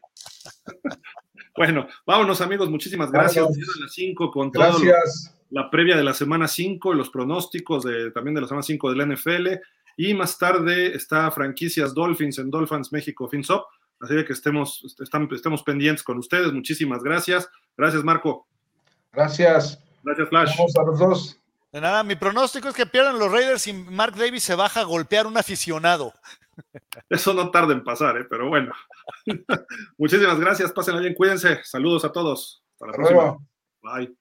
bueno, 1.57 1.89
vámonos, 2.05 2.39
amigos. 2.39 2.69
Muchísimas 2.69 3.11
gracias. 3.11 3.45
las 3.81 3.91
5 3.91 4.31
con 4.31 4.49
gracias. 4.49 5.35
La 5.53 5.69
previa 5.69 5.95
de 5.95 6.03
la 6.03 6.15
semana 6.15 6.47
5, 6.47 6.95
los 6.95 7.11
pronósticos 7.11 7.83
de, 7.83 8.09
también 8.09 8.33
de 8.33 8.41
la 8.41 8.47
semana 8.47 8.63
5 8.63 8.91
del 8.91 9.13
NFL. 9.13 9.47
Y 9.95 10.15
más 10.15 10.39
tarde 10.39 10.95
está 10.95 11.29
franquicias 11.29 11.93
Dolphins 11.93 12.39
en 12.39 12.49
Dolphins 12.49 12.91
México 12.91 13.29
FinSop. 13.29 13.63
Así 13.99 14.15
que 14.25 14.33
estemos, 14.33 14.83
estemos 14.99 15.61
pendientes 15.61 16.03
con 16.03 16.17
ustedes. 16.17 16.51
Muchísimas 16.51 17.03
gracias. 17.03 17.47
Gracias, 17.77 18.03
Marco. 18.03 18.47
Gracias. 19.11 19.79
Gracias, 20.01 20.29
Flash. 20.29 20.57
Vamos 20.57 20.75
a 20.75 20.83
los 20.83 20.99
dos. 20.99 21.39
De 21.71 21.79
nada, 21.79 22.03
mi 22.03 22.15
pronóstico 22.15 22.69
es 22.69 22.75
que 22.75 22.87
pierdan 22.87 23.19
los 23.19 23.31
Raiders 23.31 23.67
y 23.67 23.73
Mark 23.73 24.15
Davis 24.15 24.43
se 24.43 24.55
baja 24.55 24.81
a 24.81 24.85
golpear 24.85 25.27
un 25.27 25.37
aficionado. 25.37 26.13
Eso 27.09 27.31
no 27.35 27.51
tarda 27.51 27.73
en 27.73 27.83
pasar, 27.83 28.17
¿eh? 28.17 28.25
pero 28.27 28.49
bueno. 28.49 28.73
Muchísimas 29.99 30.39
gracias, 30.39 30.71
pásenla 30.71 30.99
bien, 30.99 31.13
cuídense. 31.13 31.63
Saludos 31.63 32.05
a 32.05 32.11
todos. 32.11 32.63
Hasta 32.73 32.87
la 32.87 32.93
próxima. 32.93 33.37
Bye. 33.83 34.15